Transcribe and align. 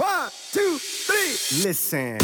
One, 0.00 0.30
two, 0.50 0.78
three. 0.78 1.62
Listen. 1.62 2.16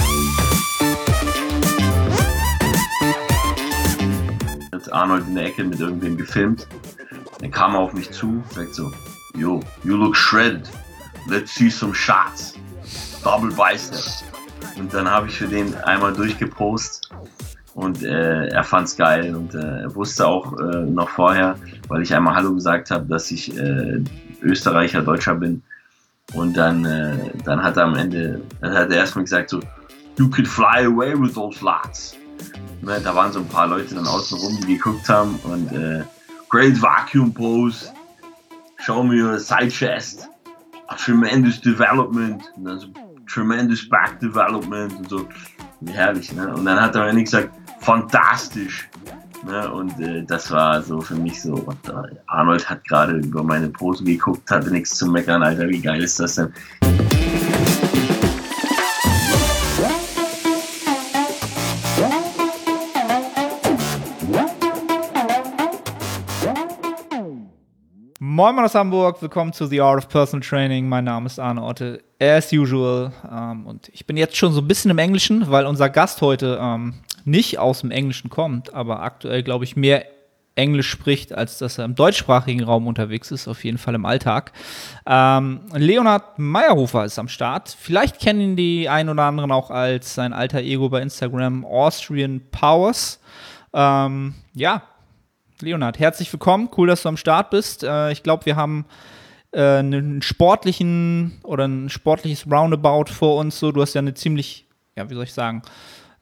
Hat 4.72 4.92
Arnold 4.94 5.26
in 5.28 5.34
der 5.34 5.44
Ecke 5.44 5.62
mit 5.62 5.78
irgendwem 5.78 6.16
gefilmt. 6.16 6.66
Dann 7.38 7.50
kam 7.50 7.74
er 7.74 7.80
auf 7.80 7.92
mich 7.92 8.10
zu, 8.12 8.42
sagt 8.54 8.74
so, 8.74 8.90
yo, 9.36 9.60
you 9.84 9.94
look 9.94 10.16
shredded. 10.16 10.66
Let's 11.28 11.54
see 11.54 11.68
some 11.68 11.94
shots. 11.94 12.54
Double 13.22 13.50
Bicep. 13.50 14.00
Und 14.78 14.94
dann 14.94 15.10
habe 15.10 15.26
ich 15.26 15.36
für 15.36 15.46
den 15.46 15.74
einmal 15.74 16.14
durchgepostet 16.14 17.10
und 17.74 18.02
äh, 18.02 18.46
er 18.46 18.64
fand's 18.64 18.96
geil 18.96 19.36
und 19.36 19.54
äh, 19.54 19.82
er 19.82 19.94
wusste 19.94 20.26
auch 20.26 20.58
äh, 20.58 20.86
noch 20.86 21.10
vorher, 21.10 21.56
weil 21.88 22.00
ich 22.00 22.14
einmal 22.14 22.36
Hallo 22.36 22.54
gesagt 22.54 22.90
habe, 22.90 23.04
dass 23.04 23.30
ich 23.30 23.54
äh, 23.54 24.02
Österreicher, 24.40 25.02
Deutscher 25.02 25.34
bin. 25.34 25.62
Und 26.34 26.56
dann, 26.56 26.84
äh, 26.84 27.30
dann 27.44 27.62
hat 27.62 27.76
er 27.76 27.84
am 27.84 27.94
Ende, 27.94 28.42
dann 28.60 28.72
hat 28.74 28.90
er 28.90 28.98
erstmal 28.98 29.24
gesagt 29.24 29.50
so, 29.50 29.60
you 30.18 30.28
can 30.28 30.44
fly 30.44 30.84
away 30.84 31.14
with 31.14 31.34
those 31.34 31.64
lads. 31.64 32.16
Ne, 32.82 33.00
da 33.02 33.14
waren 33.14 33.32
so 33.32 33.40
ein 33.40 33.48
paar 33.48 33.68
Leute 33.68 33.94
dann 33.94 34.06
außen 34.06 34.38
rum, 34.38 34.58
die 34.60 34.76
geguckt 34.76 35.08
haben 35.08 35.38
und 35.44 35.72
äh, 35.72 36.02
great 36.48 36.80
vacuum 36.80 37.32
pose, 37.32 37.92
show 38.78 39.02
me 39.02 39.22
your 39.22 39.38
side 39.38 39.70
chest, 39.70 40.28
a 40.88 40.94
tremendous 40.94 41.60
development, 41.60 42.42
und 42.56 42.64
dann 42.64 42.78
so 42.78 42.88
tremendous 43.26 43.88
back 43.88 44.18
development 44.20 44.94
und 44.98 45.08
so, 45.08 45.28
herrlich. 45.86 46.32
Ne? 46.32 46.54
Und 46.54 46.64
dann 46.64 46.80
hat 46.80 46.94
er 46.94 47.12
mir 47.12 47.24
gesagt, 47.24 47.50
fantastisch. 47.80 48.88
Ne? 49.44 49.70
Und 49.70 50.00
äh, 50.00 50.24
das 50.24 50.50
war 50.50 50.82
so 50.82 51.00
für 51.00 51.14
mich 51.14 51.42
so, 51.42 51.66
what 51.66 51.76
the, 51.84 51.92
Arnold 52.26 52.68
hat 52.68 52.84
gerade 52.84 53.18
über 53.18 53.42
meine 53.42 53.68
Pose 53.68 54.02
geguckt, 54.04 54.50
hatte 54.50 54.70
nichts 54.70 54.96
zu 54.96 55.06
meckern, 55.06 55.42
Alter, 55.42 55.68
wie 55.68 55.80
geil 55.80 56.02
ist 56.02 56.18
das 56.18 56.36
denn? 56.36 56.52
Moin 68.18 68.54
Moin 68.54 68.66
aus 68.66 68.74
Hamburg, 68.74 69.22
willkommen 69.22 69.54
zu 69.54 69.64
The 69.66 69.80
Art 69.80 69.96
of 69.96 70.08
Personal 70.10 70.46
Training. 70.46 70.88
Mein 70.88 71.04
Name 71.04 71.24
ist 71.24 71.38
Arne 71.38 71.62
Otte, 71.62 72.02
as 72.20 72.52
usual. 72.52 73.10
Ähm, 73.30 73.66
und 73.66 73.88
ich 73.94 74.06
bin 74.06 74.18
jetzt 74.18 74.36
schon 74.36 74.52
so 74.52 74.60
ein 74.60 74.68
bisschen 74.68 74.90
im 74.90 74.98
Englischen, 74.98 75.50
weil 75.50 75.64
unser 75.64 75.88
Gast 75.88 76.20
heute 76.20 76.58
ähm, 76.60 76.94
nicht 77.26 77.58
aus 77.58 77.80
dem 77.80 77.90
Englischen 77.90 78.30
kommt, 78.30 78.72
aber 78.72 79.02
aktuell, 79.02 79.42
glaube 79.42 79.64
ich, 79.64 79.76
mehr 79.76 80.06
Englisch 80.54 80.88
spricht, 80.88 81.34
als 81.34 81.58
dass 81.58 81.78
er 81.78 81.84
im 81.84 81.94
deutschsprachigen 81.94 82.64
Raum 82.64 82.86
unterwegs 82.86 83.30
ist, 83.30 83.46
auf 83.46 83.62
jeden 83.62 83.76
Fall 83.76 83.94
im 83.94 84.06
Alltag. 84.06 84.52
Ähm, 85.06 85.60
Leonhard 85.74 86.38
Meyerhofer 86.38 87.04
ist 87.04 87.18
am 87.18 87.28
Start. 87.28 87.76
Vielleicht 87.78 88.20
kennen 88.20 88.40
ihn 88.40 88.56
die 88.56 88.88
ein 88.88 89.08
oder 89.08 89.24
anderen 89.24 89.52
auch 89.52 89.70
als 89.70 90.14
sein 90.14 90.32
alter 90.32 90.60
Ego 90.60 90.88
bei 90.88 91.02
Instagram, 91.02 91.64
Austrian 91.64 92.40
Powers. 92.50 93.20
Ähm, 93.74 94.34
ja, 94.54 94.82
Leonhard, 95.60 95.98
herzlich 95.98 96.32
willkommen. 96.32 96.70
Cool, 96.76 96.88
dass 96.88 97.02
du 97.02 97.10
am 97.10 97.18
Start 97.18 97.50
bist. 97.50 97.84
Äh, 97.84 98.12
ich 98.12 98.22
glaube, 98.22 98.46
wir 98.46 98.56
haben 98.56 98.86
äh, 99.52 99.60
einen 99.60 100.22
sportlichen 100.22 101.38
oder 101.44 101.66
ein 101.66 101.90
sportliches 101.90 102.50
Roundabout 102.50 103.12
vor 103.12 103.38
uns. 103.38 103.58
So, 103.58 103.72
du 103.72 103.82
hast 103.82 103.92
ja 103.92 104.00
eine 104.00 104.14
ziemlich, 104.14 104.66
ja, 104.96 105.08
wie 105.10 105.14
soll 105.14 105.24
ich 105.24 105.34
sagen, 105.34 105.62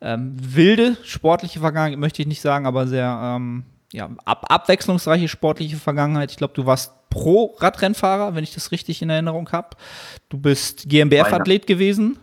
ähm, 0.01 0.35
wilde 0.37 0.97
sportliche 1.05 1.61
Vergangenheit, 1.61 1.99
möchte 1.99 2.23
ich 2.23 2.29
nicht 2.29 2.41
sagen, 2.41 2.67
aber 2.67 2.87
sehr 2.87 3.19
ähm, 3.23 3.65
ja, 3.93 4.11
ab 4.25 4.47
abwechslungsreiche 4.49 5.29
sportliche 5.29 5.77
Vergangenheit. 5.77 6.31
Ich 6.31 6.37
glaube, 6.37 6.55
du 6.55 6.67
warst 6.67 6.93
Pro-Radrennfahrer, 7.11 8.35
wenn 8.35 8.43
ich 8.43 8.53
das 8.53 8.73
richtig 8.73 9.01
in 9.03 9.09
Erinnerung 9.09 9.51
habe. 9.53 9.77
Du 10.29 10.37
bist 10.37 10.89
GmbF-Athlet 10.89 11.67
gewesen. 11.67 12.19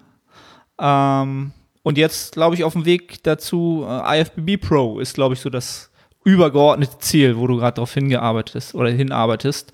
Ähm, 0.77 1.51
und 1.83 1.97
jetzt, 1.97 2.33
glaube 2.33 2.55
ich, 2.55 2.65
auf 2.65 2.73
dem 2.73 2.85
Weg 2.85 3.23
dazu, 3.23 3.85
äh, 3.87 4.21
IFBB 4.21 4.57
Pro 4.57 4.99
ist, 4.99 5.13
glaube 5.13 5.33
ich, 5.35 5.39
so 5.39 5.49
das 5.49 5.91
übergeordnete 6.23 6.99
Ziel, 6.99 7.37
wo 7.37 7.47
du 7.47 7.57
gerade 7.57 7.75
darauf 7.75 7.93
hingearbeitet 7.93 8.73
oder 8.73 8.89
hinarbeitest. 8.89 9.71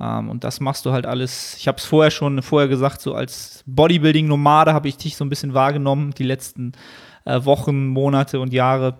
Ähm, 0.00 0.30
und 0.30 0.44
das 0.44 0.60
machst 0.60 0.86
du 0.86 0.92
halt 0.92 1.06
alles. 1.06 1.56
Ich 1.58 1.68
habe 1.68 1.78
es 1.78 1.84
vorher 1.84 2.10
schon 2.10 2.40
vorher 2.42 2.68
gesagt, 2.68 3.00
so 3.00 3.14
als 3.14 3.62
Bodybuilding-Nomade 3.66 4.72
habe 4.72 4.88
ich 4.88 4.96
dich 4.96 5.16
so 5.16 5.24
ein 5.24 5.28
bisschen 5.28 5.54
wahrgenommen, 5.54 6.12
die 6.12 6.24
letzten 6.24 6.72
äh, 7.24 7.44
Wochen, 7.44 7.88
Monate 7.88 8.40
und 8.40 8.52
Jahre. 8.52 8.98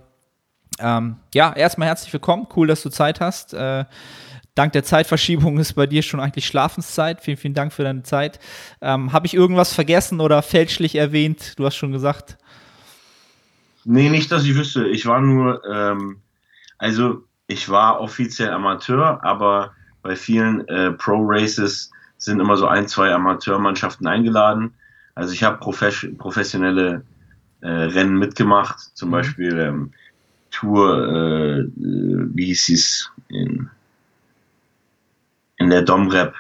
Ähm, 0.79 1.17
ja, 1.35 1.53
erstmal 1.53 1.89
herzlich 1.89 2.13
willkommen. 2.13 2.47
Cool, 2.57 2.67
dass 2.67 2.83
du 2.83 2.89
Zeit 2.89 3.21
hast. 3.21 3.55
Äh, 3.55 3.85
dank 4.55 4.73
der 4.73 4.85
Zeitverschiebung 4.85 5.59
ist 5.59 5.75
bei 5.75 5.87
dir 5.87 6.03
schon 6.03 6.21
eigentlich 6.21 6.47
Schlafenszeit. 6.47 7.21
Vielen, 7.21 7.37
vielen 7.37 7.55
Dank 7.55 7.73
für 7.73 7.85
deine 7.85 8.03
Zeit. 8.03 8.39
Ähm, 8.81 9.13
habe 9.13 9.27
ich 9.27 9.35
irgendwas 9.35 9.73
vergessen 9.73 10.21
oder 10.21 10.43
fälschlich 10.43 10.95
erwähnt? 10.95 11.59
Du 11.59 11.67
hast 11.67 11.77
schon 11.77 11.93
gesagt. 11.93 12.39
Nee, 13.85 14.11
nicht, 14.11 14.31
dass 14.31 14.45
ich 14.45 14.55
wüsste. 14.55 14.87
Ich 14.87 15.07
war 15.07 15.21
nur, 15.21 15.63
ähm, 15.69 16.21
also 16.79 17.25
ich 17.47 17.69
war 17.69 18.01
offiziell 18.01 18.51
Amateur, 18.51 19.23
aber 19.25 19.73
bei 20.03 20.17
vielen 20.17 20.67
äh, 20.69 20.93
Pro-Races 20.93 21.91
sind 22.17 22.41
immer 22.41 22.57
so 22.57 22.67
ein, 22.67 22.87
zwei 22.87 23.13
Amateurmannschaften 23.13 24.07
eingeladen. 24.07 24.75
Also 25.15 25.33
ich 25.35 25.43
habe 25.43 25.59
profes 25.59 26.07
professionelle 26.19 27.05
äh, 27.63 27.69
Rennen 27.69 28.19
mitgemacht, 28.19 28.79
zum 28.95 29.09
mhm. 29.09 29.13
Beispiel 29.13 29.59
ähm, 29.59 29.93
Tour, 30.51 31.09
äh, 31.09 31.65
wie 31.77 32.47
hieß 32.47 32.69
es, 32.69 33.11
in, 33.29 33.71
in 35.57 35.71
der 35.71 35.83
Domrep, 35.83 36.35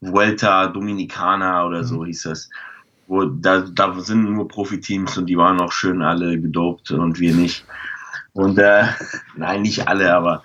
Vuelta 0.00 0.68
Dominicana 0.68 1.66
oder 1.66 1.84
so 1.84 2.00
mhm. 2.00 2.06
hieß 2.06 2.22
das. 2.22 2.50
Wo, 3.06 3.24
da, 3.24 3.62
da 3.62 3.98
sind 4.00 4.30
nur 4.30 4.46
Profiteams 4.46 5.18
und 5.18 5.26
die 5.26 5.36
waren 5.36 5.60
auch 5.60 5.72
schön 5.72 6.00
alle 6.00 6.40
gedopt 6.40 6.92
und 6.92 7.18
wir 7.18 7.34
nicht. 7.34 7.64
Und 8.32 8.58
äh, 8.58 8.84
nein, 9.36 9.62
nicht 9.62 9.88
alle, 9.88 10.14
aber 10.14 10.44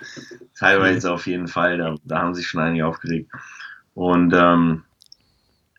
teilweise 0.58 1.12
auf 1.12 1.26
jeden 1.26 1.46
Fall. 1.46 1.78
Da, 1.78 1.94
da 2.04 2.18
haben 2.18 2.34
sich 2.34 2.48
schon 2.48 2.62
einige 2.62 2.86
aufgeregt. 2.86 3.30
Und 3.94 4.34
ähm, 4.34 4.82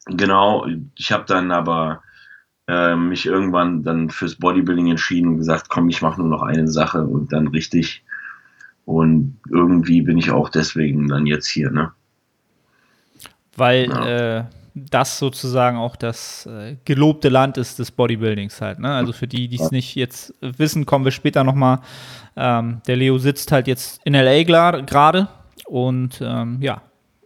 genau, 0.06 0.66
ich 0.96 1.12
habe 1.12 1.26
dann 1.26 1.52
aber 1.52 2.02
äh, 2.68 2.96
mich 2.96 3.26
irgendwann 3.26 3.84
dann 3.84 4.10
fürs 4.10 4.36
Bodybuilding 4.36 4.88
entschieden 4.90 5.30
und 5.30 5.38
gesagt, 5.38 5.70
komm, 5.70 5.90
ich 5.90 6.02
mache 6.02 6.20
nur 6.20 6.30
noch 6.30 6.42
eine 6.42 6.68
Sache 6.68 7.04
und 7.04 7.32
dann 7.32 7.48
richtig. 7.48 8.04
Und 8.86 9.38
irgendwie 9.50 10.02
bin 10.02 10.18
ich 10.18 10.32
auch 10.32 10.50
deswegen 10.50 11.08
dann 11.08 11.26
jetzt 11.26 11.48
hier, 11.48 11.72
ne? 11.72 11.92
Weil 13.56 13.90
ja. 13.90 14.38
äh, 14.38 14.44
das 14.76 15.18
sozusagen 15.18 15.78
auch 15.78 15.96
das 15.96 16.46
äh, 16.46 16.76
gelobte 16.86 17.30
Land 17.30 17.58
ist 17.58 17.80
des 17.80 17.92
Bodybuildings 17.92 18.62
halt. 18.62 18.80
Ne? 18.80 18.94
Also 18.94 19.14
für 19.14 19.28
die, 19.28 19.48
die 19.48 19.60
es 19.60 19.72
nicht 19.72 19.96
jetzt 19.96 20.34
wissen, 20.42 20.86
kommen 20.86 21.06
wir 21.06 21.12
später 21.12 21.44
nochmal. 21.44 21.80
Ähm, 22.36 22.82
der 22.88 22.96
Leo 22.98 23.18
sitzt 23.18 23.52
halt 23.52 23.68
jetzt 23.68 24.00
in 24.06 24.14
LA 24.14 24.44
gerade 24.44 25.28
und 25.66 26.22
ähm, 26.22 26.60
ja, 26.62 26.82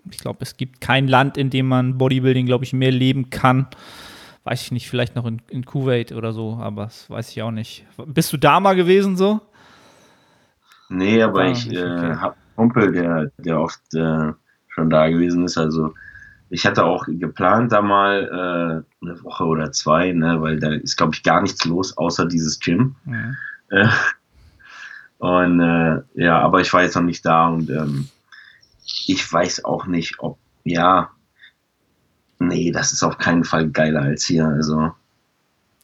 ich 0.10 0.18
glaube, 0.18 0.40
es 0.42 0.58
gibt 0.58 0.82
kein 0.82 1.08
Land, 1.08 1.38
in 1.38 1.50
dem 1.50 1.68
man 1.68 1.98
Bodybuilding, 1.98 2.46
glaube 2.46 2.64
ich, 2.64 2.74
mehr 2.74 2.92
leben 2.92 3.30
kann. 3.30 3.68
Weiß 4.44 4.64
ich 4.64 4.72
nicht, 4.72 4.90
vielleicht 4.90 5.16
noch 5.16 5.26
in, 5.26 5.42
in 5.50 5.66
Kuwait 5.66 6.12
oder 6.12 6.34
so, 6.34 6.58
aber 6.60 6.86
das 6.86 7.10
weiß 7.10 7.30
ich 7.30 7.42
auch 7.42 7.52
nicht. 7.52 7.86
Bist 8.08 8.34
du 8.34 8.38
da 8.38 8.60
mal 8.60 8.76
gewesen 8.76 9.16
so? 9.16 9.40
Nee, 10.90 11.22
aber 11.22 11.42
ah, 11.42 11.52
ich 11.52 11.72
äh, 11.72 12.16
habe 12.16 12.36
einen 12.36 12.56
Kumpel, 12.56 12.92
der, 12.92 13.32
der 13.38 13.60
oft 13.60 13.82
äh, 13.94 14.34
schon 14.68 14.90
da 14.90 15.10
gewesen 15.10 15.46
ist. 15.46 15.58
Also 15.58 15.94
ich 16.50 16.66
hatte 16.66 16.84
auch 16.84 17.06
geplant, 17.08 17.72
da 17.72 17.82
mal 17.82 18.84
äh, 19.02 19.06
eine 19.06 19.24
Woche 19.24 19.46
oder 19.46 19.72
zwei, 19.72 20.12
ne, 20.12 20.42
weil 20.42 20.60
da 20.60 20.74
ist, 20.74 20.98
glaube 20.98 21.14
ich, 21.16 21.24
gar 21.24 21.42
nichts 21.42 21.64
los, 21.66 21.96
außer 21.98 22.26
dieses 22.26 22.60
Gym. 22.60 22.96
Mhm. 23.06 23.38
Äh, 23.70 23.88
und 25.20 25.62
äh, 25.62 26.02
ja, 26.16 26.40
aber 26.40 26.60
ich 26.60 26.74
war 26.74 26.82
jetzt 26.82 26.96
noch 26.96 27.04
nicht 27.04 27.26
da 27.26 27.48
und 27.48 27.70
ähm, 27.70 28.10
ich 29.06 29.32
weiß 29.32 29.64
auch 29.64 29.86
nicht, 29.86 30.20
ob, 30.20 30.40
ja, 30.64 31.12
nee, 32.48 32.72
das 32.72 32.92
ist 32.92 33.04
auf 33.04 33.18
keinen 33.18 33.44
Fall 33.44 33.70
geiler 33.70 34.02
als 34.02 34.26
hier, 34.26 34.46
also 34.46 34.92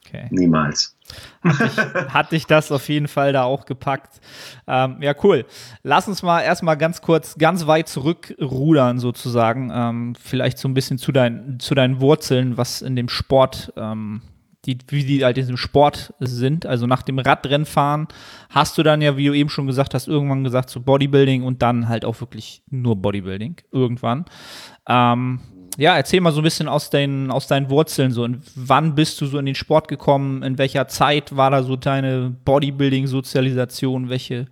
okay. 0.06 0.26
niemals. 0.30 0.96
Hat 1.42 1.60
dich, 1.60 1.76
hat 2.08 2.32
dich, 2.32 2.46
das 2.46 2.72
auf 2.72 2.88
jeden 2.88 3.08
Fall 3.08 3.32
da 3.32 3.44
auch 3.44 3.64
gepackt. 3.64 4.20
Ähm, 4.66 4.98
ja, 5.00 5.14
cool. 5.22 5.46
Lass 5.82 6.08
uns 6.08 6.22
mal 6.22 6.42
erstmal 6.42 6.76
ganz 6.76 7.00
kurz, 7.00 7.36
ganz 7.38 7.66
weit 7.66 7.88
zurückrudern 7.88 8.98
sozusagen. 8.98 9.70
Ähm, 9.72 10.14
vielleicht 10.20 10.58
so 10.58 10.68
ein 10.68 10.74
bisschen 10.74 10.98
zu, 10.98 11.12
dein, 11.12 11.58
zu 11.60 11.74
deinen 11.74 12.00
Wurzeln, 12.00 12.56
was 12.56 12.82
in 12.82 12.96
dem 12.96 13.08
Sport, 13.08 13.72
ähm, 13.76 14.22
die, 14.64 14.76
wie 14.88 15.04
die 15.04 15.24
halt 15.24 15.38
in 15.38 15.44
diesem 15.44 15.56
Sport 15.56 16.12
sind. 16.18 16.66
Also 16.66 16.86
nach 16.86 17.02
dem 17.02 17.18
Radrennfahren 17.18 18.08
hast 18.50 18.76
du 18.76 18.82
dann 18.82 19.00
ja, 19.00 19.16
wie 19.16 19.26
du 19.26 19.34
eben 19.34 19.50
schon 19.50 19.66
gesagt 19.66 19.94
hast, 19.94 20.08
irgendwann 20.08 20.44
gesagt 20.44 20.68
so 20.68 20.80
Bodybuilding 20.80 21.42
und 21.42 21.62
dann 21.62 21.88
halt 21.88 22.04
auch 22.04 22.20
wirklich 22.20 22.62
nur 22.68 22.96
Bodybuilding 22.96 23.56
irgendwann. 23.70 24.26
Ja, 25.78 25.96
erzähl 25.96 26.20
mal 26.20 26.32
so 26.32 26.40
ein 26.40 26.42
bisschen 26.42 26.66
aus 26.66 26.90
deinen, 26.90 27.30
aus 27.30 27.46
deinen 27.46 27.70
Wurzeln. 27.70 28.10
So, 28.10 28.24
und 28.24 28.42
wann 28.56 28.96
bist 28.96 29.20
du 29.20 29.26
so 29.26 29.38
in 29.38 29.46
den 29.46 29.54
Sport 29.54 29.86
gekommen? 29.86 30.42
In 30.42 30.58
welcher 30.58 30.88
Zeit 30.88 31.36
war 31.36 31.52
da 31.52 31.62
so 31.62 31.76
deine 31.76 32.34
Bodybuilding-Sozialisation? 32.44 34.08
Welche, 34.08 34.48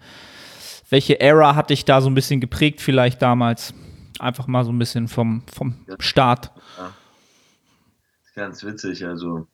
welche 0.89 1.21
Era 1.21 1.57
hat 1.57 1.71
dich 1.71 1.85
da 1.85 2.01
so 2.01 2.09
ein 2.09 2.15
bisschen 2.15 2.41
geprägt, 2.41 2.81
vielleicht 2.81 3.21
damals? 3.23 3.75
Einfach 4.21 4.47
mal 4.47 4.65
so 4.65 4.71
ein 4.71 4.79
bisschen 4.79 5.09
vom, 5.09 5.43
vom 5.53 5.75
Start. 5.99 6.53
ganz 8.37 8.63
witzig. 8.63 9.05
Also 9.05 9.49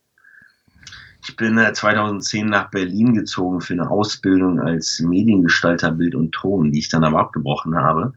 ich 1.27 1.37
bin 1.37 1.57
äh, 1.57 1.73
2010 1.73 2.49
nach 2.49 2.69
Berlin 2.71 3.15
gezogen 3.15 3.63
für 3.63 3.73
eine 3.73 3.91
Ausbildung 3.91 4.61
als 4.61 5.01
Mediengestalter 5.01 5.93
Bild 5.93 6.17
und 6.17 6.33
Ton, 6.33 6.71
die 6.71 6.81
ich 6.81 6.91
dann 6.91 7.03
aber 7.03 7.21
abgebrochen 7.21 7.75
habe. 7.77 8.13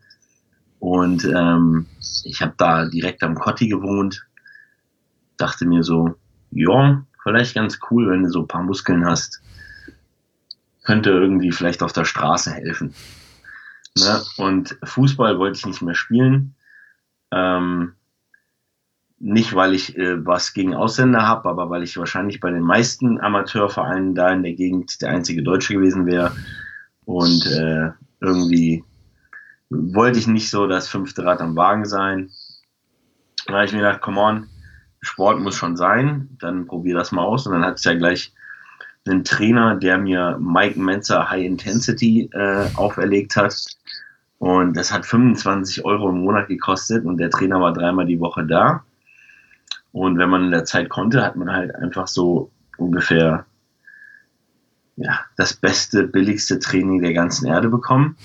Und 0.85 1.25
ähm, 1.25 1.87
ich 2.25 2.43
habe 2.43 2.53
da 2.57 2.85
direkt 2.85 3.23
am 3.23 3.33
Kotti 3.33 3.67
gewohnt. 3.67 4.23
Dachte 5.35 5.65
mir 5.65 5.81
so, 5.81 6.13
ja, 6.51 7.03
vielleicht 7.23 7.55
ganz 7.55 7.79
cool, 7.89 8.11
wenn 8.11 8.21
du 8.21 8.29
so 8.29 8.41
ein 8.41 8.47
paar 8.47 8.61
Muskeln 8.61 9.03
hast. 9.03 9.41
Könnte 10.83 11.09
irgendwie 11.09 11.51
vielleicht 11.51 11.81
auf 11.81 11.91
der 11.91 12.05
Straße 12.05 12.53
helfen. 12.53 12.93
Ne? 13.97 14.21
Und 14.37 14.77
Fußball 14.83 15.39
wollte 15.39 15.57
ich 15.57 15.65
nicht 15.65 15.81
mehr 15.81 15.95
spielen. 15.95 16.53
Ähm, 17.31 17.93
nicht, 19.17 19.55
weil 19.55 19.73
ich 19.73 19.97
äh, 19.97 20.23
was 20.23 20.53
gegen 20.53 20.75
Ausländer 20.75 21.23
habe, 21.23 21.49
aber 21.49 21.71
weil 21.71 21.81
ich 21.81 21.97
wahrscheinlich 21.97 22.39
bei 22.39 22.51
den 22.51 22.61
meisten 22.61 23.19
Amateurvereinen 23.19 24.13
da 24.13 24.31
in 24.31 24.43
der 24.43 24.53
Gegend 24.53 25.01
der 25.01 25.09
einzige 25.09 25.41
Deutsche 25.41 25.73
gewesen 25.73 26.05
wäre. 26.05 26.31
Und 27.05 27.47
äh, 27.47 27.89
irgendwie 28.21 28.83
wollte 29.69 30.19
ich 30.19 30.27
nicht 30.27 30.49
so 30.49 30.67
das 30.67 30.87
fünfte 30.87 31.25
Rad 31.25 31.41
am 31.41 31.55
Wagen 31.55 31.85
sein. 31.85 32.29
Da 33.47 33.53
habe 33.55 33.65
ich 33.65 33.73
mir 33.73 33.79
gedacht, 33.79 34.01
come 34.01 34.19
on, 34.19 34.49
Sport 35.01 35.39
muss 35.39 35.55
schon 35.55 35.77
sein, 35.77 36.29
dann 36.39 36.65
probier 36.65 36.95
das 36.95 37.11
mal 37.11 37.23
aus. 37.23 37.45
Und 37.45 37.53
dann 37.53 37.65
hat 37.65 37.77
es 37.77 37.83
ja 37.83 37.93
gleich 37.93 38.33
einen 39.07 39.23
Trainer, 39.23 39.75
der 39.75 39.97
mir 39.97 40.37
Mike 40.39 40.79
Menzer 40.79 41.29
High 41.29 41.45
Intensity 41.45 42.29
äh, 42.33 42.67
auferlegt 42.75 43.35
hat. 43.35 43.55
Und 44.39 44.75
das 44.75 44.91
hat 44.91 45.05
25 45.05 45.85
Euro 45.85 46.09
im 46.09 46.21
Monat 46.21 46.47
gekostet 46.47 47.05
und 47.05 47.17
der 47.17 47.29
Trainer 47.29 47.61
war 47.61 47.73
dreimal 47.73 48.05
die 48.05 48.19
Woche 48.19 48.45
da. 48.45 48.83
Und 49.91 50.17
wenn 50.17 50.29
man 50.29 50.45
in 50.45 50.51
der 50.51 50.65
Zeit 50.65 50.89
konnte, 50.89 51.23
hat 51.23 51.35
man 51.35 51.51
halt 51.51 51.73
einfach 51.75 52.07
so 52.07 52.51
ungefähr 52.77 53.45
ja, 54.97 55.19
das 55.37 55.53
beste, 55.53 56.03
billigste 56.07 56.59
Training 56.59 57.01
der 57.01 57.13
ganzen 57.13 57.47
Erde 57.47 57.69
bekommen. 57.69 58.17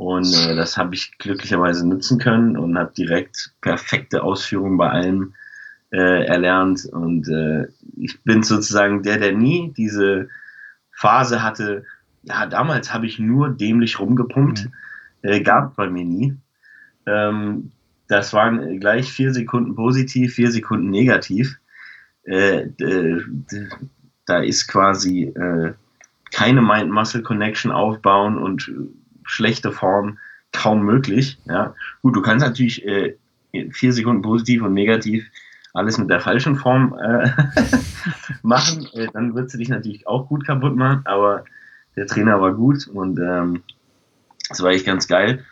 Und 0.00 0.32
äh, 0.32 0.56
das 0.56 0.78
habe 0.78 0.94
ich 0.94 1.18
glücklicherweise 1.18 1.86
nutzen 1.86 2.18
können 2.18 2.56
und 2.56 2.78
habe 2.78 2.90
direkt 2.96 3.52
perfekte 3.60 4.22
Ausführungen 4.22 4.78
bei 4.78 4.88
allem 4.88 5.34
äh, 5.90 6.24
erlernt. 6.24 6.86
Und 6.86 7.28
äh, 7.28 7.66
ich 7.98 8.18
bin 8.22 8.42
sozusagen 8.42 9.02
der, 9.02 9.18
der 9.18 9.32
nie 9.32 9.74
diese 9.76 10.30
Phase 10.90 11.42
hatte, 11.42 11.84
ja, 12.22 12.46
damals 12.46 12.94
habe 12.94 13.04
ich 13.04 13.18
nur 13.18 13.50
dämlich 13.50 14.00
rumgepumpt, 14.00 14.64
mhm. 14.64 14.72
äh, 15.20 15.42
gab 15.42 15.76
bei 15.76 15.90
mir 15.90 16.06
nie. 16.06 16.34
Ähm, 17.04 17.70
das 18.08 18.32
waren 18.32 18.80
gleich 18.80 19.12
vier 19.12 19.34
Sekunden 19.34 19.74
positiv, 19.74 20.32
vier 20.32 20.50
Sekunden 20.50 20.88
negativ. 20.88 21.58
Äh, 22.22 22.68
da 24.24 24.38
ist 24.38 24.66
quasi 24.66 25.24
äh, 25.24 25.74
keine 26.32 26.62
Mind-Muscle-Connection 26.62 27.70
aufbauen 27.70 28.38
und 28.38 28.72
schlechte 29.30 29.72
Form 29.72 30.18
kaum 30.52 30.82
möglich. 30.84 31.38
Ja. 31.44 31.74
Gut, 32.02 32.16
du 32.16 32.22
kannst 32.22 32.44
natürlich 32.44 32.84
äh, 32.84 33.16
vier 33.70 33.92
Sekunden 33.92 34.22
positiv 34.22 34.62
und 34.62 34.74
negativ 34.74 35.24
alles 35.72 35.98
mit 35.98 36.10
der 36.10 36.20
falschen 36.20 36.56
Form 36.56 36.98
äh, 37.00 37.30
machen. 38.42 38.88
Äh, 38.92 39.08
dann 39.12 39.34
würdest 39.34 39.54
du 39.54 39.58
dich 39.58 39.68
natürlich 39.68 40.06
auch 40.06 40.28
gut 40.28 40.44
kaputt 40.44 40.76
machen, 40.76 41.02
aber 41.04 41.44
der 41.96 42.06
Trainer 42.06 42.40
war 42.40 42.54
gut 42.54 42.88
und 42.88 43.18
ähm, 43.18 43.62
das 44.48 44.62
war 44.62 44.70
echt 44.70 44.86
ganz 44.86 45.06
geil. 45.06 45.44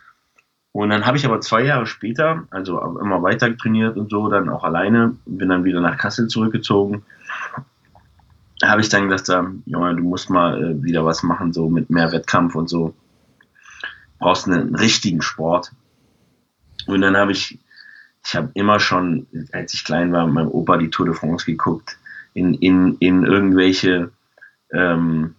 Und 0.73 0.91
dann 0.91 1.07
habe 1.07 1.17
ich 1.17 1.25
aber 1.25 1.41
zwei 1.41 1.63
Jahre 1.63 1.87
später, 1.87 2.45
also 2.51 2.99
immer 2.99 3.23
weiter 3.23 3.57
trainiert 3.57 3.97
und 3.97 4.11
so, 4.11 4.29
dann 4.29 4.49
auch 4.49 4.65
alleine, 4.65 5.17
bin 5.25 5.49
dann 5.49 5.65
wieder 5.65 5.81
nach 5.81 5.97
Kassel 5.97 6.29
zurückgezogen. 6.29 7.03
Habe 8.63 8.81
ich 8.81 8.89
dann 8.89 9.09
gedacht, 9.09 9.29
Junge, 9.67 9.95
du 9.95 10.03
musst 10.03 10.31
mal 10.31 10.63
äh, 10.63 10.83
wieder 10.83 11.05
was 11.05 11.23
machen, 11.23 11.53
so 11.53 11.69
mit 11.69 11.91
mehr 11.91 12.11
Wettkampf 12.13 12.57
und 12.57 12.69
so. 12.69 12.93
Brauchst 14.19 14.47
einen 14.47 14.75
richtigen 14.75 15.23
Sport. 15.23 15.73
Und 16.87 17.01
dann 17.03 17.17
habe 17.17 17.33
ich, 17.33 17.59
ich 18.25 18.35
habe 18.35 18.51
immer 18.55 18.81
schon, 18.81 19.27
als 19.53 19.75
ich 19.75 19.85
klein 19.85 20.13
war, 20.13 20.27
mit 20.27 20.35
meinem 20.35 20.51
Opa 20.51 20.77
die 20.77 20.91
Tour 20.91 21.07
de 21.07 21.15
France 21.15 21.47
geguckt, 21.47 21.99
in, 22.35 22.55
in, 22.55 22.97
in 22.99 23.25
irgendwelche 23.25 24.11
ähm, 24.73 25.35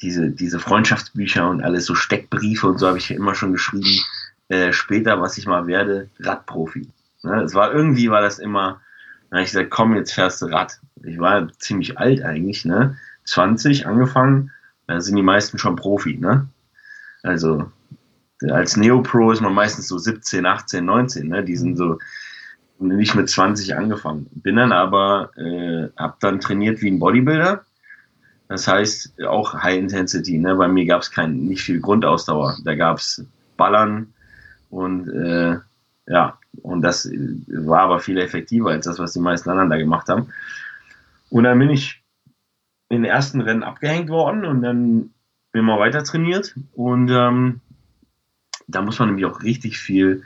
diese, 0.00 0.30
diese 0.30 0.60
Freundschaftsbücher 0.60 1.48
und 1.48 1.62
alles, 1.62 1.86
so 1.86 1.94
Steckbriefe 1.94 2.66
und 2.66 2.78
so 2.78 2.88
habe 2.88 2.98
ich 2.98 3.10
immer 3.10 3.34
schon 3.34 3.52
geschrieben, 3.52 4.00
äh, 4.48 4.72
später, 4.72 5.20
was 5.20 5.38
ich 5.38 5.46
mal 5.46 5.66
werde, 5.66 6.10
Radprofi. 6.20 6.88
Ne? 7.22 7.42
Es 7.42 7.54
war 7.54 7.72
irgendwie, 7.72 8.10
war 8.10 8.20
das 8.20 8.38
immer, 8.38 8.80
habe 9.30 9.42
ich 9.42 9.50
gesagt, 9.50 9.70
komm, 9.70 9.96
jetzt 9.96 10.12
fährst 10.12 10.42
du 10.42 10.46
Rad. 10.46 10.78
Ich 11.02 11.18
war 11.18 11.50
ziemlich 11.58 11.98
alt 11.98 12.22
eigentlich, 12.22 12.64
ne? 12.64 12.96
20 13.24 13.86
angefangen, 13.86 14.50
da 14.86 15.00
sind 15.00 15.16
die 15.16 15.22
meisten 15.22 15.58
schon 15.58 15.76
Profi, 15.76 16.18
ne? 16.18 16.46
Also 17.24 17.70
als 18.50 18.76
Neopro 18.76 19.32
ist 19.32 19.40
man 19.40 19.54
meistens 19.54 19.88
so 19.88 19.98
17, 19.98 20.46
18, 20.46 20.84
19, 20.84 21.28
ne? 21.28 21.44
Die 21.44 21.56
sind 21.56 21.76
so 21.76 21.98
nicht 22.78 23.14
mit 23.14 23.28
20 23.28 23.74
angefangen. 23.74 24.26
Bin 24.32 24.56
dann 24.56 24.72
aber, 24.72 25.30
äh, 25.36 25.88
hab 25.96 26.20
dann 26.20 26.40
trainiert 26.40 26.80
wie 26.82 26.90
ein 26.90 26.98
Bodybuilder 27.00 27.64
das 28.48 28.68
heißt 28.68 29.22
auch 29.26 29.54
High 29.54 29.78
Intensity. 29.78 30.38
Ne? 30.38 30.54
Bei 30.54 30.68
mir 30.68 30.84
gab 30.86 31.02
es 31.02 31.10
kein 31.10 31.44
nicht 31.44 31.62
viel 31.62 31.80
Grundausdauer. 31.80 32.58
Da 32.64 32.74
gab 32.74 32.98
es 32.98 33.24
Ballern 33.56 34.12
und 34.70 35.08
äh, 35.08 35.58
ja, 36.06 36.38
und 36.62 36.82
das 36.82 37.10
war 37.48 37.80
aber 37.80 38.00
viel 38.00 38.18
effektiver 38.18 38.70
als 38.70 38.84
das, 38.84 38.98
was 38.98 39.12
die 39.12 39.20
meisten 39.20 39.48
anderen 39.48 39.70
da 39.70 39.78
gemacht 39.78 40.08
haben. 40.08 40.28
Und 41.30 41.44
dann 41.44 41.58
bin 41.58 41.70
ich 41.70 42.02
in 42.90 43.02
den 43.02 43.10
ersten 43.10 43.40
Rennen 43.40 43.62
abgehängt 43.62 44.10
worden 44.10 44.44
und 44.44 44.62
dann 44.62 45.13
immer 45.54 45.78
weiter 45.78 46.04
trainiert. 46.04 46.54
Und 46.74 47.10
ähm, 47.10 47.60
da 48.66 48.82
muss 48.82 48.98
man 48.98 49.08
nämlich 49.08 49.26
auch 49.26 49.42
richtig 49.42 49.78
viel 49.78 50.22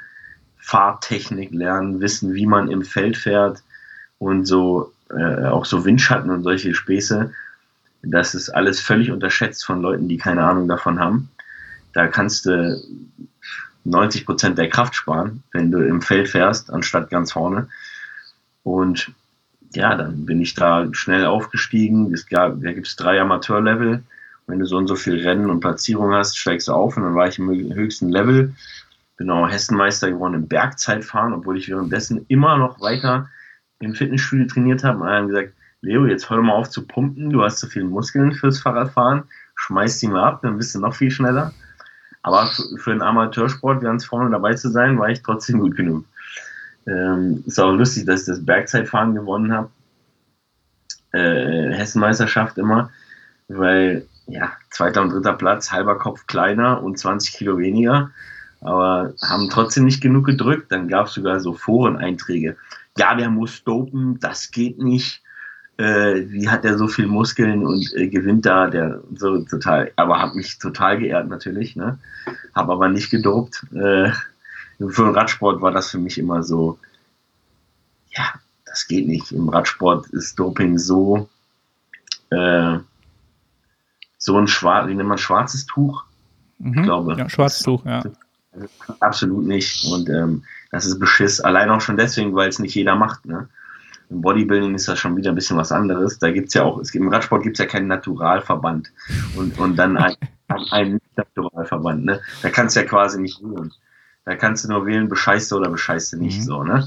Fahrtechnik 0.56 1.52
lernen, 1.52 2.00
wissen, 2.00 2.34
wie 2.34 2.46
man 2.46 2.70
im 2.70 2.82
Feld 2.82 3.16
fährt 3.16 3.62
und 4.18 4.44
so 4.44 4.92
äh, 5.10 5.46
auch 5.46 5.64
so 5.64 5.84
Windschatten 5.84 6.30
und 6.30 6.42
solche 6.42 6.74
Späße. 6.74 7.32
Das 8.02 8.34
ist 8.34 8.50
alles 8.50 8.80
völlig 8.80 9.10
unterschätzt 9.10 9.64
von 9.64 9.80
Leuten, 9.80 10.08
die 10.08 10.18
keine 10.18 10.44
Ahnung 10.44 10.68
davon 10.68 11.00
haben. 11.00 11.30
Da 11.92 12.06
kannst 12.06 12.46
du 12.46 12.80
90 13.84 14.26
Prozent 14.26 14.58
der 14.58 14.68
Kraft 14.68 14.94
sparen, 14.94 15.42
wenn 15.52 15.70
du 15.70 15.78
im 15.78 16.02
Feld 16.02 16.28
fährst, 16.28 16.70
anstatt 16.70 17.10
ganz 17.10 17.32
vorne. 17.32 17.68
Und 18.62 19.12
ja, 19.74 19.94
dann 19.94 20.26
bin 20.26 20.40
ich 20.40 20.54
da 20.54 20.86
schnell 20.92 21.26
aufgestiegen. 21.26 22.12
Es 22.12 22.26
gab, 22.26 22.60
da 22.62 22.72
gibt 22.72 22.86
es 22.86 22.96
drei 22.96 23.20
Amateurlevel. 23.20 24.02
Wenn 24.48 24.58
du 24.58 24.64
so 24.64 24.78
und 24.78 24.88
so 24.88 24.96
viel 24.96 25.20
Rennen 25.20 25.50
und 25.50 25.60
Platzierung 25.60 26.12
hast, 26.14 26.38
steigst 26.38 26.68
du 26.68 26.72
auf 26.72 26.96
und 26.96 27.02
dann 27.02 27.14
war 27.14 27.28
ich 27.28 27.38
im 27.38 27.50
höchsten 27.74 28.08
Level. 28.08 28.54
Bin 29.18 29.30
auch 29.30 29.48
Hessenmeister 29.48 30.10
geworden 30.10 30.34
im 30.34 30.48
Bergzeitfahren, 30.48 31.34
obwohl 31.34 31.58
ich 31.58 31.68
währenddessen 31.68 32.24
immer 32.28 32.56
noch 32.56 32.80
weiter 32.80 33.28
im 33.80 33.94
Fitnessstudio 33.94 34.46
trainiert 34.46 34.84
habe. 34.84 35.00
Und 35.00 35.08
haben 35.08 35.28
gesagt, 35.28 35.52
Leo, 35.82 36.06
jetzt 36.06 36.30
hör 36.30 36.40
mal 36.40 36.54
auf 36.54 36.70
zu 36.70 36.86
pumpen, 36.86 37.30
du 37.30 37.42
hast 37.42 37.58
zu 37.58 37.66
viele 37.66 37.84
Muskeln 37.84 38.32
fürs 38.32 38.58
Fahrradfahren, 38.58 39.24
schmeiß 39.54 39.98
die 39.98 40.08
mal 40.08 40.24
ab, 40.24 40.40
dann 40.42 40.56
bist 40.56 40.74
du 40.74 40.80
noch 40.80 40.94
viel 40.94 41.10
schneller. 41.10 41.52
Aber 42.22 42.50
für 42.78 42.90
einen 42.90 43.02
Amateursport 43.02 43.82
ganz 43.82 44.06
vorne 44.06 44.30
dabei 44.30 44.54
zu 44.54 44.70
sein, 44.70 44.98
war 44.98 45.10
ich 45.10 45.22
trotzdem 45.22 45.60
gut 45.60 45.76
genug. 45.76 46.04
Ähm, 46.86 47.44
ist 47.46 47.60
auch 47.60 47.72
lustig, 47.72 48.06
dass 48.06 48.22
ich 48.22 48.26
das 48.26 48.44
Bergzeitfahren 48.44 49.14
gewonnen 49.14 49.52
habe. 49.52 49.70
Äh, 51.12 51.74
Hessenmeisterschaft 51.74 52.56
immer, 52.56 52.90
weil 53.48 54.06
ja, 54.28 54.52
zweiter 54.70 55.02
und 55.02 55.10
dritter 55.10 55.32
Platz, 55.32 55.72
halber 55.72 55.98
Kopf 55.98 56.26
kleiner 56.26 56.82
und 56.82 56.98
20 56.98 57.32
Kilo 57.32 57.58
weniger, 57.58 58.10
aber 58.60 59.14
haben 59.22 59.48
trotzdem 59.50 59.84
nicht 59.84 60.00
genug 60.00 60.26
gedrückt. 60.26 60.70
Dann 60.70 60.88
gab 60.88 61.06
es 61.06 61.14
sogar 61.14 61.40
so 61.40 61.54
Foreneinträge. 61.54 62.56
Ja, 62.96 63.14
der 63.14 63.30
muss 63.30 63.64
dopen, 63.64 64.18
das 64.20 64.50
geht 64.50 64.78
nicht 64.78 65.22
äh, 65.78 66.28
wie 66.28 66.48
hat 66.48 66.64
er 66.64 66.76
so 66.76 66.88
viel 66.88 67.06
Muskeln 67.06 67.64
und 67.64 67.92
äh, 67.94 68.08
gewinnt 68.08 68.44
da, 68.44 68.66
der 68.68 69.00
so 69.14 69.38
total, 69.44 69.92
aber 69.96 70.20
hat 70.20 70.34
mich 70.34 70.58
total 70.58 70.98
geehrt 70.98 71.28
natürlich, 71.28 71.76
ne? 71.76 71.98
Habe 72.54 72.72
aber 72.72 72.88
nicht 72.88 73.10
gedopt. 73.10 73.64
Äh, 73.72 74.10
für 74.78 75.04
den 75.04 75.14
Radsport 75.14 75.62
war 75.62 75.70
das 75.70 75.90
für 75.90 75.98
mich 75.98 76.18
immer 76.18 76.42
so, 76.42 76.78
ja, 78.10 78.24
das 78.64 78.88
geht 78.88 79.06
nicht. 79.06 79.30
Im 79.30 79.48
Radsport 79.48 80.08
ist 80.08 80.38
Doping 80.38 80.78
so, 80.78 81.28
äh, 82.30 82.78
so 84.18 84.36
ein 84.36 84.48
schwarz, 84.48 84.88
wie 84.88 84.94
nennt 84.94 85.08
man 85.08 85.18
schwarzes 85.18 85.66
Tuch? 85.66 86.04
Mhm. 86.58 86.78
Ich 86.78 86.82
glaube. 86.82 87.14
Ja, 87.16 87.28
schwarzes 87.28 87.62
Tuch, 87.62 87.84
ja. 87.86 88.02
Absolut 89.00 89.46
nicht. 89.46 89.84
Und 89.84 90.08
ähm, 90.08 90.42
das 90.70 90.86
ist 90.86 90.98
Beschiss. 90.98 91.40
Allein 91.40 91.70
auch 91.70 91.80
schon 91.80 91.96
deswegen, 91.96 92.34
weil 92.34 92.48
es 92.48 92.58
nicht 92.58 92.74
jeder 92.74 92.96
macht. 92.96 93.24
Ne? 93.24 93.48
Im 94.10 94.20
Bodybuilding 94.20 94.74
ist 94.74 94.88
das 94.88 94.98
schon 94.98 95.16
wieder 95.16 95.30
ein 95.30 95.34
bisschen 95.34 95.56
was 95.56 95.72
anderes. 95.72 96.18
Da 96.18 96.30
gibt 96.30 96.48
es 96.48 96.54
ja 96.54 96.64
auch, 96.64 96.78
es 96.78 96.90
gibt, 96.90 97.04
im 97.04 97.12
Radsport 97.12 97.42
gibt 97.42 97.58
es 97.58 97.64
ja 97.64 97.70
keinen 97.70 97.86
Naturalverband 97.86 98.90
und, 99.36 99.58
und 99.58 99.76
dann 99.76 99.96
einen, 99.96 100.16
einen 100.70 101.00
Naturalverband. 101.16 102.04
Ne? 102.04 102.20
Da 102.42 102.50
kannst 102.50 102.74
du 102.74 102.80
ja 102.80 102.86
quasi 102.86 103.20
nicht 103.20 103.40
wählen. 103.42 103.72
Da 104.24 104.36
kannst 104.36 104.64
du 104.64 104.68
nur 104.68 104.84
wählen, 104.84 105.08
bescheißt 105.08 105.50
du 105.52 105.56
oder 105.56 105.70
bescheißt 105.70 106.12
du 106.12 106.18
nicht 106.18 106.40
mhm. 106.40 106.42
so. 106.42 106.64
Ne? 106.64 106.86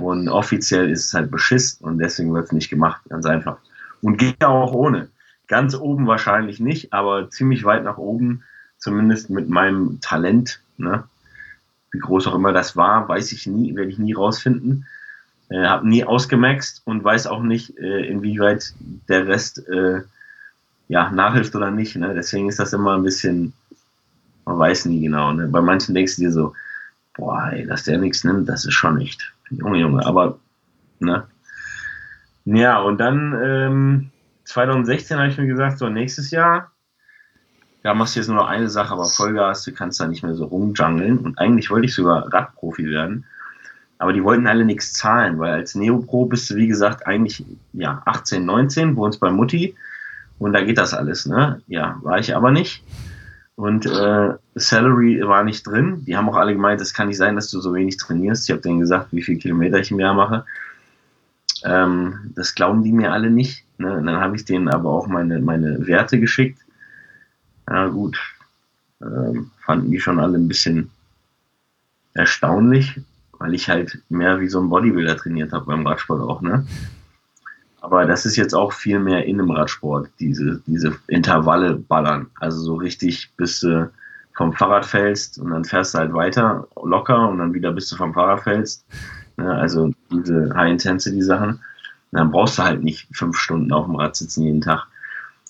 Und 0.00 0.28
offiziell 0.28 0.90
ist 0.90 1.06
es 1.06 1.14
halt 1.14 1.30
Beschiss 1.30 1.74
und 1.80 1.98
deswegen 1.98 2.32
wird 2.32 2.46
es 2.46 2.52
nicht 2.52 2.70
gemacht, 2.70 3.02
ganz 3.08 3.26
einfach. 3.26 3.58
Und 4.02 4.18
geht 4.18 4.36
ja 4.40 4.48
auch 4.48 4.72
ohne. 4.72 5.08
Ganz 5.46 5.74
oben 5.74 6.06
wahrscheinlich 6.06 6.60
nicht, 6.60 6.92
aber 6.92 7.30
ziemlich 7.30 7.64
weit 7.64 7.84
nach 7.84 7.98
oben, 7.98 8.44
zumindest 8.78 9.30
mit 9.30 9.48
meinem 9.48 10.00
Talent. 10.00 10.60
Ne? 10.78 11.04
Wie 11.90 11.98
groß 11.98 12.26
auch 12.26 12.34
immer 12.34 12.52
das 12.52 12.76
war, 12.76 13.08
weiß 13.08 13.32
ich 13.32 13.46
nie, 13.46 13.76
werde 13.76 13.90
ich 13.90 13.98
nie 13.98 14.14
rausfinden. 14.14 14.86
Äh, 15.50 15.64
habe 15.64 15.88
nie 15.88 16.04
ausgemaxt 16.04 16.82
und 16.84 17.04
weiß 17.04 17.26
auch 17.26 17.42
nicht, 17.42 17.78
äh, 17.78 18.06
inwieweit 18.06 18.74
der 19.08 19.26
Rest 19.26 19.68
äh, 19.68 20.02
ja, 20.88 21.10
nachhilft 21.10 21.54
oder 21.54 21.70
nicht. 21.70 21.96
Ne? 21.96 22.14
Deswegen 22.14 22.48
ist 22.48 22.58
das 22.58 22.72
immer 22.72 22.94
ein 22.94 23.02
bisschen, 23.02 23.52
man 24.46 24.58
weiß 24.58 24.86
nie 24.86 25.00
genau. 25.00 25.32
Ne? 25.32 25.48
Bei 25.48 25.60
manchen 25.60 25.94
denkst 25.94 26.16
du 26.16 26.22
dir 26.22 26.32
so, 26.32 26.54
boah, 27.16 27.50
ey, 27.52 27.66
dass 27.66 27.84
der 27.84 27.98
nichts 27.98 28.24
nimmt, 28.24 28.48
das 28.48 28.64
ist 28.64 28.74
schon 28.74 28.96
nicht. 28.96 29.32
Junge, 29.50 29.78
Junge, 29.78 30.04
aber, 30.04 30.38
ne? 30.98 31.24
Ja, 32.46 32.80
und 32.80 32.98
dann 32.98 33.38
ähm, 33.42 34.10
2016 34.44 35.18
habe 35.18 35.28
ich 35.28 35.38
mir 35.38 35.46
gesagt, 35.46 35.78
so 35.78 35.88
nächstes 35.88 36.30
Jahr, 36.30 36.72
ja, 37.82 37.92
machst 37.92 38.16
du 38.16 38.20
jetzt 38.20 38.28
nur 38.28 38.36
noch 38.36 38.48
eine 38.48 38.70
Sache, 38.70 38.92
aber 38.92 39.04
Vollgas, 39.04 39.62
du 39.64 39.72
kannst 39.72 40.00
da 40.00 40.06
nicht 40.06 40.22
mehr 40.22 40.34
so 40.34 40.46
rumjungeln. 40.46 41.18
Und 41.18 41.38
eigentlich 41.38 41.70
wollte 41.70 41.86
ich 41.86 41.94
sogar 41.94 42.32
Radprofi 42.32 42.86
werden. 42.86 43.26
Aber 43.98 44.12
die 44.12 44.24
wollten 44.24 44.46
alle 44.46 44.64
nichts 44.64 44.94
zahlen, 44.94 45.38
weil 45.38 45.52
als 45.52 45.74
Neopro 45.74 46.26
bist 46.26 46.50
du, 46.50 46.56
wie 46.56 46.66
gesagt, 46.66 47.06
eigentlich 47.06 47.44
ja, 47.72 48.02
18, 48.06 48.44
19, 48.44 48.96
wohnst 48.96 49.20
bei 49.20 49.30
Mutti 49.30 49.76
und 50.38 50.52
da 50.52 50.62
geht 50.62 50.78
das 50.78 50.94
alles. 50.94 51.26
Ne? 51.26 51.62
Ja, 51.68 51.98
war 52.02 52.18
ich 52.18 52.34
aber 52.34 52.50
nicht. 52.50 52.82
Und 53.56 53.86
äh, 53.86 54.34
Salary 54.56 55.20
war 55.24 55.44
nicht 55.44 55.66
drin. 55.66 56.04
Die 56.06 56.16
haben 56.16 56.28
auch 56.28 56.36
alle 56.36 56.54
gemeint, 56.54 56.80
es 56.80 56.92
kann 56.92 57.08
nicht 57.08 57.18
sein, 57.18 57.36
dass 57.36 57.50
du 57.50 57.60
so 57.60 57.72
wenig 57.72 57.98
trainierst. 57.98 58.48
Ich 58.48 58.50
habe 58.50 58.62
denen 58.62 58.80
gesagt, 58.80 59.08
wie 59.12 59.22
viele 59.22 59.38
Kilometer 59.38 59.78
ich 59.78 59.90
im 59.90 60.00
Jahr 60.00 60.14
mache. 60.14 60.44
Ähm, 61.64 62.32
das 62.34 62.54
glauben 62.54 62.82
die 62.82 62.92
mir 62.92 63.12
alle 63.12 63.30
nicht. 63.30 63.63
Ne? 63.78 63.92
Und 63.92 64.06
dann 64.06 64.20
habe 64.20 64.36
ich 64.36 64.44
denen 64.44 64.68
aber 64.68 64.90
auch 64.90 65.06
meine, 65.06 65.40
meine 65.40 65.86
Werte 65.86 66.20
geschickt. 66.20 66.58
Ja 67.68 67.88
gut, 67.88 68.18
ähm, 69.02 69.50
fanden 69.60 69.90
die 69.90 70.00
schon 70.00 70.20
alle 70.20 70.38
ein 70.38 70.48
bisschen 70.48 70.90
erstaunlich, 72.12 73.00
weil 73.38 73.54
ich 73.54 73.68
halt 73.68 74.02
mehr 74.08 74.40
wie 74.40 74.48
so 74.48 74.60
ein 74.60 74.68
Bodybuilder 74.68 75.16
trainiert 75.16 75.52
habe 75.52 75.66
beim 75.66 75.86
Radsport 75.86 76.20
auch. 76.20 76.40
Ne? 76.40 76.66
Aber 77.80 78.06
das 78.06 78.24
ist 78.24 78.36
jetzt 78.36 78.54
auch 78.54 78.72
viel 78.72 78.98
mehr 78.98 79.26
in 79.26 79.38
dem 79.38 79.50
Radsport, 79.50 80.08
diese, 80.20 80.62
diese 80.66 80.96
Intervalle 81.06 81.74
ballern. 81.74 82.30
Also 82.40 82.60
so 82.60 82.76
richtig, 82.76 83.32
bis 83.36 83.60
du 83.60 83.90
vom 84.34 84.52
Fahrrad 84.52 84.84
fällst 84.84 85.38
und 85.38 85.50
dann 85.50 85.64
fährst 85.64 85.94
du 85.94 85.98
halt 85.98 86.12
weiter 86.12 86.66
locker 86.82 87.28
und 87.28 87.38
dann 87.38 87.54
wieder 87.54 87.72
bis 87.72 87.88
du 87.88 87.96
vom 87.96 88.14
Fahrrad 88.14 88.42
fällst. 88.42 88.84
Ne, 89.36 89.52
also 89.52 89.92
diese 90.10 90.52
High-Intensity-Sachen. 90.54 91.60
Dann 92.14 92.30
brauchst 92.30 92.58
du 92.58 92.62
halt 92.62 92.82
nicht 92.82 93.08
fünf 93.12 93.36
Stunden 93.36 93.72
auf 93.72 93.86
dem 93.86 93.96
Rad 93.96 94.16
sitzen 94.16 94.44
jeden 94.44 94.60
Tag. 94.60 94.86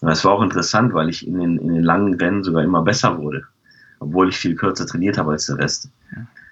Und 0.01 0.09
das 0.09 0.25
war 0.25 0.33
auch 0.33 0.43
interessant, 0.43 0.95
weil 0.95 1.09
ich 1.09 1.27
in 1.27 1.39
den, 1.39 1.59
in 1.59 1.75
den 1.75 1.85
langen 1.85 2.15
Rennen 2.15 2.43
sogar 2.43 2.63
immer 2.63 2.83
besser 2.83 3.19
wurde. 3.19 3.45
Obwohl 4.01 4.31
ich 4.31 4.37
viel 4.37 4.57
kürzer 4.57 4.87
trainiert 4.87 5.19
habe 5.19 5.33
als 5.33 5.47
der 5.47 5.59
Rest. 5.59 5.91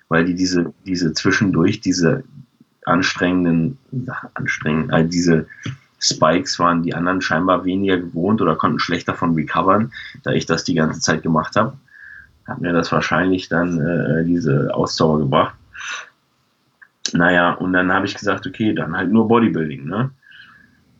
Weil 0.08 0.24
die 0.24 0.34
diese, 0.34 0.72
diese 0.86 1.12
zwischendurch, 1.14 1.80
diese 1.80 2.24
anstrengenden, 2.84 3.78
anstrengend, 4.34 4.92
also 4.92 5.08
diese 5.08 5.46
Spikes 5.98 6.58
waren 6.58 6.82
die 6.82 6.94
anderen 6.94 7.20
scheinbar 7.20 7.64
weniger 7.64 7.96
gewohnt 7.96 8.42
oder 8.42 8.56
konnten 8.56 8.80
schlechter 8.80 9.14
von 9.14 9.34
recovern, 9.34 9.92
da 10.24 10.32
ich 10.32 10.46
das 10.46 10.64
die 10.64 10.74
ganze 10.74 11.00
Zeit 11.00 11.22
gemacht 11.22 11.56
habe. 11.56 11.74
Hat 12.46 12.60
mir 12.60 12.72
das 12.72 12.90
wahrscheinlich 12.90 13.48
dann 13.48 13.80
äh, 13.80 14.24
diese 14.24 14.74
Ausdauer 14.74 15.20
gebracht. 15.20 15.54
Naja, 17.14 17.52
und 17.52 17.72
dann 17.72 17.92
habe 17.92 18.06
ich 18.06 18.14
gesagt, 18.14 18.46
okay, 18.46 18.74
dann 18.74 18.96
halt 18.96 19.10
nur 19.10 19.28
Bodybuilding, 19.28 19.84
ne? 19.84 20.10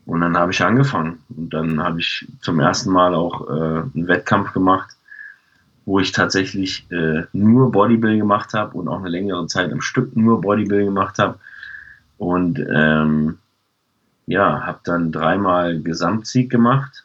Und 0.04 0.21
dann 0.21 0.37
habe 0.37 0.52
ich 0.52 0.62
angefangen. 0.62 1.21
Und 1.28 1.50
dann 1.54 1.83
habe 1.83 2.00
ich 2.00 2.26
zum 2.40 2.61
ersten 2.61 2.90
Mal 2.90 3.14
auch 3.14 3.49
äh, 3.49 3.83
einen 3.95 4.09
Wettkampf 4.09 4.52
gemacht, 4.52 4.97
wo 5.85 6.00
ich 6.00 6.12
tatsächlich 6.12 6.90
äh, 6.90 7.23
nur 7.33 7.71
Bodybuilding 7.71 8.21
gemacht 8.21 8.54
habe 8.54 8.76
und 8.76 8.88
auch 8.88 8.99
eine 8.99 9.09
längere 9.09 9.47
Zeit 9.47 9.73
am 9.73 9.81
Stück 9.81 10.16
nur 10.16 10.40
Bodybuilding 10.40 10.87
gemacht 10.87 11.19
habe 11.19 11.38
und 12.19 12.64
ähm, 12.73 13.38
ja, 14.26 14.64
habe 14.64 14.78
dann 14.85 15.11
dreimal 15.11 15.81
Gesamtsieg 15.81 16.50
gemacht, 16.50 17.04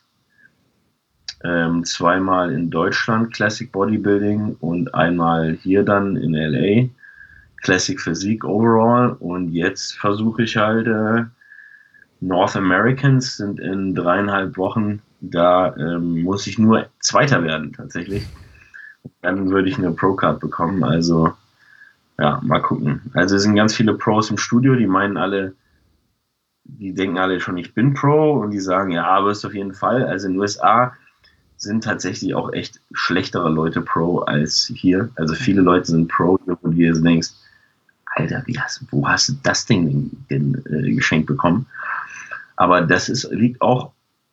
ähm, 1.44 1.84
zweimal 1.86 2.52
in 2.52 2.70
Deutschland 2.70 3.34
Classic 3.34 3.72
Bodybuilding 3.72 4.58
und 4.60 4.94
einmal 4.94 5.54
hier 5.54 5.84
dann 5.84 6.16
in 6.18 6.34
LA 6.34 6.90
Classic 7.62 8.00
Physik 8.00 8.44
Overall 8.44 9.16
und 9.20 9.52
jetzt 9.52 9.98
versuche 9.98 10.44
ich 10.44 10.58
halt 10.58 10.88
äh, 10.88 11.26
North 12.20 12.56
Americans 12.56 13.38
sind 13.38 13.60
in 13.60 13.94
dreieinhalb 13.94 14.58
Wochen, 14.58 15.02
da 15.22 15.76
ähm, 15.78 16.24
muss 16.24 16.48
ich 16.48 16.58
nur 16.58 16.88
Zweiter 17.00 17.44
werden 17.44 17.74
tatsächlich. 17.74 18.26
Dann 19.22 19.50
würde 19.50 19.70
ich 19.70 19.78
eine 19.78 19.92
Pro-Card 19.92 20.40
bekommen, 20.40 20.84
also 20.84 21.34
ja, 22.20 22.42
mal 22.44 22.62
gucken. 22.62 23.02
Also 23.14 23.36
es 23.36 23.44
sind 23.44 23.56
ganz 23.56 23.76
viele 23.76 23.94
Pros 23.94 24.32
im 24.32 24.38
Studio, 24.38 24.76
die 24.76 24.88
meinen 24.88 25.18
alle, 25.18 25.54
die 26.64 26.94
denken 26.94 27.18
alle 27.18 27.40
schon, 27.40 27.58
ich 27.58 27.74
bin 27.74 27.94
Pro 27.94 28.34
und 28.34 28.52
die 28.52 28.60
sagen, 28.60 28.92
ja, 28.92 29.24
wirst 29.24 29.46
auf 29.46 29.54
jeden 29.54 29.74
Fall. 29.74 30.04
Also 30.04 30.28
in 30.28 30.34
den 30.34 30.42
USA 30.42 30.94
sind 31.58 31.84
tatsächlich 31.84 32.36
auch 32.36 32.54
echt 32.54 32.82
schlechtere 32.92 33.50
Leute 33.50 33.82
Pro 33.82 34.20
als 34.20 34.72
hier. 34.76 35.10
Also 35.16 35.36
viele 35.36 35.62
Leute 35.62 35.86
sind 35.92 36.08
Pro, 36.08 36.40
wo 36.46 36.56
du 36.70 36.76
dir 36.76 36.94
denkst, 36.94 37.30
Alter, 38.18 38.44
wie 38.46 38.60
hast, 38.60 38.84
wo 38.92 39.08
hast 39.08 39.30
du 39.30 39.34
das 39.44 39.66
Ding 39.66 40.12
denn, 40.30 40.64
äh, 40.66 40.94
geschenkt 40.94 41.28
bekommen? 41.28 41.68
Aber 42.56 42.82
das 42.82 43.10
ist, 43.10 43.30
liegt 43.32 43.62
auch 43.62 43.92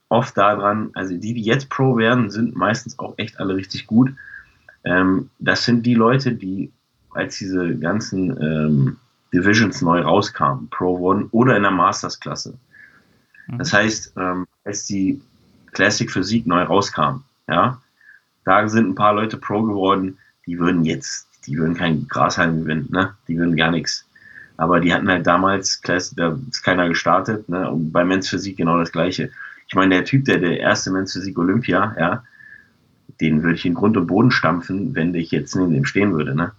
oft 0.09 0.37
daran, 0.37 0.91
also 0.95 1.17
die, 1.17 1.35
die 1.35 1.43
jetzt 1.43 1.69
Pro 1.69 1.97
werden, 1.97 2.31
sind 2.31 2.57
meistens 2.57 2.99
auch 2.99 3.15
echt 3.19 3.39
alle 3.39 3.57
richtig 3.57 3.87
gut. 3.87 4.15
Ähm, 4.85 5.31
das 5.39 5.65
sind 5.65 5.85
die 5.85 5.95
Leute, 5.95 6.33
die 6.33 6.73
als 7.11 7.39
diese 7.39 7.77
ganzen 7.77 8.31
ähm, 8.41 8.97
Divisions 9.33 9.83
neu 9.83 10.01
rauskamen, 10.01 10.69
Pro 10.71 10.97
One 10.99 11.29
oder 11.33 11.57
in 11.57 11.63
der 11.63 11.71
Masters-Klasse. 11.71 12.55
Mhm. 13.49 13.59
Das 13.59 13.73
heißt, 13.73 14.15
ähm, 14.17 14.47
als 14.65 14.87
die 14.87 15.21
Classic 15.73 16.11
Physik 16.11 16.47
neu 16.47 16.63
rauskam, 16.63 17.23
ja, 17.49 17.81
da 18.45 18.69
sind 18.69 18.91
ein 18.91 18.95
paar 18.95 19.15
Leute 19.15 19.37
Pro 19.37 19.63
geworden, 19.63 20.19
die 20.47 20.59
würden 20.59 20.85
jetzt, 20.85 21.29
die 21.47 21.57
würden 21.59 21.75
kein 21.75 22.09
Grashalm 22.09 22.61
gewinnen, 22.61 22.89
ne? 22.91 23.15
Die 23.29 23.37
würden 23.37 23.57
gar 23.57 23.71
nichts. 23.71 24.07
Aber 24.57 24.81
die 24.81 24.95
hatten 24.95 25.09
halt 25.09 25.27
damals, 25.27 25.81
da 25.81 25.97
ist 25.97 26.63
keiner 26.63 26.89
gestartet, 26.89 27.49
ne? 27.49 27.71
Und 27.71 27.93
bei 27.93 28.05
Men's 28.05 28.29
Physik 28.29 28.57
genau 28.57 28.79
das 28.79 28.93
Gleiche. 28.93 29.31
Ich 29.69 29.75
meine, 29.75 29.95
der 29.95 30.05
Typ, 30.05 30.25
der 30.25 30.39
der 30.39 30.61
erste 30.61 30.91
Men's 30.91 31.13
Physik 31.13 31.39
Olympia, 31.39 31.95
ja, 31.99 32.25
den 33.21 33.43
würde 33.43 33.55
ich 33.57 33.67
in 33.67 33.75
Grund 33.75 33.97
und 33.97 34.07
Boden 34.07 34.31
stampfen, 34.31 34.95
wenn 34.95 35.15
ich 35.15 35.31
jetzt 35.31 35.55
neben 35.57 35.73
dem 35.73 35.85
stehen 35.85 36.13
würde, 36.15 36.35
ne? 36.35 36.53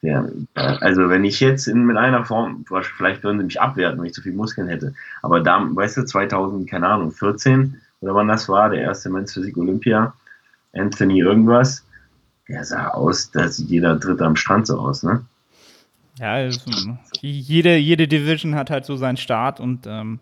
Der, 0.00 0.30
also 0.54 1.08
wenn 1.08 1.24
ich 1.24 1.40
jetzt 1.40 1.66
in, 1.66 1.84
mit 1.84 1.96
einer 1.96 2.24
Form, 2.24 2.64
vielleicht 2.68 3.24
würden 3.24 3.38
sie 3.38 3.44
mich 3.44 3.60
abwerten, 3.60 3.98
wenn 3.98 4.06
ich 4.06 4.12
zu 4.12 4.22
viel 4.22 4.32
Muskeln 4.32 4.68
hätte. 4.68 4.94
Aber 5.22 5.40
da, 5.40 5.66
weißt 5.68 5.96
du, 5.96 6.04
2000, 6.04 6.70
keine 6.70 6.86
Ahnung, 6.86 7.10
14 7.10 7.80
oder 8.00 8.14
wann 8.14 8.28
das 8.28 8.48
war, 8.48 8.70
der 8.70 8.80
erste 8.80 9.10
Men's 9.10 9.32
Physik 9.32 9.56
Olympia, 9.56 10.14
Anthony 10.72 11.20
irgendwas, 11.20 11.84
der 12.48 12.64
sah 12.64 12.88
aus, 12.88 13.30
da 13.30 13.48
sieht 13.48 13.68
jeder 13.68 13.96
Dritte 13.96 14.24
am 14.24 14.36
Strand 14.36 14.66
so 14.66 14.78
aus, 14.78 15.02
ne? 15.02 15.24
Ja, 16.18 16.32
also, 16.32 16.60
jede, 17.20 17.76
jede 17.76 18.08
Division 18.08 18.56
hat 18.56 18.70
halt 18.70 18.84
so 18.84 18.96
seinen 18.96 19.16
Start 19.16 19.60
und 19.60 19.86
ähm, 19.86 20.18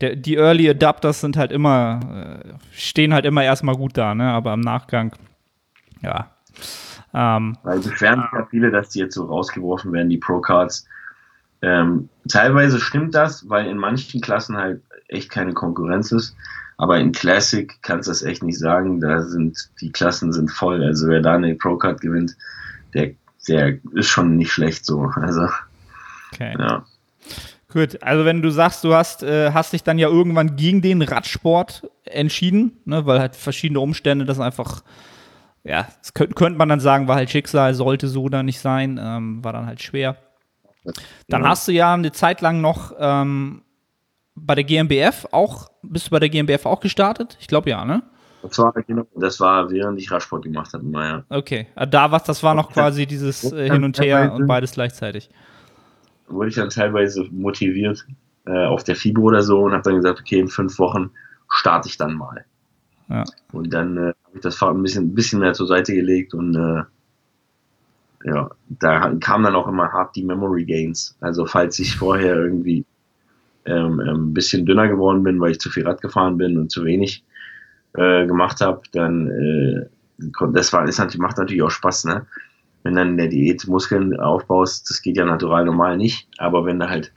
der, 0.00 0.14
die 0.14 0.36
Early 0.36 0.70
Adapters 0.70 1.20
sind 1.20 1.36
halt 1.36 1.50
immer, 1.50 2.40
äh, 2.44 2.52
stehen 2.72 3.12
halt 3.12 3.24
immer 3.24 3.42
erstmal 3.42 3.74
gut 3.74 3.96
da, 3.96 4.14
ne? 4.14 4.30
Aber 4.30 4.54
im 4.54 4.60
Nachgang, 4.60 5.12
ja, 6.02 6.34
ähm, 7.14 7.56
Weil 7.62 7.78
beschweren 7.78 8.22
sich 8.22 8.32
ja 8.32 8.46
viele, 8.50 8.70
dass 8.72 8.88
die 8.90 8.98
jetzt 8.98 9.14
so 9.14 9.26
rausgeworfen 9.26 9.92
werden, 9.92 10.10
die 10.10 10.18
Pro-Cards. 10.18 10.86
Ähm, 11.62 12.08
teilweise 12.28 12.80
stimmt 12.80 13.14
das, 13.14 13.48
weil 13.48 13.66
in 13.66 13.78
manchen 13.78 14.20
Klassen 14.20 14.56
halt 14.56 14.82
echt 15.08 15.30
keine 15.30 15.54
Konkurrenz 15.54 16.10
ist. 16.10 16.36
Aber 16.76 16.98
in 16.98 17.12
Classic 17.12 17.72
kannst 17.82 18.08
du 18.08 18.10
das 18.10 18.22
echt 18.22 18.42
nicht 18.42 18.58
sagen. 18.58 19.00
Da 19.00 19.22
sind, 19.22 19.70
die 19.80 19.92
Klassen 19.92 20.32
sind 20.32 20.50
voll. 20.50 20.82
Also 20.82 21.08
wer 21.08 21.20
da 21.20 21.34
eine 21.34 21.54
Pro-Card 21.54 22.00
gewinnt, 22.00 22.36
der, 22.94 23.12
der 23.48 23.78
ist 23.92 24.08
schon 24.08 24.36
nicht 24.36 24.52
schlecht 24.52 24.84
so. 24.84 25.10
Also, 25.14 25.48
okay. 26.32 26.54
ja. 26.58 26.84
Gut, 27.72 28.02
also 28.02 28.24
wenn 28.24 28.42
du 28.42 28.50
sagst, 28.50 28.84
du 28.84 28.94
hast, 28.94 29.22
äh, 29.22 29.52
hast 29.52 29.72
dich 29.72 29.82
dann 29.82 29.98
ja 29.98 30.08
irgendwann 30.08 30.56
gegen 30.56 30.80
den 30.80 31.02
Radsport 31.02 31.90
entschieden, 32.04 32.78
ne, 32.84 33.04
weil 33.06 33.18
halt 33.18 33.34
verschiedene 33.34 33.80
Umstände 33.80 34.24
das 34.24 34.38
einfach 34.38 34.82
ja, 35.64 35.88
das 36.00 36.12
könnte, 36.12 36.34
könnte 36.34 36.58
man 36.58 36.68
dann 36.68 36.80
sagen, 36.80 37.08
war 37.08 37.16
halt 37.16 37.30
Schicksal, 37.30 37.74
sollte 37.74 38.06
so 38.06 38.28
da 38.28 38.42
nicht 38.42 38.60
sein, 38.60 39.00
ähm, 39.02 39.42
war 39.42 39.54
dann 39.54 39.66
halt 39.66 39.82
schwer. 39.82 40.16
Dann 41.28 41.42
ja. 41.42 41.48
hast 41.48 41.66
du 41.66 41.72
ja 41.72 41.94
eine 41.94 42.12
Zeit 42.12 42.42
lang 42.42 42.60
noch 42.60 42.92
ähm, 42.98 43.62
bei 44.34 44.54
der 44.54 44.64
GmbF 44.64 45.26
auch, 45.30 45.68
bist 45.82 46.06
du 46.06 46.10
bei 46.10 46.20
der 46.20 46.28
GmbF 46.28 46.66
auch 46.66 46.80
gestartet? 46.80 47.36
Ich 47.40 47.46
glaube 47.46 47.70
ja, 47.70 47.84
ne? 47.84 48.02
Das 48.42 48.58
war, 48.58 48.72
genau, 48.72 49.06
das 49.14 49.40
war 49.40 49.70
während 49.70 49.98
ich 49.98 50.10
Radsport 50.10 50.42
gemacht 50.42 50.74
habe, 50.74 50.86
naja. 50.86 51.24
Okay, 51.30 51.66
ah, 51.76 51.86
da 51.86 52.10
was, 52.10 52.24
das 52.24 52.42
war 52.42 52.54
noch 52.54 52.70
quasi 52.70 53.06
dieses 53.06 53.50
äh, 53.52 53.70
Hin 53.70 53.84
und 53.84 53.98
Her 53.98 54.34
und 54.34 54.46
beides 54.46 54.72
gleichzeitig. 54.72 55.30
wurde 56.28 56.50
ich 56.50 56.54
dann 56.54 56.68
teilweise 56.68 57.24
motiviert 57.30 58.04
äh, 58.44 58.66
auf 58.66 58.84
der 58.84 58.96
FIBO 58.96 59.22
oder 59.22 59.42
so 59.42 59.60
und 59.60 59.72
habe 59.72 59.82
dann 59.82 59.96
gesagt, 59.96 60.20
okay, 60.20 60.40
in 60.40 60.48
fünf 60.48 60.78
Wochen 60.78 61.10
starte 61.48 61.88
ich 61.88 61.96
dann 61.96 62.14
mal. 62.14 62.44
Ja. 63.08 63.24
Und 63.52 63.72
dann 63.72 63.96
äh, 63.96 64.00
habe 64.00 64.34
ich 64.34 64.40
das 64.42 64.56
Fahrrad 64.56 64.76
ein 64.76 64.82
bisschen, 64.82 65.06
ein 65.06 65.14
bisschen 65.14 65.40
mehr 65.40 65.54
zur 65.54 65.66
Seite 65.66 65.94
gelegt 65.94 66.34
und 66.34 66.54
äh, 66.54 66.82
ja, 68.26 68.50
da 68.68 69.14
kamen 69.20 69.44
dann 69.44 69.54
auch 69.54 69.68
immer 69.68 69.92
hart 69.92 70.16
die 70.16 70.24
Memory 70.24 70.64
Gains. 70.64 71.16
Also 71.20 71.46
falls 71.46 71.78
ich 71.78 71.96
vorher 71.96 72.36
irgendwie 72.36 72.84
ähm, 73.66 74.00
ein 74.00 74.08
ähm, 74.08 74.34
bisschen 74.34 74.66
dünner 74.66 74.88
geworden 74.88 75.22
bin, 75.22 75.40
weil 75.40 75.52
ich 75.52 75.60
zu 75.60 75.70
viel 75.70 75.86
Rad 75.86 76.00
gefahren 76.00 76.36
bin 76.36 76.58
und 76.58 76.70
zu 76.70 76.84
wenig 76.84 77.24
äh, 77.94 78.26
gemacht 78.26 78.60
habe, 78.60 78.82
dann 78.92 79.28
äh, 79.28 79.86
das 80.52 80.72
war, 80.72 80.86
ist 80.88 80.98
natürlich, 80.98 81.20
macht 81.20 81.38
natürlich 81.38 81.62
auch 81.62 81.70
Spaß, 81.70 82.04
ne? 82.04 82.26
Wenn 82.82 82.96
dann 82.96 83.10
in 83.10 83.16
der 83.16 83.28
Diät 83.28 83.66
Muskeln 83.66 84.18
aufbaust, 84.20 84.90
das 84.90 85.00
geht 85.00 85.16
ja 85.16 85.24
natural 85.24 85.64
normal 85.64 85.96
nicht, 85.96 86.28
aber 86.36 86.66
wenn 86.66 86.78
du 86.78 86.88
halt 86.88 87.12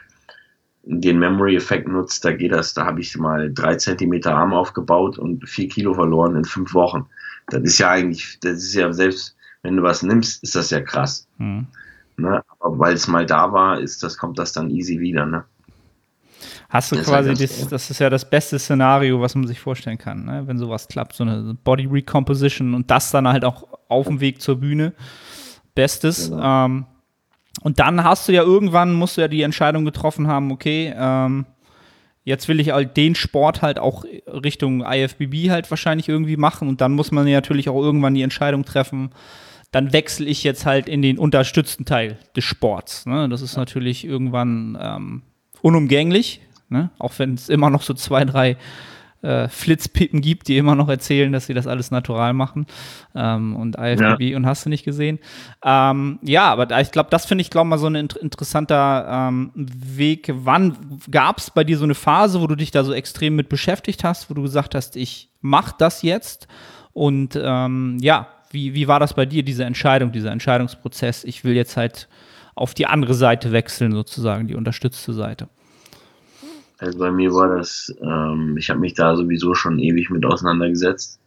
den 0.84 1.20
Memory-Effekt 1.20 1.88
nutzt, 1.88 2.24
da 2.24 2.32
geht 2.32 2.54
das. 2.54 2.74
Da 2.74 2.86
habe 2.86 3.02
ich 3.02 3.18
mal 3.18 3.54
drei 3.54 3.76
Zentimeter 3.76 4.36
Arm 4.36 4.54
aufgebaut 4.54 5.20
und 5.20 5.48
vier 5.48 5.68
Kilo 5.68 5.94
verloren 5.94 6.38
in 6.38 6.46
fünf 6.46 6.74
Wochen. 6.74 7.06
Das 7.48 7.62
ist 7.64 7.78
ja 7.78 7.90
eigentlich, 7.90 8.40
das 8.42 8.60
ist 8.60 8.74
ja 8.74 8.92
selbst, 8.94 9.36
wenn 9.64 9.76
du 9.76 9.84
was 9.84 10.04
nimmst, 10.04 10.42
ist 10.44 10.56
das 10.56 10.70
ja 10.70 10.80
krass. 10.80 11.28
Mhm. 11.38 11.68
Ne? 12.16 12.42
Aber 12.60 12.80
weil 12.80 12.94
es 12.94 13.08
mal 13.08 13.26
da 13.26 13.52
war, 13.52 13.80
ist 13.80 14.02
das, 14.04 14.18
kommt 14.18 14.40
das 14.40 14.54
dann 14.54 14.70
easy 14.70 15.00
wieder. 15.00 15.26
Ne? 15.26 15.44
Hast 16.70 16.92
du 16.92 16.96
das 16.96 17.08
quasi, 17.08 17.34
das, 17.34 17.68
das, 17.68 17.90
ist 17.90 18.00
ja 18.00 18.10
das 18.10 18.30
beste 18.30 18.60
Szenario, 18.60 19.22
was 19.22 19.36
man 19.36 19.48
sich 19.48 19.60
vorstellen 19.60 19.98
kann, 19.98 20.26
ne? 20.26 20.44
wenn 20.46 20.58
sowas 20.58 20.88
klappt, 20.88 21.14
so 21.14 21.24
eine 21.24 21.56
Body 21.64 21.86
Recomposition 21.86 22.74
und 22.74 22.92
das 22.92 23.12
dann 23.12 23.28
halt 23.28 23.46
auch 23.46 23.68
auf 23.88 24.08
dem 24.08 24.20
Weg 24.20 24.42
zur 24.42 24.60
Bühne. 24.60 24.94
Bestes. 25.76 26.30
Genau. 26.30 26.66
Ähm, 26.66 26.86
und 27.62 27.80
dann 27.80 28.04
hast 28.04 28.28
du 28.28 28.34
ja 28.34 28.44
irgendwann, 28.44 28.94
musst 28.94 29.18
du 29.18 29.22
ja 29.22 29.28
die 29.28 29.42
Entscheidung 29.42 29.86
getroffen 29.86 30.28
haben, 30.28 30.52
okay, 30.52 30.94
ähm, 30.98 31.46
jetzt 32.24 32.48
will 32.48 32.60
ich 32.60 32.72
halt 32.72 32.98
den 32.98 33.16
Sport 33.16 33.62
halt 33.62 33.80
auch 33.80 34.04
Richtung 34.28 34.84
IFBB 34.86 35.50
halt 35.50 35.70
wahrscheinlich 35.70 36.10
irgendwie 36.10 36.38
machen 36.38 36.68
und 36.68 36.82
dann 36.82 36.94
muss 36.94 37.12
man 37.12 37.26
ja 37.26 37.38
natürlich 37.38 37.70
auch 37.70 37.82
irgendwann 37.82 38.14
die 38.14 38.22
Entscheidung 38.22 38.66
treffen, 38.66 39.12
dann 39.72 39.94
wechsle 39.94 40.26
ich 40.26 40.44
jetzt 40.44 40.66
halt 40.66 40.88
in 40.88 41.02
den 41.02 41.18
unterstützten 41.18 41.86
Teil 41.86 42.18
des 42.36 42.44
Sports. 42.44 43.06
Ne? 43.06 43.30
Das 43.30 43.42
ist 43.42 43.58
natürlich 43.58 44.06
irgendwann 44.06 44.78
ähm, 44.82 45.22
unumgänglich, 45.62 46.42
ne? 46.70 46.90
auch 47.00 47.14
wenn 47.18 47.34
es 47.34 47.50
immer 47.50 47.70
noch 47.70 47.82
so 47.82 47.94
zwei, 47.94 48.26
drei 48.26 48.58
äh, 49.22 49.48
Flitzpitten 49.48 50.22
gibt, 50.22 50.48
die 50.48 50.58
immer 50.58 50.76
noch 50.76 50.90
erzählen, 50.90 51.32
dass 51.32 51.48
sie 51.48 51.54
das 51.54 51.68
alles 51.68 51.92
natural 51.92 52.34
machen 52.34 52.68
ähm, 53.16 53.56
und 53.56 53.76
IFBB 53.76 54.22
ja. 54.22 54.38
und 54.38 54.46
hast 54.46 54.66
du 54.66 54.70
nicht 54.70 54.86
gesehen. 54.86 55.20
Ähm, 55.64 56.20
ja, 56.22 56.46
aber 56.46 56.80
ich 56.80 56.92
glaube, 56.92 57.10
das 57.10 57.26
finde 57.26 57.42
ich, 57.42 57.50
glaube 57.50 57.68
mal 57.68 57.80
so 57.80 57.88
ein 57.88 57.96
inter 57.96 58.22
interessanter 58.22 59.30
ähm, 59.30 59.52
Weg. 59.56 60.32
Wann 60.34 61.00
gab 61.10 61.40
es 61.40 61.50
bei 61.50 61.64
dir 61.64 61.78
so 61.78 61.84
eine 61.84 61.96
Phase, 61.96 62.42
wo 62.42 62.48
du 62.48 62.56
dich 62.56 62.72
da 62.72 62.84
so 62.84 62.94
extrem 62.94 63.36
mit 63.36 63.50
beschäftigt 63.50 64.04
hast, 64.04 64.30
wo 64.30 64.34
du 64.34 64.44
gesagt 64.44 64.76
hast, 64.76 64.96
ich 64.96 65.30
mache 65.42 65.74
das 65.78 66.04
jetzt 66.04 66.48
und 66.94 67.40
ähm, 67.42 67.98
ja, 68.00 68.28
wie, 68.52 68.74
wie 68.74 68.88
war 68.88 69.00
das 69.00 69.14
bei 69.14 69.26
dir, 69.26 69.44
diese 69.44 69.66
Entscheidung, 69.66 70.12
dieser 70.12 70.32
Entscheidungsprozess? 70.32 71.24
Ich 71.24 71.44
will 71.44 71.54
jetzt 71.54 71.76
halt 71.76 72.08
auf 72.58 72.74
die 72.74 72.86
andere 72.86 73.14
Seite 73.14 73.52
wechseln, 73.52 73.92
sozusagen, 73.92 74.48
die 74.48 74.56
unterstützte 74.56 75.14
Seite. 75.14 75.48
Also 76.80 77.00
bei 77.00 77.12
mir 77.12 77.34
war 77.34 77.58
das, 77.58 77.94
ähm, 78.02 78.56
ich 78.58 78.70
habe 78.70 78.80
mich 78.80 78.94
da 78.94 79.16
sowieso 79.16 79.56
schon 79.56 79.80
ewig 79.80 80.10
mit 80.10 80.26
auseinandergesetzt. 80.26 81.20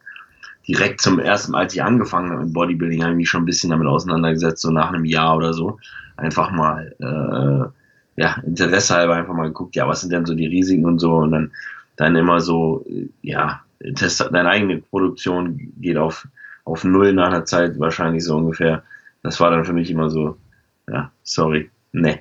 Direkt 0.69 1.01
zum 1.01 1.19
ersten 1.19 1.53
Mal, 1.53 1.63
als 1.63 1.75
ich 1.75 1.83
angefangen 1.83 2.31
habe 2.31 2.45
mit 2.45 2.53
Bodybuilding, 2.53 3.03
habe 3.03 3.13
ich 3.13 3.17
mich 3.17 3.29
schon 3.29 3.43
ein 3.43 3.47
bisschen 3.47 3.71
damit 3.71 3.89
auseinandergesetzt, 3.89 4.63
so 4.63 4.71
nach 4.71 4.91
einem 4.91 5.05
Jahr 5.05 5.37
oder 5.37 5.53
so. 5.53 5.79
Einfach 6.17 6.53
mal, 6.53 6.95
äh, 7.01 8.21
ja, 8.21 8.37
Interesse 8.45 8.95
halber 8.95 9.15
einfach 9.17 9.35
mal 9.35 9.49
geguckt, 9.49 9.75
ja, 9.75 9.89
was 9.89 10.03
sind 10.03 10.13
denn 10.13 10.27
so 10.27 10.35
die 10.35 10.47
Risiken 10.47 10.85
und 10.85 10.99
so. 10.99 11.15
Und 11.17 11.33
dann, 11.33 11.51
dann 11.97 12.15
immer 12.15 12.41
so, 12.41 12.85
ja, 13.23 13.63
Test, 13.95 14.21
deine 14.21 14.49
eigene 14.49 14.79
Produktion 14.79 15.73
geht 15.81 15.97
auf, 15.97 16.29
auf 16.65 16.85
Null 16.85 17.13
nach 17.15 17.29
einer 17.29 17.45
Zeit, 17.45 17.81
wahrscheinlich 17.81 18.25
so 18.25 18.37
ungefähr. 18.37 18.83
Das 19.23 19.41
war 19.41 19.51
dann 19.51 19.65
für 19.65 19.73
mich 19.73 19.91
immer 19.91 20.11
so, 20.11 20.37
ja, 20.91 21.13
sorry, 21.23 21.71
ne, 21.93 22.21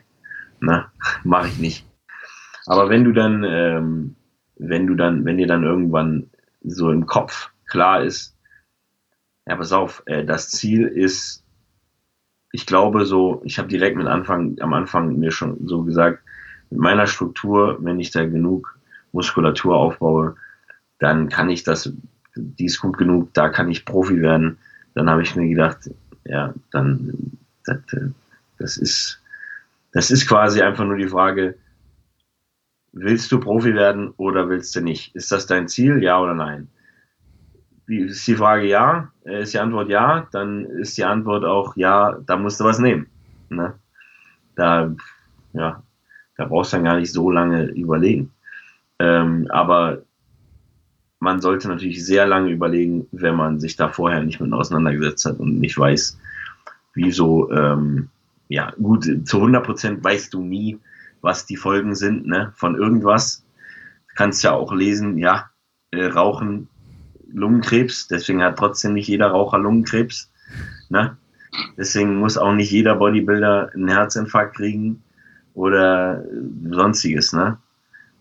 ne, 0.60 0.86
mache 1.24 1.48
ich 1.48 1.58
nicht. 1.60 1.86
Aber 2.66 2.90
wenn 2.90 3.04
du 3.04 3.14
dann, 3.14 3.44
ähm, 3.44 4.16
wenn 4.58 4.88
du 4.88 4.96
dann, 4.96 5.26
wenn 5.26 5.38
dir 5.38 5.48
dann 5.48 5.64
irgendwann 5.64 6.30
so 6.62 6.92
im 6.92 7.06
Kopf 7.06 7.52
klar 7.66 8.04
ist, 8.04 8.38
ja, 9.48 9.56
pass 9.56 9.72
auf, 9.72 10.04
äh, 10.06 10.24
das 10.24 10.50
Ziel 10.50 10.88
ist, 10.88 11.44
ich 12.52 12.66
glaube 12.66 13.06
so, 13.06 13.42
ich 13.44 13.58
habe 13.58 13.68
direkt 13.68 13.98
mit 13.98 14.08
Anfang, 14.08 14.58
am 14.60 14.74
Anfang 14.74 15.18
mir 15.18 15.32
schon 15.32 15.68
so 15.68 15.84
gesagt, 15.84 16.24
mit 16.70 16.80
meiner 16.80 17.08
Struktur, 17.08 17.78
wenn 17.82 18.00
ich 18.00 18.12
da 18.12 18.26
genug 18.26 18.78
Muskulatur 19.12 19.76
aufbaue, 19.76 20.36
dann 21.00 21.30
kann 21.30 21.50
ich 21.50 21.64
das, 21.64 21.94
die 22.36 22.66
ist 22.66 22.80
gut 22.80 22.98
genug, 22.98 23.34
da 23.34 23.50
kann 23.50 23.72
ich 23.72 23.86
Profi 23.86 24.22
werden. 24.22 24.60
Dann 24.94 25.10
habe 25.10 25.22
ich 25.22 25.36
mir 25.36 25.48
gedacht, 25.48 25.90
ja, 26.26 26.54
dann, 26.72 27.38
das, 27.66 27.80
das 28.60 28.78
ist, 28.78 29.22
das 29.92 30.12
ist 30.12 30.28
quasi 30.28 30.62
einfach 30.62 30.86
nur 30.86 30.98
die 30.98 31.08
Frage, 31.08 31.56
willst 32.92 33.32
du 33.32 33.40
Profi 33.40 33.74
werden 33.74 34.12
oder 34.18 34.50
willst 34.50 34.76
du 34.76 34.82
nicht? 34.82 35.16
Ist 35.16 35.32
das 35.32 35.48
dein 35.48 35.68
Ziel, 35.68 36.04
ja 36.04 36.20
oder 36.20 36.34
nein? 36.34 36.68
Ist 37.88 38.28
die 38.28 38.36
Frage 38.36 38.68
ja, 38.68 39.12
äh, 39.26 39.42
ist 39.42 39.54
die 39.54 39.60
Antwort 39.60 39.90
ja, 39.90 40.28
dann 40.32 40.66
ist 40.66 40.98
die 40.98 41.06
Antwort 41.06 41.44
auch 41.44 41.76
ja, 41.76 42.20
da 42.26 42.38
musst 42.38 42.60
du 42.60 42.66
was 42.66 42.78
nehmen. 42.78 43.08
Ne? 43.50 43.74
Da, 44.56 44.94
ja, 45.54 45.82
da 46.38 46.46
brauchst 46.46 46.74
du 46.74 46.78
dann 46.78 46.86
gar 46.86 46.98
nicht 46.98 47.12
so 47.12 47.32
lange 47.32 47.66
überlegen. 47.66 48.32
Ähm, 49.00 49.48
aber 49.50 50.04
man 51.20 51.42
sollte 51.42 51.68
natürlich 51.68 52.06
sehr 52.06 52.28
lange 52.28 52.50
überlegen, 52.50 53.08
wenn 53.12 53.36
man 53.36 53.60
sich 53.60 53.76
da 53.76 53.90
vorher 53.90 54.24
nicht 54.24 54.40
mit 54.40 54.54
auseinandergesetzt 54.54 55.26
hat 55.26 55.40
und 55.40 55.60
nicht 55.60 55.78
weiß, 55.78 56.20
wieso, 56.94 57.52
ähm, 57.52 58.10
ja, 58.50 58.72
gut, 58.82 59.06
zu 59.26 59.38
100 59.38 59.66
Prozent 59.66 60.04
weißt 60.04 60.34
du 60.34 60.44
nie, 60.44 60.80
was 61.22 61.46
die 61.46 61.56
Folgen 61.56 61.96
sind 61.96 62.26
ne, 62.26 62.52
von 62.56 62.76
irgendwas. 62.76 63.46
Du 64.10 64.16
kannst 64.16 64.44
ja 64.44 64.52
auch 64.52 64.74
lesen, 64.74 65.18
ja, 65.18 65.50
äh, 65.92 66.06
Rauchen, 66.06 66.68
Lungenkrebs, 67.32 68.08
deswegen 68.08 68.44
hat 68.44 68.58
trotzdem 68.58 68.94
nicht 68.94 69.08
jeder 69.08 69.28
Raucher 69.28 69.60
Lungenkrebs. 69.60 70.32
Ne? 70.90 71.16
Deswegen 71.78 72.16
muss 72.16 72.38
auch 72.38 72.54
nicht 72.54 72.72
jeder 72.72 72.96
Bodybuilder 72.96 73.72
einen 73.74 73.88
Herzinfarkt 73.88 74.58
kriegen 74.58 75.04
oder 75.54 76.24
sonstiges. 76.70 77.34
Ne? 77.34 77.58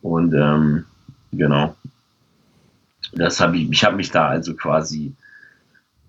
Und 0.02 0.34
ähm, 0.34 0.84
genau. 1.32 1.74
Das 3.14 3.40
habe 3.40 3.56
ich, 3.56 3.70
ich 3.70 3.84
habe 3.84 3.96
mich 3.96 4.10
da 4.10 4.28
also 4.28 4.54
quasi 4.54 5.14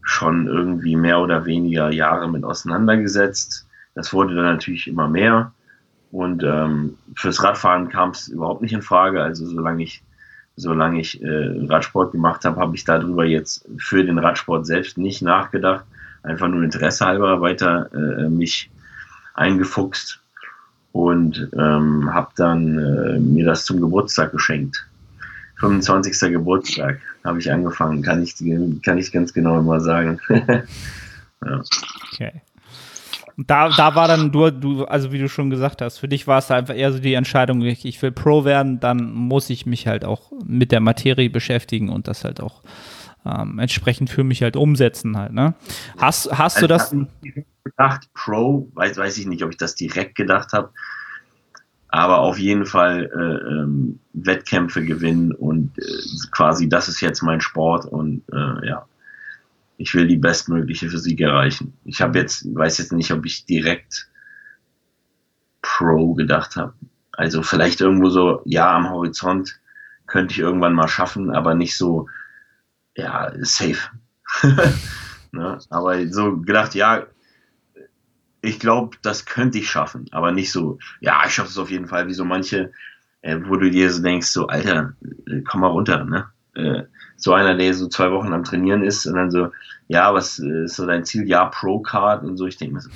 schon 0.02 0.48
irgendwie 0.48 0.98
mehr 0.98 1.20
oder 1.20 1.46
weniger 1.46 1.90
Jahre 1.92 2.30
mit 2.30 2.44
auseinandergesetzt. 2.44 3.69
Das 4.00 4.14
wurde 4.14 4.34
dann 4.34 4.46
natürlich 4.46 4.88
immer 4.88 5.10
mehr. 5.10 5.52
Und 6.14 6.42
ähm, 6.42 6.98
fürs 7.18 7.44
Radfahren 7.44 7.90
kam 7.90 8.12
es 8.12 8.30
überhaupt 8.30 8.62
nicht 8.62 8.72
in 8.72 8.82
Frage. 8.82 9.22
Also 9.22 9.46
solange 9.46 9.84
ich, 9.84 10.02
solange 10.56 11.02
ich 11.02 11.22
äh, 11.22 11.66
Radsport 11.68 12.14
gemacht 12.14 12.46
habe, 12.46 12.62
habe 12.62 12.78
ich 12.78 12.86
darüber 12.86 13.26
jetzt 13.26 13.68
für 13.78 14.06
den 14.06 14.18
Radsport 14.18 14.66
selbst 14.66 14.98
nicht 14.98 15.22
nachgedacht. 15.22 15.84
Einfach 16.24 16.48
nur 16.48 16.64
Interesse 16.64 17.06
halber 17.06 17.42
weiter 17.42 17.90
äh, 17.94 18.30
mich 18.30 18.72
eingefuchst 19.34 20.22
und 20.94 21.50
ähm, 21.58 22.14
habe 22.14 22.30
dann 22.38 22.78
äh, 22.78 23.20
mir 23.20 23.46
das 23.46 23.66
zum 23.66 23.82
Geburtstag 23.82 24.32
geschenkt. 24.32 24.88
25. 25.58 26.18
Geburtstag 26.32 27.02
habe 27.26 27.40
ich 27.40 27.52
angefangen, 27.52 28.02
kann 28.02 28.24
ich, 28.24 28.36
kann 28.82 28.98
ich 28.98 29.12
ganz 29.12 29.34
genau 29.34 29.60
immer 29.60 29.82
sagen. 29.82 30.22
ja. 30.30 31.62
Okay 32.14 32.42
da, 33.48 33.70
da 33.70 33.96
war 33.96 34.08
dann 34.08 34.32
du, 34.32 34.50
du, 34.52 34.86
also 34.86 35.12
wie 35.12 35.20
du 35.20 35.30
schon 35.30 35.50
gesagt 35.50 35.82
hast, 35.82 35.98
für 35.98 36.08
dich 36.08 36.28
war 36.28 36.40
es 36.40 36.52
einfach 36.52 36.76
eher 36.76 36.92
so 36.92 37.00
die 37.00 37.14
Entscheidung, 37.14 37.62
ich 37.62 38.02
will 38.02 38.12
Pro 38.12 38.44
werden, 38.44 38.80
dann 38.80 39.12
muss 39.14 39.50
ich 39.50 39.66
mich 39.66 39.88
halt 39.88 40.04
auch 40.06 40.32
mit 40.46 40.72
der 40.72 40.80
Materie 40.80 41.30
beschäftigen 41.30 41.90
und 41.90 42.08
das 42.08 42.24
halt 42.24 42.42
auch 42.42 42.64
ähm, 43.26 43.60
entsprechend 43.60 44.10
für 44.10 44.24
mich 44.24 44.42
halt 44.42 44.56
umsetzen 44.56 45.18
halt, 45.18 45.34
ne? 45.34 45.54
Hast, 45.98 46.32
hast 46.38 46.58
also 46.58 46.68
du 46.68 46.74
das? 46.74 46.96
gedacht, 47.64 48.10
Pro, 48.14 48.70
weiß, 48.74 48.98
weiß 48.98 49.18
ich 49.18 49.28
nicht, 49.28 49.44
ob 49.44 49.52
ich 49.52 49.58
das 49.58 49.76
direkt 49.76 50.16
gedacht 50.16 50.54
habe, 50.54 50.72
aber 51.90 52.20
auf 52.20 52.38
jeden 52.38 52.66
Fall 52.66 53.10
äh, 53.14 53.52
ähm, 53.52 54.00
Wettkämpfe 54.14 54.84
gewinnen 54.84 55.32
und 55.32 55.78
äh, 55.78 55.84
quasi 56.32 56.70
das 56.70 56.88
ist 56.88 57.02
jetzt 57.02 57.22
mein 57.22 57.42
Sport 57.42 57.86
und 57.86 58.24
äh, 58.32 58.68
ja, 58.68 58.86
ich 59.80 59.96
will 59.96 60.08
die 60.08 60.18
bestmögliche 60.18 60.90
Physik 60.90 61.22
erreichen. 61.22 61.74
Ich 61.86 62.02
habe 62.02 62.20
jetzt, 62.20 62.46
weiß 62.54 62.80
jetzt 62.80 62.92
nicht, 62.92 63.12
ob 63.12 63.26
ich 63.26 63.46
direkt 63.46 64.10
Pro 65.62 66.14
gedacht 66.16 66.58
habe. 66.58 66.74
Also 67.14 67.44
vielleicht 67.44 67.80
irgendwo 67.80 68.10
so, 68.10 68.42
ja, 68.44 68.76
am 68.76 68.90
Horizont 68.90 69.58
könnte 70.06 70.34
ich 70.34 70.40
irgendwann 70.40 70.74
mal 70.74 70.90
schaffen, 70.90 71.32
aber 71.32 71.56
nicht 71.56 71.78
so, 71.78 72.10
ja, 72.96 73.32
safe. 73.40 73.90
ne? 75.32 75.60
Aber 75.70 76.08
so 76.10 76.38
gedacht, 76.42 76.76
ja, 76.76 77.08
ich 78.42 78.60
glaube, 78.60 78.98
das 79.02 79.26
könnte 79.26 79.60
ich 79.60 79.70
schaffen, 79.70 80.08
aber 80.12 80.34
nicht 80.34 80.52
so, 80.52 80.78
ja, 81.00 81.24
ich 81.26 81.34
schaffe 81.34 81.50
es 81.50 81.58
auf 81.58 81.72
jeden 81.72 81.88
Fall, 81.88 82.08
wie 82.08 82.14
so 82.14 82.26
manche, 82.26 82.74
äh, 83.22 83.38
wo 83.46 83.56
du 83.56 83.72
dir 83.72 83.90
so 83.92 84.02
denkst, 84.02 84.28
so, 84.28 84.48
Alter, 84.48 84.94
äh, 85.26 85.42
komm 85.42 85.62
mal 85.62 85.68
runter, 85.68 86.04
ne? 86.04 86.30
Äh, 86.54 86.84
so 87.20 87.34
einer, 87.34 87.56
der 87.56 87.74
so 87.74 87.88
zwei 87.88 88.12
Wochen 88.12 88.34
am 88.34 88.44
Trainieren 88.44 88.84
ist 88.84 89.06
und 89.06 89.16
dann 89.16 89.30
so, 89.30 89.52
ja, 89.88 90.14
was 90.14 90.40
äh, 90.40 90.64
ist 90.64 90.78
so 90.78 90.86
dein 90.86 91.06
Ziel? 91.06 91.28
Ja, 91.28 91.46
Pro-Card 91.46 92.24
und 92.24 92.38
so. 92.38 92.48
Ich 92.48 92.58
denke 92.58 92.76
mir 92.76 92.82
so, 92.82 92.90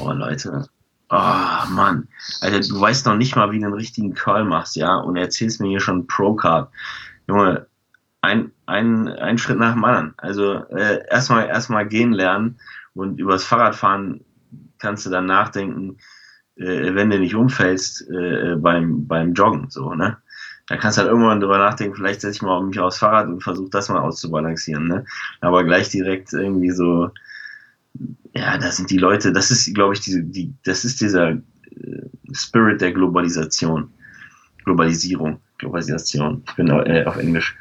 oh 0.00 0.12
Leute, 0.12 0.66
oh 1.10 1.70
Mann, 1.70 2.08
Alter, 2.40 2.60
du 2.60 2.80
weißt 2.80 3.06
noch 3.06 3.16
nicht 3.16 3.36
mal, 3.36 3.52
wie 3.52 3.60
du 3.60 3.66
einen 3.66 3.74
richtigen 3.74 4.14
Curl 4.14 4.44
machst, 4.44 4.76
ja, 4.76 4.96
und 4.96 5.16
erzählst 5.16 5.60
mir 5.60 5.68
hier 5.68 5.80
schon 5.80 6.06
Pro-Card. 6.06 6.70
Junge, 7.28 7.66
ein, 8.22 8.52
ein, 8.66 9.08
ein 9.08 9.38
Schritt 9.38 9.58
nach 9.58 9.74
dem 9.74 9.84
anderen. 9.84 10.14
Also 10.16 10.54
äh, 10.70 11.06
erstmal 11.10 11.46
erstmal 11.46 11.86
gehen 11.86 12.12
lernen 12.12 12.58
und 12.94 13.20
übers 13.20 13.44
Fahrradfahren 13.44 14.24
kannst 14.78 15.06
du 15.06 15.10
dann 15.10 15.26
nachdenken, 15.26 15.98
äh, 16.56 16.94
wenn 16.94 17.10
du 17.10 17.18
nicht 17.18 17.34
umfällst 17.34 18.08
äh, 18.10 18.56
beim, 18.56 19.06
beim 19.06 19.34
Joggen, 19.34 19.70
so, 19.70 19.94
ne? 19.94 20.16
Da 20.68 20.76
kannst 20.76 20.98
du 20.98 21.02
halt 21.02 21.10
irgendwann 21.10 21.40
drüber 21.40 21.58
nachdenken, 21.58 21.96
vielleicht 21.96 22.20
setze 22.20 22.36
ich 22.36 22.42
mal 22.42 22.62
mich 22.62 22.78
aufs 22.78 22.98
Fahrrad 22.98 23.28
und 23.28 23.42
versuche 23.42 23.70
das 23.70 23.88
mal 23.88 24.00
auszubalancieren, 24.00 24.86
ne? 24.86 25.04
Aber 25.40 25.64
gleich 25.64 25.88
direkt 25.88 26.32
irgendwie 26.32 26.70
so, 26.70 27.10
ja, 28.34 28.58
da 28.58 28.70
sind 28.70 28.90
die 28.90 28.98
Leute, 28.98 29.32
das 29.32 29.50
ist, 29.50 29.74
glaube 29.74 29.94
ich, 29.94 30.00
diese, 30.00 30.22
die, 30.22 30.52
das 30.64 30.84
ist 30.84 31.00
dieser 31.00 31.30
äh, 31.30 31.40
Spirit 32.32 32.80
der 32.80 32.92
Globalisation. 32.92 33.90
Globalisierung, 34.64 35.40
Globalisation, 35.56 36.42
ich 36.46 36.54
bin 36.56 36.68
äh, 36.68 37.04
auf 37.06 37.16
Englisch. 37.16 37.56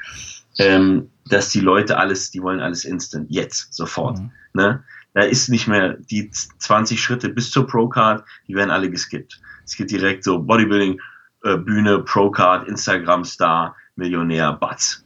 Ähm, 0.59 1.09
dass 1.29 1.49
die 1.49 1.61
Leute 1.61 1.97
alles, 1.97 2.31
die 2.31 2.41
wollen 2.41 2.59
alles 2.59 2.83
instant, 2.83 3.27
jetzt, 3.29 3.73
sofort. 3.73 4.19
Mhm. 4.19 4.31
Ne? 4.53 4.83
da 5.17 5.23
ist 5.23 5.49
nicht 5.49 5.67
mehr 5.67 5.97
die 6.11 6.29
20 6.29 7.01
Schritte 7.01 7.29
bis 7.29 7.49
zur 7.49 7.65
Pro-Card, 7.65 8.23
die 8.47 8.53
werden 8.53 8.69
alle 8.69 8.87
geskippt. 8.91 9.41
Es 9.65 9.75
geht 9.75 9.89
direkt 9.89 10.23
so 10.23 10.37
Bodybuilding, 10.37 11.01
äh, 11.43 11.57
Bühne, 11.57 11.99
Pro-Card, 11.99 12.67
Instagram-Star, 12.67 13.75
Millionär, 13.95 14.53
Batz. 14.53 15.03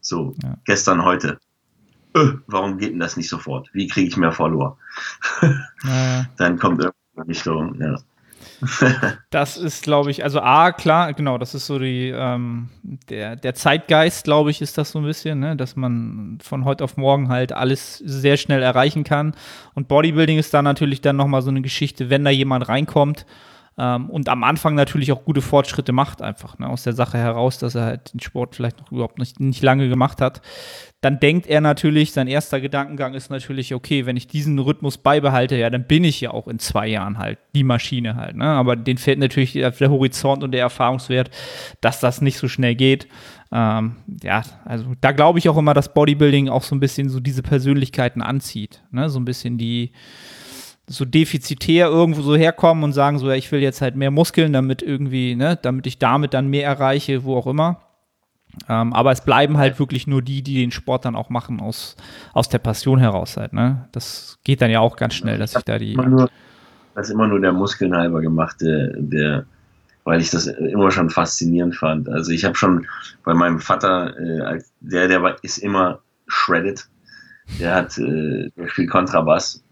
So, 0.00 0.34
ja. 0.42 0.56
gestern, 0.64 1.04
heute. 1.04 1.38
Öh, 2.16 2.34
warum 2.46 2.78
geht 2.78 2.92
denn 2.92 3.00
das 3.00 3.16
nicht 3.16 3.28
sofort? 3.28 3.68
Wie 3.72 3.88
kriege 3.88 4.08
ich 4.08 4.16
mehr 4.16 4.32
Follower? 4.32 4.78
Ja. 5.84 6.24
Dann 6.38 6.58
kommt 6.58 6.82
irgendwann 6.82 7.26
nicht 7.26 7.42
so, 7.42 7.62
ja. 7.78 7.96
das 9.30 9.56
ist, 9.56 9.82
glaube 9.82 10.10
ich, 10.10 10.24
also 10.24 10.40
A, 10.40 10.72
klar, 10.72 11.12
genau, 11.12 11.36
das 11.38 11.54
ist 11.54 11.66
so 11.66 11.78
die, 11.78 12.08
ähm, 12.08 12.70
der, 12.82 13.36
der 13.36 13.54
Zeitgeist, 13.54 14.24
glaube 14.24 14.50
ich, 14.50 14.62
ist 14.62 14.78
das 14.78 14.92
so 14.92 15.00
ein 15.00 15.04
bisschen, 15.04 15.40
ne? 15.40 15.56
dass 15.56 15.76
man 15.76 16.38
von 16.42 16.64
heute 16.64 16.84
auf 16.84 16.96
morgen 16.96 17.28
halt 17.28 17.52
alles 17.52 17.98
sehr 17.98 18.36
schnell 18.36 18.62
erreichen 18.62 19.04
kann. 19.04 19.34
Und 19.74 19.88
Bodybuilding 19.88 20.38
ist 20.38 20.54
da 20.54 20.62
natürlich 20.62 21.02
dann 21.02 21.16
nochmal 21.16 21.42
so 21.42 21.50
eine 21.50 21.62
Geschichte, 21.62 22.08
wenn 22.08 22.24
da 22.24 22.30
jemand 22.30 22.68
reinkommt 22.68 23.26
ähm, 23.78 24.08
und 24.08 24.28
am 24.28 24.42
Anfang 24.42 24.74
natürlich 24.74 25.12
auch 25.12 25.24
gute 25.24 25.42
Fortschritte 25.42 25.92
macht, 25.92 26.22
einfach 26.22 26.58
ne? 26.58 26.68
aus 26.68 26.82
der 26.82 26.94
Sache 26.94 27.18
heraus, 27.18 27.58
dass 27.58 27.74
er 27.74 27.84
halt 27.84 28.14
den 28.14 28.20
Sport 28.20 28.56
vielleicht 28.56 28.80
noch 28.80 28.90
überhaupt 28.90 29.18
nicht, 29.18 29.38
nicht 29.38 29.62
lange 29.62 29.88
gemacht 29.88 30.20
hat, 30.20 30.40
dann 31.02 31.20
denkt 31.20 31.46
er 31.46 31.60
natürlich, 31.60 32.12
sein 32.12 32.26
erster 32.26 32.60
Gedankengang 32.60 33.12
ist 33.12 33.30
natürlich, 33.30 33.74
okay, 33.74 34.06
wenn 34.06 34.16
ich 34.16 34.28
diesen 34.28 34.58
Rhythmus 34.58 34.96
beibehalte, 34.96 35.56
ja, 35.56 35.68
dann 35.68 35.86
bin 35.86 36.04
ich 36.04 36.20
ja 36.22 36.30
auch 36.30 36.48
in 36.48 36.58
zwei 36.58 36.88
Jahren 36.88 37.18
halt 37.18 37.38
die 37.54 37.64
Maschine 37.64 38.16
halt. 38.16 38.36
Ne? 38.36 38.46
Aber 38.46 38.76
den 38.76 38.96
fehlt 38.96 39.18
natürlich 39.18 39.52
der 39.52 39.90
Horizont 39.90 40.42
und 40.42 40.52
der 40.52 40.62
Erfahrungswert, 40.62 41.30
dass 41.82 42.00
das 42.00 42.22
nicht 42.22 42.38
so 42.38 42.48
schnell 42.48 42.74
geht. 42.74 43.08
Ähm, 43.52 43.96
ja, 44.22 44.42
also 44.64 44.94
da 45.00 45.12
glaube 45.12 45.38
ich 45.38 45.48
auch 45.50 45.58
immer, 45.58 45.74
dass 45.74 45.92
Bodybuilding 45.92 46.48
auch 46.48 46.62
so 46.62 46.74
ein 46.74 46.80
bisschen 46.80 47.10
so 47.10 47.20
diese 47.20 47.42
Persönlichkeiten 47.42 48.22
anzieht. 48.22 48.82
Ne? 48.90 49.10
So 49.10 49.20
ein 49.20 49.26
bisschen 49.26 49.58
die, 49.58 49.92
so 50.88 51.04
defizitär 51.04 51.88
irgendwo 51.88 52.22
so 52.22 52.36
herkommen 52.36 52.84
und 52.84 52.92
sagen 52.92 53.18
so, 53.18 53.28
ja, 53.28 53.34
ich 53.34 53.50
will 53.50 53.60
jetzt 53.60 53.82
halt 53.82 53.96
mehr 53.96 54.10
Muskeln, 54.10 54.52
damit 54.52 54.82
irgendwie, 54.82 55.34
ne, 55.34 55.58
damit 55.60 55.86
ich 55.86 55.98
damit 55.98 56.32
dann 56.34 56.48
mehr 56.48 56.66
erreiche, 56.66 57.24
wo 57.24 57.36
auch 57.36 57.46
immer. 57.46 57.80
Ähm, 58.68 58.92
aber 58.92 59.12
es 59.12 59.20
bleiben 59.20 59.58
halt 59.58 59.78
wirklich 59.78 60.06
nur 60.06 60.22
die, 60.22 60.42
die 60.42 60.54
den 60.54 60.70
Sport 60.70 61.04
dann 61.04 61.16
auch 61.16 61.28
machen 61.28 61.60
aus, 61.60 61.96
aus 62.32 62.48
der 62.48 62.58
Passion 62.58 62.98
heraus 62.98 63.36
halt, 63.36 63.52
ne? 63.52 63.88
Das 63.92 64.38
geht 64.44 64.62
dann 64.62 64.70
ja 64.70 64.80
auch 64.80 64.96
ganz 64.96 65.14
schnell, 65.14 65.38
dass 65.38 65.54
ich 65.54 65.62
da 65.64 65.78
die. 65.78 65.94
Nur, 65.94 66.30
das 66.94 67.08
ist 67.08 67.12
immer 67.12 67.26
nur 67.26 67.40
der 67.40 67.52
Muskeln 67.52 67.94
halber 67.94 68.22
gemacht, 68.22 68.62
der, 68.62 68.94
der, 68.96 69.44
weil 70.04 70.20
ich 70.20 70.30
das 70.30 70.46
immer 70.46 70.90
schon 70.90 71.10
faszinierend 71.10 71.76
fand. 71.76 72.08
Also 72.08 72.32
ich 72.32 72.44
habe 72.44 72.54
schon 72.54 72.86
bei 73.24 73.34
meinem 73.34 73.60
Vater, 73.60 74.16
äh, 74.18 74.62
der, 74.80 75.08
der 75.08 75.22
war, 75.22 75.36
ist 75.42 75.58
immer 75.58 75.98
shredded. 76.26 76.88
Der 77.60 77.74
hat, 77.74 77.98
äh, 77.98 78.50
der 78.56 78.68
spielt 78.68 78.88
Kontrabass 78.88 79.62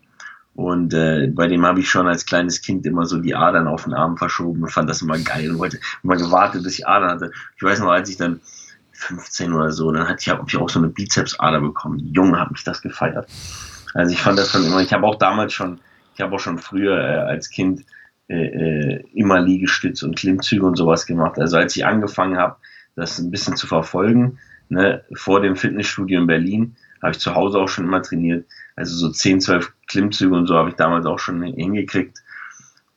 und 0.54 0.94
äh, 0.94 1.26
bei 1.28 1.48
dem 1.48 1.66
habe 1.66 1.80
ich 1.80 1.90
schon 1.90 2.06
als 2.06 2.26
kleines 2.26 2.62
Kind 2.62 2.86
immer 2.86 3.06
so 3.06 3.18
die 3.18 3.34
Adern 3.34 3.66
auf 3.66 3.84
den 3.84 3.94
Arm 3.94 4.16
verschoben 4.16 4.62
und 4.62 4.70
fand 4.70 4.88
das 4.88 5.02
immer 5.02 5.18
geil 5.18 5.50
und 5.50 5.58
wollte 5.58 5.80
immer 6.02 6.16
gewartet, 6.16 6.62
bis 6.62 6.78
ich 6.78 6.86
Adern 6.86 7.10
hatte. 7.10 7.32
Ich 7.56 7.62
weiß 7.62 7.80
noch, 7.80 7.90
als 7.90 8.08
ich 8.08 8.16
dann 8.16 8.40
15 8.92 9.52
oder 9.52 9.72
so, 9.72 9.90
dann 9.90 10.08
hatte 10.08 10.18
ich, 10.20 10.28
hab 10.28 10.46
ich 10.46 10.56
auch 10.56 10.70
so 10.70 10.78
eine 10.78 10.88
Bizepsader 10.88 11.60
bekommen. 11.60 11.98
Junge, 12.14 12.38
hat 12.38 12.52
mich 12.52 12.62
das 12.62 12.82
gefeiert. 12.82 13.28
Also 13.94 14.12
ich 14.12 14.22
fand 14.22 14.38
das 14.38 14.50
schon 14.50 14.64
immer, 14.64 14.80
ich 14.80 14.92
habe 14.92 15.06
auch 15.06 15.16
damals 15.16 15.52
schon, 15.52 15.80
ich 16.14 16.20
habe 16.20 16.34
auch 16.34 16.40
schon 16.40 16.58
früher 16.58 16.98
äh, 16.98 17.18
als 17.18 17.50
Kind 17.50 17.84
äh, 18.28 18.46
äh, 18.46 19.04
immer 19.12 19.40
Liegestütz 19.40 20.02
und 20.04 20.16
Klimmzüge 20.16 20.64
und 20.64 20.76
sowas 20.76 21.06
gemacht. 21.06 21.38
Also 21.38 21.56
als 21.56 21.74
ich 21.74 21.84
angefangen 21.84 22.38
habe, 22.38 22.56
das 22.94 23.18
ein 23.18 23.32
bisschen 23.32 23.56
zu 23.56 23.66
verfolgen, 23.66 24.38
ne, 24.68 25.04
vor 25.14 25.40
dem 25.40 25.56
Fitnessstudio 25.56 26.20
in 26.20 26.28
Berlin, 26.28 26.76
habe 27.04 27.12
ich 27.12 27.20
zu 27.20 27.34
Hause 27.34 27.58
auch 27.58 27.68
schon 27.68 27.84
immer 27.84 28.02
trainiert. 28.02 28.46
Also 28.76 28.96
so 28.96 29.10
10, 29.10 29.40
12 29.40 29.72
Klimmzüge 29.86 30.34
und 30.34 30.46
so 30.46 30.56
habe 30.56 30.70
ich 30.70 30.76
damals 30.76 31.06
auch 31.06 31.18
schon 31.18 31.42
hingekriegt. 31.42 32.18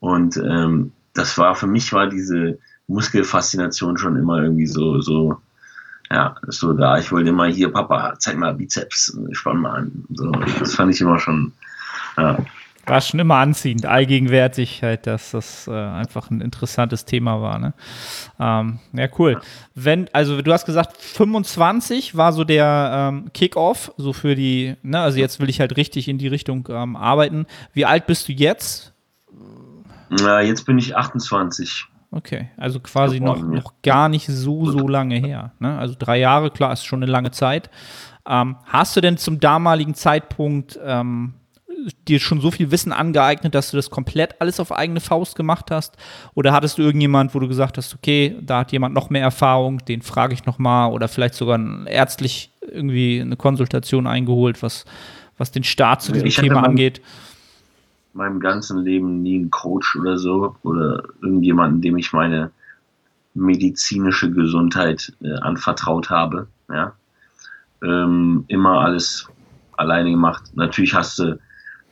Und 0.00 0.36
ähm, 0.38 0.92
das 1.14 1.38
war 1.38 1.54
für 1.54 1.66
mich 1.66 1.92
war 1.92 2.08
diese 2.08 2.58
Muskelfaszination 2.86 3.98
schon 3.98 4.16
immer 4.16 4.42
irgendwie 4.42 4.66
so, 4.66 5.00
so, 5.00 5.36
ja, 6.10 6.36
so 6.46 6.72
da. 6.72 6.98
Ich 6.98 7.12
wollte 7.12 7.30
immer 7.30 7.46
hier, 7.46 7.70
Papa, 7.70 8.14
zeig 8.18 8.36
mal 8.38 8.54
Bizeps, 8.54 9.16
spann 9.32 9.58
mal 9.58 9.80
an. 9.80 10.04
So, 10.14 10.30
das 10.58 10.74
fand 10.74 10.94
ich 10.94 11.00
immer 11.00 11.18
schon, 11.18 11.52
ja 12.16 12.38
war 12.88 13.00
schon 13.00 13.20
immer 13.20 13.36
anziehend, 13.36 13.86
allgegenwärtig 13.86 14.82
halt, 14.82 15.06
dass 15.06 15.32
das 15.32 15.68
äh, 15.68 15.72
einfach 15.72 16.30
ein 16.30 16.40
interessantes 16.40 17.04
Thema 17.04 17.40
war. 17.40 17.58
Ne? 17.58 17.74
Ähm, 18.38 18.78
ja, 18.92 19.08
cool. 19.18 19.40
Wenn, 19.74 20.08
also 20.12 20.40
du 20.42 20.52
hast 20.52 20.66
gesagt, 20.66 20.96
25 20.96 22.16
war 22.16 22.32
so 22.32 22.44
der 22.44 23.10
ähm, 23.12 23.30
Kick-Off, 23.32 23.92
so 23.96 24.12
für 24.12 24.34
die, 24.34 24.76
ne, 24.82 25.00
also 25.00 25.18
jetzt 25.18 25.40
will 25.40 25.48
ich 25.48 25.60
halt 25.60 25.76
richtig 25.76 26.08
in 26.08 26.18
die 26.18 26.28
Richtung 26.28 26.68
ähm, 26.70 26.96
arbeiten. 26.96 27.46
Wie 27.72 27.84
alt 27.84 28.06
bist 28.06 28.28
du 28.28 28.32
jetzt? 28.32 28.92
Na, 30.10 30.40
jetzt 30.40 30.64
bin 30.64 30.78
ich 30.78 30.96
28. 30.96 31.86
Okay, 32.10 32.48
also 32.56 32.80
quasi 32.80 33.20
noch, 33.20 33.42
noch 33.42 33.74
gar 33.82 34.08
nicht 34.08 34.26
so, 34.26 34.64
so 34.70 34.88
lange 34.88 35.16
her. 35.16 35.52
Ne? 35.58 35.78
Also 35.78 35.94
drei 35.98 36.18
Jahre, 36.18 36.50
klar, 36.50 36.72
ist 36.72 36.84
schon 36.84 37.02
eine 37.02 37.12
lange 37.12 37.32
Zeit. 37.32 37.68
Ähm, 38.26 38.56
hast 38.64 38.96
du 38.96 39.02
denn 39.02 39.18
zum 39.18 39.40
damaligen 39.40 39.94
Zeitpunkt 39.94 40.78
ähm, 40.82 41.34
dir 42.06 42.18
schon 42.20 42.40
so 42.40 42.50
viel 42.50 42.70
Wissen 42.70 42.92
angeeignet, 42.92 43.54
dass 43.54 43.70
du 43.70 43.76
das 43.76 43.90
komplett 43.90 44.40
alles 44.40 44.60
auf 44.60 44.72
eigene 44.72 45.00
Faust 45.00 45.36
gemacht 45.36 45.70
hast? 45.70 45.96
Oder 46.34 46.52
hattest 46.52 46.78
du 46.78 46.82
irgendjemand, 46.82 47.34
wo 47.34 47.38
du 47.38 47.48
gesagt 47.48 47.76
hast, 47.76 47.94
okay, 47.94 48.36
da 48.40 48.60
hat 48.60 48.72
jemand 48.72 48.94
noch 48.94 49.10
mehr 49.10 49.22
Erfahrung, 49.22 49.78
den 49.84 50.02
frage 50.02 50.34
ich 50.34 50.46
noch 50.46 50.58
mal 50.58 50.88
oder 50.88 51.08
vielleicht 51.08 51.34
sogar 51.34 51.58
ärztlich 51.86 52.52
irgendwie 52.60 53.20
eine 53.20 53.36
Konsultation 53.36 54.06
eingeholt, 54.06 54.62
was, 54.62 54.84
was 55.36 55.52
den 55.52 55.64
Start 55.64 56.02
zu 56.02 56.12
diesem 56.12 56.28
ich 56.28 56.36
Thema 56.36 56.62
angeht? 56.62 57.00
meinem 58.18 58.40
ganzen 58.40 58.82
Leben 58.82 59.22
nie 59.22 59.36
einen 59.36 59.50
Coach 59.50 59.96
oder 59.96 60.18
so 60.18 60.56
oder 60.62 61.02
irgendjemanden, 61.22 61.80
dem 61.80 61.96
ich 61.96 62.12
meine 62.12 62.50
medizinische 63.34 64.30
Gesundheit 64.30 65.12
äh, 65.22 65.34
anvertraut 65.34 66.10
habe. 66.10 66.48
Ja? 66.68 66.92
Ähm, 67.82 68.44
immer 68.48 68.80
alles 68.80 69.28
alleine 69.76 70.10
gemacht. 70.10 70.42
Natürlich 70.54 70.94
hast 70.94 71.18
du 71.20 71.38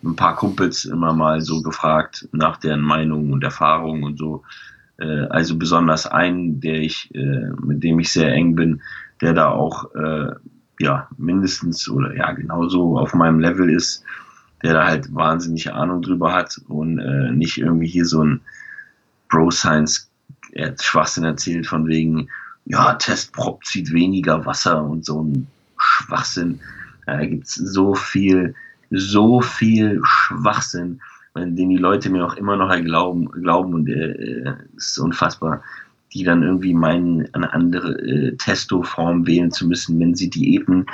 ein 0.06 0.16
paar 0.16 0.36
Kumpels 0.36 0.84
immer 0.84 1.12
mal 1.12 1.40
so 1.40 1.62
gefragt 1.62 2.28
nach 2.32 2.56
deren 2.56 2.80
Meinung 2.80 3.32
und 3.32 3.44
Erfahrung 3.44 4.02
und 4.02 4.18
so. 4.18 4.42
Äh, 4.98 5.26
also 5.28 5.56
besonders 5.58 6.06
einen, 6.06 6.60
der 6.60 6.80
ich, 6.80 7.14
äh, 7.14 7.50
mit 7.62 7.82
dem 7.82 7.98
ich 7.98 8.12
sehr 8.12 8.32
eng 8.32 8.54
bin, 8.54 8.82
der 9.20 9.34
da 9.34 9.48
auch 9.50 9.94
äh, 9.94 10.30
ja 10.78 11.08
mindestens 11.16 11.88
oder 11.88 12.14
ja 12.14 12.32
genauso 12.32 12.98
auf 12.98 13.14
meinem 13.14 13.40
Level 13.40 13.70
ist, 13.70 14.04
der 14.62 14.74
da 14.74 14.86
halt 14.86 15.14
wahnsinnige 15.14 15.74
Ahnung 15.74 16.02
drüber 16.02 16.32
hat 16.32 16.60
und 16.68 16.98
äh, 16.98 17.30
nicht 17.32 17.58
irgendwie 17.58 17.88
hier 17.88 18.04
so 18.04 18.22
ein 18.22 18.40
Bro 19.28 19.50
Science 19.50 20.10
Schwachsinn 20.80 21.24
erzählt 21.24 21.66
von 21.66 21.86
wegen 21.86 22.28
ja 22.64 22.94
Testprop 22.94 23.64
zieht 23.64 23.92
weniger 23.92 24.46
Wasser 24.46 24.82
und 24.82 25.04
so 25.04 25.22
ein 25.22 25.48
Schwachsinn. 25.76 26.60
Da 27.04 27.24
gibt's 27.24 27.54
so 27.54 27.94
viel 27.94 28.54
so 28.90 29.40
viel 29.40 30.00
Schwachsinn, 30.04 31.00
den 31.34 31.70
die 31.70 31.76
Leute 31.76 32.10
mir 32.10 32.24
auch 32.24 32.34
immer 32.34 32.56
noch 32.56 32.74
glauben, 32.82 33.26
glauben 33.30 33.74
und 33.74 33.88
äh, 33.88 34.54
ist 34.76 34.98
unfassbar, 34.98 35.62
die 36.12 36.24
dann 36.24 36.42
irgendwie 36.42 36.74
meinen, 36.74 37.32
eine 37.34 37.52
andere 37.52 37.92
äh, 38.00 38.36
Testo-Form 38.36 39.26
wählen 39.26 39.50
zu 39.50 39.66
müssen, 39.66 39.98
wenn 40.00 40.14
sie 40.14 40.30
Diäten, 40.30 40.86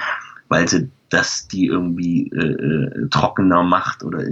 weil 0.48 0.68
sie 0.68 0.90
das 1.11 1.46
die 1.46 1.66
irgendwie 1.66 2.28
äh, 2.31 2.38
äh, 2.38 3.09
trockener 3.11 3.62
macht 3.62 4.02
oder 4.02 4.24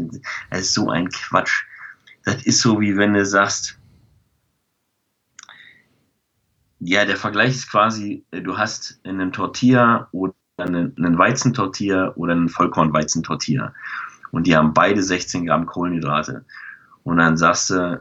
das 0.51 0.61
ist 0.61 0.75
so 0.75 0.89
ein 0.89 1.09
Quatsch. 1.11 1.65
Das 2.25 2.43
ist 2.45 2.61
so 2.61 2.81
wie 2.81 2.97
wenn 2.97 3.15
du 3.15 3.25
sagst, 3.25 3.79
ja, 6.81 7.05
der 7.05 7.17
Vergleich 7.17 7.51
ist 7.51 7.71
quasi, 7.71 8.25
du 8.31 8.57
hast 8.57 9.01
einen 9.05 9.33
Tortilla 9.33 10.09
oder 10.13 10.35
einen, 10.61 10.97
einen 10.97 11.19
Weizentortilla 11.19 12.13
oder 12.17 12.33
einen 12.33 12.49
Vollkornweizentortilla 12.49 13.73
und 14.33 14.47
die 14.47 14.57
haben 14.57 14.73
beide 14.73 15.03
16 15.03 15.47
Gramm 15.47 15.67
Kohlenhydrate. 15.67 16.45
Und 17.03 17.17
dann 17.17 17.37
sagst 17.37 17.71
du, 17.71 18.01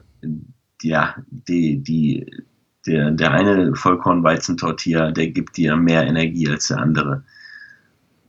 ja, 0.81 1.15
die, 1.29 1.79
die, 1.79 2.43
der, 2.85 3.11
der 3.11 3.31
eine 3.31 3.75
Vollkornweizentortilla, 3.75 5.11
der 5.11 5.27
gibt 5.27 5.57
dir 5.57 5.75
mehr 5.75 6.05
Energie 6.05 6.49
als 6.49 6.67
der 6.67 6.77
andere. 6.77 7.23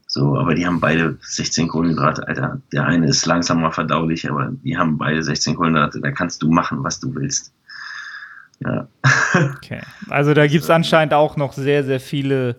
So, 0.07 0.37
aber 0.37 0.55
die 0.55 0.65
haben 0.65 0.81
beide 0.81 1.17
16 1.21 1.69
Kohlenhydrate, 1.69 2.27
Alter. 2.27 2.61
Der 2.73 2.85
eine 2.85 3.07
ist 3.07 3.25
langsamer 3.25 3.71
verdaulich, 3.71 4.29
aber 4.29 4.51
die 4.63 4.77
haben 4.77 4.97
beide 4.97 5.23
16 5.23 5.55
Kohlenhydrate. 5.55 6.01
Da 6.01 6.11
kannst 6.11 6.43
du 6.43 6.51
machen, 6.51 6.83
was 6.83 6.99
du 6.99 7.13
willst. 7.15 7.53
Ja. 8.59 8.87
Okay. 9.33 9.79
Also 10.09 10.33
da 10.33 10.45
gibt 10.45 10.65
es 10.65 10.69
anscheinend 10.69 11.13
auch 11.13 11.37
noch 11.37 11.53
sehr, 11.53 11.85
sehr 11.85 12.01
viele 12.01 12.57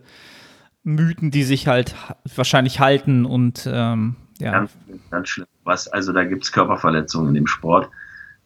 Mythen, 0.85 1.31
die 1.31 1.45
sich 1.45 1.67
halt 1.67 1.95
wahrscheinlich 2.35 2.81
halten 2.81 3.25
und 3.25 3.69
ähm, 3.71 4.17
ja. 4.39 4.53
Ganz, 4.53 4.73
ganz 5.11 5.29
schlimm. 5.29 5.47
Was, 5.65 5.89
also 5.89 6.13
da 6.13 6.25
gibt 6.25 6.45
es 6.45 6.53
Körperverletzungen 6.53 7.29
in 7.29 7.35
dem 7.35 7.47
Sport 7.47 7.89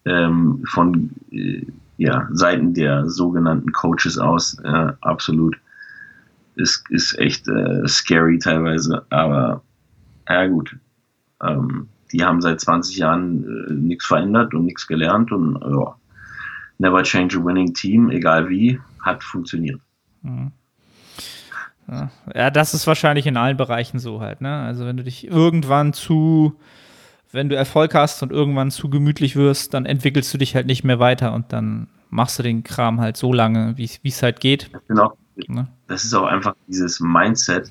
ähm, 0.05 0.63
von 0.69 1.11
äh, 1.31 1.67
ja, 1.97 2.29
Seiten 2.33 2.75
der 2.75 3.09
sogenannten 3.09 3.73
Coaches 3.73 4.19
aus. 4.19 4.59
Äh, 4.63 4.93
absolut. 5.01 5.57
Ist, 6.57 6.85
ist 6.91 7.19
echt 7.19 7.49
äh, 7.49 7.87
scary 7.87 8.39
teilweise, 8.39 9.05
aber 9.11 9.63
ja 10.29 10.47
gut. 10.47 10.77
Ähm, 11.43 11.89
die 12.13 12.25
haben 12.25 12.41
seit 12.41 12.61
20 12.61 12.97
Jahren 12.97 13.45
äh, 13.45 13.73
nichts 13.73 14.07
verändert 14.07 14.55
und 14.55 14.65
nichts 14.65 14.87
gelernt 14.87 15.33
und 15.33 15.59
ja, 15.63 15.97
never 16.79 17.03
change 17.03 17.39
a 17.39 17.45
winning 17.45 17.75
team, 17.75 18.11
egal 18.11 18.49
wie, 18.49 18.81
hat 19.01 19.23
funktioniert. 19.23 19.81
Mhm. 20.23 20.53
Ja, 21.89 22.51
das 22.51 22.75
ist 22.75 22.87
wahrscheinlich 22.87 23.27
in 23.27 23.37
allen 23.37 23.57
Bereichen 23.57 23.99
so 23.99 24.21
halt, 24.21 24.41
ne? 24.41 24.63
Also 24.63 24.87
wenn 24.87 24.97
du 24.97 25.05
dich 25.05 25.27
irgendwann 25.27 25.93
zu, 25.93 26.59
wenn 27.31 27.49
du 27.49 27.57
Erfolg 27.57 27.95
hast 27.95 28.23
und 28.23 28.33
irgendwann 28.33 28.71
zu 28.71 28.91
gemütlich 28.91 29.37
wirst, 29.37 29.73
dann 29.75 29.87
entwickelst 29.87 30.35
du 30.35 30.39
dich 30.39 30.57
halt 30.57 30.67
nicht 30.67 30.85
mehr 30.85 30.99
weiter 30.99 31.33
und 31.33 31.53
dann 31.53 31.89
machst 32.11 32.39
du 32.39 32.43
den 32.43 32.65
Kram 32.65 33.01
halt 33.01 33.17
so 33.17 33.33
lange, 33.33 33.77
wie 33.77 33.89
es 34.03 34.23
halt 34.23 34.41
geht. 34.41 34.71
Genau. 34.89 35.17
Ne? 35.49 35.69
Das 35.87 36.05
ist 36.05 36.15
auch 36.15 36.27
einfach 36.27 36.55
dieses 36.67 36.99
Mindset, 37.01 37.71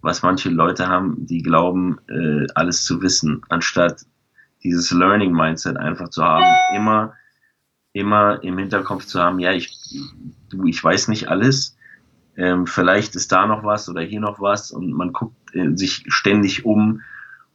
was 0.00 0.22
manche 0.22 0.48
Leute 0.48 0.88
haben, 0.88 1.26
die 1.26 1.42
glauben, 1.42 1.98
äh, 2.08 2.46
alles 2.54 2.84
zu 2.84 3.02
wissen, 3.02 3.42
anstatt 3.48 4.04
dieses 4.62 4.90
Learning 4.90 5.32
Mindset 5.32 5.76
einfach 5.76 6.08
zu 6.08 6.24
haben, 6.24 6.46
immer, 6.76 7.14
immer 7.92 8.42
im 8.42 8.58
Hinterkopf 8.58 9.04
zu 9.04 9.20
haben, 9.20 9.38
ja, 9.38 9.52
ich, 9.52 9.70
du, 10.50 10.66
ich 10.66 10.82
weiß 10.82 11.08
nicht 11.08 11.28
alles, 11.28 11.76
ähm, 12.38 12.68
vielleicht 12.68 13.16
ist 13.16 13.32
da 13.32 13.46
noch 13.46 13.64
was 13.64 13.88
oder 13.88 14.00
hier 14.00 14.20
noch 14.20 14.40
was 14.40 14.70
und 14.70 14.92
man 14.92 15.12
guckt 15.12 15.34
äh, 15.54 15.76
sich 15.76 16.04
ständig 16.06 16.64
um 16.64 17.02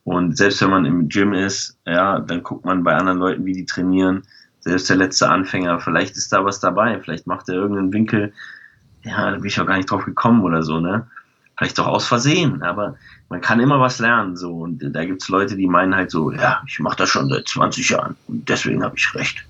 und 0.03 0.35
selbst 0.35 0.61
wenn 0.61 0.69
man 0.69 0.85
im 0.85 1.07
Gym 1.07 1.33
ist, 1.33 1.79
ja, 1.85 2.19
dann 2.19 2.43
guckt 2.43 2.65
man 2.65 2.83
bei 2.83 2.93
anderen 2.93 3.19
Leuten, 3.19 3.45
wie 3.45 3.53
die 3.53 3.65
trainieren. 3.65 4.23
Selbst 4.59 4.89
der 4.89 4.97
letzte 4.97 5.29
Anfänger, 5.29 5.79
vielleicht 5.79 6.17
ist 6.17 6.33
da 6.33 6.43
was 6.43 6.59
dabei, 6.59 6.99
vielleicht 6.99 7.27
macht 7.27 7.47
er 7.47 7.55
irgendeinen 7.55 7.93
Winkel, 7.93 8.33
ja, 9.03 9.31
da 9.31 9.37
bin 9.37 9.45
ich 9.45 9.59
auch 9.59 9.65
gar 9.65 9.77
nicht 9.77 9.89
drauf 9.89 10.05
gekommen 10.05 10.43
oder 10.43 10.63
so, 10.63 10.79
ne? 10.79 11.07
Vielleicht 11.57 11.77
doch 11.77 11.87
aus 11.87 12.05
Versehen, 12.05 12.63
aber 12.63 12.95
man 13.29 13.39
kann 13.39 13.59
immer 13.59 13.79
was 13.79 13.99
lernen, 13.99 14.35
so. 14.35 14.51
Und 14.59 14.79
da 14.79 15.05
gibt's 15.05 15.29
Leute, 15.29 15.55
die 15.55 15.67
meinen 15.67 15.95
halt 15.95 16.11
so, 16.11 16.31
ja, 16.31 16.61
ich 16.67 16.79
mache 16.79 16.97
das 16.97 17.09
schon 17.09 17.29
seit 17.29 17.47
20 17.47 17.89
Jahren 17.89 18.15
und 18.27 18.49
deswegen 18.49 18.83
habe 18.83 18.97
ich 18.97 19.15
recht. 19.15 19.45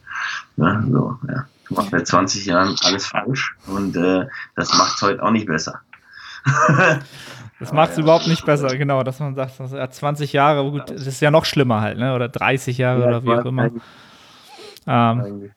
Ja, 0.58 0.84
so, 0.88 1.17
ja 1.28 1.46
machst 1.74 1.92
seit 1.92 2.08
20 2.08 2.46
Jahren 2.46 2.76
alles 2.84 3.08
falsch 3.08 3.56
und 3.68 3.96
äh, 3.96 4.26
das 4.56 4.74
macht 4.78 4.96
es 4.96 5.02
heute 5.02 5.24
auch 5.24 5.32
nicht 5.32 5.48
besser. 5.48 5.82
Das 7.60 7.72
macht 7.72 7.92
es 7.92 7.98
ja. 7.98 8.04
überhaupt 8.04 8.28
nicht 8.28 8.46
besser, 8.46 8.76
genau, 8.76 9.04
dass 9.04 9.22
man 9.22 9.36
sagt, 9.36 9.58
ja, 9.72 9.90
20 9.90 10.34
Jahre, 10.34 10.70
gut, 10.70 10.90
das 10.90 11.08
ist 11.08 11.22
ja 11.22 11.32
noch 11.32 11.46
schlimmer 11.46 11.80
halt, 11.80 11.98
ne? 11.98 12.14
Oder 12.14 12.28
30 12.28 12.78
Jahre 12.78 13.02
ja, 13.02 13.08
oder 13.08 13.24
wie 13.24 13.30
auch 13.30 13.46
immer. 13.46 13.72
Ähm, 14.86 15.52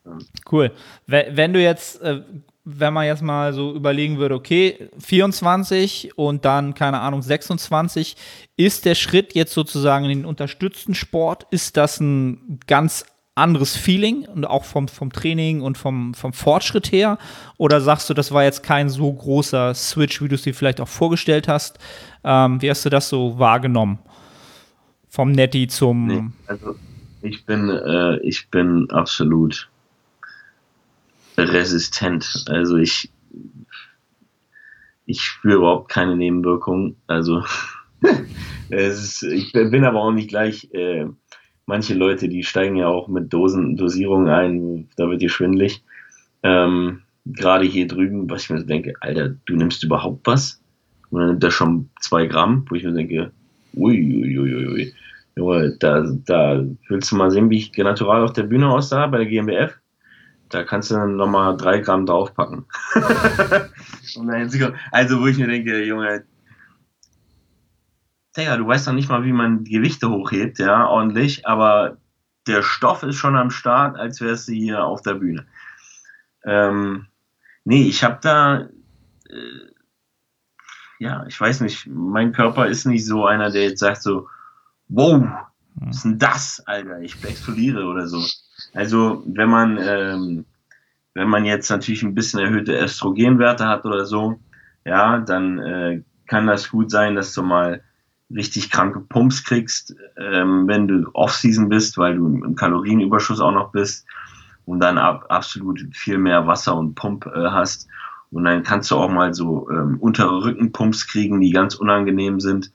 cool. 0.51 0.71
Wenn 1.05 1.51
du 1.51 1.61
jetzt, 1.61 2.01
äh, 2.01 2.21
wenn 2.63 2.93
man 2.93 3.05
jetzt 3.05 3.21
mal 3.21 3.53
so 3.53 3.73
überlegen 3.73 4.17
würde, 4.17 4.35
okay, 4.35 4.89
24 4.99 6.17
und 6.17 6.45
dann, 6.45 6.73
keine 6.73 6.99
Ahnung, 6.99 7.21
26, 7.21 8.15
ist 8.55 8.85
der 8.85 8.95
Schritt 8.95 9.35
jetzt 9.35 9.53
sozusagen 9.53 10.05
in 10.05 10.19
den 10.19 10.25
unterstützten 10.25 10.95
Sport, 10.95 11.47
ist 11.49 11.77
das 11.77 11.99
ein 11.99 12.59
ganz 12.67 13.05
anderes 13.37 13.75
Feeling 13.75 14.25
und 14.25 14.45
auch 14.45 14.63
vom, 14.63 14.87
vom 14.87 15.11
Training 15.11 15.61
und 15.61 15.77
vom, 15.77 16.13
vom 16.13 16.33
Fortschritt 16.33 16.91
her? 16.91 17.17
Oder 17.57 17.81
sagst 17.81 18.09
du, 18.09 18.13
das 18.13 18.31
war 18.31 18.43
jetzt 18.43 18.63
kein 18.63 18.89
so 18.89 19.11
großer 19.11 19.73
Switch, 19.73 20.21
wie 20.21 20.27
du 20.27 20.35
es 20.35 20.41
dir 20.41 20.53
vielleicht 20.53 20.81
auch 20.81 20.87
vorgestellt 20.87 21.47
hast? 21.47 21.79
Ähm, 22.23 22.61
wie 22.61 22.69
hast 22.69 22.85
du 22.85 22.89
das 22.89 23.09
so 23.09 23.37
wahrgenommen? 23.39 23.99
Vom 25.09 25.31
Netty 25.31 25.67
zum. 25.67 26.07
Nee, 26.07 26.23
also 26.47 26.75
ich 27.21 27.45
bin, 27.45 27.69
äh, 27.69 28.17
ich 28.19 28.49
bin 28.49 28.89
absolut 28.91 29.69
resistent. 31.37 32.45
Also 32.49 32.77
ich, 32.77 33.09
ich 35.05 35.21
spüre 35.21 35.57
überhaupt 35.57 35.89
keine 35.89 36.15
Nebenwirkungen. 36.15 36.95
Also 37.07 37.43
ist, 38.69 39.23
ich 39.23 39.53
bin 39.53 39.85
aber 39.85 40.01
auch 40.01 40.11
nicht 40.11 40.29
gleich. 40.29 40.69
Äh, 40.73 41.07
manche 41.67 41.93
Leute, 41.93 42.27
die 42.27 42.43
steigen 42.43 42.75
ja 42.75 42.87
auch 42.87 43.07
mit 43.07 43.31
Dosen, 43.31 43.77
Dosierungen 43.77 44.29
ein, 44.29 44.89
da 44.95 45.09
wird 45.09 45.21
dir 45.21 45.29
schwindlig. 45.29 45.83
Ähm, 46.41 47.03
Gerade 47.25 47.65
hier 47.65 47.87
drüben, 47.87 48.29
was 48.29 48.43
ich 48.43 48.49
mir 48.49 48.63
denke, 48.63 48.93
Alter, 49.01 49.35
du 49.45 49.55
nimmst 49.55 49.83
überhaupt 49.83 50.25
was? 50.25 50.61
Und 51.09 51.19
dann 51.19 51.29
nimmt 51.29 51.43
er 51.43 51.51
schon 51.51 51.89
zwei 51.99 52.25
Gramm, 52.25 52.65
wo 52.69 52.75
ich 52.75 52.83
mir 52.83 52.93
denke, 52.93 53.31
uiuiuiui. 53.75 54.39
Ui, 54.39 54.55
ui, 54.55 54.67
ui. 54.67 54.93
Junge, 55.35 55.75
da, 55.79 56.05
da 56.25 56.63
willst 56.87 57.11
du 57.11 57.15
mal 57.15 57.29
sehen, 57.29 57.49
wie 57.49 57.57
ich 57.57 57.77
natural 57.77 58.23
auf 58.23 58.33
der 58.33 58.43
Bühne 58.43 58.69
aussah 58.69 59.05
bei 59.07 59.17
der 59.19 59.27
GmbF? 59.27 59.77
Da 60.49 60.63
kannst 60.63 60.89
du 60.89 60.95
dann 60.95 61.17
nochmal 61.17 61.57
drei 61.57 61.79
Gramm 61.79 62.05
draufpacken. 62.05 62.65
also, 64.91 65.19
wo 65.19 65.27
ich 65.27 65.37
mir 65.37 65.47
denke, 65.47 65.83
Junge, 65.83 66.23
Digga, 68.37 68.57
du 68.57 68.67
weißt 68.67 68.87
doch 68.87 68.93
nicht 68.93 69.09
mal, 69.09 69.23
wie 69.23 69.33
man 69.33 69.63
Gewichte 69.63 70.09
hochhebt, 70.09 70.59
ja, 70.59 70.85
ordentlich, 70.87 71.47
aber 71.47 71.97
der 72.45 72.61
Stoff 72.61 73.03
ist 73.03 73.15
schon 73.15 73.35
am 73.35 73.49
Start, 73.49 73.97
als 73.97 74.21
wärst 74.21 74.47
du 74.47 74.53
hier 74.53 74.85
auf 74.85 75.01
der 75.01 75.15
Bühne. 75.15 75.45
Ähm, 76.45 77.07
nee, 77.65 77.87
ich 77.87 78.03
habe 78.03 78.19
da, 78.21 78.69
äh, 79.29 79.71
ja, 80.99 81.25
ich 81.27 81.39
weiß 81.39 81.61
nicht, 81.61 81.87
mein 81.87 82.31
Körper 82.31 82.67
ist 82.67 82.85
nicht 82.85 83.05
so 83.05 83.25
einer, 83.25 83.49
der 83.49 83.63
jetzt 83.63 83.79
sagt 83.79 84.03
so, 84.03 84.29
wow, 84.87 85.27
was 85.75 85.97
ist 85.97 86.05
denn 86.05 86.19
das, 86.19 86.63
Alter, 86.65 87.01
ich 87.01 87.23
explodiere 87.23 87.85
oder 87.85 88.07
so. 88.07 88.23
Also, 88.73 89.23
wenn 89.27 89.49
man, 89.49 89.77
ähm, 89.81 90.45
wenn 91.13 91.29
man 91.29 91.45
jetzt 91.45 91.69
natürlich 91.69 92.03
ein 92.03 92.15
bisschen 92.15 92.39
erhöhte 92.39 92.79
Östrogenwerte 92.79 93.67
hat 93.67 93.85
oder 93.85 94.05
so, 94.05 94.39
ja, 94.85 95.19
dann 95.19 95.59
äh, 95.59 96.03
kann 96.27 96.47
das 96.47 96.69
gut 96.69 96.91
sein, 96.91 97.15
dass 97.15 97.33
du 97.33 97.43
mal 97.43 97.83
richtig 98.33 98.69
kranke 98.69 98.99
Pumps 98.99 99.43
kriegst, 99.43 99.95
ähm, 100.17 100.67
wenn 100.67 100.87
du 100.87 101.09
Off-Season 101.13 101.69
bist, 101.69 101.97
weil 101.97 102.15
du 102.15 102.27
im 102.27 102.55
Kalorienüberschuss 102.55 103.39
auch 103.39 103.53
noch 103.53 103.71
bist 103.71 104.05
und 104.65 104.81
dann 104.81 104.97
ab, 104.97 105.25
absolut 105.29 105.79
viel 105.93 106.17
mehr 106.17 106.45
Wasser 106.45 106.75
und 106.75 106.95
Pump 106.95 107.25
äh, 107.25 107.49
hast. 107.49 107.87
Und 108.29 108.43
dann 108.43 108.63
kannst 108.63 108.91
du 108.91 108.95
auch 108.95 109.09
mal 109.09 109.33
so 109.33 109.69
ähm, 109.69 109.97
untere 109.99 110.43
Rückenpumps 110.43 111.07
kriegen, 111.07 111.39
die 111.39 111.51
ganz 111.51 111.75
unangenehm 111.75 112.41
sind, 112.41 112.71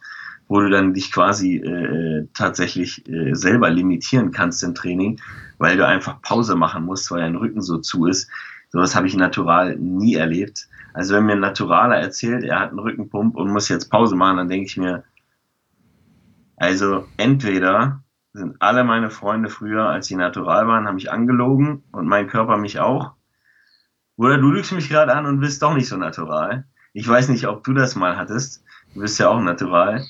wo 0.48 0.60
du 0.60 0.70
dann 0.70 0.94
dich 0.94 1.12
quasi 1.12 1.56
äh, 1.56 2.26
tatsächlich 2.32 3.06
äh, 3.08 3.34
selber 3.34 3.68
limitieren 3.68 4.32
kannst 4.32 4.62
im 4.62 4.74
Training, 4.74 5.20
weil 5.58 5.76
du 5.76 5.86
einfach 5.86 6.22
Pause 6.22 6.56
machen 6.56 6.84
musst, 6.84 7.10
weil 7.10 7.20
dein 7.20 7.36
Rücken 7.36 7.60
so 7.60 7.78
zu 7.78 8.06
ist. 8.06 8.30
Sowas 8.70 8.96
habe 8.96 9.06
ich 9.06 9.14
natural 9.14 9.76
nie 9.76 10.14
erlebt. 10.14 10.66
Also 10.94 11.14
wenn 11.14 11.26
mir 11.26 11.32
ein 11.32 11.40
Naturaler 11.40 11.96
erzählt, 11.96 12.44
er 12.44 12.60
hat 12.60 12.70
einen 12.70 12.78
Rückenpump 12.78 13.36
und 13.36 13.52
muss 13.52 13.68
jetzt 13.68 13.90
Pause 13.90 14.16
machen, 14.16 14.38
dann 14.38 14.48
denke 14.48 14.66
ich 14.66 14.78
mir, 14.78 15.04
also 16.62 17.08
entweder 17.16 18.04
sind 18.32 18.54
alle 18.60 18.84
meine 18.84 19.10
Freunde 19.10 19.48
früher, 19.48 19.88
als 19.88 20.06
sie 20.06 20.14
natural 20.14 20.68
waren, 20.68 20.86
haben 20.86 20.94
mich 20.94 21.10
angelogen 21.10 21.82
und 21.90 22.06
mein 22.06 22.28
Körper 22.28 22.56
mich 22.56 22.78
auch. 22.78 23.14
Oder 24.16 24.38
du 24.38 24.48
lügst 24.52 24.70
mich 24.70 24.88
gerade 24.88 25.12
an 25.12 25.26
und 25.26 25.40
bist 25.40 25.60
doch 25.60 25.74
nicht 25.74 25.88
so 25.88 25.96
natural. 25.96 26.64
Ich 26.92 27.08
weiß 27.08 27.30
nicht, 27.30 27.48
ob 27.48 27.64
du 27.64 27.74
das 27.74 27.96
mal 27.96 28.16
hattest. 28.16 28.62
Du 28.94 29.00
bist 29.00 29.18
ja 29.18 29.28
auch 29.28 29.40
natural. 29.40 30.04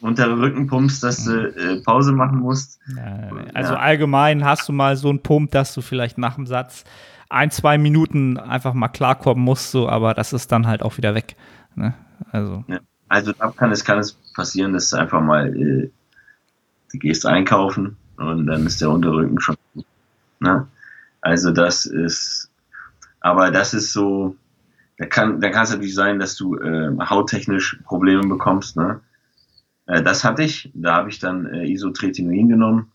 Unter 0.00 0.36
Rückenpumps, 0.36 0.98
dass 0.98 1.26
du 1.26 1.54
äh, 1.54 1.80
Pause 1.84 2.10
machen 2.10 2.40
musst. 2.40 2.80
Ja, 2.96 3.30
also 3.54 3.74
ja. 3.74 3.78
allgemein 3.78 4.44
hast 4.44 4.68
du 4.68 4.72
mal 4.72 4.96
so 4.96 5.10
einen 5.10 5.22
Pump, 5.22 5.52
dass 5.52 5.74
du 5.74 5.80
vielleicht 5.80 6.18
nach 6.18 6.34
dem 6.34 6.48
Satz 6.48 6.82
ein, 7.28 7.52
zwei 7.52 7.78
Minuten 7.78 8.36
einfach 8.36 8.74
mal 8.74 8.88
klarkommen 8.88 9.44
musst, 9.44 9.70
so, 9.70 9.88
aber 9.88 10.12
das 10.12 10.32
ist 10.32 10.50
dann 10.50 10.66
halt 10.66 10.82
auch 10.82 10.96
wieder 10.96 11.14
weg. 11.14 11.36
Ne? 11.76 11.94
Also. 12.32 12.64
Ja 12.66 12.80
also 13.14 13.32
da 13.32 13.48
kann 13.50 13.70
es, 13.70 13.84
kann 13.84 14.00
es 14.00 14.14
passieren, 14.34 14.72
dass 14.72 14.90
du 14.90 14.96
einfach 14.96 15.20
mal, 15.20 15.56
äh, 15.56 15.90
du 16.92 16.98
gehst 16.98 17.24
einkaufen 17.24 17.96
und 18.16 18.48
dann 18.48 18.66
ist 18.66 18.80
der 18.80 18.90
Unterrücken 18.90 19.38
schon. 19.38 19.56
Ne? 20.40 20.66
Also 21.20 21.52
das 21.52 21.86
ist, 21.86 22.50
aber 23.20 23.52
das 23.52 23.72
ist 23.72 23.92
so, 23.92 24.34
da 24.98 25.06
kann, 25.06 25.40
da 25.40 25.50
kann 25.50 25.62
es 25.62 25.70
natürlich 25.70 25.94
sein, 25.94 26.18
dass 26.18 26.34
du 26.34 26.56
äh, 26.56 26.90
hauttechnisch 26.98 27.80
Probleme 27.84 28.26
bekommst. 28.26 28.76
Ne? 28.76 29.00
Äh, 29.86 30.02
das 30.02 30.24
hatte 30.24 30.42
ich, 30.42 30.72
da 30.74 30.94
habe 30.96 31.08
ich 31.08 31.20
dann 31.20 31.46
äh, 31.46 31.70
Isotretinoin 31.70 32.48
genommen. 32.48 32.90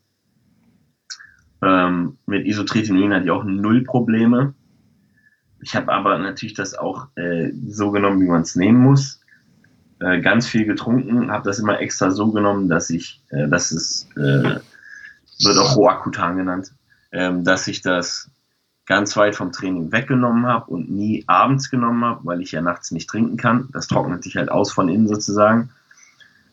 Ähm, 1.62 2.18
mit 2.26 2.46
Isotretinoin 2.46 3.14
hatte 3.14 3.24
ich 3.24 3.32
auch 3.32 3.46
null 3.46 3.86
Probleme. 3.86 4.54
Ich 5.62 5.78
habe 5.78 5.94
aber 5.94 6.18
natürlich 6.18 6.56
das 6.56 6.74
auch 6.74 7.08
äh, 7.16 7.52
so 7.68 7.92
genommen, 7.92 8.20
wie 8.20 8.28
man 8.28 8.42
es 8.42 8.58
nehmen 8.58 8.82
muss. 8.82 9.19
Äh, 10.02 10.22
ganz 10.22 10.48
viel 10.48 10.66
getrunken, 10.66 11.32
habe 11.32 11.44
das 11.44 11.60
immer 11.60 11.80
extra 11.80 12.10
so 12.12 12.32
genommen, 12.32 12.70
dass 12.70 12.90
ich, 12.90 13.22
äh, 13.30 13.48
das 13.50 13.72
ist, 13.72 14.08
äh, 14.16 14.60
wird 15.44 15.58
auch 15.58 15.76
Roacutan 15.76 16.38
genannt, 16.38 16.72
ähm, 17.12 17.44
dass 17.44 17.68
ich 17.68 17.82
das 17.82 18.30
ganz 18.86 19.16
weit 19.18 19.36
vom 19.36 19.52
Training 19.52 19.92
weggenommen 19.92 20.48
habe 20.48 20.72
und 20.72 20.90
nie 20.90 21.24
abends 21.28 21.70
genommen 21.70 22.04
habe, 22.06 22.22
weil 22.24 22.42
ich 22.42 22.52
ja 22.52 22.62
nachts 22.62 22.92
nicht 22.92 23.10
trinken 23.10 23.38
kann. 23.38 23.70
Das 23.74 23.88
trocknet 23.88 24.24
sich 24.24 24.38
halt 24.38 24.50
aus 24.50 24.72
von 24.72 24.90
innen 24.90 25.08
sozusagen. 25.08 25.70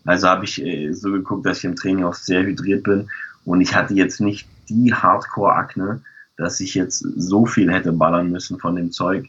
Also 0.05 0.29
habe 0.29 0.45
ich 0.45 0.61
äh, 0.65 0.93
so 0.93 1.13
geguckt, 1.13 1.47
dass 1.47 1.59
ich 1.59 1.65
im 1.65 1.77
Training 1.77 2.05
auch 2.05 2.15
sehr 2.15 2.43
hydriert 2.43 2.83
bin 2.83 3.09
und 3.45 3.61
ich 3.61 3.77
hatte 3.77 3.95
jetzt 3.95 4.21
nicht 4.21 4.49
die 4.69 4.93
Hardcore-Akne, 4.93 6.03
dass 6.37 6.59
ich 6.59 6.75
jetzt 6.75 6.99
so 6.99 7.47
viel 7.47 7.73
hätte 7.73 7.93
ballern 7.93 8.31
müssen 8.31 8.59
von 8.59 8.75
dem 8.75 8.91
Zeug. 8.91 9.29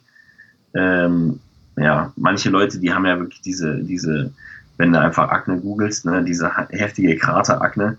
Ähm, 0.74 1.40
ja, 1.78 2.12
manche 2.16 2.50
Leute, 2.50 2.80
die 2.80 2.94
haben 2.94 3.06
ja 3.06 3.20
wirklich 3.20 3.42
diese, 3.42 3.84
diese, 3.84 4.34
wenn 4.78 4.92
du 4.92 5.00
einfach 5.00 5.30
Akne 5.30 5.60
googelst, 5.60 6.06
ne, 6.06 6.24
diese 6.24 6.52
heftige 6.70 7.16
Kraterakne, 7.18 7.98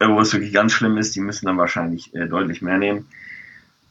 wo 0.00 0.20
es 0.20 0.32
wirklich 0.32 0.52
ganz 0.52 0.72
schlimm 0.72 0.96
ist, 0.96 1.14
die 1.14 1.20
müssen 1.20 1.46
dann 1.46 1.58
wahrscheinlich 1.58 2.14
äh, 2.14 2.26
deutlich 2.26 2.62
mehr 2.62 2.78
nehmen. 2.78 3.06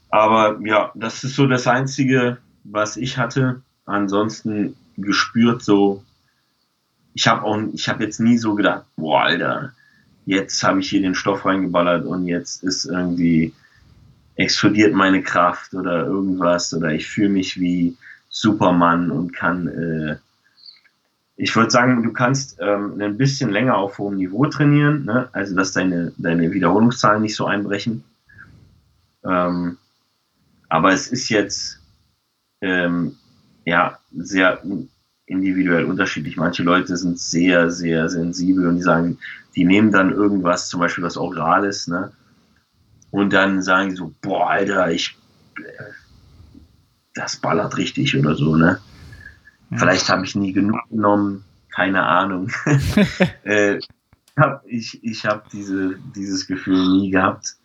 Aber 0.10 0.60
ja, 0.66 0.92
das 0.96 1.24
ist 1.24 1.36
so 1.36 1.48
das 1.48 1.68
Einzige, 1.68 2.38
was 2.64 2.98
ich 2.98 3.18
hatte. 3.18 3.62
Ansonsten 3.86 4.76
gespürt 4.98 5.62
so, 5.62 6.04
ich 7.14 7.28
habe 7.28 7.44
auch, 7.44 7.60
ich 7.74 7.90
habe 7.90 8.04
jetzt 8.04 8.20
nie 8.20 8.38
so 8.38 8.56
gedacht, 8.56 8.86
boah, 8.96 9.24
Alter, 9.24 9.74
jetzt 10.26 10.64
habe 10.64 10.80
ich 10.80 10.90
hier 10.90 11.02
den 11.02 11.16
Stoff 11.16 11.46
reingeballert 11.46 12.06
und 12.06 12.26
jetzt 12.26 12.64
ist 12.64 12.86
irgendwie 12.86 13.54
explodiert 14.36 14.94
meine 14.94 15.22
Kraft 15.22 15.74
oder 15.74 16.06
irgendwas 16.06 16.74
oder 16.74 16.92
ich 16.92 17.08
fühle 17.08 17.30
mich 17.30 17.60
wie 17.60 17.98
Superman 18.40 19.12
und 19.12 19.34
kann, 19.34 19.68
äh, 19.68 20.18
ich 21.36 21.56
würde 21.56 21.72
sagen, 21.72 22.04
du 22.04 22.14
kannst 22.14 22.58
ähm, 22.60 23.00
ein 23.00 23.18
bisschen 23.18 23.52
länger 23.52 23.78
auf 23.78 23.98
hohem 23.98 24.16
Niveau 24.16 24.46
trainieren, 24.46 25.06
ne? 25.06 25.30
also 25.34 25.56
dass 25.56 25.72
deine, 25.72 26.14
deine 26.18 26.52
Wiederholungszahlen 26.52 27.22
nicht 27.22 27.36
so 27.36 27.46
einbrechen. 27.46 28.04
Ähm, 29.24 29.78
aber 30.70 30.94
es 30.94 31.08
ist 31.08 31.30
jetzt 31.30 31.82
ähm, 32.62 33.16
ja 33.66 33.98
sehr 34.16 34.62
individuell 35.26 35.86
unterschiedlich. 35.86 36.38
Manche 36.38 36.64
Leute 36.64 36.96
sind 36.98 37.20
sehr, 37.20 37.70
sehr 37.70 38.10
sensibel 38.10 38.68
und 38.68 38.78
die 38.78 38.82
sagen, 38.82 39.20
die 39.56 39.66
nehmen 39.66 39.92
dann 39.92 40.12
irgendwas, 40.12 40.70
zum 40.70 40.80
Beispiel 40.80 41.04
was 41.04 41.18
Orales, 41.18 41.88
ne? 41.88 42.12
Und 43.10 43.34
dann 43.34 43.62
sagen 43.62 43.90
die 43.90 43.96
so, 43.96 44.14
boah, 44.22 44.50
Alter, 44.50 44.92
ich, 44.92 45.18
das 47.18 47.38
ballert 47.38 47.78
richtig 47.78 48.18
oder 48.18 48.36
so, 48.36 48.56
ne? 48.56 48.80
Ja. 49.72 49.78
Vielleicht 49.78 50.10
habe 50.10 50.26
ich 50.26 50.36
nie 50.36 50.54
genug 50.54 50.80
genommen, 50.90 51.44
keine 51.74 52.04
Ahnung. 52.04 52.50
äh, 53.44 53.80
hab, 54.38 54.64
ich 54.66 55.04
ich 55.04 55.26
habe 55.26 55.44
diese, 55.52 55.96
dieses 56.16 56.48
Gefühl 56.48 56.88
nie 56.90 57.10
gehabt. 57.10 57.56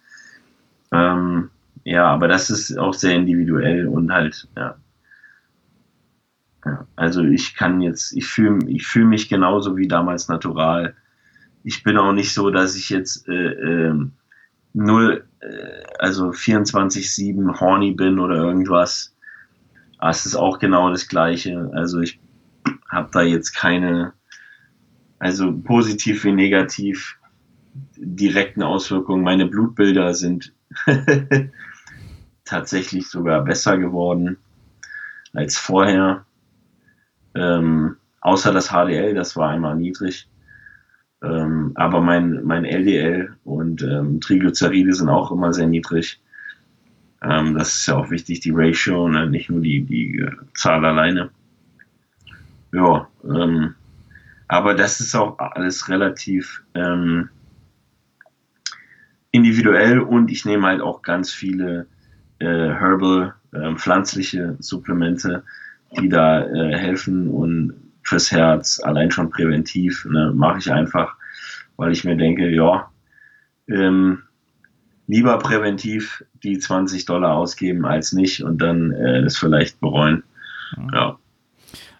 Ähm, 0.90 1.50
ja, 1.84 2.06
aber 2.06 2.28
das 2.28 2.50
ist 2.50 2.76
auch 2.78 2.94
sehr 2.94 3.14
individuell 3.14 3.86
und 3.88 4.12
halt, 4.12 4.48
ja. 4.56 4.76
ja 6.64 6.86
also 6.96 7.22
ich 7.22 7.54
kann 7.54 7.80
jetzt, 7.80 8.12
ich 8.12 8.26
fühle 8.26 8.68
ich 8.68 8.86
fühl 8.86 9.04
mich 9.04 9.28
genauso 9.28 9.76
wie 9.76 9.88
damals 9.88 10.28
natural. 10.28 10.94
Ich 11.64 11.82
bin 11.82 11.96
auch 11.96 12.12
nicht 12.12 12.34
so, 12.34 12.50
dass 12.50 12.74
ich 12.74 12.90
jetzt 12.90 13.28
äh, 13.28 13.52
äh, 13.52 13.94
null, 14.72 15.24
äh, 15.40 15.82
also 15.98 16.30
24-7 16.30 17.60
horny 17.60 17.92
bin 17.92 18.18
oder 18.18 18.36
irgendwas. 18.36 19.11
Aber 20.02 20.10
es 20.10 20.26
ist 20.26 20.34
auch 20.34 20.58
genau 20.58 20.90
das 20.90 21.06
Gleiche. 21.06 21.70
Also 21.74 22.00
ich 22.00 22.18
habe 22.88 23.10
da 23.12 23.22
jetzt 23.22 23.52
keine, 23.52 24.14
also 25.20 25.56
positiv 25.56 26.24
wie 26.24 26.32
negativ 26.32 27.20
direkten 27.96 28.64
Auswirkungen. 28.64 29.22
Meine 29.22 29.46
Blutbilder 29.46 30.12
sind 30.14 30.52
tatsächlich 32.44 33.08
sogar 33.08 33.44
besser 33.44 33.78
geworden 33.78 34.38
als 35.34 35.56
vorher. 35.56 36.26
Ähm, 37.36 37.94
außer 38.22 38.52
das 38.52 38.70
HDL, 38.70 39.14
das 39.14 39.36
war 39.36 39.50
einmal 39.50 39.76
niedrig. 39.76 40.28
Ähm, 41.22 41.70
aber 41.76 42.00
mein, 42.00 42.42
mein 42.42 42.64
LDL 42.64 43.36
und 43.44 43.82
ähm, 43.82 44.20
Triglyceride 44.20 44.94
sind 44.94 45.10
auch 45.10 45.30
immer 45.30 45.52
sehr 45.52 45.68
niedrig. 45.68 46.20
Ähm, 47.22 47.54
das 47.54 47.74
ist 47.74 47.86
ja 47.86 47.96
auch 47.96 48.10
wichtig, 48.10 48.40
die 48.40 48.52
Ratio, 48.52 49.08
ne? 49.08 49.28
nicht 49.28 49.50
nur 49.50 49.60
die, 49.60 49.82
die 49.82 50.18
äh, 50.18 50.30
Zahl 50.54 50.84
alleine. 50.84 51.30
Ja, 52.72 53.08
ähm, 53.24 53.74
aber 54.48 54.74
das 54.74 55.00
ist 55.00 55.14
auch 55.14 55.38
alles 55.38 55.88
relativ 55.88 56.62
ähm, 56.74 57.28
individuell 59.30 60.00
und 60.00 60.30
ich 60.30 60.44
nehme 60.44 60.66
halt 60.66 60.80
auch 60.80 61.02
ganz 61.02 61.32
viele 61.32 61.86
äh, 62.38 62.46
Herbal, 62.46 63.34
äh, 63.52 63.74
pflanzliche 63.76 64.56
Supplemente, 64.58 65.44
die 65.98 66.08
da 66.08 66.44
äh, 66.44 66.76
helfen 66.76 67.28
und 67.28 67.74
fürs 68.02 68.32
Herz, 68.32 68.80
allein 68.80 69.10
schon 69.10 69.30
präventiv, 69.30 70.04
ne, 70.06 70.32
mache 70.34 70.58
ich 70.58 70.72
einfach, 70.72 71.16
weil 71.76 71.92
ich 71.92 72.04
mir 72.04 72.16
denke, 72.16 72.48
ja, 72.50 72.90
ähm, 73.68 74.22
lieber 75.12 75.38
präventiv 75.38 76.24
die 76.42 76.58
20 76.58 77.04
Dollar 77.04 77.36
ausgeben 77.36 77.84
als 77.84 78.12
nicht 78.12 78.42
und 78.42 78.58
dann 78.58 78.92
äh, 78.92 79.22
das 79.22 79.36
vielleicht 79.36 79.78
bereuen. 79.78 80.22
Ja. 80.94 81.18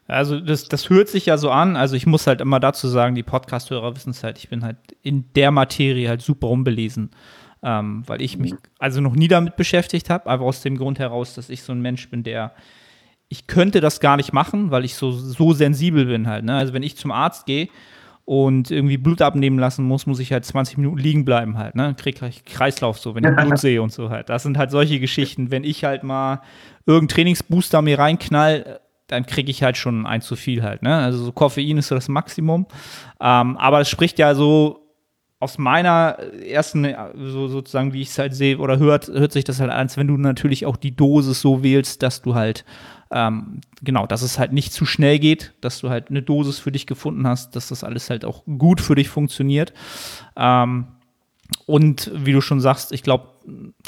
Also 0.08 0.40
das, 0.40 0.68
das 0.68 0.88
hört 0.88 1.08
sich 1.08 1.26
ja 1.26 1.36
so 1.36 1.50
an. 1.50 1.76
Also 1.76 1.94
ich 1.94 2.06
muss 2.06 2.26
halt 2.26 2.40
immer 2.40 2.58
dazu 2.58 2.88
sagen, 2.88 3.14
die 3.14 3.22
Podcast-Hörer 3.22 3.94
wissen 3.94 4.10
es 4.10 4.24
halt, 4.24 4.38
ich 4.38 4.48
bin 4.48 4.64
halt 4.64 4.78
in 5.02 5.26
der 5.36 5.50
Materie 5.50 6.08
halt 6.08 6.22
super 6.22 6.48
unbelesen. 6.48 7.10
Ähm, 7.62 8.02
weil 8.06 8.22
ich 8.22 8.38
mich 8.38 8.54
also 8.78 9.00
noch 9.00 9.14
nie 9.14 9.28
damit 9.28 9.56
beschäftigt 9.56 10.10
habe, 10.10 10.28
aber 10.28 10.46
aus 10.46 10.62
dem 10.62 10.78
Grund 10.78 10.98
heraus, 10.98 11.34
dass 11.34 11.50
ich 11.50 11.62
so 11.62 11.72
ein 11.72 11.80
Mensch 11.80 12.08
bin, 12.08 12.24
der 12.24 12.52
ich 13.28 13.46
könnte 13.46 13.80
das 13.80 14.00
gar 14.00 14.16
nicht 14.16 14.32
machen, 14.32 14.70
weil 14.70 14.84
ich 14.84 14.94
so, 14.94 15.12
so 15.12 15.52
sensibel 15.52 16.06
bin 16.06 16.26
halt. 16.26 16.44
Ne? 16.44 16.56
Also 16.56 16.72
wenn 16.72 16.82
ich 16.82 16.96
zum 16.96 17.10
Arzt 17.12 17.46
gehe 17.46 17.68
und 18.24 18.70
irgendwie 18.70 18.96
Blut 18.96 19.20
abnehmen 19.20 19.58
lassen 19.58 19.84
muss, 19.84 20.06
muss 20.06 20.20
ich 20.20 20.32
halt 20.32 20.44
20 20.44 20.78
Minuten 20.78 20.98
liegen 20.98 21.24
bleiben 21.24 21.58
halt. 21.58 21.74
Ne? 21.74 21.94
Krieg 21.96 22.16
gleich 22.16 22.44
Kreislauf 22.44 22.98
so, 22.98 23.14
wenn 23.14 23.24
ich 23.24 23.36
Blut 23.36 23.58
sehe 23.58 23.82
und 23.82 23.92
so 23.92 24.10
halt. 24.10 24.28
Das 24.28 24.44
sind 24.44 24.58
halt 24.58 24.70
solche 24.70 25.00
Geschichten. 25.00 25.50
Wenn 25.50 25.64
ich 25.64 25.84
halt 25.84 26.04
mal 26.04 26.40
irgendeinen 26.86 27.08
Trainingsbooster 27.08 27.82
mir 27.82 27.98
reinknall, 27.98 28.80
dann 29.08 29.26
kriege 29.26 29.50
ich 29.50 29.62
halt 29.62 29.76
schon 29.76 30.06
ein 30.06 30.22
zu 30.22 30.36
viel 30.36 30.62
halt. 30.62 30.82
Ne? 30.82 30.94
Also 30.94 31.24
so 31.24 31.32
Koffein 31.32 31.78
ist 31.78 31.88
so 31.88 31.94
das 31.94 32.08
Maximum. 32.08 32.66
Ähm, 33.20 33.56
aber 33.56 33.80
es 33.80 33.90
spricht 33.90 34.18
ja 34.18 34.34
so 34.34 34.78
aus 35.40 35.58
meiner 35.58 36.18
ersten, 36.46 36.86
so 37.16 37.48
sozusagen, 37.48 37.92
wie 37.92 38.02
ich 38.02 38.10
es 38.10 38.18
halt 38.18 38.32
sehe 38.32 38.58
oder 38.58 38.78
hört, 38.78 39.08
hört 39.08 39.32
sich 39.32 39.42
das 39.42 39.58
halt 39.58 39.72
an, 39.72 39.78
als 39.78 39.96
wenn 39.96 40.06
du 40.06 40.16
natürlich 40.16 40.66
auch 40.66 40.76
die 40.76 40.94
Dosis 40.94 41.40
so 41.40 41.64
wählst, 41.64 42.04
dass 42.04 42.22
du 42.22 42.36
halt 42.36 42.64
ähm, 43.12 43.60
genau, 43.82 44.06
dass 44.06 44.22
es 44.22 44.38
halt 44.38 44.52
nicht 44.52 44.72
zu 44.72 44.86
schnell 44.86 45.18
geht, 45.18 45.52
dass 45.60 45.80
du 45.80 45.90
halt 45.90 46.10
eine 46.10 46.22
Dosis 46.22 46.58
für 46.58 46.72
dich 46.72 46.86
gefunden 46.86 47.26
hast, 47.26 47.54
dass 47.54 47.68
das 47.68 47.84
alles 47.84 48.10
halt 48.10 48.24
auch 48.24 48.44
gut 48.44 48.80
für 48.80 48.94
dich 48.94 49.08
funktioniert. 49.08 49.72
Ähm, 50.36 50.86
und 51.66 52.10
wie 52.14 52.32
du 52.32 52.40
schon 52.40 52.60
sagst, 52.60 52.92
ich 52.92 53.02
glaube, 53.02 53.28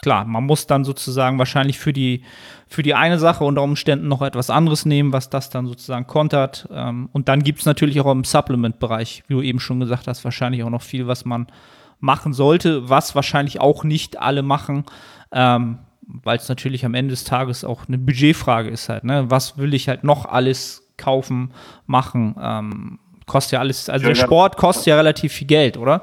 klar, 0.03 0.25
man 0.27 0.45
muss 0.45 0.67
dann 0.67 0.85
sozusagen 0.85 1.39
wahrscheinlich 1.39 1.79
für 1.79 1.93
die, 1.93 2.23
für 2.69 2.83
die 2.83 2.95
eine 2.95 3.19
Sache 3.19 3.45
unter 3.45 3.63
Umständen 3.63 4.09
noch 4.09 4.21
etwas 4.21 4.51
anderes 4.51 4.85
nehmen, 4.85 5.13
was 5.13 5.31
das 5.31 5.49
dann 5.49 5.67
sozusagen 5.67 6.07
kontert. 6.07 6.69
Ähm, 6.71 7.09
und 7.13 7.29
dann 7.29 7.43
gibt 7.43 7.61
es 7.61 7.67
natürlich 7.67 8.01
auch 8.01 8.11
im 8.11 8.25
Supplement-Bereich, 8.25 9.25
wie 9.27 9.35
du 9.35 9.43
eben 9.43 9.61
schon 9.61 9.81
gesagt 9.81 10.07
hast, 10.07 10.25
wahrscheinlich 10.25 10.63
auch 10.63 10.71
noch 10.71 10.83
viel, 10.83 11.07
was 11.07 11.25
man 11.25 11.47
machen 12.01 12.35
sollte, 12.35 12.89
was 12.91 13.15
wahrscheinlich 13.15 13.61
auch 13.61 13.85
nicht 13.85 14.21
alle 14.21 14.43
machen. 14.43 14.85
Weil 16.07 16.37
es 16.37 16.49
natürlich 16.49 16.85
am 16.85 16.95
Ende 16.95 17.13
des 17.13 17.25
Tages 17.25 17.65
auch 17.65 17.89
eine 17.89 17.99
Budgetfrage 17.99 18.69
ist 18.69 18.89
halt, 18.89 19.05
ne? 19.05 19.31
Was 19.31 19.59
will 19.59 19.75
ich 19.75 19.89
halt 19.89 20.05
noch 20.05 20.27
alles 20.27 20.87
kaufen, 20.97 21.53
machen? 21.87 22.37
Ähm, 22.41 22.99
kostet 23.27 23.53
ja 23.53 23.61
alles, 23.61 23.89
also 23.89 24.07
der 24.07 24.15
Sport 24.15 24.57
kostet 24.57 24.87
ja 24.87 24.97
relativ 24.97 25.33
viel 25.33 25.47
Geld, 25.47 25.77
oder? 25.77 26.03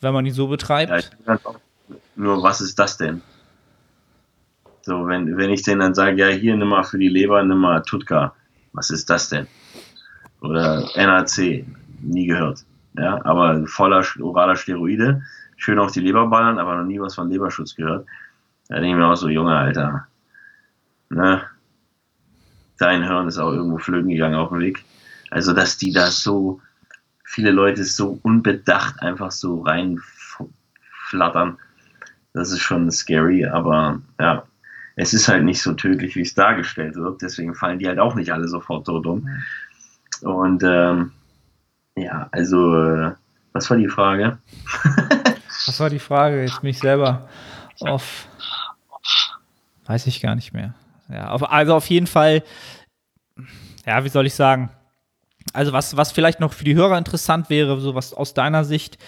Wenn 0.00 0.12
man 0.12 0.26
ihn 0.26 0.34
so 0.34 0.48
betreibt. 0.48 1.10
Ja, 1.26 1.38
nur 2.14 2.42
was 2.42 2.60
ist 2.60 2.78
das 2.78 2.98
denn? 2.98 3.22
So, 4.82 5.06
wenn, 5.08 5.36
wenn 5.36 5.50
ich 5.50 5.62
denen 5.62 5.80
dann 5.80 5.94
sage, 5.94 6.20
ja, 6.20 6.28
hier 6.28 6.54
nimm 6.56 6.68
mal 6.68 6.84
für 6.84 6.98
die 6.98 7.08
Leber, 7.08 7.42
nimm 7.42 7.58
mal 7.58 7.82
Tutka, 7.82 8.34
was 8.72 8.90
ist 8.90 9.08
das 9.08 9.28
denn? 9.30 9.46
oder 10.40 10.88
NAC, 10.96 11.64
nie 12.02 12.26
gehört. 12.26 12.64
Ja, 12.98 13.24
aber 13.24 13.66
voller 13.66 14.04
oraler 14.20 14.56
Steroide, 14.56 15.22
schön 15.56 15.78
auf 15.78 15.92
die 15.92 16.00
Leber 16.00 16.26
ballern, 16.26 16.58
aber 16.58 16.76
noch 16.76 16.84
nie 16.84 17.00
was 17.00 17.14
von 17.14 17.30
Leberschutz 17.30 17.74
gehört. 17.74 18.06
Da 18.68 18.76
denke 18.76 18.90
ich 18.90 18.96
mir 18.96 19.06
auch 19.06 19.16
so, 19.16 19.28
Junge, 19.28 19.56
Alter, 19.56 20.06
ne, 21.08 21.42
dein 22.78 23.04
Hirn 23.04 23.28
ist 23.28 23.38
auch 23.38 23.52
irgendwo 23.52 23.78
flöten 23.78 24.10
gegangen 24.10 24.34
auf 24.34 24.48
dem 24.48 24.60
Weg. 24.60 24.84
Also, 25.30 25.52
dass 25.52 25.78
die 25.78 25.92
da 25.92 26.10
so, 26.10 26.60
viele 27.24 27.50
Leute 27.50 27.84
so 27.84 28.18
unbedacht 28.22 29.02
einfach 29.02 29.30
so 29.30 29.62
reinflattern, 29.62 31.58
das 32.32 32.50
ist 32.50 32.60
schon 32.60 32.90
scary, 32.90 33.46
aber 33.46 34.00
ja, 34.20 34.44
es 34.94 35.12
ist 35.12 35.28
halt 35.28 35.44
nicht 35.44 35.60
so 35.60 35.74
tödlich, 35.74 36.16
wie 36.16 36.22
es 36.22 36.34
dargestellt 36.34 36.94
wird. 36.94 37.20
Deswegen 37.22 37.54
fallen 37.54 37.78
die 37.78 37.88
halt 37.88 37.98
auch 37.98 38.14
nicht 38.14 38.32
alle 38.32 38.48
sofort 38.48 38.86
tot 38.86 39.06
um. 39.06 39.28
Und 40.22 40.62
ähm, 40.64 41.12
ja, 41.96 42.28
also, 42.32 42.74
äh, 42.74 43.12
was 43.52 43.68
war 43.70 43.76
die 43.76 43.88
Frage? 43.88 44.38
was 45.66 45.80
war 45.80 45.90
die 45.90 45.98
Frage? 45.98 46.42
Jetzt 46.42 46.62
mich 46.62 46.78
selber 46.78 47.28
auf. 47.80 48.28
Weiß 49.86 50.06
ich 50.06 50.20
gar 50.20 50.34
nicht 50.34 50.52
mehr. 50.52 50.74
Ja, 51.08 51.30
auf, 51.30 51.50
also 51.50 51.74
auf 51.74 51.88
jeden 51.88 52.06
Fall, 52.06 52.42
ja, 53.86 54.04
wie 54.04 54.08
soll 54.08 54.26
ich 54.26 54.34
sagen? 54.34 54.70
Also, 55.52 55.72
was, 55.72 55.96
was 55.96 56.12
vielleicht 56.12 56.40
noch 56.40 56.52
für 56.52 56.64
die 56.64 56.74
Hörer 56.74 56.98
interessant 56.98 57.50
wäre, 57.50 57.78
so 57.80 57.94
was 57.94 58.12
aus 58.12 58.34
deiner 58.34 58.64
Sicht, 58.64 58.98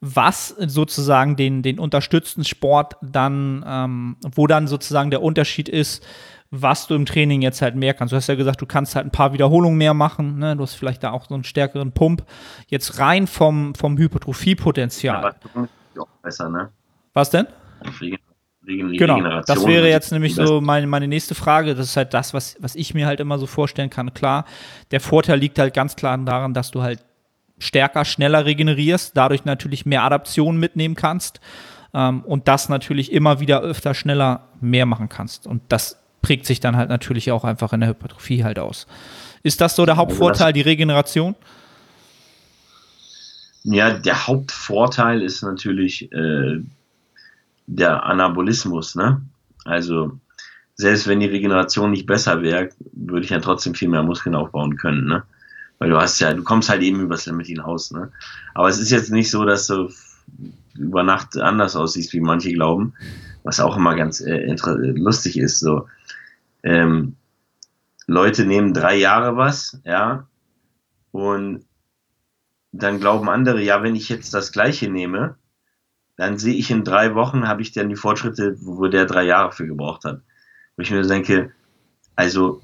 was 0.00 0.48
sozusagen 0.48 1.36
den, 1.36 1.62
den 1.62 1.78
unterstützten 1.78 2.44
Sport 2.44 2.96
dann, 3.02 3.64
ähm, 3.66 4.16
wo 4.22 4.46
dann 4.46 4.66
sozusagen 4.66 5.10
der 5.10 5.22
Unterschied 5.22 5.68
ist, 5.68 6.04
was 6.50 6.86
du 6.86 6.94
im 6.94 7.06
Training 7.06 7.40
jetzt 7.40 7.62
halt 7.62 7.76
mehr 7.76 7.94
kannst. 7.94 8.12
Du 8.12 8.16
hast 8.16 8.26
ja 8.26 8.34
gesagt, 8.34 8.60
du 8.60 8.66
kannst 8.66 8.94
halt 8.94 9.06
ein 9.06 9.10
paar 9.10 9.32
Wiederholungen 9.32 9.78
mehr 9.78 9.94
machen, 9.94 10.38
ne? 10.38 10.54
du 10.56 10.62
hast 10.62 10.74
vielleicht 10.74 11.02
da 11.02 11.12
auch 11.12 11.26
so 11.26 11.34
einen 11.34 11.44
stärkeren 11.44 11.92
Pump. 11.92 12.24
Jetzt 12.66 12.98
rein 12.98 13.26
vom, 13.26 13.74
vom 13.74 13.96
Hypertrophiepotenzial. 13.96 15.34
Ja, 15.54 16.04
besser, 16.22 16.48
ne? 16.48 16.70
Was 17.14 17.30
denn? 17.30 17.46
Wegen 18.64 18.92
genau, 18.92 19.40
das 19.40 19.66
wäre 19.66 19.88
jetzt 19.88 20.12
nämlich 20.12 20.36
so 20.36 20.60
meine, 20.60 20.86
meine 20.86 21.08
nächste 21.08 21.34
Frage. 21.34 21.74
Das 21.74 21.86
ist 21.86 21.96
halt 21.96 22.14
das, 22.14 22.32
was, 22.32 22.56
was 22.60 22.76
ich 22.76 22.94
mir 22.94 23.06
halt 23.06 23.18
immer 23.18 23.38
so 23.38 23.46
vorstellen 23.46 23.90
kann. 23.90 24.14
Klar, 24.14 24.44
der 24.92 25.00
Vorteil 25.00 25.38
liegt 25.38 25.58
halt 25.58 25.74
ganz 25.74 25.96
klar 25.96 26.16
daran, 26.18 26.54
dass 26.54 26.70
du 26.70 26.82
halt 26.82 27.00
stärker, 27.58 28.04
schneller 28.04 28.44
regenerierst, 28.44 29.16
dadurch 29.16 29.44
natürlich 29.44 29.84
mehr 29.84 30.04
Adaptionen 30.04 30.60
mitnehmen 30.60 30.94
kannst 30.94 31.40
ähm, 31.92 32.22
und 32.22 32.46
das 32.46 32.68
natürlich 32.68 33.12
immer 33.12 33.40
wieder 33.40 33.62
öfter, 33.62 33.94
schneller 33.94 34.48
mehr 34.60 34.86
machen 34.86 35.08
kannst. 35.08 35.46
Und 35.46 35.62
das 35.68 36.00
prägt 36.22 36.46
sich 36.46 36.60
dann 36.60 36.76
halt 36.76 36.88
natürlich 36.88 37.32
auch 37.32 37.44
einfach 37.44 37.72
in 37.72 37.80
der 37.80 37.88
Hypertrophie 37.88 38.44
halt 38.44 38.58
aus. 38.58 38.86
Ist 39.42 39.60
das 39.60 39.74
so 39.74 39.84
der 39.84 39.94
also 39.94 40.02
Hauptvorteil, 40.02 40.52
die 40.52 40.60
Regeneration? 40.60 41.34
Ja, 43.64 43.90
der 43.92 44.26
Hauptvorteil 44.26 45.22
ist 45.22 45.42
natürlich 45.42 46.10
äh, 46.12 46.60
der 47.66 48.04
Anabolismus, 48.04 48.94
ne? 48.94 49.22
Also 49.64 50.18
selbst 50.74 51.06
wenn 51.06 51.20
die 51.20 51.26
Regeneration 51.26 51.90
nicht 51.90 52.06
besser 52.06 52.42
wäre, 52.42 52.70
würde 52.92 53.24
ich 53.24 53.30
ja 53.30 53.40
trotzdem 53.40 53.74
viel 53.74 53.88
mehr 53.88 54.02
Muskeln 54.02 54.34
aufbauen 54.34 54.76
können, 54.76 55.06
ne? 55.06 55.24
Weil 55.78 55.90
du 55.90 55.98
hast 55.98 56.20
ja, 56.20 56.32
du 56.32 56.44
kommst 56.44 56.68
halt 56.68 56.82
eben 56.82 57.00
übers 57.00 57.26
Limit 57.26 57.48
hinaus. 57.48 57.90
Ne? 57.90 58.12
Aber 58.54 58.68
es 58.68 58.78
ist 58.78 58.90
jetzt 58.90 59.10
nicht 59.10 59.30
so, 59.30 59.44
dass 59.44 59.66
du 59.66 59.90
über 60.76 61.02
Nacht 61.02 61.36
anders 61.36 61.74
aussiehst, 61.74 62.12
wie 62.12 62.20
manche 62.20 62.52
glauben, 62.52 62.94
was 63.42 63.58
auch 63.58 63.76
immer 63.76 63.96
ganz 63.96 64.20
äh, 64.20 64.54
lustig 64.94 65.36
ist. 65.38 65.58
So, 65.58 65.88
ähm, 66.62 67.16
Leute 68.06 68.44
nehmen 68.44 68.72
drei 68.72 68.96
Jahre 68.96 69.36
was, 69.36 69.80
ja, 69.84 70.26
und 71.10 71.64
dann 72.72 73.00
glauben 73.00 73.28
andere, 73.28 73.62
ja, 73.62 73.82
wenn 73.82 73.94
ich 73.94 74.08
jetzt 74.08 74.32
das 74.34 74.52
Gleiche 74.52 74.88
nehme, 74.90 75.36
dann 76.16 76.38
sehe 76.38 76.54
ich 76.54 76.70
in 76.70 76.84
drei 76.84 77.14
Wochen, 77.14 77.48
habe 77.48 77.62
ich 77.62 77.72
dann 77.72 77.88
die 77.88 77.96
Fortschritte, 77.96 78.56
wo 78.60 78.86
der 78.88 79.06
drei 79.06 79.24
Jahre 79.24 79.52
für 79.52 79.66
gebraucht 79.66 80.04
hat. 80.04 80.20
Wo 80.76 80.82
ich 80.82 80.90
mir 80.90 81.02
denke, 81.02 81.52
also 82.16 82.62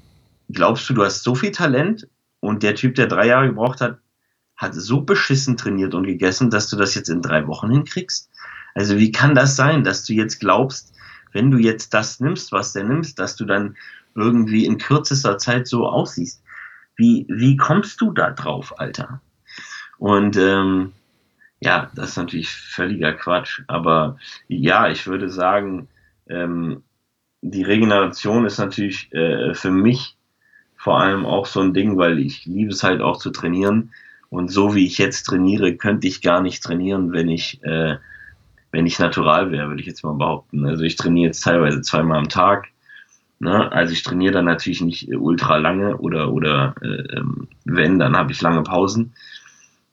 glaubst 0.49 0.89
du, 0.89 0.93
du 0.93 1.03
hast 1.03 1.23
so 1.23 1.35
viel 1.35 1.51
Talent 1.51 2.07
und 2.39 2.63
der 2.63 2.75
Typ, 2.75 2.95
der 2.95 3.07
drei 3.07 3.27
Jahre 3.27 3.47
gebraucht 3.47 3.81
hat, 3.81 3.99
hat 4.55 4.75
so 4.75 5.01
beschissen 5.01 5.57
trainiert 5.57 5.93
und 5.93 6.05
gegessen, 6.05 6.49
dass 6.49 6.69
du 6.69 6.75
das 6.75 6.93
jetzt 6.95 7.09
in 7.09 7.21
drei 7.21 7.47
Wochen 7.47 7.71
hinkriegst. 7.71 8.29
Also 8.75 8.97
wie 8.97 9.11
kann 9.11 9.35
das 9.35 9.55
sein, 9.55 9.83
dass 9.83 10.03
du 10.03 10.13
jetzt 10.13 10.39
glaubst, 10.39 10.93
wenn 11.31 11.51
du 11.51 11.57
jetzt 11.57 11.93
das 11.93 12.19
nimmst, 12.19 12.51
was 12.51 12.73
der 12.73 12.83
nimmst, 12.83 13.19
dass 13.19 13.35
du 13.35 13.45
dann 13.45 13.77
irgendwie 14.15 14.65
in 14.65 14.77
kürzester 14.77 15.37
Zeit 15.37 15.67
so 15.67 15.87
aussiehst? 15.87 16.43
Wie, 16.95 17.25
wie 17.29 17.55
kommst 17.55 18.01
du 18.01 18.11
da 18.11 18.31
drauf, 18.31 18.79
Alter? 18.79 19.21
Und 19.97 20.37
ähm, 20.37 20.93
ja, 21.61 21.91
das 21.95 22.11
ist 22.11 22.17
natürlich 22.17 22.49
völliger 22.49 23.13
Quatsch. 23.13 23.61
Aber 23.67 24.17
ja, 24.47 24.89
ich 24.89 25.07
würde 25.07 25.29
sagen, 25.29 25.87
ähm, 26.27 26.83
die 27.41 27.63
Regeneration 27.63 28.45
ist 28.45 28.57
natürlich 28.57 29.11
äh, 29.13 29.53
für 29.53 29.71
mich 29.71 30.17
vor 30.75 30.99
allem 30.99 31.25
auch 31.25 31.45
so 31.45 31.59
ein 31.59 31.73
Ding, 31.73 31.97
weil 31.97 32.19
ich 32.19 32.45
liebe 32.45 32.71
es 32.71 32.83
halt 32.83 33.01
auch 33.01 33.17
zu 33.17 33.31
trainieren. 33.31 33.91
Und 34.29 34.49
so 34.49 34.75
wie 34.75 34.85
ich 34.85 34.97
jetzt 34.97 35.23
trainiere, 35.23 35.75
könnte 35.75 36.07
ich 36.07 36.21
gar 36.21 36.41
nicht 36.41 36.63
trainieren, 36.63 37.11
wenn 37.11 37.27
ich, 37.27 37.61
äh, 37.63 37.97
wenn 38.71 38.85
ich 38.85 38.99
natural 38.99 39.51
wäre, 39.51 39.67
würde 39.67 39.81
ich 39.81 39.87
jetzt 39.87 40.03
mal 40.03 40.13
behaupten. 40.13 40.65
Also 40.65 40.83
ich 40.83 40.95
trainiere 40.95 41.27
jetzt 41.27 41.41
teilweise 41.41 41.81
zweimal 41.81 42.19
am 42.19 42.29
Tag. 42.29 42.67
Ne? 43.39 43.71
Also 43.71 43.93
ich 43.93 44.03
trainiere 44.03 44.33
dann 44.33 44.45
natürlich 44.45 44.81
nicht 44.81 45.09
ultra 45.13 45.57
lange 45.57 45.97
oder, 45.97 46.31
oder 46.31 46.75
äh, 46.81 47.17
ähm, 47.17 47.47
wenn, 47.65 47.99
dann 47.99 48.15
habe 48.15 48.31
ich 48.31 48.41
lange 48.41 48.63
Pausen. 48.63 49.13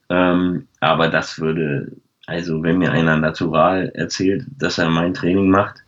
Ähm, 0.08 0.68
aber 0.80 1.08
das 1.08 1.38
würde, 1.40 1.96
also 2.26 2.62
wenn 2.62 2.78
mir 2.78 2.92
einer 2.92 3.16
natural 3.16 3.90
erzählt, 3.94 4.46
dass 4.58 4.78
er 4.78 4.90
mein 4.90 5.14
Training 5.14 5.50
macht, 5.50 5.82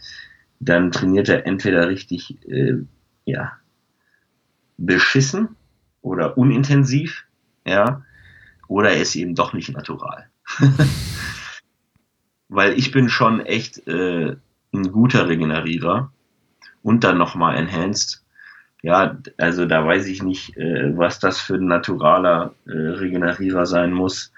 dann 0.60 0.90
trainiert 0.90 1.28
er 1.28 1.46
entweder 1.46 1.88
richtig, 1.88 2.36
äh, 2.48 2.74
ja, 3.24 3.52
beschissen 4.76 5.56
oder 6.02 6.38
unintensiv, 6.38 7.24
ja, 7.66 8.02
oder 8.68 8.90
er 8.90 9.02
ist 9.02 9.16
eben 9.16 9.34
doch 9.34 9.52
nicht 9.52 9.70
natural. 9.70 10.28
Weil 12.48 12.78
ich 12.78 12.90
bin 12.92 13.08
schon 13.08 13.40
echt 13.40 13.86
äh, 13.86 14.36
ein 14.72 14.92
guter 14.92 15.28
Regenerierer 15.28 16.12
und 16.82 17.04
dann 17.04 17.18
nochmal 17.18 17.56
enhanced. 17.56 18.24
Ja, 18.82 19.18
also 19.36 19.66
da 19.66 19.84
weiß 19.84 20.06
ich 20.06 20.22
nicht, 20.22 20.56
äh, 20.56 20.96
was 20.96 21.18
das 21.18 21.40
für 21.40 21.54
ein 21.54 21.66
naturaler 21.66 22.54
äh, 22.66 22.70
Regenerierer 22.72 23.66
sein 23.66 23.92
muss, 23.92 24.32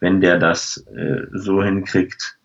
wenn 0.00 0.20
der 0.20 0.38
das 0.38 0.78
äh, 0.94 1.26
so 1.32 1.62
hinkriegt, 1.62 2.38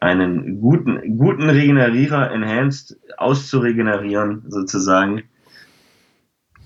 einen 0.00 0.60
guten, 0.60 1.18
guten 1.18 1.48
Regenerierer 1.48 2.30
enhanced 2.30 2.96
auszuregenerieren, 3.16 4.44
sozusagen 4.48 5.24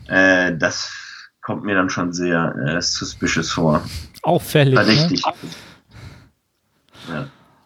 äh, 0.09 0.57
das 0.57 0.93
kommt 1.41 1.65
mir 1.65 1.75
dann 1.75 1.91
schon 1.91 2.13
sehr 2.13 2.55
äh, 2.67 2.81
suspicious 2.81 3.51
vor. 3.51 3.83
Auffällig. 4.23 4.75
Ne? 4.75 4.85
Verdächtig. 4.85 5.25
Ne? 5.25 5.33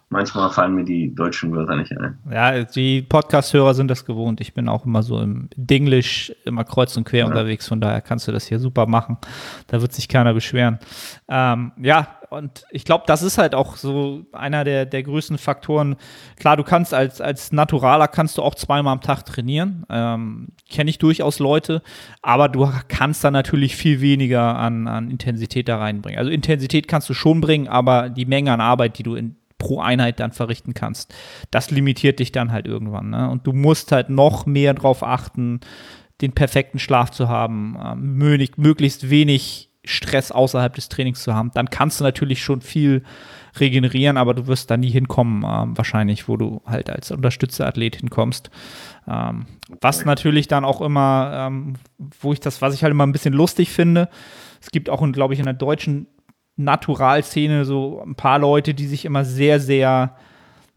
Manchmal 0.09 0.51
fallen 0.51 0.77
mir 0.77 0.85
die 0.85 1.13
deutschen 1.13 1.53
Wörter 1.53 1.75
nicht 1.75 1.91
ein. 1.99 2.17
Ja, 2.31 2.63
die 2.63 3.03
Podcast-Hörer 3.03 3.75
sind 3.75 3.89
das 3.89 4.05
gewohnt. 4.05 4.41
Ich 4.41 4.55
bin 4.55 4.69
auch 4.69 4.87
immer 4.87 5.03
so 5.03 5.21
im 5.21 5.49
Dinglish 5.57 6.33
immer 6.45 6.63
kreuz 6.63 6.97
und 6.97 7.03
quer 7.03 7.21
ja. 7.21 7.27
unterwegs. 7.27 7.67
Von 7.67 7.81
daher 7.81 8.01
kannst 8.01 8.29
du 8.29 8.33
das 8.33 8.47
hier 8.47 8.61
super 8.61 8.87
machen. 8.87 9.19
Da 9.67 9.81
wird 9.81 9.93
sich 9.93 10.07
keiner 10.07 10.33
beschweren. 10.33 10.79
Ähm, 11.29 11.73
ja, 11.83 12.07
und 12.31 12.65
ich 12.71 12.85
glaube, 12.85 13.03
das 13.09 13.23
ist 13.23 13.37
halt 13.37 13.57
auch 13.57 13.77
so 13.77 14.25
einer 14.31 14.63
der, 14.63 14.87
der 14.87 15.03
größten 15.03 15.39
Faktoren. 15.39 15.97
Klar, 16.39 16.57
du 16.57 16.63
kannst 16.63 16.95
als, 16.95 17.21
als 17.21 17.51
Naturaler 17.51 18.07
kannst 18.07 18.39
du 18.39 18.43
auch 18.43 18.55
zweimal 18.55 18.93
am 18.93 19.01
Tag 19.01 19.25
trainieren. 19.25 19.87
Ähm, 19.91 20.49
Kenne 20.71 20.91
ich 20.91 20.99
durchaus 20.99 21.41
Leute, 21.41 21.83
aber 22.23 22.49
du 22.49 22.71
kannst 22.87 23.25
da 23.25 23.33
natürlich 23.33 23.75
viel 23.75 24.01
weniger 24.01 24.57
an, 24.57 24.87
an 24.87 25.11
Intensität 25.11 25.69
da 25.69 25.79
reinbringen. 25.79 26.19
Also 26.19 26.31
Intensität 26.31 26.87
kannst 26.87 27.09
du 27.09 27.15
schon 27.15 27.41
bringen, 27.41 27.67
aber 27.67 28.09
die 28.09 28.27
Menge 28.27 28.53
an 28.53 28.61
Arbeit, 28.61 28.99
die 28.99 29.03
du 29.03 29.17
in 29.17 29.35
pro 29.59 29.81
Einheit 29.81 30.21
dann 30.21 30.33
verrichten 30.33 30.75
kannst. 30.75 31.15
Das 31.51 31.71
limitiert 31.71 32.19
dich 32.19 32.33
dann 32.33 32.53
halt 32.53 32.67
irgendwann. 32.67 33.11
Ne? 33.11 33.31
Und 33.31 33.47
du 33.47 33.53
musst 33.53 33.93
halt 33.93 34.11
noch 34.11 34.47
mehr 34.47 34.75
darauf 34.75 35.03
achten, 35.03 35.61
den 36.21 36.33
perfekten 36.33 36.79
Schlaf 36.79 37.11
zu 37.11 37.29
haben, 37.29 37.77
äh, 37.77 37.95
möglichst 38.57 39.11
wenig 39.11 39.71
Stress 39.85 40.33
außerhalb 40.33 40.75
des 40.75 40.89
Trainings 40.89 41.23
zu 41.23 41.35
haben. 41.35 41.53
Dann 41.55 41.71
kannst 41.71 42.01
du 42.01 42.05
natürlich 42.05 42.43
schon 42.43 42.61
viel 42.61 43.05
regenerieren, 43.59 44.17
aber 44.17 44.35
du 44.35 44.47
wirst 44.47 44.71
da 44.71 44.77
nie 44.77 44.91
hinkommen, 44.91 45.45
äh, 45.45 45.77
wahrscheinlich, 45.77 46.29
wo 46.29 46.37
du 46.37 46.61
halt 46.67 46.91
als 46.91 47.11
Unterstützerathlet 47.11 47.97
hinkommst. 47.97 48.51
Ähm, 49.09 49.47
was 49.81 50.05
natürlich 50.05 50.49
dann 50.49 50.65
auch 50.65 50.81
immer, 50.81 51.47
ähm, 51.49 51.75
wo 52.21 52.33
ich 52.33 52.41
das, 52.41 52.61
was 52.61 52.75
ich 52.75 52.83
halt 52.83 52.91
immer 52.91 53.07
ein 53.07 53.13
bisschen 53.13 53.35
lustig 53.35 53.71
finde, 53.71 54.09
es 54.61 54.71
gibt 54.71 54.91
auch, 54.91 55.07
glaube 55.13 55.35
ich, 55.35 55.41
in 55.41 55.47
der 55.47 55.55
deutschen 55.55 56.09
Naturalszene 56.57 57.65
so 57.65 58.03
ein 58.03 58.15
paar 58.15 58.39
Leute, 58.39 58.75
die 58.75 58.87
sich 58.87 59.05
immer 59.05 59.25
sehr, 59.25 59.61
sehr, 59.61 60.17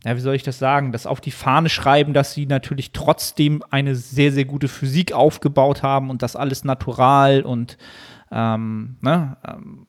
ja, 0.03 0.15
wie 0.15 0.19
soll 0.19 0.35
ich 0.35 0.43
das 0.43 0.59
sagen, 0.59 0.91
das 0.91 1.07
auf 1.07 1.21
die 1.21 1.31
Fahne 1.31 1.69
schreiben, 1.69 2.13
dass 2.13 2.33
sie 2.33 2.45
natürlich 2.45 2.91
trotzdem 2.91 3.63
eine 3.69 3.95
sehr, 3.95 4.31
sehr 4.31 4.45
gute 4.45 4.67
Physik 4.67 5.13
aufgebaut 5.13 5.83
haben 5.83 6.09
und 6.09 6.21
das 6.21 6.35
alles 6.35 6.63
natural 6.63 7.41
und 7.41 7.77
Ähm, 8.31 8.97
ne? 9.01 9.37
ähm, 9.47 9.87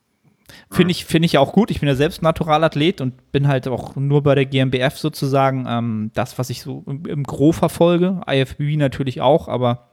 Finde 0.71 0.93
ich, 0.93 1.05
find 1.05 1.25
ich 1.25 1.39
auch 1.39 1.53
gut. 1.53 1.71
Ich 1.71 1.81
bin 1.81 1.89
ja 1.89 1.95
selbst 1.95 2.23
Naturalathlet 2.23 3.01
und 3.01 3.33
bin 3.33 3.49
halt 3.49 3.69
auch 3.69 3.97
nur 3.97 4.23
bei 4.23 4.35
der 4.35 4.47
GmbF 4.47 4.99
sozusagen 4.99 5.67
ähm, 5.69 6.11
das, 6.15 6.39
was 6.39 6.51
ich 6.51 6.63
so 6.63 6.85
im, 6.87 7.05
im 7.07 7.23
Gro 7.23 7.53
verfolge. 7.53 8.21
IFBB 8.29 8.77
natürlich 8.77 9.21
auch, 9.21 9.49
aber 9.49 9.91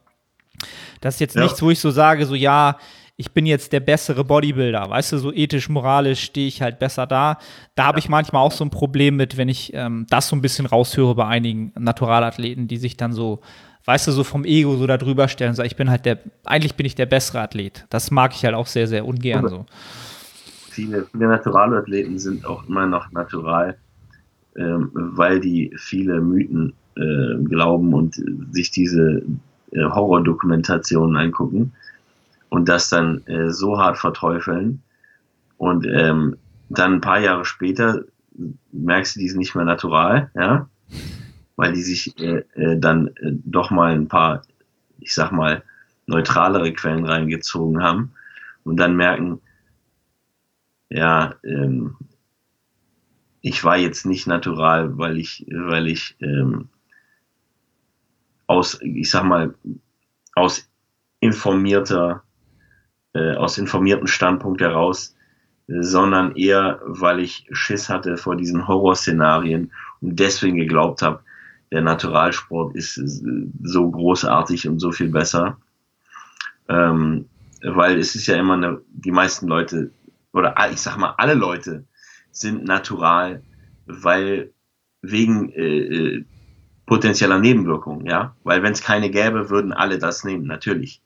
das 1.01 1.15
ist 1.15 1.19
jetzt 1.19 1.35
ja. 1.35 1.43
nichts, 1.43 1.61
wo 1.61 1.69
ich 1.69 1.79
so 1.79 1.91
sage, 1.91 2.25
so 2.25 2.35
ja, 2.35 2.77
ich 3.19 3.31
bin 3.31 3.47
jetzt 3.47 3.73
der 3.73 3.79
bessere 3.79 4.23
Bodybuilder, 4.23 4.91
weißt 4.91 5.13
du, 5.13 5.17
so 5.17 5.33
ethisch, 5.33 5.69
moralisch 5.69 6.21
stehe 6.21 6.47
ich 6.47 6.61
halt 6.61 6.77
besser 6.77 7.07
da. 7.07 7.39
Da 7.73 7.85
habe 7.85 7.97
ich 7.97 8.09
manchmal 8.09 8.43
auch 8.43 8.51
so 8.51 8.63
ein 8.63 8.69
Problem 8.69 9.15
mit, 9.15 9.37
wenn 9.37 9.49
ich 9.49 9.71
ähm, 9.73 10.05
das 10.11 10.29
so 10.29 10.35
ein 10.35 10.41
bisschen 10.41 10.67
raushöre 10.67 11.15
bei 11.15 11.25
einigen 11.25 11.73
Naturalathleten, 11.77 12.67
die 12.67 12.77
sich 12.77 12.95
dann 12.95 13.13
so, 13.13 13.41
weißt 13.85 14.07
du, 14.07 14.11
so 14.11 14.23
vom 14.23 14.45
Ego 14.45 14.75
so 14.75 14.85
da 14.85 14.97
drüber 14.97 15.27
stellen, 15.27 15.55
so 15.55 15.63
ich 15.63 15.75
bin 15.75 15.89
halt 15.89 16.05
der, 16.05 16.19
eigentlich 16.45 16.75
bin 16.75 16.85
ich 16.85 16.93
der 16.93 17.07
bessere 17.07 17.41
Athlet. 17.41 17.87
Das 17.89 18.11
mag 18.11 18.35
ich 18.35 18.45
halt 18.45 18.53
auch 18.53 18.67
sehr, 18.67 18.87
sehr 18.87 19.03
ungern 19.03 19.47
so. 19.47 19.65
Viele, 20.69 21.07
viele 21.11 21.27
Naturalathleten 21.27 22.19
sind 22.19 22.45
auch 22.45 22.67
immer 22.67 22.85
noch 22.85 23.11
natural, 23.11 23.77
ähm, 24.55 24.91
weil 24.93 25.39
die 25.39 25.73
viele 25.75 26.21
Mythen 26.21 26.73
äh, 26.95 27.43
glauben 27.45 27.95
und 27.95 28.21
sich 28.51 28.69
diese 28.69 29.23
äh, 29.71 29.83
Horrordokumentationen 29.85 31.17
angucken 31.17 31.73
und 32.49 32.69
das 32.69 32.89
dann 32.89 33.25
äh, 33.27 33.51
so 33.51 33.79
hart 33.79 33.97
verteufeln. 33.97 34.83
Und 35.57 35.85
ähm, 35.87 36.37
dann 36.69 36.95
ein 36.95 37.01
paar 37.01 37.19
Jahre 37.19 37.45
später 37.45 38.03
merkst 38.71 39.15
du, 39.15 39.19
die 39.19 39.29
sind 39.29 39.39
nicht 39.39 39.55
mehr 39.55 39.65
natural, 39.65 40.29
ja, 40.35 40.69
weil 41.55 41.73
die 41.73 41.81
sich 41.81 42.19
äh, 42.19 42.43
äh, 42.55 42.79
dann 42.79 43.07
äh, 43.17 43.31
doch 43.43 43.71
mal 43.71 43.93
ein 43.93 44.07
paar, 44.07 44.43
ich 44.99 45.13
sag 45.13 45.31
mal, 45.31 45.63
neutralere 46.05 46.71
Quellen 46.73 47.05
reingezogen 47.05 47.81
haben 47.81 48.13
und 48.63 48.77
dann 48.77 48.95
merken, 48.95 49.41
ja, 50.89 51.35
ähm, 51.43 51.97
ich 53.41 53.63
war 53.63 53.77
jetzt 53.77 54.05
nicht 54.05 54.27
natural, 54.27 54.97
weil 54.97 55.17
ich, 55.17 55.45
weil 55.49 55.87
ich 55.87 56.15
ähm, 56.21 56.69
aus, 58.45 58.79
ich 58.81 59.09
sag 59.09 59.23
mal, 59.23 59.53
aus 60.33 60.69
informierter 61.19 62.23
äh, 63.17 63.35
aus 63.35 63.57
informierten 63.57 64.07
Standpunkt 64.07 64.61
heraus, 64.61 65.15
sondern 65.67 66.35
eher, 66.35 66.79
weil 66.85 67.19
ich 67.19 67.47
Schiss 67.51 67.89
hatte 67.89 68.17
vor 68.17 68.35
diesen 68.35 68.67
Horrorszenarien 68.67 69.71
und 70.01 70.19
deswegen 70.19 70.57
geglaubt 70.57 71.01
habe, 71.01 71.21
der 71.71 71.81
Naturalsport 71.81 72.75
ist 72.75 73.01
so 73.63 73.91
großartig 73.91 74.69
und 74.69 74.79
so 74.79 74.91
viel 74.91 75.09
besser. 75.09 75.57
Ähm, 76.69 77.25
weil 77.63 77.97
es 77.97 78.15
ist 78.15 78.27
ja 78.27 78.35
immer 78.37 78.53
eine, 78.53 78.81
die 78.89 79.11
meisten 79.11 79.47
Leute, 79.47 79.91
oder 80.31 80.55
ich 80.71 80.79
sag 80.79 80.97
mal, 80.97 81.15
alle 81.17 81.33
Leute 81.33 81.85
sind 82.31 82.63
natural, 82.63 83.41
weil 83.85 84.51
wegen 85.01 85.49
äh, 85.49 85.79
äh 85.79 86.25
potenzieller 86.85 87.37
Nebenwirkungen, 87.37 88.05
ja. 88.05 88.35
Weil 88.43 88.63
wenn 88.63 88.71
es 88.71 88.81
keine 88.81 89.11
gäbe, 89.11 89.49
würden 89.49 89.73
alle 89.73 89.99
das 89.99 90.23
nehmen, 90.23 90.45
natürlich. 90.47 91.01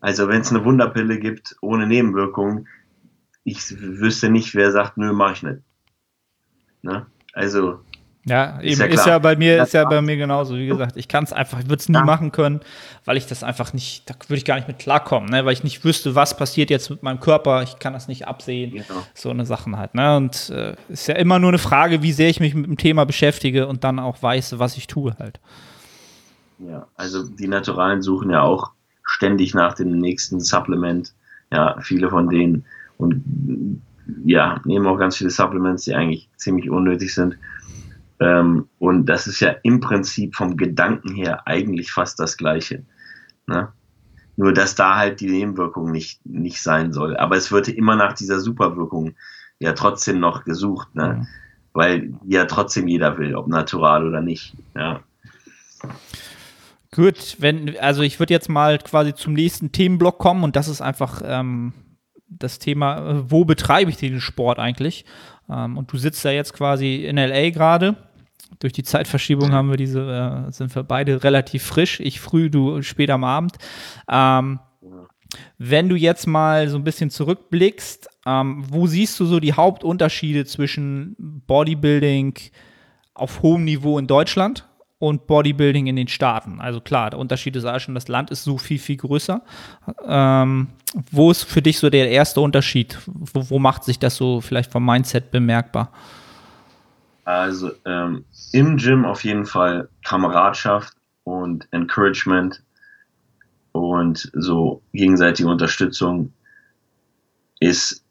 Also 0.00 0.28
wenn 0.28 0.42
es 0.42 0.50
eine 0.50 0.64
Wunderpille 0.64 1.18
gibt 1.18 1.56
ohne 1.60 1.86
Nebenwirkungen, 1.86 2.68
ich 3.44 3.58
wüsste 3.80 4.30
nicht, 4.30 4.54
wer 4.54 4.72
sagt, 4.72 4.96
nö, 4.96 5.12
mach 5.12 5.32
ich 5.32 5.42
nicht. 5.42 5.62
Ne? 6.82 7.06
Also 7.32 7.80
ja, 8.28 8.60
eben 8.60 8.72
ist 8.72 8.78
ja, 8.78 8.86
ist 8.86 9.06
ja 9.06 9.18
bei 9.18 9.36
mir, 9.36 9.62
ist 9.62 9.72
ja 9.72 9.84
bei 9.88 10.02
mir 10.02 10.16
genauso. 10.16 10.54
Wie 10.56 10.66
gesagt, 10.66 10.96
ich 10.96 11.08
kann 11.08 11.24
es 11.24 11.32
einfach, 11.32 11.60
ich 11.60 11.66
würde 11.66 11.80
es 11.80 11.88
nie 11.88 11.94
ja. 11.96 12.04
machen 12.04 12.30
können, 12.30 12.60
weil 13.04 13.16
ich 13.16 13.26
das 13.26 13.42
einfach 13.42 13.72
nicht, 13.72 14.08
da 14.08 14.14
würde 14.28 14.36
ich 14.36 14.44
gar 14.44 14.56
nicht 14.56 14.68
mit 14.68 14.78
klarkommen, 14.78 15.30
ne? 15.30 15.44
weil 15.46 15.54
ich 15.54 15.64
nicht 15.64 15.84
wüsste, 15.84 16.14
was 16.14 16.36
passiert 16.36 16.68
jetzt 16.68 16.90
mit 16.90 17.02
meinem 17.02 17.20
Körper. 17.20 17.62
Ich 17.62 17.78
kann 17.78 17.94
das 17.94 18.06
nicht 18.06 18.26
absehen. 18.26 18.72
Genau. 18.72 19.02
So 19.14 19.30
eine 19.30 19.46
Sachen 19.46 19.78
halt. 19.78 19.94
Ne? 19.94 20.16
Und 20.16 20.50
äh, 20.50 20.76
ist 20.88 21.08
ja 21.08 21.14
immer 21.14 21.38
nur 21.38 21.48
eine 21.48 21.58
Frage, 21.58 22.02
wie 22.02 22.12
sehr 22.12 22.28
ich 22.28 22.40
mich 22.40 22.54
mit 22.54 22.66
dem 22.66 22.76
Thema 22.76 23.06
beschäftige 23.06 23.66
und 23.66 23.82
dann 23.84 23.98
auch 23.98 24.22
weiß, 24.22 24.58
was 24.58 24.76
ich 24.76 24.86
tue 24.88 25.16
halt. 25.18 25.40
Ja, 26.58 26.86
also 26.96 27.26
die 27.26 27.48
Naturalen 27.48 28.02
suchen 28.02 28.30
ja 28.30 28.42
auch 28.42 28.72
ständig 29.08 29.54
nach 29.54 29.74
dem 29.74 29.98
nächsten 29.98 30.40
Supplement. 30.40 31.12
Ja, 31.50 31.80
viele 31.80 32.10
von 32.10 32.28
denen 32.28 32.64
und 32.98 33.24
ja, 34.24 34.60
nehmen 34.64 34.86
auch 34.86 34.98
ganz 34.98 35.16
viele 35.16 35.30
Supplements, 35.30 35.84
die 35.84 35.94
eigentlich 35.94 36.28
ziemlich 36.36 36.70
unnötig 36.70 37.14
sind. 37.14 37.38
Ähm, 38.20 38.68
und 38.78 39.06
das 39.06 39.26
ist 39.26 39.40
ja 39.40 39.54
im 39.62 39.80
Prinzip 39.80 40.34
vom 40.34 40.56
Gedanken 40.56 41.14
her 41.14 41.46
eigentlich 41.46 41.92
fast 41.92 42.18
das 42.18 42.36
Gleiche. 42.36 42.84
Ne? 43.46 43.68
Nur, 44.36 44.52
dass 44.52 44.74
da 44.74 44.96
halt 44.96 45.20
die 45.20 45.30
Nebenwirkung 45.30 45.90
nicht, 45.90 46.24
nicht 46.24 46.62
sein 46.62 46.92
soll. 46.92 47.16
Aber 47.16 47.36
es 47.36 47.50
wird 47.50 47.68
immer 47.68 47.96
nach 47.96 48.12
dieser 48.12 48.40
Superwirkung 48.40 49.14
ja 49.58 49.72
trotzdem 49.72 50.20
noch 50.20 50.44
gesucht, 50.44 50.94
ne? 50.94 51.14
Mhm. 51.14 51.26
weil 51.72 52.14
ja 52.24 52.44
trotzdem 52.44 52.86
jeder 52.86 53.18
will, 53.18 53.34
ob 53.34 53.48
natural 53.48 54.06
oder 54.06 54.20
nicht. 54.20 54.54
Ja. 54.76 55.00
Gut, 56.90 57.36
wenn, 57.38 57.78
also 57.78 58.02
ich 58.02 58.18
würde 58.18 58.32
jetzt 58.32 58.48
mal 58.48 58.78
quasi 58.78 59.14
zum 59.14 59.34
nächsten 59.34 59.72
Themenblock 59.72 60.18
kommen 60.18 60.42
und 60.42 60.56
das 60.56 60.68
ist 60.68 60.80
einfach 60.80 61.20
ähm, 61.24 61.74
das 62.28 62.58
Thema, 62.58 63.10
äh, 63.10 63.30
wo 63.30 63.44
betreibe 63.44 63.90
ich 63.90 63.98
den 63.98 64.20
Sport 64.20 64.58
eigentlich? 64.58 65.04
Ähm, 65.50 65.76
und 65.76 65.92
du 65.92 65.98
sitzt 65.98 66.24
da 66.24 66.30
jetzt 66.30 66.54
quasi 66.54 67.04
in 67.04 67.16
LA 67.16 67.50
gerade. 67.50 67.96
Durch 68.60 68.72
die 68.72 68.82
Zeitverschiebung 68.82 69.52
haben 69.52 69.68
wir 69.68 69.76
diese, 69.76 70.46
äh, 70.48 70.52
sind 70.52 70.74
wir 70.74 70.82
beide 70.82 71.22
relativ 71.24 71.62
frisch. 71.62 72.00
Ich 72.00 72.20
früh, 72.20 72.48
du 72.48 72.80
spät 72.82 73.10
am 73.10 73.24
Abend. 73.24 73.56
Ähm, 74.10 74.60
wenn 75.58 75.90
du 75.90 75.96
jetzt 75.96 76.26
mal 76.26 76.68
so 76.68 76.78
ein 76.78 76.84
bisschen 76.84 77.10
zurückblickst, 77.10 78.08
ähm, 78.24 78.64
wo 78.66 78.86
siehst 78.86 79.20
du 79.20 79.26
so 79.26 79.40
die 79.40 79.52
Hauptunterschiede 79.52 80.46
zwischen 80.46 81.14
Bodybuilding 81.18 82.34
auf 83.12 83.42
hohem 83.42 83.64
Niveau 83.64 83.98
in 83.98 84.06
Deutschland 84.06 84.67
und 84.98 85.26
Bodybuilding 85.26 85.86
in 85.86 85.96
den 85.96 86.08
Staaten. 86.08 86.60
Also 86.60 86.80
klar, 86.80 87.10
der 87.10 87.18
Unterschied 87.18 87.54
ist 87.54 87.64
auch 87.64 87.78
schon, 87.78 87.94
das 87.94 88.08
Land 88.08 88.30
ist 88.30 88.44
so 88.44 88.58
viel, 88.58 88.78
viel 88.78 88.96
größer. 88.96 89.42
Ähm, 90.04 90.68
wo 91.12 91.30
ist 91.30 91.44
für 91.44 91.62
dich 91.62 91.78
so 91.78 91.88
der 91.88 92.10
erste 92.10 92.40
Unterschied? 92.40 92.98
Wo, 93.06 93.48
wo 93.50 93.58
macht 93.58 93.84
sich 93.84 93.98
das 93.98 94.16
so 94.16 94.40
vielleicht 94.40 94.72
vom 94.72 94.84
Mindset 94.84 95.30
bemerkbar? 95.30 95.92
Also 97.24 97.70
ähm, 97.84 98.24
im 98.52 98.76
Gym 98.76 99.04
auf 99.04 99.22
jeden 99.22 99.44
Fall 99.44 99.88
Kameradschaft 100.04 100.94
und 101.24 101.68
Encouragement 101.72 102.62
und 103.72 104.30
so 104.32 104.82
gegenseitige 104.92 105.48
Unterstützung 105.48 106.32
ist 107.60 108.02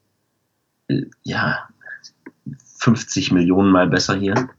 äh, 0.87 1.01
ja 1.23 1.67
50 2.77 3.31
Millionen 3.31 3.71
Mal 3.71 3.87
besser 3.87 4.15
hier. 4.15 4.49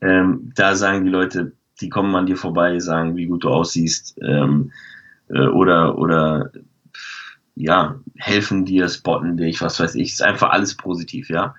Ähm, 0.00 0.52
da 0.54 0.74
sagen 0.76 1.04
die 1.04 1.10
Leute, 1.10 1.52
die 1.80 1.88
kommen 1.88 2.14
an 2.14 2.26
dir 2.26 2.36
vorbei, 2.36 2.78
sagen, 2.78 3.16
wie 3.16 3.26
gut 3.26 3.44
du 3.44 3.50
aussiehst, 3.50 4.18
ähm, 4.22 4.72
äh, 5.28 5.46
oder, 5.46 5.98
oder, 5.98 6.52
ja, 7.54 8.00
helfen 8.16 8.64
dir, 8.64 8.88
spotten 8.88 9.36
dich, 9.36 9.60
was 9.60 9.80
weiß 9.80 9.94
ich, 9.94 10.12
ist 10.12 10.22
einfach 10.22 10.50
alles 10.50 10.74
positiv, 10.74 11.28
ja. 11.28 11.54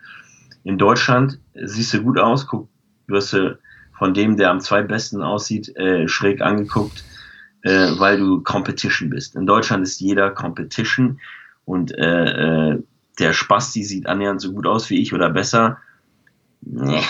In 0.64 0.78
Deutschland 0.78 1.40
siehst 1.56 1.94
du 1.94 2.04
gut 2.04 2.20
aus, 2.20 2.48
guck, 2.48 2.70
wirst 3.08 3.34
du 3.34 3.58
von 3.98 4.14
dem, 4.14 4.38
der 4.38 4.52
am 4.52 4.60
zweitbesten 4.60 5.24
aussieht, 5.24 5.76
äh, 5.76 6.08
schräg 6.08 6.42
angeguckt, 6.42 7.04
äh, 7.62 7.92
weil 7.98 8.18
du 8.18 8.42
Competition 8.42 9.10
bist. 9.10 9.36
In 9.36 9.48
Deutschland 9.48 9.84
ist 9.84 10.00
jeder 10.00 10.30
Competition 10.32 11.20
und 11.66 11.98
äh, 11.98 12.74
äh, 12.74 12.84
der 13.20 13.34
Spasti 13.34 13.84
sieht 13.84 14.08
annähernd 14.08 14.42
so 14.42 14.54
gut 14.54 14.68
aus 14.68 14.90
wie 14.90 15.02
ich 15.02 15.14
oder 15.14 15.30
besser. 15.30 15.78
Nee, 16.62 17.02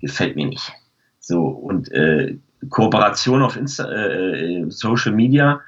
gefällt 0.00 0.36
mir 0.36 0.46
nicht. 0.46 0.72
So, 1.18 1.46
und 1.46 1.90
äh, 1.92 2.38
Kooperation 2.68 3.42
auf 3.42 3.56
Insta, 3.56 3.90
äh, 3.90 4.60
äh, 4.60 4.70
Social 4.70 5.12
Media, 5.12 5.60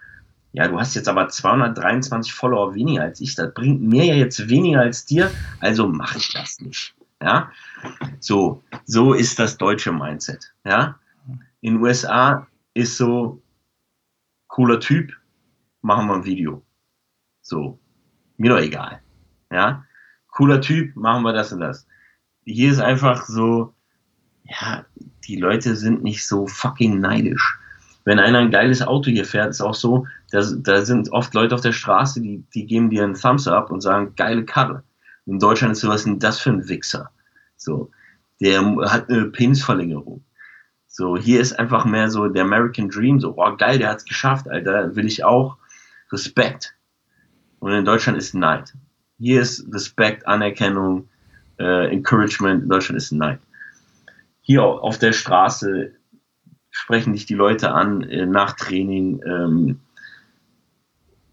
ja, 0.53 0.69
du 0.69 0.79
hast 0.79 0.95
jetzt 0.95 1.09
aber 1.09 1.29
223 1.29 2.33
Follower 2.33 2.75
weniger 2.75 3.03
als 3.03 3.21
ich, 3.21 3.35
das 3.35 3.55
bringt 3.55 3.81
mir 3.83 4.05
ja 4.05 4.15
jetzt 4.15 4.49
weniger 4.49 4.81
als 4.81 5.07
dir, 5.07 5.31
also 5.61 5.89
mache 5.89 6.19
ich 6.19 6.33
das 6.33 6.61
nicht. 6.61 6.95
Ja, 7.23 7.51
so, 8.21 8.63
so 8.85 9.15
ist 9.15 9.39
das 9.39 9.57
deutsche 9.57 9.93
Mindset. 9.93 10.53
Ja, 10.65 10.99
in 11.61 11.75
den 11.75 11.83
USA 11.83 12.47
ist 12.75 12.97
so 12.97 13.41
cooler 14.49 14.81
Typ, 14.81 15.13
machen 15.81 16.07
wir 16.09 16.15
ein 16.15 16.25
Video. 16.25 16.63
So, 17.41 17.79
mir 18.37 18.51
doch 18.51 18.61
egal. 18.61 19.01
Ja, 19.51 19.85
cooler 20.29 20.61
Typ, 20.61 20.95
machen 20.97 21.23
wir 21.23 21.33
das 21.33 21.53
und 21.53 21.61
das. 21.61 21.87
Hier 22.45 22.73
ist 22.73 22.81
einfach 22.81 23.25
so, 23.25 23.75
ja, 24.61 24.85
die 25.27 25.37
Leute 25.37 25.77
sind 25.77 26.03
nicht 26.03 26.27
so 26.27 26.47
fucking 26.47 27.01
neidisch. 27.01 27.59
Wenn 28.05 28.19
einer 28.19 28.39
ein 28.39 28.51
geiles 28.51 28.83
Auto 28.83 29.11
hier 29.11 29.25
fährt, 29.25 29.51
ist 29.51 29.61
auch 29.61 29.75
so, 29.75 30.07
da, 30.31 30.43
da 30.57 30.85
sind 30.85 31.13
oft 31.13 31.33
Leute 31.35 31.55
auf 31.55 31.61
der 31.61 31.73
Straße, 31.73 32.21
die, 32.21 32.45
die 32.53 32.67
geben 32.67 32.91
dir 32.91 33.05
einen 33.05 33.15
Thumbs 33.15 33.47
up 33.47 33.71
und 33.71 33.81
sagen, 33.81 34.15
geile 34.17 34.45
Karre. 34.45 34.83
In 35.27 35.39
Deutschland 35.39 35.73
ist 35.73 35.81
sowas 35.81 36.05
denn 36.05 36.19
das 36.19 36.41
für 36.41 36.51
ein 36.51 36.69
Wichser? 36.69 37.11
So, 37.57 37.91
der 38.41 38.61
hat 38.91 39.09
eine 39.09 39.27
Penisverlängerung. 39.27 40.25
So, 40.89 41.17
hier 41.17 41.41
ist 41.41 41.59
einfach 41.59 41.85
mehr 41.85 42.11
so 42.11 42.27
der 42.29 42.43
American 42.43 42.89
Dream, 42.89 43.21
so, 43.21 43.35
oh 43.37 43.57
geil, 43.57 43.79
der 43.79 43.91
hat's 43.91 44.05
geschafft, 44.05 44.51
Alter, 44.51 44.95
will 44.97 45.07
ich 45.07 45.25
auch. 45.25 45.57
Respekt. 46.11 46.75
Und 47.61 47.73
in 47.73 47.85
Deutschland 47.85 48.19
ist 48.19 48.35
Neid. 48.35 48.75
Hier 49.19 49.41
ist 49.41 49.73
Respekt, 49.73 50.27
Anerkennung, 50.27 51.09
äh, 51.59 51.91
Encouragement. 51.93 52.65
In 52.65 52.69
Deutschland 52.69 52.99
ist 52.99 53.13
Neid. 53.13 53.39
Hier 54.43 54.63
auf 54.63 54.99
der 54.99 55.13
Straße 55.13 55.93
sprechen 56.71 57.13
dich 57.13 57.27
die 57.27 57.35
Leute 57.35 57.73
an 57.73 58.03
äh, 58.03 58.27
nach 58.27 58.57
Training, 58.57 59.23
ähm, 59.25 59.81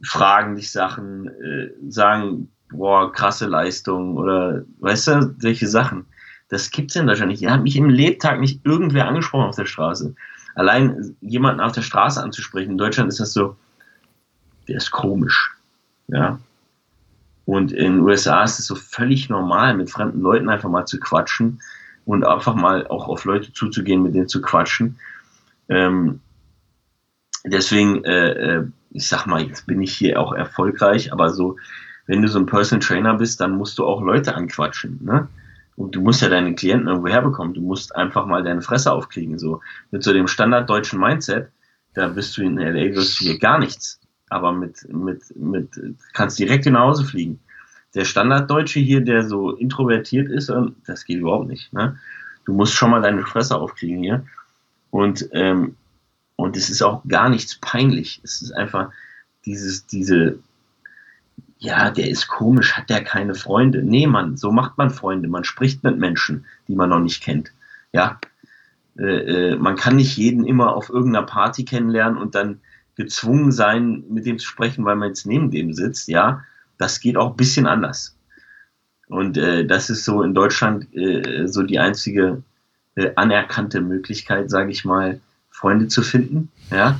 fragen 0.01 0.55
dich 0.55 0.71
Sachen, 0.71 1.27
äh, 1.27 1.71
sagen, 1.89 2.51
boah, 2.71 3.11
krasse 3.11 3.47
Leistung 3.47 4.15
oder 4.15 4.63
weißt 4.79 5.07
du, 5.07 5.35
solche 5.39 5.67
Sachen. 5.67 6.05
Das 6.49 6.69
gibt's 6.71 6.95
in 6.95 7.07
Deutschland 7.07 7.31
nicht. 7.31 7.41
Ihr 7.41 7.51
habt 7.51 7.63
mich 7.63 7.75
im 7.75 7.89
Lebtag 7.89 8.39
nicht 8.39 8.65
irgendwer 8.65 9.07
angesprochen 9.07 9.49
auf 9.49 9.55
der 9.55 9.65
Straße. 9.65 10.15
Allein 10.55 11.15
jemanden 11.21 11.61
auf 11.61 11.71
der 11.71 11.81
Straße 11.81 12.21
anzusprechen, 12.21 12.71
in 12.71 12.77
Deutschland 12.77 13.09
ist 13.09 13.19
das 13.19 13.33
so, 13.33 13.55
der 14.67 14.77
ist 14.77 14.91
komisch. 14.91 15.55
Ja. 16.07 16.39
Und 17.45 17.71
in 17.71 17.93
den 17.93 17.99
USA 18.01 18.43
ist 18.43 18.59
es 18.59 18.67
so 18.67 18.75
völlig 18.75 19.29
normal, 19.29 19.75
mit 19.75 19.89
fremden 19.89 20.21
Leuten 20.21 20.49
einfach 20.49 20.69
mal 20.69 20.85
zu 20.85 20.99
quatschen 20.99 21.59
und 22.05 22.25
einfach 22.25 22.55
mal 22.55 22.87
auch 22.87 23.07
auf 23.07 23.25
Leute 23.25 23.53
zuzugehen, 23.53 24.03
mit 24.03 24.15
denen 24.15 24.27
zu 24.27 24.41
quatschen. 24.41 24.97
Ähm, 25.69 26.21
deswegen, 27.45 28.03
äh, 28.03 28.31
äh, 28.31 28.65
ich 28.91 29.07
sag 29.07 29.25
mal, 29.27 29.41
jetzt 29.41 29.67
bin 29.67 29.81
ich 29.81 29.93
hier 29.93 30.19
auch 30.19 30.33
erfolgreich, 30.33 31.13
aber 31.13 31.29
so, 31.29 31.57
wenn 32.07 32.21
du 32.21 32.27
so 32.27 32.39
ein 32.39 32.47
Personal 32.47 32.85
Trainer 32.85 33.13
bist, 33.15 33.39
dann 33.39 33.55
musst 33.55 33.77
du 33.77 33.85
auch 33.85 34.01
Leute 34.01 34.35
anquatschen. 34.35 34.99
Ne? 35.03 35.27
Und 35.75 35.95
du 35.95 36.01
musst 36.01 36.21
ja 36.21 36.29
deine 36.29 36.55
Klienten 36.55 36.87
irgendwo 36.87 37.07
herbekommen. 37.07 37.53
Du 37.53 37.61
musst 37.61 37.95
einfach 37.95 38.25
mal 38.25 38.43
deine 38.43 38.61
Fresse 38.61 38.91
aufkriegen. 38.91 39.39
So 39.39 39.61
mit 39.91 40.03
so 40.03 40.11
dem 40.11 40.27
standarddeutschen 40.27 40.99
Mindset, 40.99 41.49
da 41.93 42.07
bist 42.07 42.35
du 42.35 42.41
in 42.41 42.57
LA, 42.57 42.95
wirst 42.95 43.19
du 43.19 43.25
hier 43.25 43.39
gar 43.39 43.59
nichts. 43.59 43.99
Aber 44.29 44.51
mit, 44.51 44.91
mit, 44.91 45.21
mit, 45.35 45.69
kannst 46.13 46.37
direkt 46.37 46.65
nach 46.65 46.81
Hause 46.81 47.05
fliegen. 47.05 47.39
Der 47.95 48.05
Standarddeutsche 48.05 48.79
hier, 48.79 49.01
der 49.01 49.23
so 49.23 49.51
introvertiert 49.51 50.29
ist, 50.29 50.51
das 50.85 51.05
geht 51.05 51.19
überhaupt 51.19 51.47
nicht. 51.47 51.73
Ne? 51.73 51.97
Du 52.45 52.53
musst 52.53 52.73
schon 52.73 52.91
mal 52.91 53.01
deine 53.01 53.23
Fresse 53.23 53.55
aufkriegen 53.55 54.03
hier. 54.03 54.25
Und, 54.91 55.27
ähm, 55.33 55.75
und 56.35 56.55
es 56.55 56.69
ist 56.69 56.81
auch 56.81 57.03
gar 57.07 57.29
nichts 57.29 57.55
peinlich. 57.55 58.21
Es 58.23 58.41
ist 58.41 58.51
einfach 58.51 58.91
dieses, 59.45 59.85
diese, 59.87 60.39
ja, 61.57 61.91
der 61.91 62.09
ist 62.09 62.27
komisch, 62.27 62.73
hat 62.73 62.89
der 62.89 63.03
keine 63.03 63.35
Freunde. 63.35 63.83
Nee, 63.83 64.07
man, 64.07 64.37
so 64.37 64.51
macht 64.51 64.77
man 64.77 64.89
Freunde. 64.89 65.27
Man 65.27 65.43
spricht 65.43 65.83
mit 65.83 65.97
Menschen, 65.97 66.45
die 66.67 66.75
man 66.75 66.89
noch 66.89 66.99
nicht 66.99 67.21
kennt. 67.23 67.51
Ja, 67.91 68.19
äh, 68.97 69.51
äh, 69.51 69.55
man 69.55 69.75
kann 69.75 69.95
nicht 69.95 70.17
jeden 70.17 70.45
immer 70.45 70.75
auf 70.75 70.89
irgendeiner 70.89 71.25
Party 71.25 71.65
kennenlernen 71.65 72.17
und 72.17 72.35
dann 72.35 72.61
gezwungen 72.95 73.51
sein, 73.51 74.03
mit 74.09 74.25
dem 74.25 74.39
zu 74.39 74.47
sprechen, 74.47 74.85
weil 74.85 74.95
man 74.95 75.09
jetzt 75.09 75.25
neben 75.25 75.51
dem 75.51 75.73
sitzt. 75.73 76.07
Ja, 76.07 76.43
das 76.79 76.99
geht 76.99 77.17
auch 77.17 77.31
ein 77.31 77.37
bisschen 77.37 77.67
anders. 77.67 78.17
Und 79.07 79.37
äh, 79.37 79.65
das 79.65 79.91
ist 79.91 80.05
so 80.05 80.23
in 80.23 80.33
Deutschland 80.33 80.87
äh, 80.95 81.47
so 81.47 81.61
die 81.61 81.77
einzige 81.77 82.41
äh, 82.95 83.11
anerkannte 83.15 83.81
Möglichkeit, 83.81 84.49
sage 84.49 84.71
ich 84.71 84.85
mal, 84.85 85.19
Freunde 85.51 85.87
zu 85.87 86.01
finden. 86.01 86.49
Ja, 86.71 86.99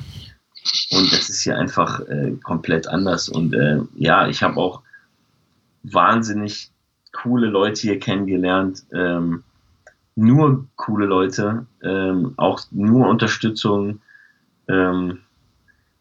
und 0.90 1.12
das 1.12 1.30
ist 1.30 1.42
hier 1.42 1.58
einfach 1.58 2.00
äh, 2.08 2.32
komplett 2.42 2.86
anders. 2.86 3.28
Und 3.28 3.54
äh, 3.54 3.80
ja, 3.94 4.28
ich 4.28 4.42
habe 4.42 4.56
auch 4.56 4.82
wahnsinnig 5.82 6.70
coole 7.12 7.46
Leute 7.46 7.80
hier 7.80 7.98
kennengelernt. 7.98 8.84
Ähm, 8.92 9.42
nur 10.14 10.66
coole 10.76 11.06
Leute, 11.06 11.66
ähm, 11.82 12.34
auch 12.36 12.60
nur 12.70 13.08
Unterstützung. 13.08 14.00
Ähm, 14.68 15.20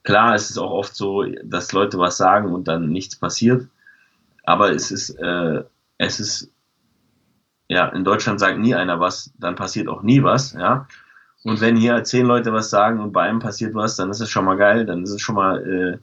klar, 0.03 0.35
es 0.35 0.49
ist 0.49 0.57
auch 0.57 0.71
oft 0.71 0.95
so, 0.95 1.25
dass 1.43 1.71
Leute 1.71 1.97
was 1.99 2.17
sagen 2.17 2.53
und 2.53 2.67
dann 2.67 2.89
nichts 2.89 3.15
passiert. 3.15 3.67
Aber 4.43 4.71
es 4.71 4.91
ist, 4.91 5.11
äh, 5.11 5.63
es 5.97 6.19
ist, 6.19 6.51
ja, 7.67 7.87
in 7.89 8.03
Deutschland 8.03 8.39
sagt 8.39 8.57
nie 8.57 8.73
einer 8.73 8.99
was, 8.99 9.31
dann 9.37 9.55
passiert 9.55 9.87
auch 9.87 10.01
nie 10.01 10.23
was, 10.23 10.53
ja. 10.53 10.87
Und 11.43 11.61
wenn 11.61 11.77
hier 11.77 12.03
zehn 12.03 12.25
Leute 12.25 12.51
was 12.51 12.69
sagen 12.69 12.99
und 12.99 13.13
bei 13.13 13.23
einem 13.23 13.39
passiert 13.39 13.73
was, 13.73 13.95
dann 13.95 14.09
ist 14.09 14.19
es 14.19 14.29
schon 14.29 14.45
mal 14.45 14.57
geil, 14.57 14.85
dann 14.85 15.03
ist 15.03 15.11
es 15.11 15.21
schon 15.21 15.35
mal 15.35 15.61
äh, 15.65 15.97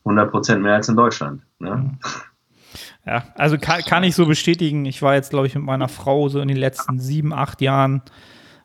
100 0.00 0.30
Prozent 0.30 0.62
mehr 0.62 0.74
als 0.74 0.88
in 0.88 0.96
Deutschland. 0.96 1.42
Ne? 1.58 1.96
Ja, 3.06 3.24
also 3.34 3.58
kann, 3.58 3.80
kann 3.82 4.04
ich 4.04 4.14
so 4.14 4.26
bestätigen. 4.26 4.84
Ich 4.84 5.02
war 5.02 5.14
jetzt, 5.14 5.30
glaube 5.30 5.46
ich, 5.46 5.54
mit 5.54 5.64
meiner 5.64 5.88
Frau 5.88 6.28
so 6.28 6.40
in 6.40 6.48
den 6.48 6.56
letzten 6.56 6.98
sieben, 6.98 7.32
acht 7.32 7.60
Jahren, 7.60 8.02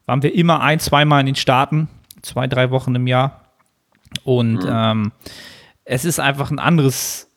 waren 0.05 0.23
wir 0.23 0.34
immer 0.34 0.61
ein, 0.61 0.80
zweimal 0.80 1.21
in 1.21 1.27
den 1.27 1.36
Staaten, 1.36 1.88
zwei, 2.21 2.47
drei 2.47 2.71
Wochen 2.71 2.95
im 2.95 3.07
Jahr. 3.07 3.38
Und 4.24 4.63
mhm. 4.63 4.70
ähm, 4.72 5.11
es 5.86 6.05
ist 6.05 6.20
einfach 6.20 6.51
ein 6.51 6.59
anderes, 6.59 7.32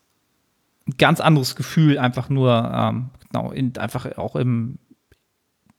ganz 0.99 1.21
anderes 1.21 1.57
Gefühl, 1.57 1.99
einfach 1.99 2.29
nur, 2.29 2.71
ähm, 2.75 3.11
genau, 3.31 3.51
in, 3.51 3.77
einfach 3.79 4.17
auch 4.19 4.37
im, 4.37 4.79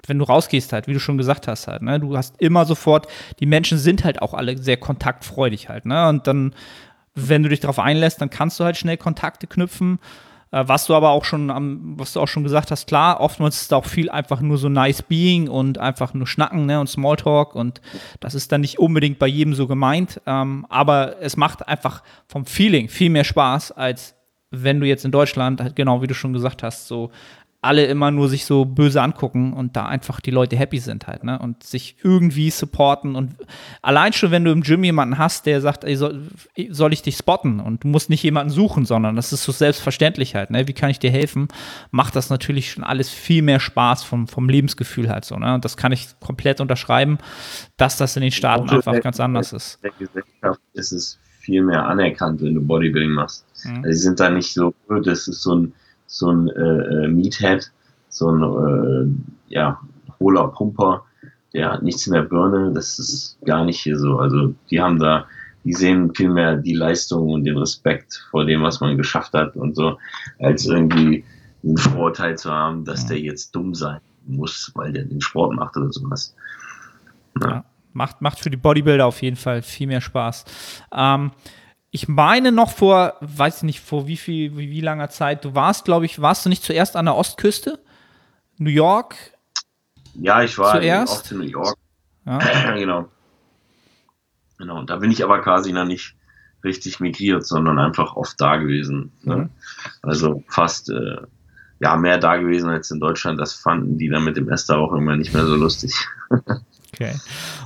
wenn 0.05 0.19
du 0.19 0.25
rausgehst 0.25 0.73
halt, 0.73 0.87
wie 0.87 0.93
du 0.93 0.99
schon 0.99 1.17
gesagt 1.17 1.47
hast 1.47 1.67
halt, 1.67 1.81
ne, 1.81 1.99
du 1.99 2.17
hast 2.17 2.41
immer 2.41 2.65
sofort, 2.65 3.07
die 3.39 3.45
Menschen 3.45 3.77
sind 3.77 4.03
halt 4.03 4.21
auch 4.21 4.33
alle 4.33 4.57
sehr 4.57 4.77
kontaktfreudig 4.77 5.69
halt, 5.69 5.85
ne, 5.85 6.09
und 6.09 6.27
dann, 6.27 6.55
wenn 7.15 7.43
du 7.43 7.49
dich 7.49 7.59
darauf 7.59 7.79
einlässt, 7.79 8.21
dann 8.21 8.29
kannst 8.29 8.59
du 8.59 8.63
halt 8.63 8.77
schnell 8.77 8.97
Kontakte 8.97 9.47
knüpfen, 9.47 9.99
äh, 10.53 10.67
was 10.67 10.85
du 10.85 10.93
aber 10.93 11.09
auch 11.09 11.25
schon 11.25 11.49
am, 11.49 11.95
was 11.97 12.13
du 12.13 12.21
auch 12.21 12.27
schon 12.27 12.43
gesagt 12.43 12.69
hast, 12.69 12.87
klar, 12.87 13.19
oftmals 13.19 13.55
ist 13.55 13.63
es 13.63 13.73
auch 13.73 13.85
viel 13.85 14.09
einfach 14.09 14.39
nur 14.39 14.57
so 14.57 14.69
nice 14.69 15.01
being 15.01 15.49
und 15.49 15.79
einfach 15.79 16.13
nur 16.13 16.27
schnacken, 16.27 16.67
ne, 16.67 16.79
und 16.79 16.87
Smalltalk 16.87 17.55
und 17.55 17.81
das 18.19 18.35
ist 18.35 18.51
dann 18.51 18.61
nicht 18.61 18.77
unbedingt 18.77 19.17
bei 19.17 19.27
jedem 19.27 19.55
so 19.55 19.67
gemeint, 19.67 20.21
ähm, 20.27 20.65
aber 20.69 21.15
es 21.21 21.35
macht 21.37 21.67
einfach 21.67 22.03
vom 22.27 22.45
Feeling 22.45 22.87
viel 22.87 23.09
mehr 23.09 23.23
Spaß, 23.23 23.71
als 23.71 24.15
wenn 24.51 24.79
du 24.79 24.85
jetzt 24.85 25.03
in 25.03 25.11
Deutschland, 25.11 25.59
halt 25.59 25.75
genau 25.75 26.03
wie 26.03 26.07
du 26.07 26.13
schon 26.13 26.33
gesagt 26.33 26.61
hast, 26.61 26.87
so 26.87 27.09
alle 27.63 27.85
immer 27.85 28.11
nur 28.11 28.27
sich 28.27 28.45
so 28.45 28.65
böse 28.65 29.01
angucken 29.01 29.53
und 29.53 29.75
da 29.75 29.85
einfach 29.85 30.19
die 30.19 30.31
Leute 30.31 30.57
happy 30.57 30.79
sind 30.79 31.07
halt, 31.07 31.23
ne? 31.23 31.39
Und 31.39 31.63
sich 31.63 31.95
irgendwie 32.03 32.49
supporten 32.49 33.15
und 33.15 33.35
allein 33.81 34.11
schon, 34.11 34.31
wenn 34.31 34.43
du 34.43 34.51
im 34.51 34.61
Gym 34.61 34.83
jemanden 34.83 35.17
hast, 35.17 35.45
der 35.45 35.61
sagt, 35.61 35.85
ey, 35.85 35.95
soll, 35.95 36.27
soll 36.69 36.91
ich 36.91 37.01
dich 37.01 37.15
spotten 37.15 37.61
und 37.61 37.83
du 37.83 37.87
musst 37.87 38.09
nicht 38.09 38.21
jemanden 38.21 38.51
suchen, 38.51 38.85
sondern 38.85 39.15
das 39.15 39.31
ist 39.31 39.43
so 39.43 39.53
selbstverständlich 39.53 40.35
halt, 40.35 40.49
ne? 40.49 40.67
Wie 40.67 40.73
kann 40.73 40.89
ich 40.89 40.99
dir 40.99 41.09
helfen? 41.09 41.47
Macht 41.91 42.15
das 42.17 42.29
natürlich 42.29 42.71
schon 42.71 42.83
alles 42.83 43.09
viel 43.09 43.41
mehr 43.41 43.61
Spaß 43.61 44.03
vom, 44.03 44.27
vom 44.27 44.49
Lebensgefühl 44.49 45.09
halt 45.09 45.23
so, 45.23 45.37
ne? 45.37 45.53
Und 45.53 45.63
das 45.63 45.77
kann 45.77 45.93
ich 45.93 46.07
komplett 46.19 46.59
unterschreiben, 46.59 47.17
dass 47.77 47.95
das 47.95 48.17
in 48.17 48.23
den 48.23 48.31
Staaten 48.31 48.69
einfach 48.69 48.91
der, 48.91 49.01
ganz 49.01 49.21
anders 49.21 49.53
ist. 49.53 49.79
In 49.81 49.89
der 49.89 50.07
Gesellschaft 50.07 50.61
ist 50.73 50.91
es 50.91 51.19
viel 51.39 51.63
mehr 51.63 51.85
anerkannt, 51.85 52.41
wenn 52.41 52.55
du 52.55 52.61
Bodybuilding 52.61 53.11
machst. 53.11 53.45
Mhm. 53.63 53.77
Also, 53.77 53.91
sie 53.91 53.99
sind 53.99 54.19
da 54.19 54.29
nicht 54.29 54.53
so, 54.53 54.73
das 55.03 55.27
ist 55.27 55.41
so 55.43 55.55
ein 55.55 55.73
so 56.07 56.31
ein 56.31 56.49
äh, 56.49 57.05
äh, 57.05 57.07
Meathead, 57.07 57.71
so 58.09 58.29
ein 58.29 58.43
äh, 58.43 59.53
ja, 59.53 59.79
hohler 60.19 60.47
Pumper, 60.49 61.03
der 61.53 61.71
hat 61.71 61.83
nichts 61.83 62.07
in 62.07 62.13
der 62.13 62.23
Birne, 62.23 62.71
das 62.73 62.99
ist 62.99 63.37
gar 63.45 63.63
nicht 63.65 63.79
hier 63.79 63.97
so. 63.97 64.17
Also 64.17 64.53
die 64.69 64.81
haben 64.81 64.99
da, 64.99 65.25
die 65.63 65.73
sehen 65.73 66.13
vielmehr 66.13 66.57
die 66.57 66.73
Leistung 66.73 67.29
und 67.29 67.43
den 67.43 67.57
Respekt 67.57 68.25
vor 68.31 68.45
dem, 68.45 68.61
was 68.61 68.79
man 68.79 68.97
geschafft 68.97 69.33
hat 69.33 69.55
und 69.55 69.75
so, 69.75 69.97
als 70.39 70.65
irgendwie 70.65 71.23
ein 71.63 71.77
Vorurteil 71.77 72.37
zu 72.37 72.51
haben, 72.51 72.83
dass 72.85 73.05
der 73.05 73.19
jetzt 73.19 73.55
dumm 73.55 73.73
sein 73.73 73.99
muss, 74.25 74.71
weil 74.75 74.91
der 74.91 75.03
den 75.03 75.21
Sport 75.21 75.53
macht 75.55 75.77
oder 75.77 75.91
sowas. 75.91 76.35
Ja. 77.41 77.49
ja 77.49 77.65
macht, 77.93 78.21
macht 78.21 78.39
für 78.39 78.49
die 78.49 78.57
Bodybuilder 78.57 79.05
auf 79.05 79.21
jeden 79.21 79.35
Fall 79.35 79.61
viel 79.61 79.87
mehr 79.87 80.01
Spaß. 80.01 80.45
Ähm, 80.91 81.31
ich 81.93 82.07
meine 82.07 82.51
noch 82.51 82.71
vor, 82.71 83.13
weiß 83.21 83.57
ich 83.57 83.63
nicht, 83.63 83.79
vor 83.79 84.07
wie 84.07 84.17
viel, 84.17 84.57
wie, 84.57 84.71
wie 84.71 84.81
langer 84.81 85.09
Zeit, 85.09 85.45
du 85.45 85.53
warst, 85.53 85.85
glaube 85.85 86.07
ich, 86.07 86.19
warst 86.19 86.43
du 86.43 86.49
nicht 86.49 86.63
zuerst 86.63 86.95
an 86.95 87.05
der 87.05 87.15
Ostküste? 87.15 87.79
New 88.57 88.71
York? 88.71 89.15
Ja, 90.15 90.41
ich 90.41 90.57
war 90.57 90.71
zuerst? 90.71 91.31
in 91.31 91.37
New 91.37 91.43
York. 91.43 91.77
Ja. 92.25 92.39
genau. 92.73 93.09
Genau, 94.57 94.79
und 94.79 94.89
da 94.89 94.95
bin 94.97 95.11
ich 95.11 95.23
aber 95.23 95.39
quasi 95.43 95.71
noch 95.71 95.85
nicht 95.85 96.15
richtig 96.63 96.99
migriert, 96.99 97.45
sondern 97.45 97.77
einfach 97.77 98.15
oft 98.15 98.41
da 98.41 98.55
gewesen. 98.55 99.11
Ne? 99.21 99.35
Mhm. 99.35 99.49
Also 100.01 100.43
fast 100.47 100.89
äh, 100.89 101.17
ja 101.79 101.95
mehr 101.95 102.17
da 102.17 102.37
gewesen 102.37 102.71
als 102.71 102.89
in 102.89 102.99
Deutschland. 102.99 103.39
Das 103.39 103.53
fanden 103.53 103.99
die 103.99 104.09
dann 104.09 104.23
mit 104.23 104.35
dem 104.35 104.49
Esther 104.49 104.79
auch 104.79 104.93
immer 104.93 105.15
nicht 105.15 105.35
mehr 105.35 105.45
so 105.45 105.55
lustig. 105.55 105.93
okay. 106.91 107.13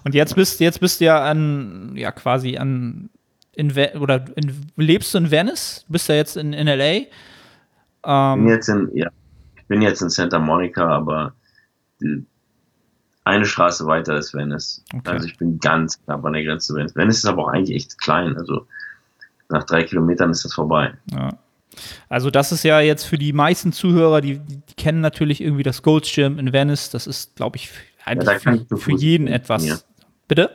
Und 0.03 0.15
jetzt 0.15 0.35
bist 0.35 0.59
jetzt 0.59 0.81
bist 0.81 0.99
du 0.99 1.05
ja 1.05 1.23
an 1.23 1.93
ja 1.95 2.11
quasi 2.11 2.57
an 2.57 3.09
in 3.57 3.71
oder 3.99 4.25
in, 4.35 4.67
lebst 4.75 5.13
du 5.13 5.17
in 5.17 5.31
Venice? 5.31 5.83
Bist 5.89 6.07
du 6.07 6.15
jetzt 6.15 6.37
in, 6.37 6.53
in 6.53 6.67
LA? 6.67 7.07
Ähm, 8.05 8.45
bin 8.45 8.53
jetzt 8.53 8.69
in, 8.69 8.89
ja, 8.93 9.09
ich 9.55 9.65
bin 9.65 9.81
jetzt 9.81 10.01
in 10.01 10.09
Santa 10.09 10.37
Monica, 10.39 10.87
aber 10.87 11.33
eine 13.23 13.45
Straße 13.45 13.85
weiter 13.87 14.15
ist 14.15 14.33
Venice. 14.33 14.83
Okay. 14.93 15.09
Also 15.09 15.25
ich 15.27 15.37
bin 15.37 15.59
ganz 15.59 16.01
knapp 16.03 16.23
an 16.23 16.33
der 16.33 16.43
Grenze 16.43 16.67
zu 16.67 16.75
Venice. 16.75 16.95
Venice 16.95 17.17
ist 17.17 17.25
aber 17.25 17.43
auch 17.43 17.49
eigentlich 17.49 17.75
echt 17.75 17.99
klein. 17.99 18.37
Also 18.37 18.67
nach 19.49 19.63
drei 19.63 19.83
Kilometern 19.83 20.29
ist 20.29 20.45
das 20.45 20.53
vorbei. 20.53 20.93
Ja. 21.11 21.31
Also 22.09 22.29
das 22.29 22.51
ist 22.51 22.63
ja 22.63 22.79
jetzt 22.79 23.05
für 23.05 23.17
die 23.17 23.33
meisten 23.33 23.71
Zuhörer, 23.71 24.21
die, 24.21 24.39
die 24.39 24.73
kennen 24.75 25.01
natürlich 25.01 25.41
irgendwie 25.41 25.63
das 25.63 25.81
Gold's 25.81 26.13
Gym 26.13 26.37
in 26.39 26.53
Venice. 26.53 26.91
Das 26.91 27.07
ist, 27.07 27.35
glaube 27.35 27.57
ich, 27.57 27.71
eigentlich 28.05 28.43
ja, 28.43 28.57
für, 28.69 28.77
für 28.77 28.93
jeden 28.93 29.27
etwas. 29.27 29.65
Ja. 29.65 29.77
Bitte? 30.27 30.51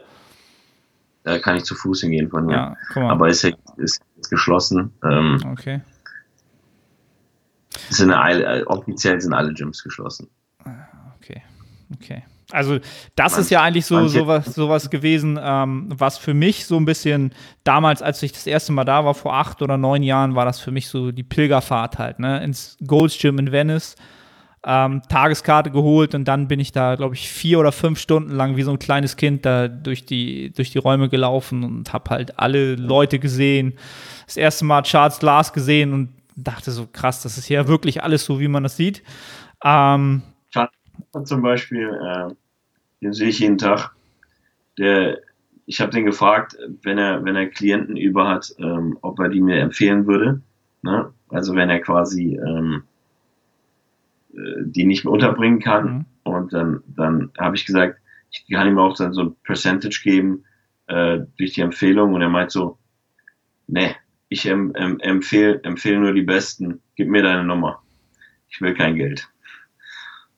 Da 1.25 1.39
kann 1.39 1.57
ich 1.57 1.65
zu 1.65 1.75
Fuß 1.75 2.01
hingehen 2.01 2.29
von 2.29 2.47
mir. 2.47 2.75
Ja, 2.95 3.09
Aber 3.09 3.29
ist, 3.29 3.45
ist, 3.77 4.03
ist 4.19 4.31
geschlossen. 4.31 4.93
Ähm, 5.05 5.39
okay. 5.53 5.81
sind 7.91 8.11
alle, 8.11 8.67
offiziell 8.67 9.21
sind 9.21 9.33
alle 9.33 9.53
Gyms 9.55 9.83
geschlossen. 9.83 10.29
Okay, 11.19 11.43
okay. 11.95 12.25
Also 12.53 12.79
das 13.17 13.39
ist 13.39 13.51
ja 13.51 13.63
eigentlich 13.63 13.87
so 13.87 14.07
sowas, 14.09 14.55
sowas 14.55 14.91
gewesen, 14.91 15.39
ähm, 15.43 15.89
was 15.89 16.19
für 16.19 16.35
mich 16.35 16.67
so 16.67 16.77
ein 16.77 16.85
bisschen 16.85 17.33
damals, 17.65 18.03
als 18.03 18.23
ich 18.23 18.33
das 18.33 18.47
erste 18.47 18.73
Mal 18.73 18.85
da 18.85 19.05
war, 19.05 19.15
vor 19.15 19.35
acht 19.35 19.63
oder 19.63 19.79
neun 19.79 20.03
Jahren, 20.03 20.35
war 20.35 20.45
das 20.45 20.61
für 20.61 20.71
mich 20.71 20.89
so 20.89 21.13
die 21.13 21.23
Pilgerfahrt 21.23 21.99
halt, 21.99 22.19
ne, 22.19 22.43
ins 22.45 22.77
Gold's 22.87 23.19
Gym 23.19 23.39
in 23.39 23.53
Venice. 23.53 23.97
Ähm, 24.65 25.03
Tageskarte 25.09 25.73
geholt 25.73 26.15
und 26.15 26.27
dann 26.29 26.47
bin 26.47 26.61
ich 26.61 26.71
da, 26.71 26.95
glaube 26.95 27.17
ich, 27.17 27.29
vier 27.29 27.59
oder 27.59 27.73
fünf 27.73 27.99
Stunden 27.99 28.31
lang 28.31 28.57
wie 28.57 28.63
so 28.63 28.71
ein 28.71 28.79
kleines 28.79 29.17
Kind 29.17 29.45
da 29.45 29.67
durch 29.67 30.07
die, 30.07 30.53
durch 30.53 30.71
die 30.71 30.79
Räume 30.79 31.09
gelaufen 31.09 31.65
und 31.65 31.93
habe 31.93 32.11
halt 32.11 32.39
alle 32.39 32.77
Leute 32.77 33.19
gesehen. 33.19 33.75
Das 34.27 34.37
erste 34.37 34.65
Mal 34.65 34.83
Charles 34.83 35.19
Glass 35.19 35.53
gesehen 35.53 35.93
und 35.93 36.11
dachte 36.37 36.71
so, 36.71 36.87
krass, 36.87 37.23
das 37.23 37.39
ist 37.39 37.49
ja 37.49 37.67
wirklich 37.67 38.05
alles 38.05 38.25
so, 38.25 38.39
wie 38.39 38.49
man 38.49 38.63
das 38.63 38.77
sieht. 38.77 39.03
Ähm, 39.65 40.23
zum 41.25 41.43
Beispiel, 41.43 41.89
äh, 41.89 42.35
den 43.03 43.13
sehe 43.13 43.29
ich 43.29 43.41
jeden 43.41 43.59
Tag. 43.59 43.95
Der, 44.79 45.19
ich 45.67 45.81
habe 45.81 45.91
den 45.91 46.07
gefragt, 46.07 46.57
wenn 46.83 46.99
er, 46.99 47.25
wenn 47.25 47.37
er 47.37 47.47
Klienten 47.47 47.97
über 47.97 48.29
hat, 48.29 48.55
ähm, 48.59 48.99
ob 49.03 49.19
er 49.21 49.29
die 49.29 49.41
mir 49.41 49.61
empfehlen 49.61 50.07
würde. 50.07 50.41
Ne? 50.83 51.13
Also 51.29 51.55
wenn 51.55 51.71
er 51.71 51.81
quasi 51.81 52.37
ähm, 52.37 52.85
äh, 52.85 52.92
die 54.33 54.85
nicht 54.85 55.05
mehr 55.05 55.13
unterbringen 55.13 55.61
kann. 55.61 55.85
Mhm. 55.85 56.05
Und 56.25 56.53
dann, 56.53 56.83
dann 56.87 57.31
habe 57.39 57.57
ich 57.57 57.67
gesagt, 57.67 57.99
ich 58.31 58.47
kann 58.51 58.69
ihm 58.69 58.79
auch 58.79 58.97
dann 58.97 59.13
so 59.13 59.23
ein 59.23 59.37
Percentage 59.45 60.01
geben 60.03 60.45
äh, 60.87 61.21
durch 61.37 61.55
die 61.55 61.61
Empfehlung. 61.61 62.15
Und 62.15 62.23
er 62.23 62.29
meint 62.29 62.51
so, 62.51 62.79
ne, 63.67 63.95
ich 64.29 64.47
em, 64.47 64.75
em, 64.75 64.99
empfehle 65.01 65.61
empfehl 65.63 65.99
nur 65.99 66.15
die 66.15 66.23
Besten, 66.23 66.81
gib 66.97 67.09
mir 67.09 67.23
deine 67.23 67.45
Nummer. 67.45 67.83
Ich 68.49 68.61
will 68.61 68.75
kein 68.75 68.97
Geld. 68.97 69.29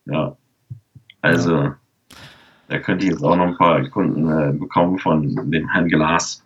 Ja. 0.07 0.37
Also, 1.21 1.57
ja. 1.57 1.77
da 2.69 2.79
könnte 2.81 3.07
ich 3.07 3.13
jetzt 3.13 3.23
auch 3.23 3.37
noch 3.37 3.47
ein 3.47 3.57
paar 3.57 3.83
Kunden 3.89 4.31
äh, 4.31 4.53
bekommen 4.53 4.99
von 4.99 5.51
dem 5.51 5.69
Herrn 5.69 5.89
Glas. 5.89 6.45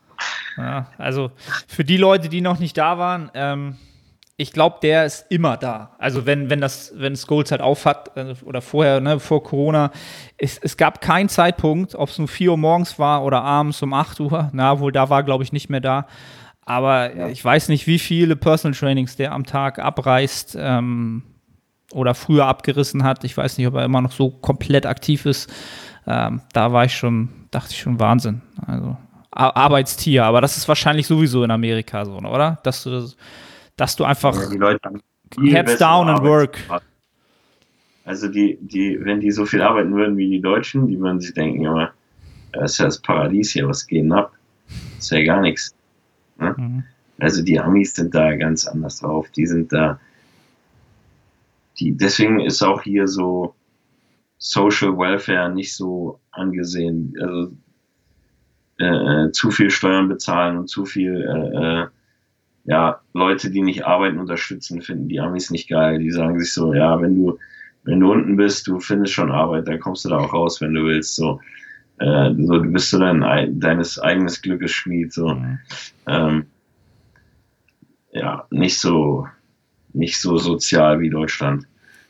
Ja, 0.56 0.90
also 0.98 1.30
für 1.68 1.84
die 1.84 1.96
Leute, 1.96 2.28
die 2.28 2.40
noch 2.40 2.58
nicht 2.58 2.76
da 2.76 2.98
waren, 2.98 3.30
ähm, 3.34 3.76
ich 4.40 4.52
glaube, 4.52 4.76
der 4.80 5.04
ist 5.04 5.26
immer 5.30 5.56
da. 5.56 5.96
Also 5.98 6.24
wenn, 6.24 6.48
wenn 6.48 6.60
das, 6.60 6.92
wenn 6.94 7.16
Scholes 7.16 7.50
halt 7.50 7.60
aufhat, 7.60 8.16
äh, 8.16 8.34
oder 8.44 8.62
vorher, 8.62 9.00
ne, 9.00 9.18
vor 9.18 9.42
Corona, 9.42 9.90
es, 10.36 10.58
es 10.58 10.76
gab 10.76 11.00
keinen 11.00 11.28
Zeitpunkt, 11.28 11.96
ob 11.96 12.08
es 12.08 12.18
um 12.20 12.28
4 12.28 12.52
Uhr 12.52 12.56
morgens 12.56 13.00
war 13.00 13.24
oder 13.24 13.42
abends 13.42 13.82
um 13.82 13.92
8 13.92 14.20
Uhr, 14.20 14.48
na, 14.52 14.78
wohl 14.78 14.92
da 14.92 15.10
war, 15.10 15.24
glaube 15.24 15.42
ich, 15.42 15.52
nicht 15.52 15.70
mehr 15.70 15.80
da. 15.80 16.06
Aber 16.64 17.14
ja. 17.16 17.28
ich 17.28 17.44
weiß 17.44 17.68
nicht, 17.68 17.88
wie 17.88 17.98
viele 17.98 18.36
Personal 18.36 18.78
Trainings 18.78 19.16
der 19.16 19.32
am 19.32 19.44
Tag 19.44 19.80
abreißt 19.80 20.56
ähm, 20.60 21.24
oder 21.92 22.14
früher 22.14 22.46
abgerissen 22.46 23.02
hat. 23.02 23.24
Ich 23.24 23.36
weiß 23.36 23.58
nicht, 23.58 23.66
ob 23.66 23.74
er 23.74 23.84
immer 23.84 24.02
noch 24.02 24.12
so 24.12 24.30
komplett 24.30 24.86
aktiv 24.86 25.26
ist. 25.26 25.52
Ähm, 26.06 26.42
da 26.52 26.72
war 26.72 26.84
ich 26.84 26.94
schon, 26.94 27.30
dachte 27.50 27.72
ich 27.72 27.80
schon 27.80 27.98
Wahnsinn. 27.98 28.42
Also 28.64 28.96
Arbeitstier, 29.32 30.24
aber 30.24 30.40
das 30.40 30.56
ist 30.56 30.68
wahrscheinlich 30.68 31.08
sowieso 31.08 31.42
in 31.42 31.50
Amerika 31.50 32.04
so, 32.04 32.12
oder? 32.18 32.58
Dass 32.62 32.84
du 32.84 32.90
das 32.90 33.16
dass 33.78 33.96
du 33.96 34.04
einfach 34.04 34.34
ja, 34.34 34.50
die 34.50 34.58
Leute 34.58 34.90
heads 35.40 35.78
down 35.78 36.08
and 36.08 36.22
work. 36.22 36.58
Also 38.04 38.28
die, 38.28 38.58
die, 38.60 38.98
wenn 39.00 39.20
die 39.20 39.30
so 39.30 39.46
viel 39.46 39.62
arbeiten 39.62 39.94
würden 39.94 40.16
wie 40.16 40.28
die 40.28 40.40
Deutschen, 40.40 40.86
die 40.86 40.98
würden 40.98 41.20
sich 41.20 41.32
denken, 41.32 41.62
ja, 41.62 41.92
das 42.52 42.72
ist 42.72 42.78
ja 42.78 42.84
das 42.86 43.00
Paradies 43.00 43.52
hier, 43.52 43.68
was 43.68 43.86
geht 43.86 44.10
ab? 44.10 44.32
Das 44.66 45.04
ist 45.04 45.10
ja 45.10 45.24
gar 45.24 45.40
nichts. 45.40 45.74
Ne? 46.38 46.54
Mhm. 46.56 46.84
Also 47.18 47.42
die 47.42 47.58
Amis 47.58 47.94
sind 47.94 48.14
da 48.14 48.34
ganz 48.36 48.66
anders 48.66 49.00
drauf. 49.00 49.28
Die 49.30 49.46
sind 49.46 49.72
da, 49.72 50.00
die, 51.78 51.92
deswegen 51.92 52.40
ist 52.40 52.62
auch 52.62 52.82
hier 52.82 53.06
so 53.06 53.54
Social 54.38 54.96
Welfare 54.96 55.52
nicht 55.52 55.74
so 55.74 56.18
angesehen. 56.30 57.14
Also 57.20 57.52
äh, 58.80 59.26
äh 59.26 59.32
zu 59.32 59.50
viel 59.50 59.70
Steuern 59.70 60.08
bezahlen 60.08 60.58
und 60.58 60.68
zu 60.68 60.84
viel 60.84 61.22
äh, 61.22 61.82
äh 61.82 61.86
ja, 62.68 63.00
Leute, 63.14 63.50
die 63.50 63.62
nicht 63.62 63.86
arbeiten, 63.86 64.18
unterstützen, 64.18 64.82
finden 64.82 65.08
die 65.08 65.20
Amis 65.20 65.50
nicht 65.50 65.70
geil. 65.70 65.98
Die 66.00 66.10
sagen 66.10 66.38
sich 66.38 66.52
so, 66.52 66.74
ja, 66.74 67.00
wenn 67.00 67.16
du, 67.16 67.38
wenn 67.84 68.00
du 68.00 68.12
unten 68.12 68.36
bist, 68.36 68.66
du 68.66 68.78
findest 68.78 69.14
schon 69.14 69.32
Arbeit, 69.32 69.66
dann 69.66 69.80
kommst 69.80 70.04
du 70.04 70.10
da 70.10 70.18
auch 70.18 70.34
raus, 70.34 70.60
wenn 70.60 70.74
du 70.74 70.84
willst. 70.84 71.16
So, 71.16 71.40
äh, 71.98 72.30
so 72.36 72.58
du 72.58 72.70
bist 72.70 72.90
so 72.90 72.98
dein, 72.98 73.58
deines 73.58 73.98
eigenes 73.98 74.42
Glückes 74.42 74.72
Schmied. 74.72 75.14
So, 75.14 75.28
mhm. 75.28 75.58
ähm, 76.08 76.46
ja, 78.12 78.46
nicht 78.50 78.78
so, 78.78 79.26
nicht 79.94 80.20
so 80.20 80.36
sozial 80.36 81.00
wie 81.00 81.08
Deutschland. 81.08 81.66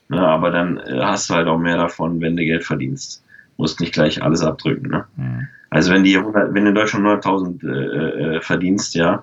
Ne, 0.09 0.20
aber 0.20 0.50
dann 0.50 0.78
äh, 0.78 0.98
hast 1.02 1.30
du 1.30 1.34
halt 1.34 1.46
auch 1.46 1.59
mehr 1.59 1.76
davon, 1.76 2.20
wenn 2.20 2.36
du 2.36 2.44
Geld 2.44 2.64
verdienst. 2.64 3.24
Musst 3.59 3.78
nicht 3.78 3.92
gleich 3.92 4.20
alles 4.20 4.42
abdrücken. 4.42 4.90
Ne? 4.90 5.04
Mhm. 5.14 5.46
Also 5.70 5.92
wenn 5.92 6.02
die 6.02 6.16
100, 6.16 6.52
wenn 6.52 6.64
du 6.64 6.70
in 6.70 6.74
Deutschland 6.74 7.06
100.000 7.24 7.62
äh, 7.62 8.36
äh, 8.36 8.40
verdienst, 8.40 8.96
ja, 8.96 9.22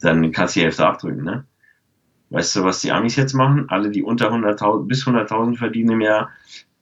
dann 0.00 0.32
kannst 0.32 0.56
du 0.56 0.60
die 0.60 0.64
Hälfte 0.64 0.86
abdrücken, 0.86 1.24
ne? 1.24 1.44
Weißt 2.30 2.56
du, 2.56 2.64
was 2.64 2.80
die 2.80 2.90
Amis 2.90 3.16
jetzt 3.16 3.34
machen? 3.34 3.66
Alle, 3.68 3.90
die 3.90 4.02
unter 4.02 4.32
100.000 4.32 4.86
bis 4.86 5.06
100.000 5.06 5.56
verdienen 5.56 5.92
im 5.92 6.00
Jahr, 6.00 6.30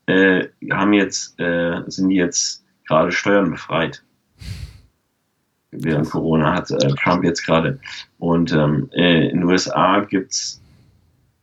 äh, 0.07 0.47
haben 0.71 0.93
jetzt, 0.93 1.39
äh, 1.39 1.81
sind 1.87 2.09
jetzt 2.09 2.65
gerade 2.87 3.11
Steuern 3.11 3.51
befreit. 3.51 4.03
Während 5.71 6.09
Corona 6.09 6.53
hat 6.53 6.71
äh, 6.71 6.93
Trump 7.03 7.23
jetzt 7.23 7.45
gerade. 7.45 7.79
Und 8.19 8.51
ähm, 8.51 8.89
äh, 8.93 9.29
in 9.29 9.41
den 9.41 9.43
USA 9.43 9.99
gibt 10.01 10.31
es 10.31 10.61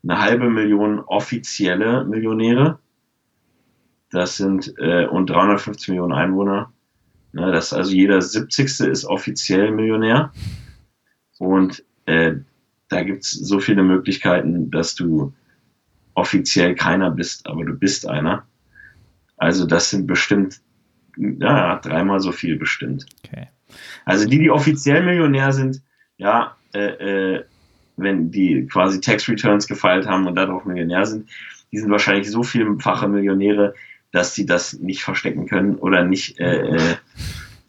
eine 0.02 0.20
halbe 0.20 0.50
Million 0.50 1.00
offizielle 1.00 2.04
Millionäre. 2.04 2.78
Das 4.10 4.36
sind 4.36 4.74
äh, 4.78 5.06
und 5.06 5.30
350 5.30 5.88
Millionen 5.88 6.12
Einwohner. 6.12 6.72
Ne, 7.32 7.52
das 7.52 7.72
also 7.72 7.92
jeder 7.92 8.20
70. 8.20 8.80
ist 8.80 9.04
offiziell 9.04 9.70
Millionär. 9.70 10.32
Und 11.40 11.82
äh, 12.04 12.34
da 12.88 13.02
gibt 13.02 13.24
es 13.24 13.30
so 13.30 13.60
viele 13.60 13.82
Möglichkeiten, 13.82 14.70
dass 14.70 14.94
du 14.94 15.32
offiziell 16.12 16.74
keiner 16.74 17.10
bist, 17.10 17.46
aber 17.46 17.64
du 17.64 17.72
bist 17.72 18.06
einer. 18.06 18.46
Also 19.38 19.66
das 19.66 19.88
sind 19.88 20.06
bestimmt, 20.06 20.60
ja, 21.16 21.76
dreimal 21.76 22.20
so 22.20 22.30
viel 22.30 22.58
bestimmt. 22.58 23.06
Okay. 23.24 23.48
Also 24.04 24.28
die, 24.28 24.38
die 24.38 24.50
offiziell 24.50 25.02
Millionär 25.02 25.52
sind, 25.52 25.80
ja, 26.18 26.56
äh, 26.74 27.36
äh, 27.36 27.44
wenn 27.96 28.30
die 28.30 28.66
quasi 28.66 29.00
Tax 29.00 29.26
Returns 29.26 29.66
gefeilt 29.66 30.06
haben 30.06 30.26
und 30.26 30.34
darauf 30.34 30.66
Millionär 30.66 31.06
sind, 31.06 31.30
die 31.72 31.78
sind 31.78 31.90
wahrscheinlich 31.90 32.30
so 32.30 32.42
vielfache 32.42 33.08
Millionäre, 33.08 33.74
dass 34.12 34.34
sie 34.34 34.44
das 34.44 34.74
nicht 34.74 35.02
verstecken 35.02 35.46
können 35.46 35.76
oder 35.76 36.04
nicht 36.04 36.38
äh, 36.38 36.76
äh 36.76 36.96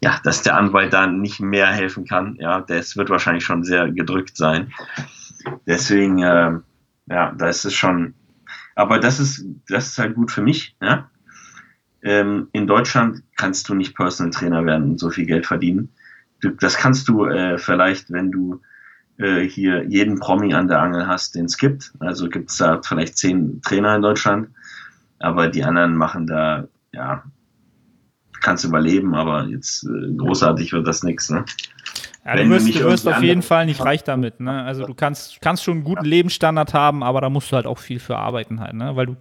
ja, 0.02 0.20
dass 0.24 0.42
der 0.42 0.56
Anwalt 0.56 0.92
da 0.92 1.06
nicht 1.06 1.40
mehr 1.40 1.68
helfen 1.68 2.04
kann. 2.04 2.36
Ja, 2.40 2.60
das 2.60 2.96
wird 2.96 3.08
wahrscheinlich 3.08 3.44
schon 3.44 3.62
sehr 3.62 3.90
gedrückt 3.90 4.36
sein. 4.36 4.72
Deswegen, 5.66 6.22
äh, 6.22 6.58
ja, 7.06 7.32
da 7.32 7.48
ist 7.48 7.64
es 7.64 7.74
schon. 7.74 8.14
Aber 8.74 8.98
das 8.98 9.20
ist, 9.20 9.44
das 9.68 9.88
ist 9.88 9.98
halt 9.98 10.14
gut 10.16 10.32
für 10.32 10.42
mich. 10.42 10.76
Ja? 10.82 11.08
Ähm, 12.02 12.48
in 12.52 12.66
Deutschland 12.66 13.22
kannst 13.36 13.68
du 13.68 13.74
nicht 13.74 13.94
Personal 13.94 14.32
Trainer 14.32 14.66
werden 14.66 14.90
und 14.90 14.98
so 14.98 15.10
viel 15.10 15.26
Geld 15.26 15.46
verdienen. 15.46 15.90
Du, 16.40 16.50
das 16.50 16.76
kannst 16.76 17.08
du 17.08 17.26
äh, 17.26 17.58
vielleicht, 17.58 18.10
wenn 18.10 18.32
du 18.32 18.60
äh, 19.18 19.42
hier 19.42 19.84
jeden 19.84 20.18
Promi 20.18 20.52
an 20.52 20.66
der 20.66 20.80
Angel 20.80 21.06
hast, 21.06 21.36
den 21.36 21.44
es 21.44 21.56
gibt. 21.56 21.92
Also 22.00 22.28
gibt 22.28 22.50
es 22.50 22.56
da 22.56 22.80
vielleicht 22.82 23.18
zehn 23.18 23.62
Trainer 23.62 23.94
in 23.94 24.02
Deutschland, 24.02 24.48
aber 25.20 25.46
die 25.46 25.62
anderen 25.62 25.96
machen 25.96 26.26
da 26.26 26.66
ja 26.92 27.22
kannst 28.42 28.64
überleben, 28.64 29.14
aber 29.14 29.46
jetzt 29.46 29.84
äh, 29.84 30.14
großartig 30.16 30.72
wird 30.72 30.86
das 30.86 31.02
nichts. 31.02 31.30
Ne? 31.30 31.44
Ja, 32.24 32.36
du 32.36 32.48
wirst, 32.50 32.72
du 32.72 32.84
wirst 32.84 33.08
auf 33.08 33.22
jeden 33.22 33.42
Fall 33.42 33.66
nicht 33.66 33.84
reich 33.84 34.04
damit. 34.04 34.38
Ne? 34.38 34.62
Also 34.62 34.86
du 34.86 34.94
kannst, 34.94 35.40
kannst 35.40 35.64
schon 35.64 35.78
einen 35.78 35.84
guten 35.84 36.04
Lebensstandard 36.04 36.72
haben, 36.72 37.02
aber 37.02 37.20
da 37.20 37.28
musst 37.28 37.50
du 37.50 37.56
halt 37.56 37.66
auch 37.66 37.78
viel 37.78 37.98
für 37.98 38.16
arbeiten 38.16 38.60
halt, 38.60 38.74
ne? 38.74 38.94
Weil 38.94 39.06
du 39.06 39.16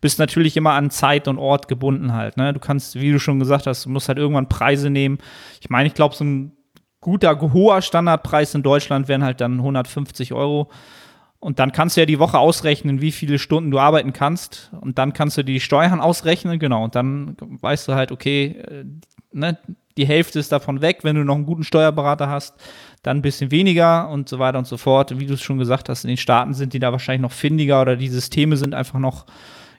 bist 0.00 0.18
natürlich 0.18 0.56
immer 0.56 0.72
an 0.72 0.90
Zeit 0.90 1.28
und 1.28 1.38
Ort 1.38 1.68
gebunden 1.68 2.14
halt. 2.14 2.38
Ne? 2.38 2.54
Du 2.54 2.60
kannst, 2.60 2.94
wie 2.94 3.12
du 3.12 3.18
schon 3.18 3.38
gesagt 3.38 3.66
hast, 3.66 3.84
du 3.84 3.90
musst 3.90 4.08
halt 4.08 4.16
irgendwann 4.16 4.48
Preise 4.48 4.88
nehmen. 4.88 5.18
Ich 5.60 5.68
meine, 5.68 5.86
ich 5.86 5.94
glaube, 5.94 6.14
so 6.14 6.24
ein 6.24 6.52
guter, 7.00 7.38
hoher 7.40 7.82
Standardpreis 7.82 8.54
in 8.54 8.62
Deutschland 8.62 9.06
wären 9.06 9.22
halt 9.22 9.42
dann 9.42 9.58
150 9.58 10.32
Euro. 10.32 10.70
Und 11.46 11.60
dann 11.60 11.70
kannst 11.70 11.96
du 11.96 12.00
ja 12.00 12.06
die 12.06 12.18
Woche 12.18 12.40
ausrechnen, 12.40 13.00
wie 13.00 13.12
viele 13.12 13.38
Stunden 13.38 13.70
du 13.70 13.78
arbeiten 13.78 14.12
kannst. 14.12 14.72
Und 14.80 14.98
dann 14.98 15.12
kannst 15.12 15.38
du 15.38 15.44
die 15.44 15.60
Steuern 15.60 16.00
ausrechnen, 16.00 16.58
genau. 16.58 16.82
Und 16.82 16.96
dann 16.96 17.36
weißt 17.38 17.86
du 17.86 17.94
halt, 17.94 18.10
okay, 18.10 18.56
äh, 18.66 18.84
ne, 19.30 19.56
die 19.96 20.08
Hälfte 20.08 20.40
ist 20.40 20.50
davon 20.50 20.80
weg. 20.80 21.04
Wenn 21.04 21.14
du 21.14 21.22
noch 21.22 21.36
einen 21.36 21.46
guten 21.46 21.62
Steuerberater 21.62 22.28
hast, 22.28 22.56
dann 23.04 23.18
ein 23.18 23.22
bisschen 23.22 23.52
weniger 23.52 24.08
und 24.08 24.28
so 24.28 24.40
weiter 24.40 24.58
und 24.58 24.66
so 24.66 24.76
fort. 24.76 25.20
Wie 25.20 25.26
du 25.26 25.34
es 25.34 25.40
schon 25.40 25.58
gesagt 25.58 25.88
hast, 25.88 26.02
in 26.02 26.08
den 26.08 26.16
Staaten 26.16 26.52
sind 26.52 26.72
die 26.72 26.80
da 26.80 26.90
wahrscheinlich 26.90 27.22
noch 27.22 27.30
findiger 27.30 27.80
oder 27.80 27.94
die 27.94 28.08
Systeme 28.08 28.56
sind 28.56 28.74
einfach 28.74 28.98
noch, 28.98 29.24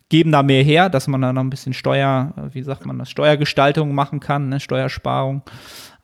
geben 0.07 0.31
da 0.31 0.43
mehr 0.43 0.63
her, 0.63 0.87
dass 0.87 1.09
man 1.09 1.21
da 1.21 1.33
noch 1.33 1.43
ein 1.43 1.49
bisschen 1.49 1.73
Steuer, 1.73 2.31
wie 2.53 2.63
sagt 2.63 2.85
man 2.85 2.97
das, 2.97 3.09
Steuergestaltung 3.09 3.93
machen 3.93 4.21
kann, 4.21 4.47
ne, 4.47 4.61
Steuersparung. 4.61 5.41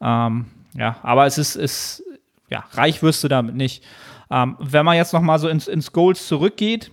Ähm, 0.01 0.47
ja, 0.75 0.97
aber 1.03 1.25
es 1.25 1.37
ist, 1.37 1.55
ist, 1.55 2.03
ja, 2.49 2.65
reich 2.73 3.01
wirst 3.01 3.23
du 3.23 3.29
damit 3.29 3.55
nicht. 3.55 3.81
Ähm, 4.33 4.57
wenn 4.59 4.83
man 4.83 4.97
jetzt 4.97 5.13
noch 5.13 5.21
mal 5.21 5.37
so 5.37 5.47
ins, 5.47 5.67
ins 5.67 5.91
Goals 5.91 6.27
zurückgeht, 6.27 6.91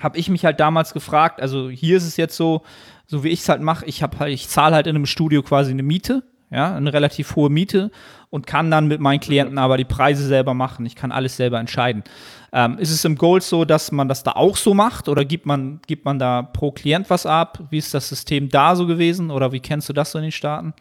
habe 0.00 0.16
ich 0.16 0.28
mich 0.28 0.44
halt 0.44 0.60
damals 0.60 0.94
gefragt, 0.94 1.42
also 1.42 1.68
hier 1.68 1.96
ist 1.96 2.06
es 2.06 2.16
jetzt 2.16 2.36
so, 2.36 2.62
so 3.06 3.24
wie 3.24 3.28
ich 3.30 3.40
es 3.40 3.48
halt 3.48 3.60
mache, 3.60 3.84
ich 3.86 4.04
habe 4.04 4.20
halt, 4.20 4.32
ich 4.32 4.48
zahle 4.48 4.76
halt 4.76 4.86
in 4.86 4.94
einem 4.94 5.06
Studio 5.06 5.42
quasi 5.42 5.72
eine 5.72 5.82
Miete, 5.82 6.22
ja, 6.48 6.76
eine 6.76 6.92
relativ 6.92 7.34
hohe 7.34 7.50
Miete 7.50 7.90
und 8.30 8.46
kann 8.46 8.70
dann 8.70 8.86
mit 8.86 9.00
meinen 9.00 9.18
Klienten 9.18 9.58
aber 9.58 9.78
die 9.78 9.84
Preise 9.84 10.24
selber 10.24 10.54
machen. 10.54 10.86
Ich 10.86 10.94
kann 10.94 11.10
alles 11.10 11.36
selber 11.36 11.58
entscheiden. 11.58 12.04
Ähm, 12.52 12.78
ist 12.78 12.92
es 12.92 13.04
im 13.04 13.16
Gold 13.16 13.42
so, 13.42 13.64
dass 13.64 13.90
man 13.90 14.06
das 14.08 14.22
da 14.22 14.32
auch 14.32 14.56
so 14.56 14.72
macht 14.72 15.08
oder 15.08 15.24
gibt 15.24 15.46
man, 15.46 15.80
gibt 15.88 16.04
man 16.04 16.20
da 16.20 16.42
pro 16.42 16.70
Klient 16.70 17.10
was 17.10 17.26
ab? 17.26 17.58
Wie 17.70 17.78
ist 17.78 17.94
das 17.94 18.08
System 18.08 18.48
da 18.48 18.76
so 18.76 18.86
gewesen 18.86 19.32
oder 19.32 19.50
wie 19.50 19.60
kennst 19.60 19.88
du 19.88 19.92
das 19.92 20.12
so 20.12 20.18
in 20.18 20.22
den 20.22 20.32
Staaten? 20.32 20.72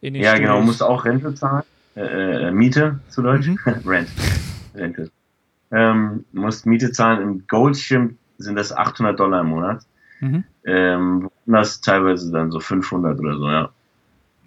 In 0.00 0.14
den 0.14 0.24
ja, 0.24 0.34
genau, 0.34 0.56
Studios? 0.56 0.56
genau, 0.56 0.66
musst 0.66 0.82
auch 0.82 1.04
Rente 1.04 1.34
zahlen. 1.34 1.62
Äh, 1.96 2.48
äh, 2.48 2.50
Miete 2.50 2.98
zu 3.08 3.22
Deutsch. 3.22 3.46
Mhm. 3.46 3.58
Rent. 3.86 4.08
Rente. 4.74 5.10
Ähm, 5.70 6.24
musst 6.32 6.66
Miete 6.66 6.92
zahlen. 6.92 7.22
Im 7.22 7.46
Goldschirm 7.46 8.16
sind 8.38 8.56
das 8.56 8.72
800 8.72 9.18
Dollar 9.18 9.40
im 9.40 9.48
Monat. 9.48 9.82
Mhm. 10.20 10.44
Ähm, 10.64 11.30
das 11.46 11.80
teilweise 11.80 12.30
dann 12.32 12.50
so 12.50 12.60
500 12.60 13.18
oder 13.18 13.36
so, 13.36 13.50
ja. 13.50 13.70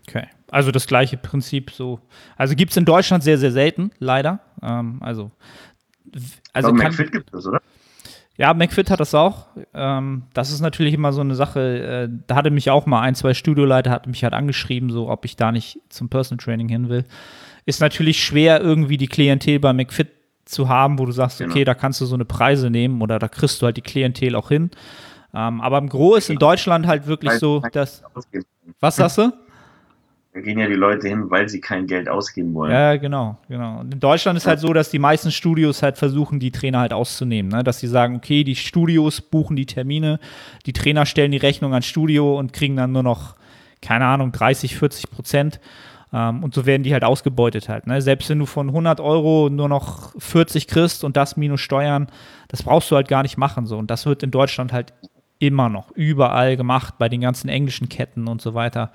Okay. 0.08 0.28
Also 0.50 0.72
das 0.72 0.88
gleiche 0.88 1.18
Prinzip 1.18 1.72
so. 1.72 2.00
Also 2.38 2.56
gibt 2.56 2.72
es 2.72 2.78
in 2.78 2.86
Deutschland 2.86 3.24
sehr, 3.24 3.38
sehr 3.38 3.52
selten, 3.52 3.92
leider. 4.00 4.40
Ähm, 4.62 4.98
also 5.02 5.32
also 6.54 6.70
Aber 6.70 6.78
McFit 6.78 7.12
gibt 7.12 7.34
es, 7.34 7.46
oder? 7.46 7.62
Ja, 8.38 8.54
McFit 8.54 8.92
hat 8.92 9.00
das 9.00 9.16
auch. 9.16 9.48
Ähm, 9.74 10.24
das 10.34 10.52
ist 10.52 10.62
natürlich 10.62 10.94
immer 10.94 11.12
so 11.12 11.22
eine 11.22 11.36
Sache. 11.36 12.08
Äh, 12.10 12.10
da 12.28 12.36
hatte 12.36 12.52
mich 12.52 12.70
auch 12.70 12.86
mal 12.86 13.02
ein, 13.02 13.16
zwei 13.16 13.34
Studioleiter 13.34 13.90
hat 13.90 14.06
mich 14.06 14.24
halt 14.24 14.34
angeschrieben, 14.34 14.92
so 14.92 15.10
ob 15.10 15.26
ich 15.26 15.36
da 15.36 15.52
nicht 15.52 15.80
zum 15.90 16.10
Personal 16.10 16.44
Training 16.44 16.70
hin 16.70 16.90
will. 16.90 17.06
Ist 17.66 17.82
natürlich 17.82 18.24
schwer, 18.24 18.62
irgendwie 18.62 18.98
die 18.98 19.08
Klientel 19.08 19.60
bei 19.60 19.74
McFit 19.74 20.10
zu 20.50 20.70
haben, 20.70 21.00
wo 21.00 21.06
du 21.06 21.12
sagst, 21.12 21.40
genau. 21.40 21.52
okay, 21.52 21.64
da 21.64 21.74
kannst 21.74 22.02
du 22.02 22.06
so 22.06 22.16
eine 22.16 22.26
Preise 22.26 22.70
nehmen 22.70 23.02
oder 23.02 23.20
da 23.20 23.28
kriegst 23.28 23.62
du 23.62 23.66
halt 23.66 23.78
die 23.78 23.82
Klientel 23.82 24.36
auch 24.36 24.50
hin. 24.50 24.72
Ähm, 25.34 25.62
aber 25.62 25.78
im 25.78 25.90
Gro 25.90 26.16
ist 26.16 26.30
in 26.30 26.38
Deutschland 26.38 26.88
halt 26.88 27.08
wirklich 27.08 27.34
so, 27.34 27.62
dass. 27.72 28.04
Was 28.80 28.96
sagst 28.96 29.18
du? 29.18 29.32
Da 30.38 30.44
gehen 30.44 30.60
ja 30.60 30.68
die 30.68 30.76
Leute 30.76 31.08
hin, 31.08 31.32
weil 31.32 31.50
sie 31.50 31.60
kein 31.60 31.88
Geld 31.88 32.08
ausgeben 32.08 32.54
wollen. 32.54 32.72
Ja, 32.72 32.96
genau, 32.98 33.40
genau. 33.50 33.80
Und 33.80 33.92
in 33.92 34.00
Deutschland 34.00 34.38
ist 34.38 34.46
halt 34.46 34.60
so, 34.60 34.72
dass 34.72 34.92
die 34.92 35.00
meisten 35.00 35.32
Studios 35.32 35.82
halt 35.82 35.98
versuchen, 35.98 36.40
die 36.40 36.52
Trainer 36.52 36.80
halt 36.80 36.94
auszunehmen. 36.94 37.52
Ne? 37.52 37.64
Dass 37.64 37.80
sie 37.80 37.88
sagen, 37.88 38.18
okay, 38.18 38.44
die 38.44 38.56
Studios 38.56 39.20
buchen 39.20 39.56
die 39.56 39.66
Termine, 39.66 40.20
die 40.68 40.74
Trainer 40.74 41.08
stellen 41.08 41.32
die 41.32 41.38
Rechnung 41.38 41.74
ans 41.74 41.88
Studio 41.88 42.38
und 42.38 42.54
kriegen 42.54 42.76
dann 42.76 42.92
nur 42.92 43.02
noch, 43.02 43.36
keine 43.82 44.06
Ahnung, 44.06 44.32
30, 44.32 44.78
40 44.78 45.10
Prozent. 45.10 45.60
Ähm, 46.14 46.44
und 46.44 46.54
so 46.54 46.66
werden 46.66 46.84
die 46.84 46.94
halt 46.94 47.04
ausgebeutet 47.04 47.70
halt. 47.70 47.88
Ne? 47.88 48.02
Selbst 48.02 48.30
wenn 48.30 48.40
du 48.40 48.46
von 48.46 48.70
100 48.70 49.00
Euro 49.00 49.50
nur 49.50 49.70
noch 49.70 50.14
40 50.20 50.68
kriegst 50.68 51.04
und 51.04 51.18
das 51.18 51.38
minus 51.38 51.62
Steuern, 51.62 52.08
das 52.48 52.64
brauchst 52.64 52.90
du 52.92 52.96
halt 52.96 53.08
gar 53.08 53.24
nicht 53.24 53.38
machen. 53.38 53.66
So. 53.66 53.78
Und 53.78 53.92
das 53.92 54.06
wird 54.06 54.24
in 54.24 54.32
Deutschland 54.32 54.74
halt 54.74 54.94
immer 55.40 55.70
noch 55.70 55.92
überall 55.92 56.58
gemacht, 56.58 56.96
bei 56.98 57.10
den 57.10 57.22
ganzen 57.22 57.48
englischen 57.48 57.90
Ketten 57.90 58.28
und 58.28 58.42
so 58.42 58.54
weiter 58.54 58.92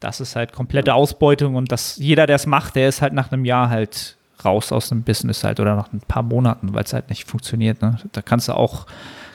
das 0.00 0.20
ist 0.20 0.34
halt 0.34 0.52
komplette 0.52 0.94
Ausbeutung 0.94 1.54
und 1.54 1.70
das, 1.70 1.96
jeder, 1.98 2.26
der 2.26 2.36
es 2.36 2.46
macht, 2.46 2.74
der 2.74 2.88
ist 2.88 3.02
halt 3.02 3.12
nach 3.12 3.30
einem 3.30 3.44
Jahr 3.44 3.68
halt 3.68 4.16
raus 4.44 4.72
aus 4.72 4.88
dem 4.88 5.02
Business 5.02 5.44
halt 5.44 5.60
oder 5.60 5.76
nach 5.76 5.92
ein 5.92 6.00
paar 6.00 6.22
Monaten, 6.22 6.72
weil 6.72 6.84
es 6.84 6.94
halt 6.94 7.10
nicht 7.10 7.28
funktioniert. 7.28 7.82
Ne? 7.82 7.98
Da 8.12 8.22
kannst 8.22 8.48
du 8.48 8.54
auch, 8.54 8.86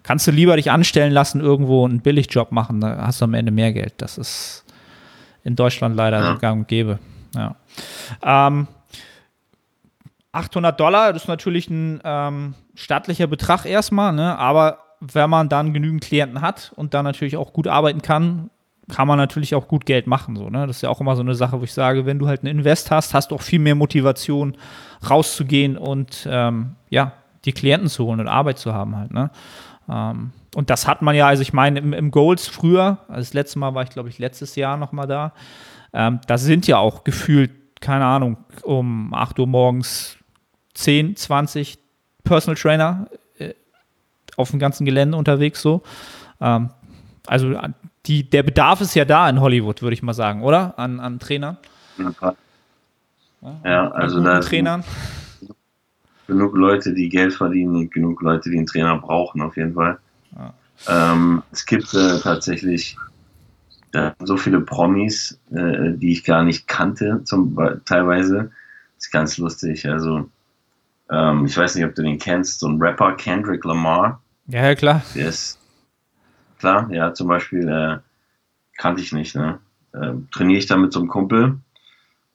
kannst 0.02 0.26
du 0.26 0.32
lieber 0.32 0.56
dich 0.56 0.72
anstellen 0.72 1.14
lassen, 1.14 1.40
irgendwo 1.40 1.86
einen 1.86 2.02
Billigjob 2.02 2.52
machen, 2.52 2.82
da 2.82 3.06
hast 3.06 3.22
du 3.22 3.26
am 3.26 3.36
Ende 3.36 3.52
mehr 3.52 3.72
Geld. 3.72 3.94
Das 3.98 4.18
ist 4.18 4.66
in 5.44 5.56
Deutschland 5.56 5.96
leider 5.96 6.20
ja. 6.20 6.34
gang 6.36 6.62
und 6.62 6.68
gäbe. 6.68 6.98
Ja. 7.36 7.56
Ähm, 8.24 8.68
800 10.32 10.78
Dollar, 10.80 11.14
das 11.14 11.24
ist 11.24 11.28
natürlich 11.28 11.70
ein 11.70 12.02
ähm, 12.04 12.56
stattlicher 12.76 13.28
Betrag 13.28 13.66
erstmal, 13.66 14.12
ne? 14.12 14.38
aber 14.38 14.80
wenn 15.00 15.30
man 15.30 15.50
dann 15.50 15.74
genügend 15.74 16.04
Klienten 16.04 16.42
hat 16.42 16.74
und 16.76 16.94
dann 16.94 17.06
natürlich 17.06 17.38
auch 17.38 17.54
gut 17.54 17.68
arbeiten 17.68 18.02
kann, 18.02 18.50
kann 18.90 19.08
man 19.08 19.18
natürlich 19.18 19.56
auch 19.56 19.68
gut 19.68 19.86
Geld 19.86 20.08
machen. 20.08 20.36
So, 20.36 20.50
ne? 20.50 20.68
Das 20.68 20.78
ist 20.78 20.82
ja 20.82 20.90
auch 20.90 21.02
immer 21.02 21.16
so 21.16 21.22
eine 21.22 21.36
Sache, 21.36 21.60
wo 21.60 21.64
ich 21.64 21.74
sage, 21.74 22.06
wenn 22.06 22.20
du 22.20 22.28
halt 22.28 22.42
einen 22.42 22.60
Invest 22.60 22.92
hast, 22.92 23.14
hast 23.14 23.32
du 23.32 23.36
auch 23.36 23.42
viel 23.42 23.60
mehr 23.60 23.76
Motivation, 23.76 24.58
rauszugehen 25.10 25.78
und 25.78 26.28
ähm, 26.30 26.76
ja, 26.90 27.14
die 27.46 27.52
Klienten 27.52 27.90
zu 27.90 28.06
holen 28.06 28.20
und 28.20 28.28
Arbeit 28.28 28.60
zu 28.60 28.74
haben 28.74 28.96
halt. 28.96 29.12
Ne? 29.12 29.32
Ähm, 29.90 30.32
und 30.56 30.70
das 30.70 30.88
hat 30.88 31.02
man 31.02 31.16
ja, 31.16 31.28
also 31.28 31.42
ich 31.42 31.54
meine, 31.54 31.80
im, 31.80 31.94
im 31.94 32.12
Goals 32.12 32.48
früher, 32.48 33.00
also 33.08 33.22
das 33.22 33.34
letzte 33.34 33.60
Mal 33.60 33.74
war 33.74 33.84
ich, 33.84 33.90
glaube 33.90 34.10
ich, 34.10 34.20
letztes 34.20 34.56
Jahr 34.56 34.78
nochmal 34.78 35.08
da, 35.08 35.34
ähm, 35.96 36.20
da 36.28 36.38
sind 36.38 36.68
ja 36.68 36.78
auch 36.78 37.06
gefühlt, 37.06 37.52
keine 37.80 38.06
Ahnung, 38.06 38.36
um 38.64 39.14
8 39.14 39.40
Uhr 39.40 39.48
morgens 39.48 40.18
10, 40.74 41.16
20 41.16 41.78
Personal 42.26 42.58
Trainer 42.58 43.08
äh, 43.40 43.54
auf 44.36 44.52
dem 44.52 44.60
ganzen 44.60 44.84
Gelände 44.84 45.18
unterwegs 45.18 45.62
so. 45.62 45.84
Ähm, 46.42 46.70
also 47.28 47.58
die, 48.06 48.30
der 48.30 48.44
Bedarf 48.44 48.82
ist 48.82 48.94
ja 48.94 49.06
da 49.06 49.30
in 49.30 49.40
Hollywood, 49.40 49.82
würde 49.82 49.94
ich 49.94 50.04
mal 50.04 50.14
sagen, 50.14 50.44
oder? 50.44 50.78
An, 50.78 51.00
an 51.00 51.18
Trainern. 51.18 51.58
Ja, 53.64 53.90
also 53.92 54.22
da 54.22 54.42
Trainern. 54.42 54.84
genug 56.28 56.58
Leute, 56.58 56.94
die 56.94 57.08
Geld 57.08 57.34
verdienen 57.34 57.76
und 57.76 57.94
genug 57.94 58.22
Leute, 58.22 58.50
die 58.50 58.58
einen 58.58 58.68
Trainer 58.68 58.98
brauchen, 58.98 59.42
auf 59.42 59.56
jeden 59.56 59.76
Fall. 59.76 59.98
Ja. 60.36 61.14
Ähm, 61.14 61.42
es 61.52 61.66
gibt 61.66 61.94
äh, 61.94 62.20
tatsächlich 62.20 62.98
äh, 63.96 64.12
so 64.20 64.38
viele 64.38 64.62
Promis, 64.62 65.40
äh, 65.52 65.92
die 65.94 66.12
ich 66.12 66.24
gar 66.24 66.44
nicht 66.44 66.68
kannte, 66.68 67.22
zum, 67.24 67.58
teilweise. 67.86 68.52
Das 68.96 69.06
ist 69.06 69.12
ganz 69.12 69.38
lustig. 69.38 69.88
Also, 69.88 70.30
ähm, 71.10 71.46
ich 71.46 71.58
weiß 71.58 71.76
nicht, 71.76 71.86
ob 71.86 71.96
du 71.96 72.04
den 72.04 72.20
kennst, 72.20 72.60
so 72.60 72.68
ein 72.68 72.82
Rapper, 72.82 73.14
Kendrick 73.14 73.64
Lamar. 73.66 74.22
Ja, 74.48 74.64
ja 74.64 74.76
klar. 74.76 75.02
Der 75.16 75.30
ist 75.30 75.60
klar. 76.60 76.92
Ja, 76.92 77.14
zum 77.14 77.28
Beispiel 77.28 77.68
äh, 77.68 77.98
kannte 78.78 79.02
ich 79.02 79.14
nicht. 79.14 79.36
Ne? 79.36 79.60
Äh, 79.94 80.14
trainiere 80.32 80.60
ich 80.60 80.68
da 80.68 80.78
mit 80.78 80.94
so 80.94 81.00
einem 81.00 81.10
Kumpel. 81.10 81.58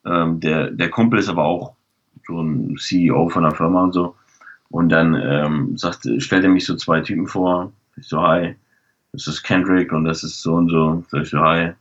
Ähm, 0.04 0.40
der, 0.40 0.70
der 0.70 0.90
Kumpel 0.90 1.18
ist 1.18 1.28
aber 1.28 1.44
auch 1.44 1.74
so 2.26 2.40
ein 2.40 2.76
CEO 2.78 3.28
von 3.28 3.44
einer 3.44 3.54
Firma 3.54 3.84
und 3.84 3.92
so. 3.92 4.16
Und 4.70 4.88
dann 4.88 5.14
ähm, 5.14 5.76
sagt, 5.76 6.08
stellt 6.18 6.44
er 6.44 6.50
mich 6.50 6.64
so 6.64 6.76
zwei 6.76 7.00
Typen 7.00 7.26
vor. 7.26 7.72
Ich 7.96 8.06
so, 8.06 8.22
hi, 8.22 8.56
das 9.12 9.26
ist 9.26 9.42
Kendrick 9.42 9.92
und 9.92 10.04
das 10.04 10.22
ist 10.22 10.40
so 10.40 10.54
und 10.54 10.70
so. 10.70 11.04
Sag 11.10 11.22
ich 11.22 11.30
so, 11.30 11.40
hi. 11.40 11.72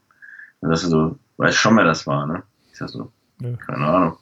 Und 0.62 0.70
das 0.70 0.84
ist 0.84 0.90
so, 0.90 1.18
weiß 1.38 1.56
schon, 1.56 1.78
wer 1.78 1.86
das 1.86 2.06
war, 2.08 2.26
ne? 2.26 2.44
Ich 2.72 2.78
sag 2.78 2.90
so, 2.90 3.12
ja. 3.40 3.56
keine 3.66 3.86
Ahnung. 3.86 4.18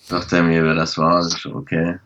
Sagt 0.00 0.32
er 0.32 0.42
mir, 0.42 0.64
wer 0.64 0.74
das 0.74 0.96
war. 0.96 1.26
Ich 1.26 1.34
so, 1.34 1.54
okay 1.54 1.98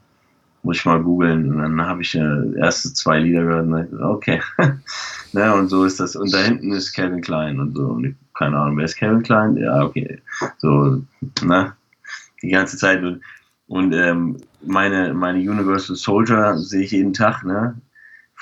muss 0.63 0.79
ich 0.79 0.85
mal 0.85 1.03
googeln. 1.03 1.51
Und 1.51 1.59
dann 1.59 1.83
habe 1.83 2.03
ich 2.03 2.15
äh, 2.15 2.59
erste 2.59 2.93
zwei 2.95 3.19
Lieder 3.19 3.43
gehört 3.43 3.67
und 3.67 3.73
dann, 3.73 4.03
okay. 4.03 4.41
ne, 5.33 5.55
und 5.55 5.69
so 5.69 5.85
ist 5.85 6.01
das. 6.01 6.17
Und 6.17 6.33
da 6.33 6.39
hinten 6.39 6.73
ist 6.73 6.93
Kevin 6.93 7.21
Klein 7.21 7.61
und 7.61 7.77
so. 7.77 7.87
Und 7.87 8.05
ich, 8.05 8.15
keine 8.35 8.59
Ahnung, 8.59 8.77
wer 8.77 8.85
ist 8.85 8.97
Kevin 8.97 9.23
Klein? 9.23 9.57
Ja, 9.57 9.85
okay. 9.85 10.21
So, 10.59 11.03
ne? 11.43 11.73
Die 12.43 12.51
ganze 12.51 12.77
Zeit. 12.77 13.03
Und, 13.03 13.21
und 13.67 13.93
ähm, 13.93 14.37
meine, 14.65 15.13
meine 15.15 15.39
Universal 15.39 15.97
Soldier 15.97 16.57
sehe 16.59 16.83
ich 16.83 16.93
jeden 16.93 17.13
Tag, 17.13 17.45
ne? 17.45 17.77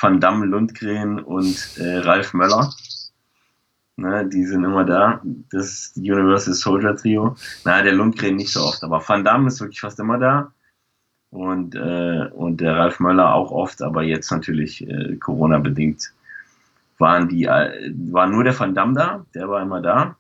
Van 0.01 0.21
Damme 0.21 0.47
Lundgren 0.47 1.21
und 1.21 1.79
äh, 1.79 1.99
Ralf 1.99 2.33
Möller. 2.33 2.73
Ne, 3.97 4.27
die 4.27 4.45
sind 4.45 4.65
immer 4.65 4.85
da. 4.85 5.21
Das 5.51 5.93
Universal 5.97 6.55
Soldier 6.55 6.97
Trio. 6.97 7.37
Na, 7.65 7.83
der 7.83 7.93
Lundgren 7.93 8.37
nicht 8.37 8.53
so 8.53 8.63
oft, 8.63 8.83
aber 8.83 9.07
Van 9.07 9.25
Damme 9.25 9.49
ist 9.49 9.61
wirklich 9.61 9.81
fast 9.81 10.01
immer 10.01 10.19
da 10.19 10.53
und, 11.31 11.75
äh, 11.75 12.29
und 12.33 12.61
der 12.61 12.77
Ralf 12.77 13.01
Möller 13.01 13.35
auch 13.35 13.51
oft, 13.51 13.83
aber 13.83 14.03
jetzt 14.03 14.31
natürlich 14.31 14.87
äh, 14.89 15.17
Corona-bedingt 15.17 16.13
waren 16.99 17.29
die, 17.29 17.45
äh, 17.45 17.93
war 18.11 18.27
nur 18.27 18.45
der 18.45 18.59
Van 18.59 18.75
Damme 18.75 18.95
da, 18.95 19.27
der 19.35 19.49
war 19.49 19.63
immer 19.63 19.81
da, 19.81 20.17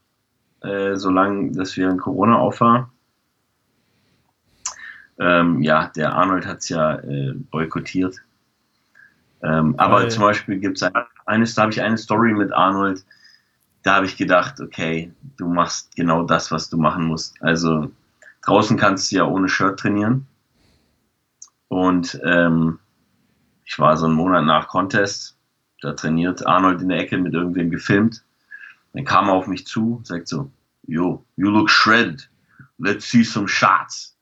äh, 0.62 0.97
solange 0.97 1.53
das 1.53 1.76
während 1.76 2.01
Corona 2.01 2.39
auf 2.39 2.61
war. 2.61 2.93
Ähm, 5.18 5.62
ja, 5.62 5.91
der 5.95 6.14
Arnold 6.14 6.47
hat 6.47 6.59
es 6.59 6.68
ja 6.70 6.95
äh, 6.95 7.35
boykottiert. 7.51 8.22
Ähm, 9.43 9.74
aber 9.78 10.09
zum 10.09 10.22
Beispiel 10.22 10.59
gibt 10.59 10.82
es 10.82 10.91
eines, 11.26 11.55
da 11.55 11.62
habe 11.62 11.72
ich 11.72 11.80
eine 11.80 11.97
Story 11.97 12.32
mit 12.32 12.53
Arnold, 12.53 13.05
da 13.82 13.97
habe 13.97 14.07
ich 14.07 14.16
gedacht, 14.16 14.61
okay, 14.61 15.12
du 15.36 15.49
machst 15.49 15.97
genau 15.97 16.24
das, 16.24 16.51
was 16.51 16.68
du 16.68 16.76
machen 16.76 17.07
musst. 17.07 17.41
Also 17.43 17.91
draußen 18.43 18.76
kannst 18.76 19.11
du 19.11 19.16
ja 19.16 19.24
ohne 19.24 19.49
Shirt 19.49 19.80
trainieren. 19.80 20.26
Und 21.68 22.20
ähm, 22.24 22.78
ich 23.64 23.78
war 23.78 23.97
so 23.97 24.07
einen 24.07 24.14
Monat 24.14 24.45
nach 24.45 24.68
Contest, 24.68 25.36
da 25.80 25.93
trainiert 25.93 26.47
Arnold 26.47 26.82
in 26.82 26.88
der 26.88 26.99
Ecke 26.99 27.16
mit 27.16 27.32
irgendwem 27.32 27.70
gefilmt. 27.70 28.22
Dann 28.93 29.05
kam 29.05 29.28
er 29.28 29.34
auf 29.34 29.47
mich 29.47 29.66
zu, 29.66 30.01
sagt 30.05 30.28
so, 30.28 30.51
yo, 30.86 31.24
you 31.36 31.49
look 31.49 31.70
shredded. 31.70 32.28
Let's 32.78 33.09
see 33.09 33.22
some 33.22 33.47
shots. 33.47 34.16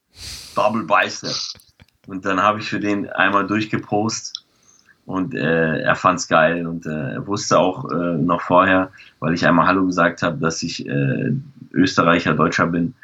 Double 0.55 0.85
Bicep. 0.85 1.35
Und 2.07 2.25
dann 2.25 2.43
habe 2.43 2.61
ich 2.61 2.69
für 2.69 2.81
den 2.81 3.09
einmal 3.11 3.47
durchgepost 3.47 4.47
und 5.09 5.35
äh, 5.35 5.81
er 5.81 5.95
fand's 5.95 6.29
geil 6.29 6.67
und 6.67 6.85
äh, 6.85 7.15
er 7.15 7.27
wusste 7.27 7.59
auch 7.59 7.91
äh, 7.91 8.19
noch 8.19 8.43
vorher, 8.43 8.93
weil 9.21 9.33
ich 9.33 9.47
einmal 9.47 9.67
Hallo 9.67 9.87
gesagt 9.87 10.21
habe, 10.21 10.37
dass 10.37 10.63
ich 10.63 10.87
äh, 10.87 11.33
Österreicher, 11.73 12.35
Deutscher 12.35 12.67
bin. 12.67 12.95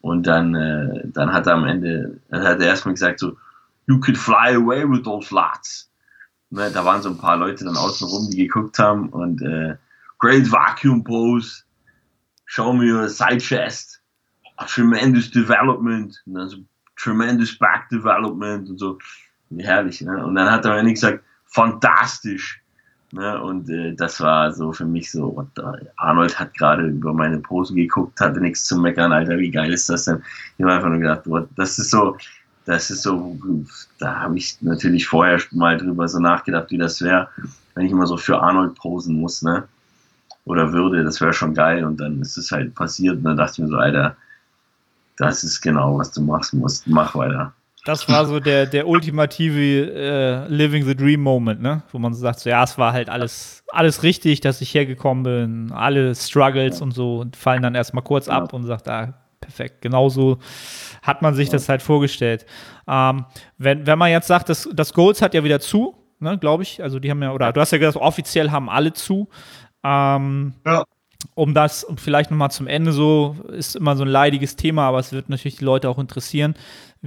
Und 0.00 0.26
dann, 0.26 0.56
äh, 0.56 1.02
dann 1.04 1.32
hat 1.32 1.46
er 1.46 1.54
am 1.54 1.64
Ende, 1.64 2.18
dann 2.30 2.42
hat 2.42 2.58
er 2.58 2.66
erstmal 2.66 2.94
gesagt 2.94 3.20
so, 3.20 3.36
you 3.86 4.00
could 4.00 4.18
fly 4.18 4.56
away 4.56 4.82
with 4.82 5.04
those 5.04 5.32
lads. 5.32 5.88
Ne, 6.50 6.68
da 6.74 6.84
waren 6.84 7.00
so 7.00 7.10
ein 7.10 7.18
paar 7.18 7.36
Leute 7.36 7.64
dann 7.64 7.76
außen 7.76 8.08
rum, 8.08 8.28
die 8.28 8.48
geguckt 8.48 8.80
haben 8.80 9.10
und 9.10 9.40
äh, 9.42 9.76
Great 10.18 10.50
Vacuum 10.50 11.04
Pose, 11.04 11.62
Show 12.46 12.72
me 12.72 12.92
your 12.92 13.08
side 13.08 13.38
chest, 13.38 14.00
tremendous 14.66 15.30
development, 15.30 16.20
und 16.26 16.34
dann 16.34 16.48
so 16.48 16.56
tremendous 16.96 17.56
back 17.56 17.88
development 17.88 18.68
und 18.68 18.78
so. 18.78 18.98
Herrlich, 19.58 20.00
ne? 20.00 20.26
Und 20.26 20.34
dann 20.34 20.50
hat 20.50 20.64
er 20.64 20.82
mir 20.82 20.92
gesagt, 20.92 21.22
fantastisch. 21.46 22.62
Ne? 23.12 23.40
Und 23.42 23.68
äh, 23.70 23.94
das 23.94 24.20
war 24.20 24.52
so 24.52 24.72
für 24.72 24.84
mich 24.84 25.10
so, 25.10 25.34
what 25.36 25.46
the, 25.56 25.62
Arnold 25.96 26.38
hat 26.38 26.54
gerade 26.54 26.86
über 26.88 27.12
meine 27.12 27.38
Pose 27.38 27.74
geguckt, 27.74 28.20
hatte 28.20 28.40
nichts 28.40 28.64
zu 28.64 28.78
meckern, 28.78 29.12
Alter, 29.12 29.38
wie 29.38 29.50
geil 29.50 29.72
ist 29.72 29.88
das 29.88 30.04
denn? 30.04 30.22
Ich 30.58 30.64
habe 30.64 30.74
einfach 30.74 30.88
nur 30.88 30.98
gedacht, 30.98 31.22
what, 31.26 31.48
das 31.56 31.78
ist 31.78 31.90
so, 31.90 32.16
das 32.64 32.90
ist 32.90 33.02
so, 33.02 33.38
da 33.98 34.20
habe 34.20 34.36
ich 34.36 34.60
natürlich 34.60 35.06
vorher 35.06 35.40
mal 35.52 35.78
drüber 35.78 36.08
so 36.08 36.18
nachgedacht, 36.18 36.70
wie 36.70 36.78
das 36.78 37.00
wäre, 37.00 37.28
wenn 37.74 37.86
ich 37.86 37.92
immer 37.92 38.06
so 38.06 38.16
für 38.16 38.40
Arnold 38.40 38.74
posen 38.74 39.20
muss, 39.20 39.42
ne? 39.42 39.68
Oder 40.46 40.72
würde, 40.72 41.02
das 41.04 41.20
wäre 41.20 41.32
schon 41.32 41.54
geil. 41.54 41.84
Und 41.84 41.98
dann 42.00 42.20
ist 42.20 42.36
es 42.38 42.52
halt 42.52 42.74
passiert 42.74 43.16
und 43.16 43.24
dann 43.24 43.36
dachte 43.36 43.52
ich 43.54 43.58
mir 43.58 43.68
so, 43.68 43.76
Alter, 43.76 44.16
das 45.16 45.42
ist 45.44 45.60
genau, 45.60 45.98
was 45.98 46.12
du 46.12 46.22
machen 46.22 46.60
musst. 46.60 46.86
Mach 46.86 47.14
weiter. 47.14 47.52
Das 47.86 48.08
war 48.08 48.26
so 48.26 48.40
der, 48.40 48.66
der 48.66 48.88
ultimative 48.88 49.92
äh, 49.94 50.48
Living 50.48 50.84
the 50.84 50.96
Dream 50.96 51.20
Moment, 51.20 51.62
ne? 51.62 51.84
Wo 51.92 52.00
man 52.00 52.12
so 52.12 52.20
sagt, 52.20 52.40
so, 52.40 52.50
ja, 52.50 52.64
es 52.64 52.76
war 52.78 52.92
halt 52.92 53.08
alles, 53.08 53.62
alles 53.68 54.02
richtig, 54.02 54.40
dass 54.40 54.60
ich 54.60 54.74
hergekommen 54.74 55.22
bin, 55.22 55.72
alle 55.72 56.12
Struggles 56.16 56.80
und 56.80 56.90
so 56.90 57.18
und 57.18 57.36
fallen 57.36 57.62
dann 57.62 57.76
erstmal 57.76 58.02
kurz 58.02 58.28
ab 58.28 58.52
und 58.52 58.64
sagt, 58.64 58.88
ah, 58.88 59.14
perfekt. 59.40 59.82
Genauso 59.82 60.38
hat 61.00 61.22
man 61.22 61.34
sich 61.34 61.48
das 61.48 61.68
halt 61.68 61.80
vorgestellt. 61.80 62.44
Ähm, 62.88 63.24
wenn, 63.56 63.86
wenn 63.86 63.98
man 64.00 64.10
jetzt 64.10 64.26
sagt, 64.26 64.48
das, 64.48 64.68
das 64.74 64.92
Goals 64.92 65.22
hat 65.22 65.32
ja 65.32 65.44
wieder 65.44 65.60
zu, 65.60 65.94
ne, 66.18 66.36
glaube 66.38 66.64
ich. 66.64 66.82
Also 66.82 66.98
die 66.98 67.08
haben 67.08 67.22
ja, 67.22 67.32
oder 67.32 67.52
du 67.52 67.60
hast 67.60 67.70
ja 67.70 67.78
gesagt, 67.78 67.96
offiziell 67.96 68.50
haben 68.50 68.68
alle 68.68 68.94
zu. 68.94 69.28
Ähm, 69.84 70.54
ja 70.66 70.82
um 71.34 71.54
das 71.54 71.86
vielleicht 71.96 72.30
nochmal 72.30 72.50
zum 72.50 72.66
Ende 72.66 72.92
so, 72.92 73.36
ist 73.48 73.76
immer 73.76 73.96
so 73.96 74.04
ein 74.04 74.08
leidiges 74.08 74.56
Thema, 74.56 74.88
aber 74.88 74.98
es 74.98 75.12
wird 75.12 75.28
natürlich 75.28 75.56
die 75.56 75.64
Leute 75.64 75.88
auch 75.88 75.98
interessieren. 75.98 76.54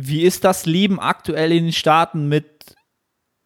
Wie 0.08 0.22
ist 0.22 0.44
das 0.44 0.66
Leben 0.66 1.00
aktuell 1.00 1.52
in 1.52 1.66
den 1.66 1.74
Staaten 1.74 2.28
mit 2.28 2.76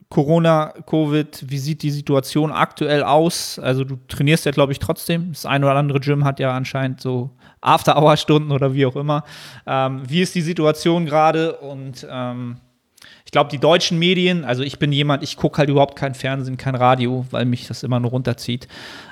Corona, 0.10 0.74
Covid? 0.86 1.45
Wie 1.47 1.58
sieht 1.58 1.82
die 1.82 1.91
Situation 1.91 2.51
aktuell 2.51 3.04
aus? 3.04 3.60
Also 3.60 3.84
du 3.84 3.97
trainierst 4.08 4.45
ja, 4.45 4.51
glaube 4.51 4.72
ich, 4.72 4.80
trotzdem. 4.80 5.30
Das 5.30 5.45
ein 5.45 5.64
oder 5.64 5.76
andere 5.76 5.99
Gym 5.99 6.24
hat 6.24 6.39
ja 6.39 6.56
anscheinend 6.56 7.01
so 7.01 7.32
After-Hour-Stunden 7.62 8.51
oder 8.51 8.74
wie 8.74 8.86
auch 8.86 8.95
immer. 8.95 9.24
Ähm, 9.66 10.04
wie 10.08 10.22
ist 10.22 10.36
die 10.36 10.41
Situation 10.41 11.06
gerade 11.06 11.58
und 11.58 12.06
ähm, 12.10 12.58
glaube, 13.34 13.49
die 13.49 13.58
deutschen 13.58 13.99
Medien, 13.99 14.45
also 14.45 14.64
ich 14.64 14.80
bin 14.80 14.93
jemand, 14.93 15.24
ich 15.24 15.36
gucke 15.36 15.58
halt 15.58 15.70
überhaupt 15.70 15.97
kein 15.97 16.14
Fernsehen, 16.14 16.56
kein 16.56 16.76
Radio, 16.76 17.26
weil 17.32 17.45
mich 17.45 17.68
das 17.68 17.84
immer 17.84 17.99
nur 17.99 18.12
runterzieht. 18.12 18.68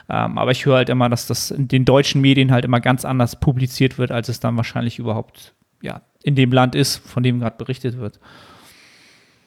Ähm, 0.10 0.38
aber 0.38 0.52
ich 0.52 0.66
höre 0.66 0.78
halt 0.78 0.90
immer, 0.90 1.10
dass 1.10 1.26
das 1.26 1.52
in 1.52 1.68
den 1.68 1.84
deutschen 1.84 2.22
Medien 2.22 2.52
halt 2.52 2.64
immer 2.64 2.80
ganz 2.80 3.04
anders 3.04 3.40
publiziert 3.40 3.98
wird, 3.98 4.12
als 4.12 4.30
es 4.30 4.40
dann 4.40 4.56
wahrscheinlich 4.56 5.00
überhaupt 5.00 5.54
ja, 5.82 6.02
in 6.24 6.36
dem 6.36 6.52
Land 6.52 6.76
ist, 6.76 6.98
von 7.08 7.24
dem 7.24 7.40
gerade 7.40 7.58
berichtet 7.58 7.98
wird. 7.98 8.20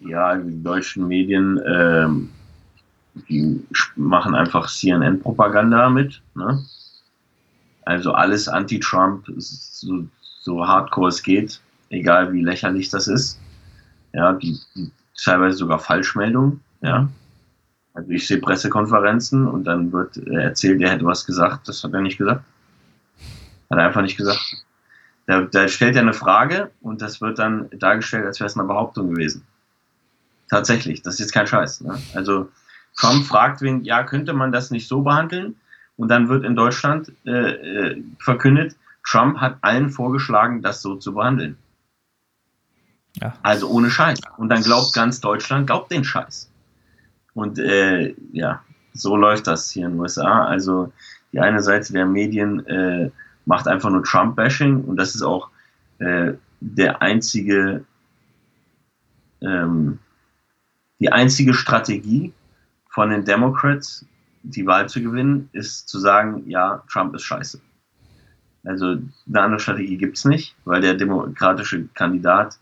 Ja, 0.01 0.27
also 0.27 0.49
die 0.49 0.63
deutschen 0.63 1.09
Medien, 1.09 1.61
ähm, 1.67 2.31
die 3.29 3.65
machen 3.97 4.35
einfach 4.35 4.69
CNN-Propaganda 4.69 5.89
mit. 5.89 6.21
Ne? 6.35 6.65
Also 7.85 8.13
alles 8.13 8.49
anti-Trump, 8.49 9.27
so, 9.37 10.05
so 10.41 10.67
hardcore 10.67 11.09
es 11.09 11.23
geht, 11.23 11.61
egal 11.91 12.33
wie 12.33 12.43
lächerlich 12.43 12.91
das 12.91 13.09
ist 13.09 13.39
ja, 14.15 14.33
die, 14.33 14.59
die 14.75 14.91
teilweise 15.23 15.59
sogar 15.59 15.79
Falschmeldungen, 15.79 16.61
ja. 16.81 17.09
Also 17.93 18.11
ich 18.11 18.27
sehe 18.27 18.39
Pressekonferenzen 18.39 19.47
und 19.47 19.65
dann 19.65 19.93
wird 19.93 20.17
erzählt, 20.17 20.81
er 20.81 20.91
hätte 20.91 21.05
was 21.05 21.27
gesagt, 21.27 21.69
das 21.69 21.85
hat 21.85 21.93
er 21.93 22.01
nicht 22.01 22.19
gesagt. 22.19 22.43
Hat 23.71 23.79
er 23.79 23.87
einfach 23.87 24.03
nicht 24.03 24.17
gesagt. 24.17 24.65
Da, 25.27 25.43
da 25.43 25.69
stellt 25.69 25.97
er 25.97 26.03
eine 26.03 26.13
Frage 26.13 26.71
und 26.81 27.01
das 27.01 27.21
wird 27.21 27.39
dann 27.39 27.71
dargestellt, 27.71 28.27
als 28.27 28.41
wäre 28.41 28.47
es 28.47 28.57
eine 28.57 28.67
Behauptung 28.67 29.11
gewesen. 29.11 29.47
Tatsächlich, 30.51 31.03
das 31.03 31.15
ist 31.15 31.21
jetzt 31.21 31.33
kein 31.33 31.47
Scheiß. 31.47 31.81
Ne? 31.81 31.99
Also 32.15 32.51
Trump 32.97 33.25
fragt 33.25 33.63
wen, 33.63 33.83
ja, 33.85 34.05
könnte 34.05 34.35
man 34.35 34.53
das 34.53 34.71
nicht 34.71 34.87
so 34.87 35.03
behandeln? 35.03 35.57
Und 35.97 36.09
dann 36.09 36.29
wird 36.29 36.45
in 36.45 36.57
Deutschland 36.57 37.13
äh, 37.25 37.31
äh 37.31 38.03
verkündet, 38.19 38.77
Trump 39.07 39.39
hat 39.39 39.59
allen 39.61 39.91
vorgeschlagen, 39.91 40.63
das 40.63 40.83
so 40.83 40.97
zu 40.97 41.15
behandeln. 41.15 41.57
Ja. 43.21 43.35
Also 43.43 43.69
ohne 43.69 43.91
Scheiß. 43.91 44.19
Und 44.37 44.49
dann 44.49 44.63
glaubt 44.63 44.93
ganz 44.93 45.21
Deutschland, 45.21 45.67
glaubt 45.67 45.93
den 45.93 46.05
Scheiß. 46.05 46.51
Und 47.35 47.59
äh, 47.59 48.15
ja, 48.33 48.63
so 48.93 49.17
läuft 49.17 49.47
das 49.47 49.71
hier 49.71 49.87
in 49.87 49.93
den 49.93 50.01
USA. 50.01 50.45
Also 50.45 50.93
die 51.33 51.41
eine 51.41 51.63
Seite 51.63 51.93
der 51.93 52.07
Medien 52.07 52.67
äh, 52.67 53.11
macht 53.47 53.69
einfach 53.69 53.91
nur 53.91 54.03
Trump-Bashing 54.03 54.85
und 54.85 54.97
das 54.97 55.15
ist 55.15 55.23
auch 55.23 55.51
äh, 55.99 56.33
der 56.61 57.03
einzige, 57.03 57.85
ähm, 59.41 59.99
die 60.99 61.13
einzige 61.13 61.55
Strategie 61.55 62.33
von 62.89 63.11
den 63.11 63.25
Democrats, 63.25 64.07
die 64.43 64.67
Wahl 64.67 64.89
zu 64.89 65.03
gewinnen, 65.03 65.49
ist 65.53 65.89
zu 65.89 65.99
sagen, 65.99 66.49
ja, 66.49 66.83
Trump 66.91 67.15
ist 67.15 67.23
scheiße. 67.23 67.61
Also 68.65 68.97
eine 69.29 69.41
andere 69.41 69.61
Strategie 69.61 69.97
gibt 69.97 70.17
es 70.17 70.25
nicht, 70.25 70.55
weil 70.65 70.81
der 70.81 70.95
demokratische 70.95 71.87
Kandidat 71.95 72.59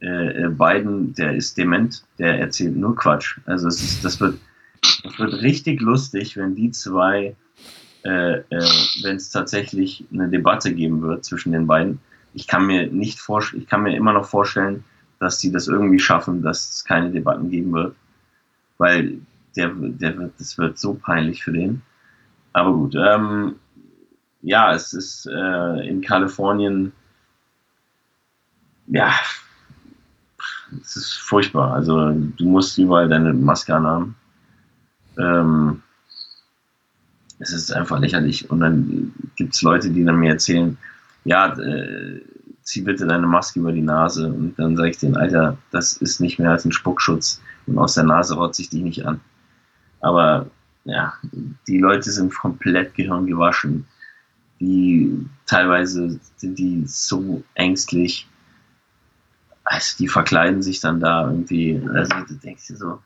äh, 0.00 0.44
äh, 0.44 0.48
Biden, 0.48 1.14
der 1.14 1.34
ist 1.34 1.56
dement, 1.56 2.04
der 2.18 2.38
erzählt 2.38 2.76
nur 2.76 2.94
Quatsch. 2.94 3.38
Also 3.46 3.68
ist, 3.68 4.04
das 4.04 4.20
wird, 4.20 4.38
das 5.02 5.18
wird 5.18 5.34
richtig 5.42 5.80
lustig, 5.80 6.36
wenn 6.36 6.54
die 6.54 6.70
zwei, 6.70 7.34
äh, 8.04 8.38
äh, 8.38 8.44
wenn 9.02 9.16
es 9.16 9.30
tatsächlich 9.30 10.04
eine 10.12 10.28
Debatte 10.28 10.72
geben 10.72 11.02
wird 11.02 11.24
zwischen 11.24 11.52
den 11.52 11.66
beiden. 11.66 12.00
Ich 12.34 12.46
kann 12.46 12.66
mir 12.66 12.86
nicht 12.86 13.18
vorstellen, 13.18 13.62
ich 13.62 13.68
kann 13.68 13.82
mir 13.82 13.96
immer 13.96 14.12
noch 14.12 14.26
vorstellen, 14.26 14.84
dass 15.18 15.40
sie 15.40 15.50
das 15.50 15.66
irgendwie 15.66 15.98
schaffen, 15.98 16.42
dass 16.42 16.70
es 16.70 16.84
keine 16.84 17.10
Debatten 17.10 17.50
geben 17.50 17.72
wird, 17.72 17.96
weil 18.78 19.18
der, 19.56 19.70
der 19.74 20.16
wird, 20.16 20.32
das 20.38 20.58
wird 20.58 20.78
so 20.78 20.94
peinlich 20.94 21.42
für 21.42 21.52
den. 21.52 21.82
Aber 22.52 22.72
gut, 22.72 22.94
ähm, 22.94 23.56
ja, 24.42 24.72
es 24.72 24.92
ist 24.92 25.26
äh, 25.26 25.88
in 25.88 26.00
Kalifornien, 26.00 26.92
ja, 28.86 29.12
es 30.80 30.96
ist 30.96 31.14
furchtbar. 31.14 31.74
Also 31.74 32.12
du 32.12 32.44
musst 32.44 32.78
überall 32.78 33.08
deine 33.08 33.32
Maske 33.32 33.74
anhaben. 33.74 34.14
Ähm, 35.18 35.82
es 37.38 37.52
ist 37.52 37.72
einfach 37.72 37.98
lächerlich. 38.00 38.50
Und 38.50 38.60
dann 38.60 39.12
gibt 39.36 39.54
es 39.54 39.62
Leute, 39.62 39.90
die 39.90 40.04
dann 40.04 40.18
mir 40.18 40.30
erzählen, 40.32 40.76
ja, 41.24 41.58
äh, 41.58 42.20
zieh 42.62 42.82
bitte 42.82 43.06
deine 43.06 43.26
Maske 43.26 43.60
über 43.60 43.72
die 43.72 43.82
Nase. 43.82 44.26
Und 44.26 44.58
dann 44.58 44.76
sage 44.76 44.90
ich 44.90 44.98
denen, 44.98 45.16
Alter, 45.16 45.56
das 45.70 45.94
ist 45.94 46.20
nicht 46.20 46.38
mehr 46.38 46.50
als 46.50 46.64
ein 46.64 46.72
Spuckschutz. 46.72 47.40
Und 47.66 47.78
aus 47.78 47.94
der 47.94 48.04
Nase 48.04 48.34
rotze 48.34 48.62
ich 48.62 48.70
dich 48.70 48.82
nicht 48.82 49.06
an. 49.06 49.20
Aber 50.00 50.46
ja, 50.84 51.14
die 51.66 51.78
Leute 51.78 52.10
sind 52.10 52.34
komplett 52.34 52.94
gehirngewaschen. 52.94 53.86
Die 54.60 55.26
teilweise 55.46 56.18
sind 56.36 56.58
die 56.58 56.82
so 56.86 57.42
ängstlich 57.54 58.26
also 59.70 59.96
die 59.98 60.08
verkleiden 60.08 60.62
sich 60.62 60.80
dann 60.80 60.98
da 60.98 61.26
irgendwie, 61.26 61.80
also 61.92 62.14
du 62.26 62.34
denkst 62.34 62.68
dir 62.68 62.76
so, 62.76 62.98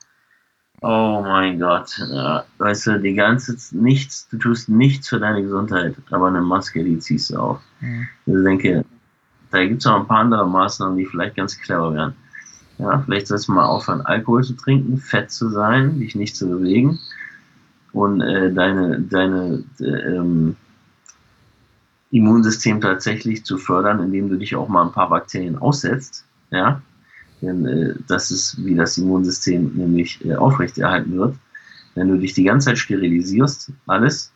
oh 0.83 1.22
mein 1.22 1.59
Gott, 1.59 1.99
ja, 2.11 2.45
weißt 2.59 2.87
du, 2.89 3.01
die 3.01 3.14
ganze 3.14 3.57
nichts, 3.76 4.28
du 4.28 4.39
tust 4.39 4.68
nichts 4.68 5.09
für 5.09 5.18
deine 5.18 5.43
Gesundheit, 5.43 5.97
aber 6.11 6.28
eine 6.28 6.41
Maske, 6.41 6.85
die 6.85 6.99
ziehst 6.99 7.30
du 7.30 7.39
auf. 7.39 7.61
Mhm. 7.80 8.09
Also 8.26 8.39
ich 8.39 8.45
denke, 8.45 8.85
da 9.51 9.64
gibt 9.64 9.80
es 9.80 9.87
noch 9.87 10.01
ein 10.01 10.07
paar 10.07 10.20
andere 10.20 10.47
Maßnahmen, 10.47 10.97
die 10.97 11.07
vielleicht 11.07 11.37
ganz 11.37 11.59
clever 11.59 11.95
wären. 11.95 12.14
Ja, 12.78 12.99
vielleicht 13.01 13.28
sollst 13.28 13.49
du 13.49 13.53
mal 13.53 13.66
aufhören, 13.66 14.01
Alkohol 14.03 14.43
zu 14.43 14.55
trinken, 14.55 14.99
fett 14.99 15.30
zu 15.30 15.51
sein, 15.51 16.01
dich 16.01 16.14
nicht 16.14 16.37
zu 16.37 16.49
bewegen 16.49 16.99
und 17.93 18.20
äh, 18.20 18.53
deine, 18.53 19.01
deine 19.01 19.62
äh, 19.78 19.85
ähm, 19.85 20.57
Immunsystem 22.11 22.80
tatsächlich 22.80 23.45
zu 23.45 23.57
fördern, 23.57 24.01
indem 24.01 24.28
du 24.28 24.37
dich 24.37 24.57
auch 24.57 24.68
mal 24.68 24.85
ein 24.85 24.93
paar 24.93 25.11
Bakterien 25.11 25.59
aussetzt 25.59 26.26
ja, 26.53 26.83
denn 27.43 27.66
äh, 27.66 27.95
das 28.09 28.30
ist, 28.30 28.64
wie 28.64 28.74
das 28.74 28.97
Immunsystem 28.97 29.72
nämlich 29.74 30.24
äh, 30.24 30.36
aufrechterhalten 30.36 31.18
wird. 31.18 31.36
Wenn 31.95 32.09
du 32.09 32.16
dich 32.16 32.32
die 32.32 32.45
ganze 32.45 32.66
Zeit 32.66 32.78
sterilisierst, 32.78 33.72
alles, 33.86 34.32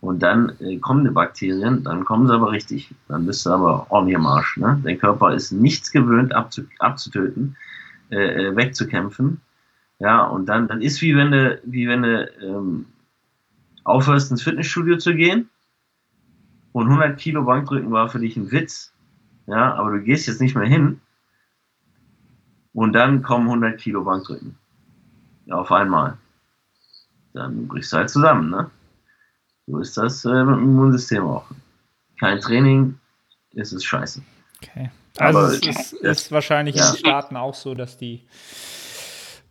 und 0.00 0.22
dann 0.22 0.52
äh, 0.60 0.78
kommen 0.78 1.04
die 1.04 1.10
Bakterien, 1.10 1.82
dann 1.82 2.04
kommen 2.04 2.26
sie 2.26 2.34
aber 2.34 2.52
richtig. 2.52 2.94
Dann 3.08 3.26
bist 3.26 3.46
du 3.46 3.50
aber 3.50 3.86
ordentlich 3.90 4.16
am 4.16 4.26
Arsch. 4.26 4.56
Ne? 4.56 4.80
Dein 4.84 4.98
Körper 4.98 5.34
ist 5.34 5.52
nichts 5.52 5.90
gewöhnt 5.90 6.34
abzu 6.34 6.62
abzutöten, 6.78 7.56
äh, 8.10 8.54
wegzukämpfen. 8.54 9.40
Ja, 9.98 10.24
und 10.24 10.46
dann, 10.46 10.68
dann 10.68 10.82
ist 10.82 11.00
wie 11.00 11.16
wenn 11.16 11.30
du, 11.30 11.60
wie 11.64 11.88
wenn 11.88 12.02
du 12.02 12.30
ähm, 12.42 12.86
aufhörst, 13.84 14.30
ins 14.30 14.42
Fitnessstudio 14.42 14.98
zu 14.98 15.14
gehen 15.14 15.48
und 16.72 16.88
100 16.88 17.18
Kilo 17.18 17.44
Bankdrücken 17.44 17.90
war 17.90 18.08
für 18.08 18.18
dich 18.18 18.36
ein 18.36 18.52
Witz. 18.52 18.92
Ja, 19.46 19.74
aber 19.74 19.92
du 19.92 20.02
gehst 20.02 20.26
jetzt 20.26 20.40
nicht 20.40 20.54
mehr 20.54 20.68
hin, 20.68 21.00
und 22.76 22.92
dann 22.92 23.22
kommen 23.22 23.46
100 23.46 23.80
Kilo 23.80 24.04
Bankdrücken. 24.04 24.58
ja, 25.46 25.56
auf 25.56 25.72
einmal. 25.72 26.18
Dann 27.32 27.66
brichst 27.66 27.92
du 27.92 27.96
halt 27.96 28.10
zusammen, 28.10 28.50
ne? 28.50 28.70
So 29.66 29.78
ist 29.78 29.96
das 29.96 30.24
äh, 30.26 30.44
mit 30.44 30.56
dem 30.56 30.62
Immunsystem 30.62 31.24
auch. 31.24 31.46
Kein 32.20 32.38
Training, 32.38 32.98
ist 33.52 33.72
es 33.72 33.82
scheiße. 33.82 34.22
Okay. 34.62 34.90
Also 35.16 35.38
Aber 35.38 35.48
es 35.48 35.60
ist, 35.60 35.92
ist 35.94 36.32
wahrscheinlich 36.32 36.76
ja. 36.76 36.86
in 36.86 36.92
den 36.92 36.98
Staaten 36.98 37.36
auch 37.36 37.54
so, 37.54 37.74
dass 37.74 37.96
die 37.96 38.26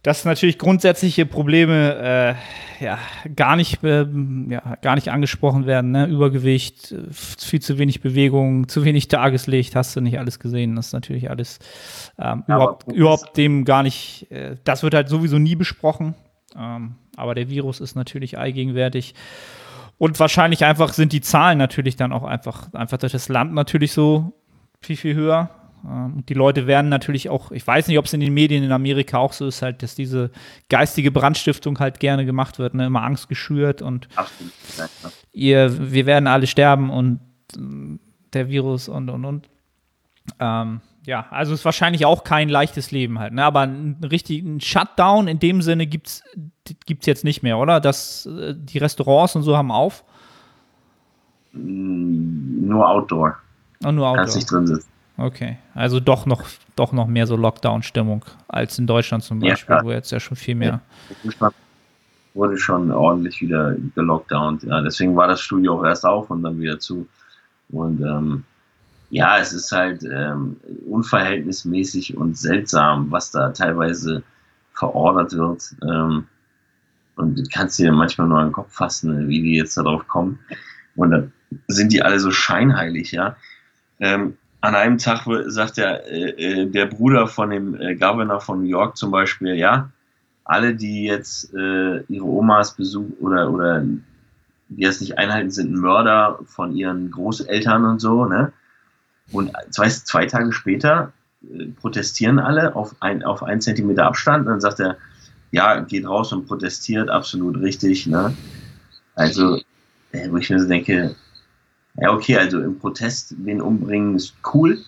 dass 0.06 0.24
natürlich 0.24 0.60
grundsätzliche 0.60 1.26
Probleme 1.26 2.36
äh, 2.80 2.84
ja, 2.84 3.00
gar, 3.36 3.56
nicht, 3.56 3.80
ähm, 3.84 4.52
ja, 4.52 4.76
gar 4.84 4.94
nicht 4.94 5.10
angesprochen 5.10 5.66
werden. 5.66 5.90
Ne? 5.90 6.06
Übergewicht, 6.06 6.92
äh, 6.92 7.06
viel 7.10 7.60
zu 7.60 7.80
wenig 7.80 8.02
Bewegung, 8.02 8.68
zu 8.68 8.86
wenig 8.86 9.08
Tageslicht, 9.08 9.76
hast 9.76 9.96
du 9.96 10.02
nicht 10.02 10.20
alles 10.20 10.38
gesehen. 10.38 10.76
Das 10.76 10.88
ist 10.88 10.94
natürlich 10.94 11.32
alles 11.32 11.58
ähm, 12.20 12.44
Ja, 12.48 12.56
überhaupt, 12.58 12.92
überhaupt 12.92 13.36
dem 13.36 13.66
gar 13.66 13.82
nicht, 13.82 14.32
äh, 14.32 14.58
das 14.64 14.84
wird 14.84 14.94
halt 14.94 15.10
sowieso 15.10 15.40
nie 15.40 15.56
besprochen. 15.56 16.14
Ähm, 16.56 16.98
aber 17.18 17.34
der 17.34 17.50
Virus 17.50 17.80
ist 17.80 17.96
natürlich 17.96 18.38
allgegenwärtig. 18.38 19.16
Und 19.98 20.20
wahrscheinlich 20.20 20.66
einfach 20.66 20.94
sind 20.94 21.14
die 21.14 21.22
Zahlen 21.22 21.58
natürlich 21.58 21.96
dann 21.96 22.14
auch 22.14 22.26
einfach, 22.26 22.72
einfach 22.74 23.00
durch 23.00 23.14
das 23.14 23.28
Land 23.28 23.56
natürlich 23.56 23.92
so 23.92 24.34
viel, 24.82 24.98
viel 24.98 25.16
höher. 25.16 25.50
Ähm, 25.88 26.14
Und 26.18 26.30
die 26.30 26.34
Leute 26.34 26.68
werden 26.68 26.90
natürlich 26.90 27.30
auch, 27.30 27.52
ich 27.52 27.66
weiß 27.66 27.88
nicht, 27.88 27.98
ob 28.00 28.06
es 28.06 28.14
in 28.14 28.20
den 28.20 28.34
Medien 28.34 28.64
in 28.64 28.72
Amerika 28.72 29.18
auch 29.20 29.34
so 29.34 29.48
ist, 29.48 29.62
halt, 29.62 29.84
dass 29.84 29.96
diese 29.96 30.32
geistige 30.70 31.12
Brandstiftung 31.12 31.80
halt 31.80 32.00
gerne 32.00 32.26
gemacht 32.26 32.60
wird, 32.60 32.74
ne? 32.74 32.86
immer 32.88 33.04
Angst 33.04 33.30
geschürt 33.30 33.82
und 33.82 34.08
ihr, 35.34 35.92
wir 35.92 36.06
werden 36.06 36.28
alle 36.28 36.48
sterben 36.48 36.90
und 36.90 37.20
ähm, 37.58 38.00
der 38.34 38.50
Virus 38.50 38.90
und 38.90 39.10
und 39.10 39.26
und. 39.26 39.50
Ähm, 40.40 40.82
ja, 41.06 41.28
also 41.30 41.54
ist 41.54 41.64
wahrscheinlich 41.66 42.06
auch 42.06 42.24
kein 42.24 42.50
leichtes 42.50 42.90
Leben 42.90 43.20
halt, 43.20 43.32
ne? 43.34 43.44
Aber 43.44 43.62
einen 43.62 44.04
richtigen 44.04 44.60
Shutdown 44.60 45.28
in 45.28 45.38
dem 45.40 45.62
Sinne 45.62 45.86
gibt's 45.86 46.24
gibt's 46.88 47.06
jetzt 47.06 47.24
nicht 47.24 47.44
mehr, 47.44 47.60
oder? 47.60 47.80
Dass 47.80 48.26
äh, 48.26 48.56
die 48.58 48.80
Restaurants 48.80 49.36
und 49.36 49.44
so 49.44 49.56
haben 49.56 49.72
auf 49.72 50.04
Mm, 51.54 52.68
Nur 52.68 52.86
Outdoor. 52.90 53.38
und 53.84 53.96
nur 53.96 54.14
Kannst 54.14 54.36
Outdoor. 54.36 54.36
nicht 54.36 54.52
drin 54.52 54.68
sitzen. 54.68 54.90
Okay, 55.18 55.58
also 55.74 56.00
doch 56.00 56.26
noch 56.26 56.44
doch 56.76 56.92
noch 56.92 57.08
mehr 57.08 57.26
so 57.26 57.38
Lockdown-Stimmung 57.38 58.26
als 58.48 58.78
in 58.78 58.86
Deutschland 58.88 59.24
zum 59.24 59.42
Ja, 59.42 59.52
Beispiel, 59.52 59.68
klar. 59.68 59.86
wo 59.86 59.92
jetzt 59.92 60.12
ja 60.12 60.20
schon 60.20 60.36
viel 60.36 60.56
mehr. 60.56 60.82
Fußball 61.22 61.52
wurde 62.34 62.58
schon 62.58 62.92
ordentlich 62.92 63.40
wieder 63.42 63.76
gelockdownt. 63.96 64.64
Ja, 64.64 64.82
deswegen 64.82 65.16
war 65.16 65.28
das 65.28 65.40
Studio 65.40 65.80
auch 65.80 65.86
erst 65.86 66.06
auf 66.06 66.30
und 66.30 66.44
dann 66.44 66.60
wieder 66.60 66.80
zu. 66.80 67.08
Und 67.70 68.02
ähm, 68.02 68.44
ja, 69.10 69.38
es 69.38 69.54
ist 69.54 69.72
halt 69.72 70.04
ähm, 70.04 70.58
unverhältnismäßig 70.90 72.18
und 72.18 72.38
seltsam, 72.38 73.10
was 73.10 73.32
da 73.32 73.52
teilweise 73.52 74.22
verordert 74.74 75.32
wird. 75.34 75.64
Ähm, 75.82 76.28
und 77.16 77.38
du 77.38 77.44
kannst 77.54 77.80
dir 77.80 77.94
manchmal 77.94 78.28
nur 78.28 78.40
an 78.40 78.48
den 78.48 78.54
Kopf 78.54 78.74
fassen, 78.74 79.30
wie 79.30 79.42
die 79.42 79.56
jetzt 79.56 79.78
darauf 79.78 80.06
kommen. 80.10 80.38
Und 80.98 81.12
dann 81.12 81.32
sind 81.70 81.94
die 81.94 82.02
alle 82.02 82.20
so 82.20 82.32
scheinheilig, 82.32 83.14
ja. 83.14 83.38
Ähm, 84.02 84.36
an 84.66 84.76
einem 84.76 84.98
Tag 84.98 85.26
sagt 85.48 85.78
der, 85.78 86.08
äh, 86.12 86.30
äh, 86.30 86.66
der 86.66 86.88
Bruder 86.88 87.28
von 87.28 87.50
dem 87.52 87.80
äh, 87.80 87.96
Governor 87.96 88.42
von 88.42 88.62
New 88.62 88.68
York 88.68 88.98
zum 88.98 89.12
Beispiel, 89.12 89.56
ja, 89.56 89.90
alle, 90.44 90.76
die 90.76 91.06
jetzt 91.06 91.54
äh, 91.54 92.02
ihre 92.08 92.26
Omas 92.26 92.76
besuchen 92.76 93.14
oder, 93.20 93.52
oder 93.52 93.84
die 94.70 94.84
das 94.84 95.02
nicht 95.02 95.18
einhalten, 95.18 95.52
sind 95.52 95.74
Mörder 95.74 96.40
von 96.46 96.76
ihren 96.76 97.12
Großeltern 97.12 97.86
und 97.86 98.00
so, 98.00 98.26
ne? 98.26 98.52
Und 99.32 99.52
zwei, 99.72 99.90
zwei 99.90 100.26
Tage 100.26 100.52
später 100.52 101.14
äh, 101.44 101.66
protestieren 101.68 102.40
alle 102.40 102.76
auf 102.76 102.96
ein, 103.00 103.24
auf 103.24 103.44
einen 103.44 103.62
Zentimeter 103.62 104.06
Abstand 104.06 104.46
und 104.46 104.52
dann 104.52 104.62
sagt 104.62 104.80
er, 104.80 104.98
ja, 105.52 105.80
geht 105.82 106.08
raus 106.08 106.34
und 106.34 106.48
protestiert, 106.48 107.10
absolut 107.10 107.58
richtig, 107.58 108.08
ne? 108.08 108.36
Also, 109.16 109.62
äh, 110.12 110.30
wo 110.30 110.38
ich 110.38 110.50
mir 110.50 110.60
so 110.60 110.68
denke, 110.68 111.16
ja, 112.02 112.12
okay, 112.12 112.38
also 112.38 112.60
im 112.62 112.78
Protest 112.80 113.36
wen 113.40 113.62
umbringen 113.62 114.16
ist 114.16 114.34
cool 114.54 114.80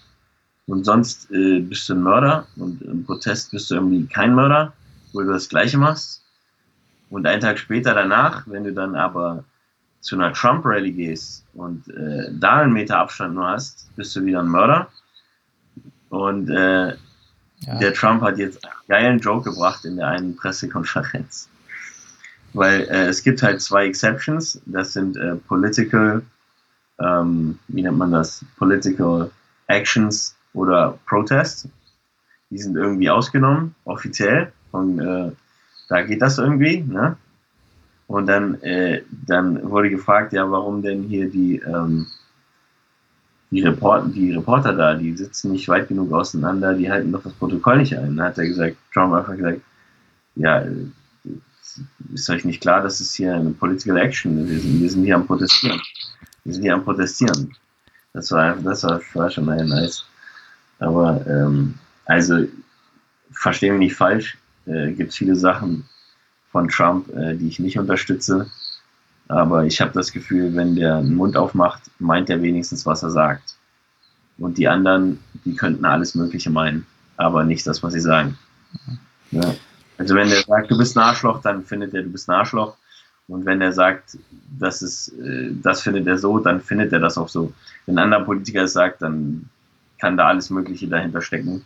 und 0.67 0.83
sonst 0.83 1.31
äh, 1.31 1.59
bist 1.61 1.87
du 1.89 1.93
ein 1.93 2.01
Mörder 2.01 2.47
und 2.57 2.81
im 2.81 3.05
Protest 3.05 3.51
bist 3.51 3.71
du 3.71 3.75
irgendwie 3.75 4.05
kein 4.07 4.33
Mörder, 4.35 4.73
wo 5.13 5.21
du 5.21 5.27
das 5.27 5.47
Gleiche 5.49 5.77
machst. 5.77 6.23
Und 7.09 7.25
einen 7.25 7.41
Tag 7.41 7.57
später 7.57 7.93
danach, 7.93 8.43
wenn 8.47 8.65
du 8.65 8.73
dann 8.73 8.95
aber 8.95 9.45
zu 10.01 10.15
einer 10.15 10.33
Trump-Rally 10.33 10.91
gehst 10.91 11.45
und 11.53 11.87
äh, 11.87 12.29
da 12.33 12.57
einen 12.57 12.73
Meter 12.73 12.97
Abstand 12.99 13.33
nur 13.35 13.47
hast, 13.47 13.87
bist 13.95 14.13
du 14.15 14.25
wieder 14.25 14.41
ein 14.41 14.47
Mörder. 14.49 14.89
Und 16.09 16.49
äh, 16.49 16.95
Ja. 17.61 17.79
der 17.79 17.93
Trump 17.93 18.21
hat 18.21 18.37
jetzt 18.37 18.63
einen 18.63 18.73
geilen 18.87 19.19
Joke 19.19 19.49
gebracht 19.49 19.83
in 19.85 19.95
der 19.95 20.07
einen 20.09 20.35
Pressekonferenz. 20.35 21.49
Weil 22.53 22.81
äh, 22.81 23.07
es 23.07 23.23
gibt 23.23 23.41
halt 23.41 23.61
zwei 23.61 23.85
Exceptions. 23.87 24.61
Das 24.65 24.93
sind 24.93 25.15
äh, 25.17 25.35
Political, 25.35 26.21
ähm, 26.99 27.59
wie 27.67 27.83
nennt 27.83 27.97
man 27.97 28.11
das? 28.11 28.43
Political 28.57 29.29
Actions 29.67 30.35
oder 30.53 30.97
Protest. 31.07 31.69
Die 32.49 32.57
sind 32.57 32.75
irgendwie 32.75 33.09
ausgenommen, 33.09 33.75
offiziell. 33.85 34.51
Und 34.71 34.99
äh, 34.99 35.31
da 35.89 36.01
geht 36.01 36.21
das 36.21 36.37
irgendwie. 36.37 36.81
Ne? 36.81 37.17
Und 38.07 38.27
dann, 38.27 38.61
äh, 38.61 39.03
dann 39.25 39.69
wurde 39.69 39.89
gefragt, 39.89 40.33
ja, 40.33 40.49
warum 40.49 40.81
denn 40.81 41.03
hier 41.03 41.29
die, 41.29 41.57
ähm, 41.57 42.07
die, 43.51 43.61
Report 43.61 44.15
die 44.15 44.31
Reporter 44.31 44.73
da, 44.73 44.95
die 44.95 45.15
sitzen 45.15 45.51
nicht 45.51 45.67
weit 45.67 45.89
genug 45.89 46.11
auseinander, 46.13 46.73
die 46.73 46.89
halten 46.89 47.11
doch 47.11 47.23
das 47.23 47.33
Protokoll 47.33 47.77
nicht 47.77 47.97
ein. 47.97 48.15
Dann 48.15 48.27
hat 48.27 48.37
er 48.37 48.47
gesagt, 48.47 48.77
Trump 48.93 49.13
einfach 49.13 49.35
gesagt, 49.35 49.61
ja, 50.35 50.63
ist 52.13 52.29
euch 52.29 52.45
nicht 52.45 52.61
klar, 52.61 52.81
das 52.81 53.01
ist 53.01 53.15
hier 53.15 53.35
eine 53.35 53.51
Political 53.51 53.97
Action. 53.97 54.47
Wir 54.47 54.59
sind, 54.59 54.81
wir 54.81 54.89
sind 54.89 55.03
hier 55.03 55.15
am 55.15 55.27
Protestieren. 55.27 55.81
Wir 56.47 56.53
sind 56.53 56.63
hier 56.63 56.75
am 56.75 56.85
Protestieren. 56.85 57.53
Das 58.13 58.31
war, 58.31 58.55
das 58.55 58.83
war, 58.83 59.01
war 59.15 59.29
schon 59.29 59.43
mal 59.43 59.65
nice. 59.65 60.05
Aber, 60.79 61.19
ähm, 61.27 61.73
also, 62.05 62.47
verstehe 63.31 63.73
mich 63.73 63.79
nicht 63.79 63.95
falsch, 63.95 64.37
äh, 64.65 64.93
gibt 64.93 65.13
viele 65.13 65.35
Sachen 65.35 65.83
von 66.49 66.69
Trump, 66.69 67.13
äh, 67.13 67.35
die 67.35 67.49
ich 67.49 67.59
nicht 67.59 67.77
unterstütze. 67.77 68.49
Aber 69.27 69.65
ich 69.65 69.81
habe 69.81 69.91
das 69.91 70.13
Gefühl, 70.13 70.55
wenn 70.55 70.77
der 70.77 70.95
einen 70.95 71.15
Mund 71.15 71.35
aufmacht, 71.35 71.91
meint 71.99 72.29
er 72.29 72.41
wenigstens, 72.41 72.85
was 72.85 73.03
er 73.03 73.11
sagt. 73.11 73.57
Und 74.37 74.57
die 74.57 74.69
anderen, 74.69 75.19
die 75.43 75.53
könnten 75.53 75.83
alles 75.83 76.15
Mögliche 76.15 76.49
meinen, 76.49 76.87
aber 77.17 77.43
nicht 77.43 77.67
das, 77.67 77.83
was 77.83 77.91
sie 77.91 77.99
sagen. 77.99 78.37
Ja. 79.31 79.53
Also 79.97 80.15
wenn 80.15 80.29
der 80.29 80.43
sagt, 80.43 80.71
du 80.71 80.77
bist 80.77 80.95
ein 80.95 81.03
Arschloch, 81.03 81.41
dann 81.41 81.65
findet 81.65 81.93
er, 81.93 82.03
du 82.03 82.09
bist 82.09 82.29
ein 82.29 82.35
Arschloch. 82.35 82.77
Und 83.27 83.45
wenn 83.45 83.61
er 83.61 83.73
sagt, 83.73 84.17
das 84.57 84.81
ist, 84.81 85.09
äh, 85.19 85.51
das 85.61 85.81
findet 85.81 86.07
er 86.07 86.17
so, 86.17 86.39
dann 86.39 86.61
findet 86.61 86.93
er 86.93 86.99
das 86.99 87.17
auch 87.17 87.27
so. 87.27 87.53
Wenn 87.85 87.97
ein 87.97 88.05
anderer 88.05 88.23
Politiker 88.23 88.63
es 88.63 88.73
sagt, 88.73 89.01
dann 89.01 89.49
kann 89.99 90.17
da 90.17 90.27
alles 90.27 90.49
Mögliche 90.49 90.87
dahinter 90.87 91.21
stecken. 91.21 91.65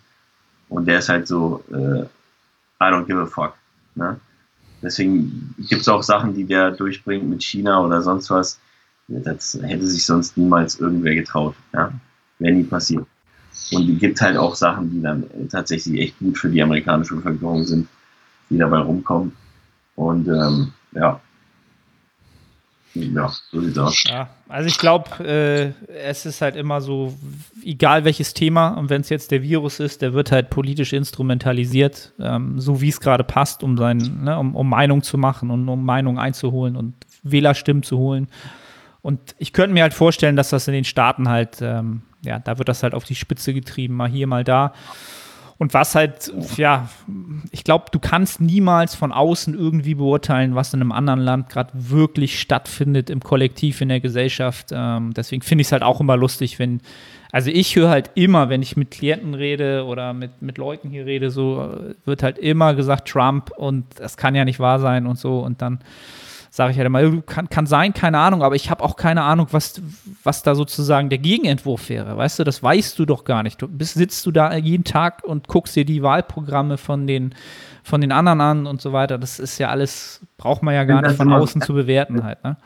Und 0.69 0.87
der 0.87 0.99
ist 0.99 1.09
halt 1.09 1.27
so, 1.27 1.63
äh, 1.71 2.03
I 2.81 2.89
don't 2.89 3.05
give 3.05 3.19
a 3.19 3.25
fuck. 3.25 3.53
Ne? 3.95 4.19
Deswegen 4.81 5.53
gibt 5.57 5.81
es 5.81 5.87
auch 5.87 6.01
Sachen, 6.01 6.33
die 6.33 6.45
der 6.45 6.71
durchbringt 6.71 7.29
mit 7.29 7.43
China 7.43 7.83
oder 7.83 8.01
sonst 8.01 8.31
was. 8.31 8.59
Das 9.07 9.59
hätte 9.61 9.85
sich 9.85 10.05
sonst 10.05 10.37
niemals 10.37 10.79
irgendwer 10.79 11.13
getraut. 11.13 11.55
Ja? 11.73 11.91
Wäre 12.39 12.55
nie 12.55 12.63
passiert. 12.63 13.05
Und 13.71 13.89
es 13.89 13.99
gibt 13.99 14.21
halt 14.21 14.37
auch 14.37 14.55
Sachen, 14.55 14.89
die 14.89 15.01
dann 15.01 15.23
äh, 15.23 15.47
tatsächlich 15.47 15.99
echt 15.99 16.19
gut 16.19 16.37
für 16.37 16.49
die 16.49 16.63
amerikanische 16.63 17.15
Bevölkerung 17.15 17.65
sind, 17.65 17.87
die 18.49 18.57
dabei 18.57 18.79
rumkommen. 18.79 19.33
Und 19.95 20.27
ähm, 20.27 20.71
ja. 20.93 21.21
Ja, 22.93 23.31
so 23.51 23.61
sieht's 23.61 23.77
aus. 23.77 24.03
Ja, 24.05 24.29
also 24.49 24.67
ich 24.67 24.77
glaube, 24.77 25.23
äh, 25.25 25.71
es 25.87 26.25
ist 26.25 26.41
halt 26.41 26.55
immer 26.55 26.81
so, 26.81 27.17
egal 27.63 28.03
welches 28.03 28.33
Thema, 28.33 28.69
und 28.69 28.89
wenn 28.89 29.01
es 29.01 29.09
jetzt 29.09 29.31
der 29.31 29.41
Virus 29.43 29.79
ist, 29.79 30.01
der 30.01 30.13
wird 30.13 30.31
halt 30.31 30.49
politisch 30.49 30.91
instrumentalisiert, 30.91 32.11
ähm, 32.19 32.59
so 32.59 32.81
wie 32.81 32.89
es 32.89 32.99
gerade 32.99 33.23
passt, 33.23 33.63
um 33.63 33.77
sein, 33.77 34.23
ne, 34.23 34.37
um, 34.37 34.55
um 34.55 34.69
Meinung 34.69 35.03
zu 35.03 35.17
machen 35.17 35.51
und 35.51 35.67
um 35.69 35.85
Meinung 35.85 36.19
einzuholen 36.19 36.75
und 36.75 36.93
Wählerstimmen 37.23 37.83
zu 37.83 37.97
holen. 37.97 38.27
Und 39.01 39.35
ich 39.37 39.53
könnte 39.53 39.73
mir 39.73 39.83
halt 39.83 39.93
vorstellen, 39.93 40.35
dass 40.35 40.49
das 40.49 40.67
in 40.67 40.73
den 40.73 40.83
Staaten 40.83 41.29
halt, 41.29 41.59
ähm, 41.61 42.01
ja, 42.23 42.39
da 42.39 42.57
wird 42.57 42.67
das 42.67 42.83
halt 42.83 42.93
auf 42.93 43.05
die 43.05 43.15
Spitze 43.15 43.53
getrieben, 43.53 43.95
mal 43.95 44.09
hier, 44.09 44.27
mal 44.27 44.43
da. 44.43 44.73
Und 45.61 45.75
was 45.75 45.93
halt, 45.93 46.33
ja, 46.57 46.89
ich 47.51 47.63
glaube, 47.63 47.85
du 47.91 47.99
kannst 47.99 48.41
niemals 48.41 48.95
von 48.95 49.11
außen 49.11 49.53
irgendwie 49.53 49.93
beurteilen, 49.93 50.55
was 50.55 50.73
in 50.73 50.81
einem 50.81 50.91
anderen 50.91 51.19
Land 51.19 51.49
gerade 51.49 51.69
wirklich 51.75 52.39
stattfindet 52.39 53.11
im 53.11 53.19
Kollektiv, 53.19 53.79
in 53.79 53.89
der 53.89 53.99
Gesellschaft. 53.99 54.69
Ähm, 54.71 55.13
deswegen 55.13 55.43
finde 55.43 55.61
ich 55.61 55.67
es 55.67 55.71
halt 55.71 55.83
auch 55.83 55.99
immer 55.99 56.17
lustig, 56.17 56.57
wenn, 56.57 56.81
also 57.31 57.51
ich 57.51 57.75
höre 57.75 57.91
halt 57.91 58.09
immer, 58.15 58.49
wenn 58.49 58.63
ich 58.63 58.75
mit 58.75 58.89
Klienten 58.89 59.35
rede 59.35 59.85
oder 59.85 60.13
mit, 60.13 60.41
mit 60.41 60.57
Leuten 60.57 60.89
hier 60.89 61.05
rede, 61.05 61.29
so 61.29 61.61
äh, 61.61 61.93
wird 62.05 62.23
halt 62.23 62.39
immer 62.39 62.73
gesagt 62.73 63.07
Trump 63.07 63.51
und 63.55 63.85
das 63.97 64.17
kann 64.17 64.33
ja 64.33 64.45
nicht 64.45 64.59
wahr 64.59 64.79
sein 64.79 65.05
und 65.05 65.19
so. 65.19 65.41
Und 65.41 65.61
dann 65.61 65.77
sage 66.53 66.71
ich 66.71 66.77
halt 66.77 66.85
immer, 66.85 67.21
kann, 67.21 67.49
kann 67.49 67.65
sein, 67.65 67.93
keine 67.93 68.19
Ahnung, 68.19 68.43
aber 68.43 68.55
ich 68.55 68.69
habe 68.69 68.83
auch 68.83 68.97
keine 68.97 69.23
Ahnung, 69.23 69.47
was, 69.51 69.81
was 70.21 70.43
da 70.43 70.53
sozusagen 70.53 71.09
der 71.09 71.17
Gegenentwurf 71.17 71.87
wäre. 71.87 72.17
Weißt 72.17 72.39
du, 72.39 72.43
das 72.43 72.61
weißt 72.61 72.99
du 72.99 73.05
doch 73.05 73.23
gar 73.23 73.41
nicht. 73.41 73.61
Du 73.61 73.69
bist, 73.69 73.93
sitzt 73.93 74.25
du 74.25 74.31
da 74.31 74.53
jeden 74.55 74.83
Tag 74.83 75.23
und 75.23 75.47
guckst 75.47 75.77
dir 75.77 75.85
die 75.85 76.03
Wahlprogramme 76.03 76.77
von 76.77 77.07
den, 77.07 77.33
von 77.83 78.01
den 78.01 78.11
anderen 78.11 78.41
an 78.41 78.67
und 78.67 78.81
so 78.81 78.91
weiter. 78.91 79.17
Das 79.17 79.39
ist 79.39 79.59
ja 79.59 79.69
alles, 79.69 80.19
braucht 80.35 80.61
man 80.61 80.73
ja 80.73 80.83
gar 80.83 81.01
nicht 81.01 81.15
von 81.15 81.31
außen 81.31 81.61
zu 81.61 81.73
bewerten 81.73 82.21
halt. 82.21 82.43
Ne? 82.43 82.57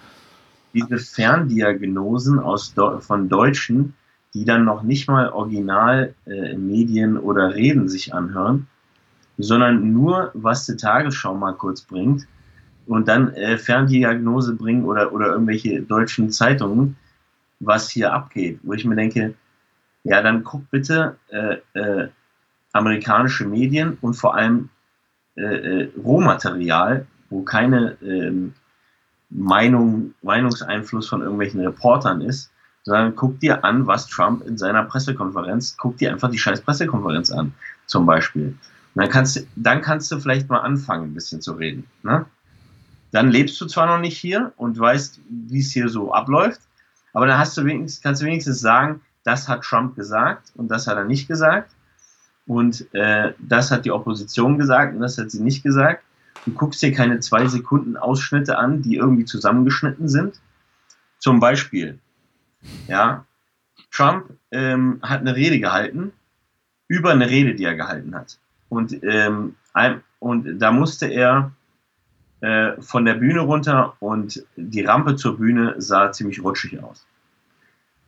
Diese 0.74 0.98
Ferndiagnosen 0.98 2.40
aus, 2.40 2.74
von 3.02 3.30
Deutschen, 3.30 3.94
die 4.34 4.46
dann 4.46 4.66
noch 4.66 4.82
nicht 4.82 5.08
mal 5.08 5.30
original 5.30 6.16
äh, 6.26 7.06
oder 7.20 7.54
Reden 7.54 7.88
sich 7.88 8.16
anhören, 8.16 8.66
sondern 9.38 9.94
nur, 9.94 10.32
was 10.34 10.66
die 10.66 10.76
Tagesschau 10.76 11.36
mal 11.36 11.54
kurz 11.54 11.82
bringt 11.82 12.26
und 12.88 13.08
dann 13.08 13.34
äh, 13.34 13.58
Ferndiagnose 13.58 14.56
bringen 14.56 14.86
oder, 14.86 15.14
oder 15.14 15.28
irgendwelche 15.28 15.82
deutschen 15.82 16.32
Zeitungen, 16.32 16.98
was 17.60 17.90
hier 17.90 18.14
abgeht, 18.14 18.60
wo 18.64 18.74
ich 18.74 18.86
mir 18.86 18.96
denke, 18.96 19.34
ja, 20.04 20.22
dann 20.22 20.44
guck 20.44 20.70
bitte 20.70 21.18
äh, 21.30 21.58
äh, 21.74 22.10
amerikanische 22.74 23.46
Medien 23.46 23.98
und 24.02 24.14
vor 24.16 24.36
allem 24.36 24.70
äh, 25.36 25.42
äh, 25.42 25.92
Rohmaterial, 25.98 27.08
wo 27.30 27.42
keine 27.42 27.98
ähm, 28.02 28.54
Meinung, 29.30 30.14
Meinungseinfluss 30.22 31.10
von 31.10 31.22
irgendwelchen 31.22 31.62
Reportern 31.62 32.22
ist, 32.22 32.52
sondern 32.84 33.16
guck 33.16 33.40
dir 33.40 33.64
an, 33.66 33.88
was 33.88 34.08
Trump 34.08 34.46
in 34.46 34.58
seiner 34.58 34.84
Pressekonferenz, 34.84 35.76
guck 35.78 35.98
dir 35.98 36.12
einfach 36.12 36.30
die 36.30 36.38
scheiß 36.38 36.62
Pressekonferenz 36.62 37.32
an, 37.32 37.54
zum 37.88 38.06
Beispiel. 38.06 38.56
Dann 38.94 39.10
kannst, 39.10 39.36
du, 39.36 39.42
dann 39.56 39.82
kannst 39.82 40.12
du 40.12 40.20
vielleicht 40.20 40.50
mal 40.50 40.60
anfangen, 40.60 41.10
ein 41.10 41.14
bisschen 41.14 41.42
zu 41.42 41.54
reden. 41.54 41.86
Ne? 42.04 42.26
Dann 43.16 43.32
lebst 43.32 43.62
du 43.62 43.66
zwar 43.66 43.86
noch 43.86 44.02
nicht 44.02 44.18
hier 44.18 44.52
und 44.58 44.78
weißt, 44.78 45.22
wie 45.30 45.62
es 45.62 45.72
hier 45.72 45.88
so 45.88 46.14
abläuft, 46.14 46.60
aber 47.14 47.26
dann 47.26 47.38
hast 47.38 47.56
du 47.56 47.64
wenigstens, 47.64 48.04
kannst 48.04 48.22
du 48.22 48.26
wenigstens 48.26 48.60
sagen, 48.60 49.00
das 49.24 49.48
hat 49.48 49.62
Trump 49.62 49.96
gesagt 49.96 50.52
und 50.56 50.68
das 50.68 50.86
hat 50.86 50.98
er 50.98 51.06
nicht 51.06 51.30
gesagt. 51.30 51.72
Und 52.46 52.94
äh, 52.94 53.32
das 53.40 53.72
hat 53.72 53.86
die 53.86 53.92
Opposition 53.92 54.58
gesagt 54.58 54.94
und 54.94 55.00
das 55.00 55.18
hat 55.18 55.32
sie 55.32 55.42
nicht 55.42 55.64
gesagt. 55.64 56.04
Du 56.46 56.52
guckst 56.52 56.82
dir 56.82 56.92
keine 56.92 57.22
zwei 57.22 57.48
Sekunden 57.48 57.96
Ausschnitte 57.96 58.58
an, 58.58 58.82
die 58.82 58.98
irgendwie 58.98 59.24
zusammengeschnitten 59.24 60.10
sind. 60.10 60.42
Zum 61.20 61.40
Beispiel, 61.40 61.98
ja, 62.90 63.24
Trump 63.92 64.26
ähm, 64.52 65.00
hat 65.02 65.22
eine 65.22 65.38
Rede 65.38 65.62
gehalten 65.62 66.12
über 66.90 67.12
eine 67.12 67.30
Rede, 67.30 67.56
die 67.56 67.64
er 67.64 67.76
gehalten 67.76 68.14
hat. 68.14 68.38
Und, 68.68 69.02
ähm, 69.04 69.56
und 70.20 70.60
da 70.60 70.74
musste 70.74 71.06
er 71.06 71.54
äh, 72.42 72.82
von 72.82 73.06
der 73.06 73.16
Bühne 73.16 73.42
runter 73.42 73.96
und 74.00 74.44
die 74.56 74.84
Rampe 74.84 75.16
zur 75.16 75.38
Bühne 75.38 75.76
sah 75.78 76.12
ziemlich 76.12 76.44
rutschig 76.44 76.82
aus. 76.84 77.06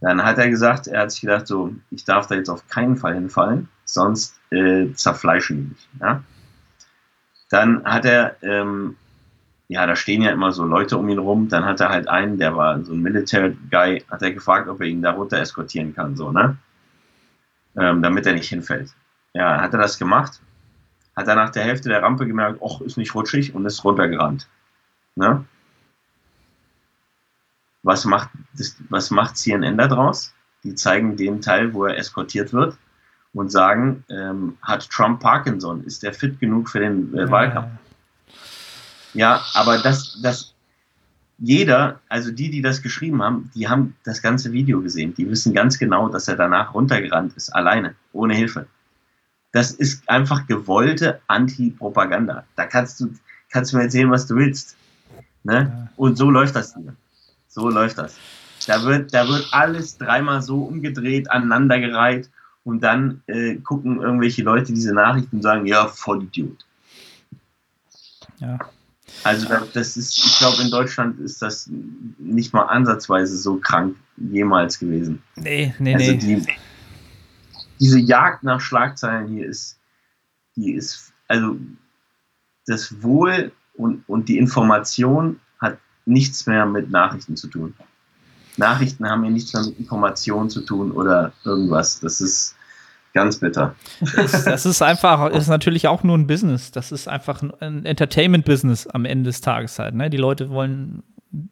Dann 0.01 0.23
hat 0.23 0.37
er 0.37 0.49
gesagt, 0.49 0.87
er 0.87 1.01
hat 1.01 1.11
sich 1.11 1.21
gedacht, 1.21 1.47
so, 1.47 1.73
ich 1.89 2.05
darf 2.05 2.27
da 2.27 2.35
jetzt 2.35 2.49
auf 2.49 2.67
keinen 2.67 2.97
Fall 2.97 3.15
hinfallen, 3.15 3.67
sonst 3.85 4.39
äh, 4.51 4.93
zerfleischen 4.93 5.57
die 5.57 5.69
mich. 5.69 5.89
Ja? 5.99 6.23
Dann 7.49 7.83
hat 7.83 8.05
er, 8.05 8.35
ähm, 8.43 8.95
ja, 9.69 9.85
da 9.87 9.95
stehen 9.95 10.21
ja 10.21 10.31
immer 10.31 10.51
so 10.51 10.65
Leute 10.65 10.97
um 10.97 11.09
ihn 11.09 11.17
rum, 11.17 11.49
dann 11.49 11.65
hat 11.65 11.79
er 11.79 11.89
halt 11.89 12.07
einen, 12.07 12.37
der 12.37 12.55
war 12.55 12.83
so 12.83 12.93
ein 12.93 13.01
Military 13.01 13.57
Guy, 13.71 14.03
hat 14.09 14.21
er 14.21 14.31
gefragt, 14.31 14.67
ob 14.69 14.81
er 14.81 14.87
ihn 14.87 15.01
da 15.01 15.11
runter 15.11 15.39
eskortieren 15.39 15.95
kann, 15.95 16.15
so, 16.15 16.31
ne? 16.31 16.57
Ähm, 17.75 18.01
damit 18.01 18.25
er 18.25 18.33
nicht 18.33 18.49
hinfällt. 18.49 18.91
Ja, 19.33 19.61
hat 19.61 19.73
er 19.73 19.79
das 19.79 19.99
gemacht, 19.99 20.41
hat 21.17 21.27
er 21.27 21.35
nach 21.35 21.49
der 21.49 21.63
Hälfte 21.63 21.89
der 21.89 22.03
Rampe 22.03 22.27
gemerkt, 22.27 22.61
ach, 22.63 22.79
ist 22.81 22.95
nicht 22.95 23.15
rutschig 23.15 23.55
und 23.55 23.65
ist 23.65 23.83
runtergerannt. 23.83 24.47
Ne? 25.15 25.43
Was 27.81 28.05
macht, 28.05 28.29
das, 28.55 28.75
was 28.89 29.09
macht 29.09 29.35
CNN 29.35 29.77
daraus? 29.79 30.31
Die 30.63 30.75
zeigen 30.75 31.17
den 31.17 31.41
Teil, 31.41 31.73
wo 31.73 31.85
er 31.85 31.97
eskortiert 31.97 32.53
wird 32.53 32.77
und 33.33 33.51
sagen, 33.51 34.03
ähm, 34.09 34.57
hat 34.61 34.87
Trump 34.91 35.19
Parkinson? 35.19 35.83
Ist 35.85 36.03
der 36.03 36.13
fit 36.13 36.39
genug 36.39 36.69
für 36.69 36.81
den 36.81 37.17
äh, 37.17 37.29
Wahlkampf? 37.31 37.71
Ja, 39.15 39.41
aber 39.55 39.79
das, 39.79 40.19
das, 40.21 40.53
jeder, 41.39 41.99
also 42.09 42.31
die, 42.31 42.51
die 42.51 42.61
das 42.61 42.83
geschrieben 42.83 43.23
haben, 43.23 43.49
die 43.55 43.67
haben 43.67 43.95
das 44.03 44.21
ganze 44.21 44.51
Video 44.51 44.81
gesehen. 44.81 45.15
Die 45.15 45.27
wissen 45.27 45.55
ganz 45.55 45.79
genau, 45.79 46.09
dass 46.09 46.27
er 46.27 46.35
danach 46.35 46.75
runtergerannt 46.75 47.33
ist, 47.35 47.49
alleine, 47.49 47.95
ohne 48.13 48.35
Hilfe. 48.35 48.67
Das 49.51 49.71
ist 49.71 50.07
einfach 50.09 50.47
gewollte 50.47 51.21
Anti-Propaganda. 51.27 52.43
Da 52.55 52.65
kannst 52.65 52.99
du, 52.99 53.11
kannst 53.49 53.71
du 53.71 53.77
mir 53.77 53.83
erzählen, 53.83 54.11
was 54.11 54.27
du 54.27 54.35
willst. 54.35 54.75
Ne? 55.43 55.89
Und 55.95 56.17
so 56.17 56.29
läuft 56.29 56.55
das 56.55 56.75
hier. 56.75 56.95
So 57.47 57.69
läuft 57.69 57.97
das. 57.97 58.17
Da 58.67 58.83
wird, 58.83 59.13
da 59.13 59.27
wird 59.27 59.47
alles 59.51 59.97
dreimal 59.97 60.41
so 60.41 60.63
umgedreht, 60.63 61.31
aneinandergereiht 61.31 62.29
und 62.63 62.81
dann 62.81 63.21
äh, 63.27 63.55
gucken 63.55 64.01
irgendwelche 64.01 64.43
Leute 64.43 64.73
diese 64.73 64.93
Nachrichten 64.93 65.37
und 65.37 65.41
sagen, 65.41 65.65
ja, 65.65 65.87
voll 65.87 66.23
Idiot. 66.23 66.65
Ja. 68.39 68.59
Also 69.23 69.47
das 69.73 69.97
ist, 69.97 70.17
ich 70.17 70.37
glaube, 70.37 70.61
in 70.61 70.69
Deutschland 70.69 71.19
ist 71.19 71.41
das 71.41 71.69
nicht 72.17 72.53
mal 72.53 72.63
ansatzweise 72.63 73.37
so 73.37 73.55
krank 73.55 73.95
jemals 74.17 74.79
gewesen. 74.79 75.21
Nee, 75.35 75.73
nee, 75.79 75.95
also 75.95 76.11
nee. 76.11 76.17
Die, 76.17 76.45
diese 77.79 77.99
Jagd 77.99 78.43
nach 78.43 78.61
Schlagzeilen 78.61 79.27
hier 79.27 79.47
ist, 79.47 79.79
die 80.55 80.73
ist, 80.73 81.13
also 81.27 81.57
das 82.65 83.01
Wohl 83.01 83.51
und, 83.75 84.03
und 84.07 84.29
die 84.29 84.37
Information 84.37 85.39
nichts 86.07 86.47
mehr 86.47 86.65
mit 86.65 86.89
Nachrichten 86.89 87.35
zu 87.35 87.47
tun. 87.47 87.73
Nachrichten 88.55 89.07
haben 89.07 89.23
ja 89.23 89.29
nichts 89.29 89.53
mehr 89.53 89.63
mit 89.63 89.77
Informationen 89.77 90.49
zu 90.49 90.61
tun 90.61 90.91
oder 90.91 91.31
irgendwas. 91.43 91.99
Das 91.99 92.21
ist 92.21 92.55
ganz 93.13 93.37
bitter. 93.37 93.75
Das, 94.15 94.45
das 94.45 94.65
ist 94.65 94.81
einfach, 94.81 95.29
ist 95.31 95.47
natürlich 95.47 95.87
auch 95.87 96.03
nur 96.03 96.17
ein 96.17 96.25
Business. 96.25 96.71
Das 96.71 96.91
ist 96.91 97.07
einfach 97.07 97.43
ein 97.59 97.85
Entertainment-Business 97.85 98.87
am 98.87 99.05
Ende 99.05 99.29
des 99.29 99.41
Tages 99.41 99.77
halt. 99.77 99.93
Ne? 99.93 100.09
Die 100.09 100.17
Leute 100.17 100.49
wollen, 100.49 101.03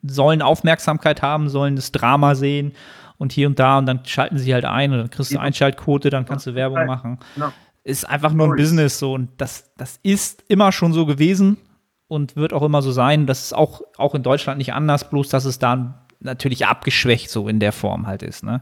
sollen 0.03 0.41
Aufmerksamkeit 0.41 1.22
haben, 1.22 1.49
sollen 1.49 1.76
das 1.76 1.91
Drama 1.91 2.34
sehen 2.34 2.73
und 3.17 3.31
hier 3.31 3.47
und 3.47 3.59
da 3.59 3.77
und 3.77 3.85
dann 3.85 4.05
schalten 4.05 4.37
sie 4.37 4.53
halt 4.53 4.65
ein 4.65 4.91
und 4.91 4.97
dann 4.99 5.09
kriegst 5.09 5.33
du 5.33 5.39
Einschaltquote, 5.39 6.09
dann 6.09 6.25
kannst 6.25 6.47
du 6.47 6.55
Werbung 6.55 6.85
machen. 6.85 7.19
Genau. 7.35 7.51
Ist 7.83 8.09
einfach 8.09 8.33
nur 8.33 8.47
ein 8.47 8.55
Business 8.55 8.97
so 8.99 9.13
und 9.13 9.29
das, 9.37 9.73
das 9.77 9.99
ist 10.01 10.43
immer 10.47 10.71
schon 10.71 10.91
so 10.91 11.05
gewesen 11.05 11.57
und 12.07 12.35
wird 12.35 12.53
auch 12.53 12.63
immer 12.63 12.81
so 12.81 12.91
sein. 12.91 13.27
Das 13.27 13.43
ist 13.43 13.53
auch, 13.53 13.81
auch 13.97 14.15
in 14.15 14.23
Deutschland 14.23 14.57
nicht 14.57 14.73
anders, 14.73 15.09
bloß 15.09 15.29
dass 15.29 15.45
es 15.45 15.59
da 15.59 16.05
natürlich 16.26 16.65
abgeschwächt 16.65 17.30
so 17.30 17.47
in 17.47 17.60
der 17.60 17.72
Form 17.72 18.07
halt 18.07 18.22
ist. 18.22 18.43
Ne? 18.43 18.61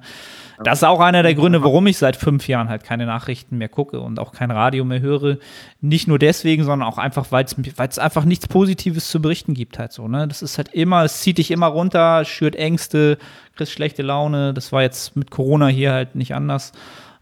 Das 0.64 0.80
ist 0.80 0.84
auch 0.84 0.99
einer 0.99 1.23
der 1.23 1.34
Gründe, 1.34 1.64
warum 1.64 1.88
ich 1.88 1.98
seit 1.98 2.15
fünf 2.15 2.48
Jahren 2.48 2.69
halt 2.69 2.84
keine 2.84 3.06
Nachrichten 3.06 3.57
mehr 3.57 3.69
gucke 3.69 3.99
und 3.99 4.19
auch 4.19 4.31
kein 4.31 4.52
Radio 4.52 4.85
mehr 4.85 5.02
höre. 5.02 5.38
Nicht 5.81 6.07
nur 6.07 6.19
deswegen, 6.19 6.64
sondern 6.64 6.88
auch 6.88 6.98
einfach, 6.98 7.31
weil 7.31 7.45
es 7.45 7.99
einfach 7.99 8.26
nichts 8.26 8.48
Positives 8.48 9.10
zu 9.10 9.22
berichten 9.22 9.53
gibt 9.56 9.80
halt 9.80 9.91
so. 9.91 10.07
Ne? 10.07 10.27
Das 10.27 10.41
ist 10.41 10.57
halt 10.57 10.69
immer, 10.73 11.03
es 11.03 11.22
zieht 11.22 11.40
dich 11.40 11.52
immer 11.52 11.68
runter, 11.68 12.23
schürt 12.26 12.56
Ängste, 12.56 13.18
kriegst 13.56 13.73
schlechte 13.73 14.03
Laune. 14.03 14.53
Das 14.53 14.72
war 14.72 14.84
jetzt 14.84 15.15
mit 15.15 15.31
Corona 15.31 15.68
hier 15.68 15.91
halt 15.91 16.15
nicht 16.15 16.35
anders. 16.35 16.73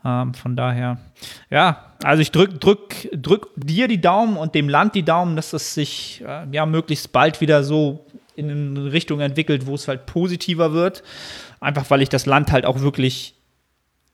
Ähm, 0.04 0.34
von 0.34 0.56
daher, 0.56 0.98
ja, 1.50 1.86
also 2.04 2.22
ich 2.22 2.32
drück, 2.32 2.60
drück, 2.60 3.08
drück 3.14 3.50
dir 3.56 3.88
die 3.88 4.02
Daumen 4.02 4.36
und 4.36 4.56
dem 4.56 4.68
Land 4.68 4.96
die 4.96 5.04
Daumen, 5.04 5.36
dass 5.36 5.54
es 5.54 5.76
sich 5.76 6.24
äh, 6.28 6.48
ja 6.52 6.66
möglichst 6.66 7.12
bald 7.12 7.40
wieder 7.40 7.64
so 7.64 8.06
in 8.50 8.78
eine 8.78 8.92
Richtung 8.92 9.20
entwickelt, 9.20 9.66
wo 9.66 9.76
es 9.76 9.88
halt 9.88 10.06
positiver 10.06 10.74
wird. 10.74 11.04
Einfach 11.60 11.90
weil 11.90 12.02
ich 12.02 12.10
das 12.10 12.26
Land 12.26 12.52
halt 12.52 12.66
auch 12.66 12.80
wirklich, 12.80 13.36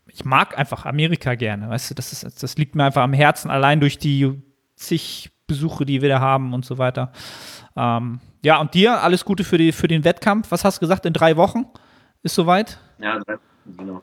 ich 0.08 0.26
mag 0.26 0.58
einfach 0.58 0.86
Amerika 0.86 1.36
gerne, 1.36 1.70
weißt 1.70 1.91
du, 1.91 1.95
das, 1.95 2.12
ist, 2.12 2.44
das 2.44 2.58
liegt 2.58 2.76
mir 2.76 2.86
einfach 2.86 3.04
am 3.04 3.14
Herzen, 3.14 3.49
allein 3.49 3.80
durch 3.80 3.98
die 3.98 4.34
zig 4.76 5.32
Besuche, 5.48 5.86
die 5.86 6.02
wir 6.02 6.10
da 6.10 6.20
haben 6.20 6.54
und 6.54 6.66
so 6.66 6.78
weiter. 6.78 7.12
Ähm, 7.76 8.20
ja, 8.44 8.60
und 8.60 8.74
dir 8.74 9.02
alles 9.02 9.24
Gute 9.24 9.44
für, 9.44 9.58
die, 9.58 9.72
für 9.72 9.88
den 9.88 10.04
Wettkampf. 10.04 10.52
Was 10.52 10.66
hast 10.66 10.78
du 10.78 10.80
gesagt, 10.82 11.06
in 11.06 11.14
drei 11.14 11.38
Wochen 11.38 11.66
ist 12.22 12.36
soweit? 12.36 12.80
Ja, 12.99 13.20
genau. 13.78 14.02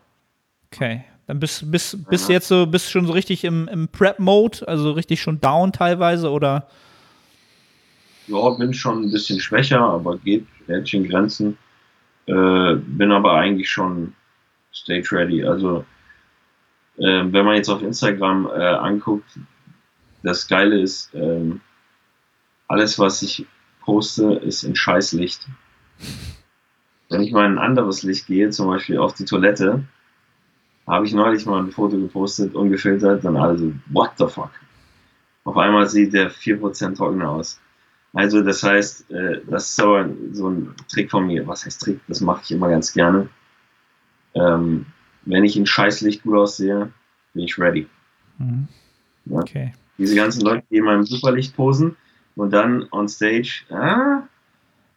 Okay. 0.73 1.05
Dann 1.27 1.41
bist, 1.41 1.71
bist, 1.71 2.09
bist 2.09 2.29
du 2.29 2.33
jetzt 2.33 2.49
so, 2.49 2.67
bist 2.67 2.91
schon 2.91 3.07
so 3.07 3.13
richtig 3.13 3.45
im, 3.45 3.67
im 3.69 3.89
Prep-Mode, 3.89 4.69
also 4.69 4.93
richtig 4.93 5.23
schon 5.23 5.41
down 5.41 5.73
teilweise, 5.73 6.31
oder? 6.31 6.69
Ja, 8.27 8.51
bin 8.51 8.73
schon 8.73 9.03
ein 9.03 9.11
bisschen 9.11 9.41
schwächer, 9.41 9.81
aber 9.81 10.19
geht, 10.19 10.47
Rädchen 10.69 11.09
Grenzen. 11.09 11.59
Äh, 12.27 12.77
bin 12.77 13.13
aber 13.13 13.35
eigentlich 13.35 13.71
schon 13.71 14.15
stage 14.73 15.13
ready. 15.13 15.45
Also, 15.45 15.85
äh, 16.97 17.25
wenn 17.27 17.45
man 17.45 17.57
jetzt 17.57 17.69
auf 17.69 17.83
Instagram 17.83 18.47
äh, 18.47 18.63
anguckt, 18.63 19.39
das 20.23 20.49
Geile 20.49 20.81
ist, 20.81 21.15
ähm, 21.15 21.61
alles, 22.67 22.99
was 22.99 23.21
ich 23.23 23.47
poste, 23.81 24.35
ist 24.35 24.63
in 24.63 24.75
Scheißlicht. 24.75 25.47
Wenn 27.11 27.23
ich 27.23 27.33
mal 27.33 27.45
in 27.45 27.53
ein 27.53 27.59
anderes 27.59 28.03
Licht 28.03 28.27
gehe, 28.27 28.49
zum 28.49 28.69
Beispiel 28.69 28.99
auf 28.99 29.13
die 29.15 29.27
Toilette, 29.27 29.85
habe 30.87 31.07
ich 31.07 31.13
neulich 31.13 31.45
mal 31.45 31.63
ein 31.63 31.71
Foto 31.71 31.99
gepostet, 31.99 32.55
ungefiltert, 32.55 33.25
dann 33.25 33.37
alle 33.37 33.59
so, 33.59 33.73
what 33.91 34.13
the 34.19 34.27
fuck? 34.27 34.51
Auf 35.45 35.57
einmal 35.59 35.87
sieht 35.89 36.15
der 36.15 36.31
4% 36.31 36.97
trockener 36.97 37.31
aus. 37.31 37.61
Also 38.15 38.43
das 38.43 38.63
heißt, 38.63 39.11
äh, 39.11 39.41
das 39.49 39.71
ist 39.71 39.83
aber 39.83 40.09
so 40.33 40.49
ein 40.49 40.75
Trick 40.89 41.11
von 41.11 41.27
mir. 41.27 41.47
Was 41.47 41.67
heißt 41.67 41.83
Trick? 41.83 42.01
Das 42.09 42.21
mache 42.21 42.43
ich 42.45 42.53
immer 42.53 42.69
ganz 42.69 42.93
gerne. 42.93 43.29
Ähm, 44.35 44.87
wenn 45.27 45.45
ich 45.45 45.57
in 45.57 45.67
Scheißlicht 45.67 46.23
gut 46.23 46.37
aussehe, 46.37 46.91
bin 47.35 47.45
ich 47.45 47.59
ready. 47.59 47.89
Mhm. 48.39 48.69
Ja? 49.27 49.41
Okay. 49.41 49.73
Diese 49.99 50.15
ganzen 50.15 50.43
Leute, 50.43 50.65
die 50.71 50.77
immer 50.77 50.95
im 50.95 51.05
Superlicht 51.05 51.57
posen 51.57 51.97
und 52.37 52.53
dann 52.53 52.87
on 52.91 53.09
stage, 53.09 53.65
ah, 53.71 54.23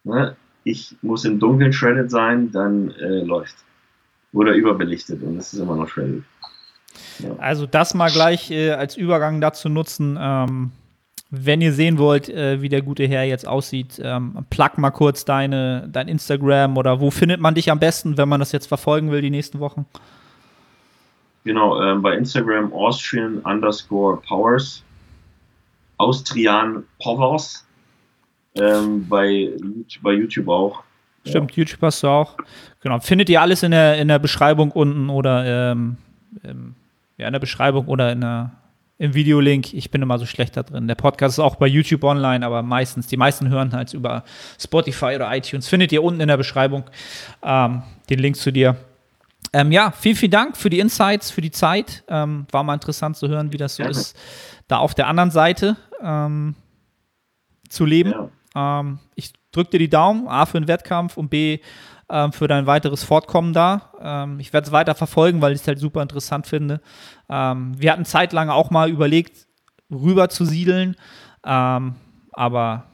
ne, 0.04 0.36
ich 0.64 0.96
muss 1.02 1.24
im 1.24 1.38
Dunkeln 1.38 1.72
shredded 1.72 2.10
sein, 2.10 2.52
dann 2.52 2.90
äh, 2.92 3.22
läuft. 3.22 3.56
Oder 4.32 4.52
überbelichtet 4.52 5.22
und 5.22 5.38
es 5.38 5.52
ist 5.52 5.60
immer 5.60 5.76
noch 5.76 5.88
shredded. 5.88 6.22
Ja. 7.20 7.34
Also 7.38 7.66
das 7.66 7.94
mal 7.94 8.10
gleich 8.10 8.50
äh, 8.50 8.72
als 8.72 8.96
Übergang 8.96 9.40
dazu 9.40 9.68
nutzen. 9.68 10.18
Ähm, 10.20 10.72
wenn 11.30 11.60
ihr 11.60 11.72
sehen 11.72 11.98
wollt, 11.98 12.28
äh, 12.28 12.62
wie 12.62 12.68
der 12.68 12.82
gute 12.82 13.06
Herr 13.06 13.24
jetzt 13.24 13.46
aussieht, 13.46 14.00
ähm, 14.02 14.46
plug 14.48 14.78
mal 14.78 14.90
kurz 14.90 15.24
deine, 15.24 15.88
dein 15.92 16.08
Instagram 16.08 16.76
oder 16.78 17.00
wo 17.00 17.10
findet 17.10 17.40
man 17.40 17.54
dich 17.54 17.70
am 17.70 17.78
besten, 17.78 18.16
wenn 18.16 18.28
man 18.28 18.40
das 18.40 18.52
jetzt 18.52 18.66
verfolgen 18.66 19.10
will 19.10 19.20
die 19.20 19.30
nächsten 19.30 19.60
Wochen? 19.60 19.84
Genau, 21.44 21.80
ähm, 21.82 22.02
bei 22.02 22.14
Instagram 22.16 22.72
Austrian 22.72 23.38
underscore 23.38 24.18
Powers, 24.26 24.82
Austrian 25.98 26.84
Powers, 27.02 27.66
ähm, 28.54 29.06
bei, 29.08 29.50
bei 30.02 30.12
YouTube 30.12 30.48
auch. 30.48 30.82
Stimmt, 31.26 31.50
ja. 31.52 31.58
YouTube 31.58 31.82
hast 31.82 32.02
du 32.02 32.08
auch. 32.08 32.36
Genau, 32.80 33.00
findet 33.00 33.28
ihr 33.28 33.42
alles 33.42 33.62
in 33.62 33.72
der, 33.72 33.98
in 33.98 34.08
der 34.08 34.18
Beschreibung 34.18 34.70
unten 34.70 35.10
oder 35.10 35.72
ähm, 35.72 35.96
ja, 37.18 37.26
in 37.26 37.32
der 37.32 37.40
Beschreibung 37.40 37.86
oder 37.86 38.12
in 38.12 38.20
der, 38.20 38.52
im 38.98 39.14
Videolink. 39.14 39.72
Ich 39.72 39.90
bin 39.90 40.02
immer 40.02 40.18
so 40.18 40.26
schlecht 40.26 40.56
da 40.56 40.64
drin. 40.64 40.88
Der 40.88 40.96
Podcast 40.96 41.38
ist 41.38 41.44
auch 41.44 41.56
bei 41.56 41.66
YouTube 41.66 42.02
online, 42.04 42.44
aber 42.44 42.62
meistens, 42.62 43.06
die 43.06 43.16
meisten 43.16 43.48
hören 43.48 43.72
halt 43.72 43.94
über 43.94 44.24
Spotify 44.60 45.14
oder 45.14 45.34
iTunes. 45.34 45.68
Findet 45.68 45.92
ihr 45.92 46.02
unten 46.02 46.20
in 46.20 46.28
der 46.28 46.36
Beschreibung 46.36 46.84
ähm, 47.42 47.82
den 48.10 48.18
Link 48.18 48.36
zu 48.36 48.52
dir. 48.52 48.76
Ähm, 49.52 49.72
ja, 49.72 49.92
vielen, 49.92 50.16
vielen 50.16 50.32
Dank 50.32 50.56
für 50.56 50.68
die 50.68 50.80
Insights, 50.80 51.30
für 51.30 51.40
die 51.40 51.52
Zeit. 51.52 52.04
Ähm, 52.08 52.46
war 52.50 52.64
mal 52.64 52.74
interessant 52.74 53.16
zu 53.16 53.28
hören, 53.28 53.52
wie 53.52 53.56
das 53.56 53.76
so 53.76 53.84
ja. 53.84 53.88
ist, 53.88 54.16
da 54.66 54.78
auf 54.78 54.94
der 54.94 55.06
anderen 55.06 55.30
Seite 55.30 55.76
ähm, 56.02 56.54
zu 57.68 57.84
leben. 57.84 58.12
Ja. 58.54 58.80
Ähm, 58.80 58.98
ich 59.14 59.32
drücke 59.52 59.70
dir 59.70 59.78
die 59.78 59.88
Daumen, 59.88 60.26
A 60.28 60.44
für 60.44 60.60
den 60.60 60.68
Wettkampf 60.68 61.16
und 61.16 61.30
B 61.30 61.60
ähm, 62.10 62.32
für 62.32 62.48
dein 62.48 62.66
weiteres 62.66 63.04
Fortkommen 63.04 63.52
da. 63.52 63.92
Ähm, 64.00 64.40
ich 64.40 64.52
werde 64.52 64.66
es 64.66 64.72
weiter 64.72 64.94
verfolgen, 64.94 65.40
weil 65.40 65.52
ich 65.52 65.60
es 65.60 65.68
halt 65.68 65.78
super 65.78 66.02
interessant 66.02 66.46
finde. 66.46 66.80
wir 67.28 67.92
hatten 67.92 68.06
zeitlang 68.06 68.48
auch 68.48 68.70
mal 68.70 68.88
überlegt, 68.88 69.46
rüber 69.90 70.30
zu 70.30 70.46
siedeln, 70.46 70.96
aber 71.42 72.84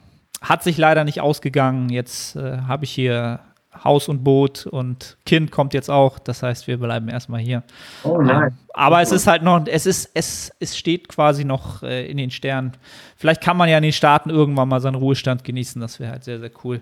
hat 0.41 0.63
sich 0.63 0.77
leider 0.77 1.03
nicht 1.03 1.21
ausgegangen. 1.21 1.89
Jetzt 1.89 2.35
äh, 2.35 2.59
habe 2.67 2.85
ich 2.85 2.91
hier 2.91 3.39
Haus 3.83 4.07
und 4.07 4.23
Boot 4.23 4.65
und 4.65 5.17
Kind 5.25 5.51
kommt 5.51 5.73
jetzt 5.73 5.89
auch. 5.89 6.19
Das 6.19 6.43
heißt, 6.43 6.67
wir 6.67 6.77
bleiben 6.77 7.09
erstmal 7.09 7.41
hier. 7.41 7.63
Oh 8.03 8.21
nein. 8.21 8.43
Ähm, 8.43 8.57
aber 8.73 9.01
es 9.01 9.11
ist 9.11 9.27
halt 9.27 9.43
noch, 9.43 9.65
es 9.67 9.85
ist, 9.85 10.11
es, 10.13 10.51
es 10.59 10.77
steht 10.77 11.09
quasi 11.09 11.43
noch 11.43 11.83
äh, 11.83 12.05
in 12.05 12.17
den 12.17 12.31
Sternen. 12.31 12.73
Vielleicht 13.17 13.41
kann 13.41 13.57
man 13.57 13.69
ja 13.69 13.77
in 13.77 13.83
den 13.83 13.91
Staaten 13.91 14.29
irgendwann 14.29 14.69
mal 14.69 14.79
seinen 14.79 14.95
Ruhestand 14.95 15.43
genießen. 15.43 15.81
Das 15.81 15.99
wäre 15.99 16.11
halt 16.11 16.23
sehr, 16.23 16.39
sehr 16.39 16.51
cool. 16.63 16.81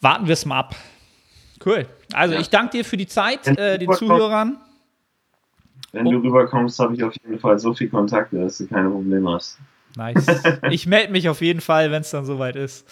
Warten 0.00 0.26
wir 0.26 0.32
es 0.32 0.46
mal 0.46 0.58
ab. 0.58 0.74
Cool. 1.64 1.86
Also 2.12 2.34
ja. 2.34 2.40
ich 2.40 2.50
danke 2.50 2.78
dir 2.78 2.84
für 2.84 2.96
die 2.96 3.06
Zeit, 3.06 3.46
äh, 3.46 3.78
den 3.78 3.92
Zuhörern. 3.92 4.58
Wenn 5.92 6.04
du 6.04 6.18
rüberkommst, 6.18 6.78
habe 6.78 6.94
ich 6.94 7.02
auf 7.02 7.14
jeden 7.22 7.38
Fall 7.38 7.58
so 7.58 7.74
viel 7.74 7.88
Kontakte, 7.88 8.38
dass 8.38 8.58
du 8.58 8.66
keine 8.66 8.90
Probleme 8.90 9.32
hast. 9.32 9.58
Nice. 9.96 10.26
Ich 10.70 10.86
melde 10.86 11.12
mich 11.12 11.28
auf 11.28 11.40
jeden 11.40 11.60
Fall, 11.60 11.90
wenn 11.90 12.02
es 12.02 12.10
dann 12.10 12.24
soweit 12.24 12.56
ist. 12.56 12.86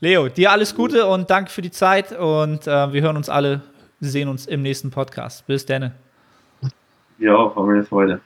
Leo, 0.00 0.28
dir 0.28 0.52
alles 0.52 0.74
Gute 0.74 1.06
und 1.06 1.30
danke 1.30 1.50
für 1.50 1.62
die 1.62 1.72
Zeit 1.72 2.12
und 2.12 2.66
äh, 2.66 2.92
wir 2.92 3.02
hören 3.02 3.16
uns 3.16 3.28
alle, 3.28 3.62
sehen 4.00 4.28
uns 4.28 4.46
im 4.46 4.62
nächsten 4.62 4.90
Podcast. 4.90 5.46
Bis 5.46 5.66
dann. 5.66 5.92
Ja, 7.18 7.32
war 7.32 7.64
mir 7.64 7.74
eine 7.74 7.84
Freude. 7.84 8.20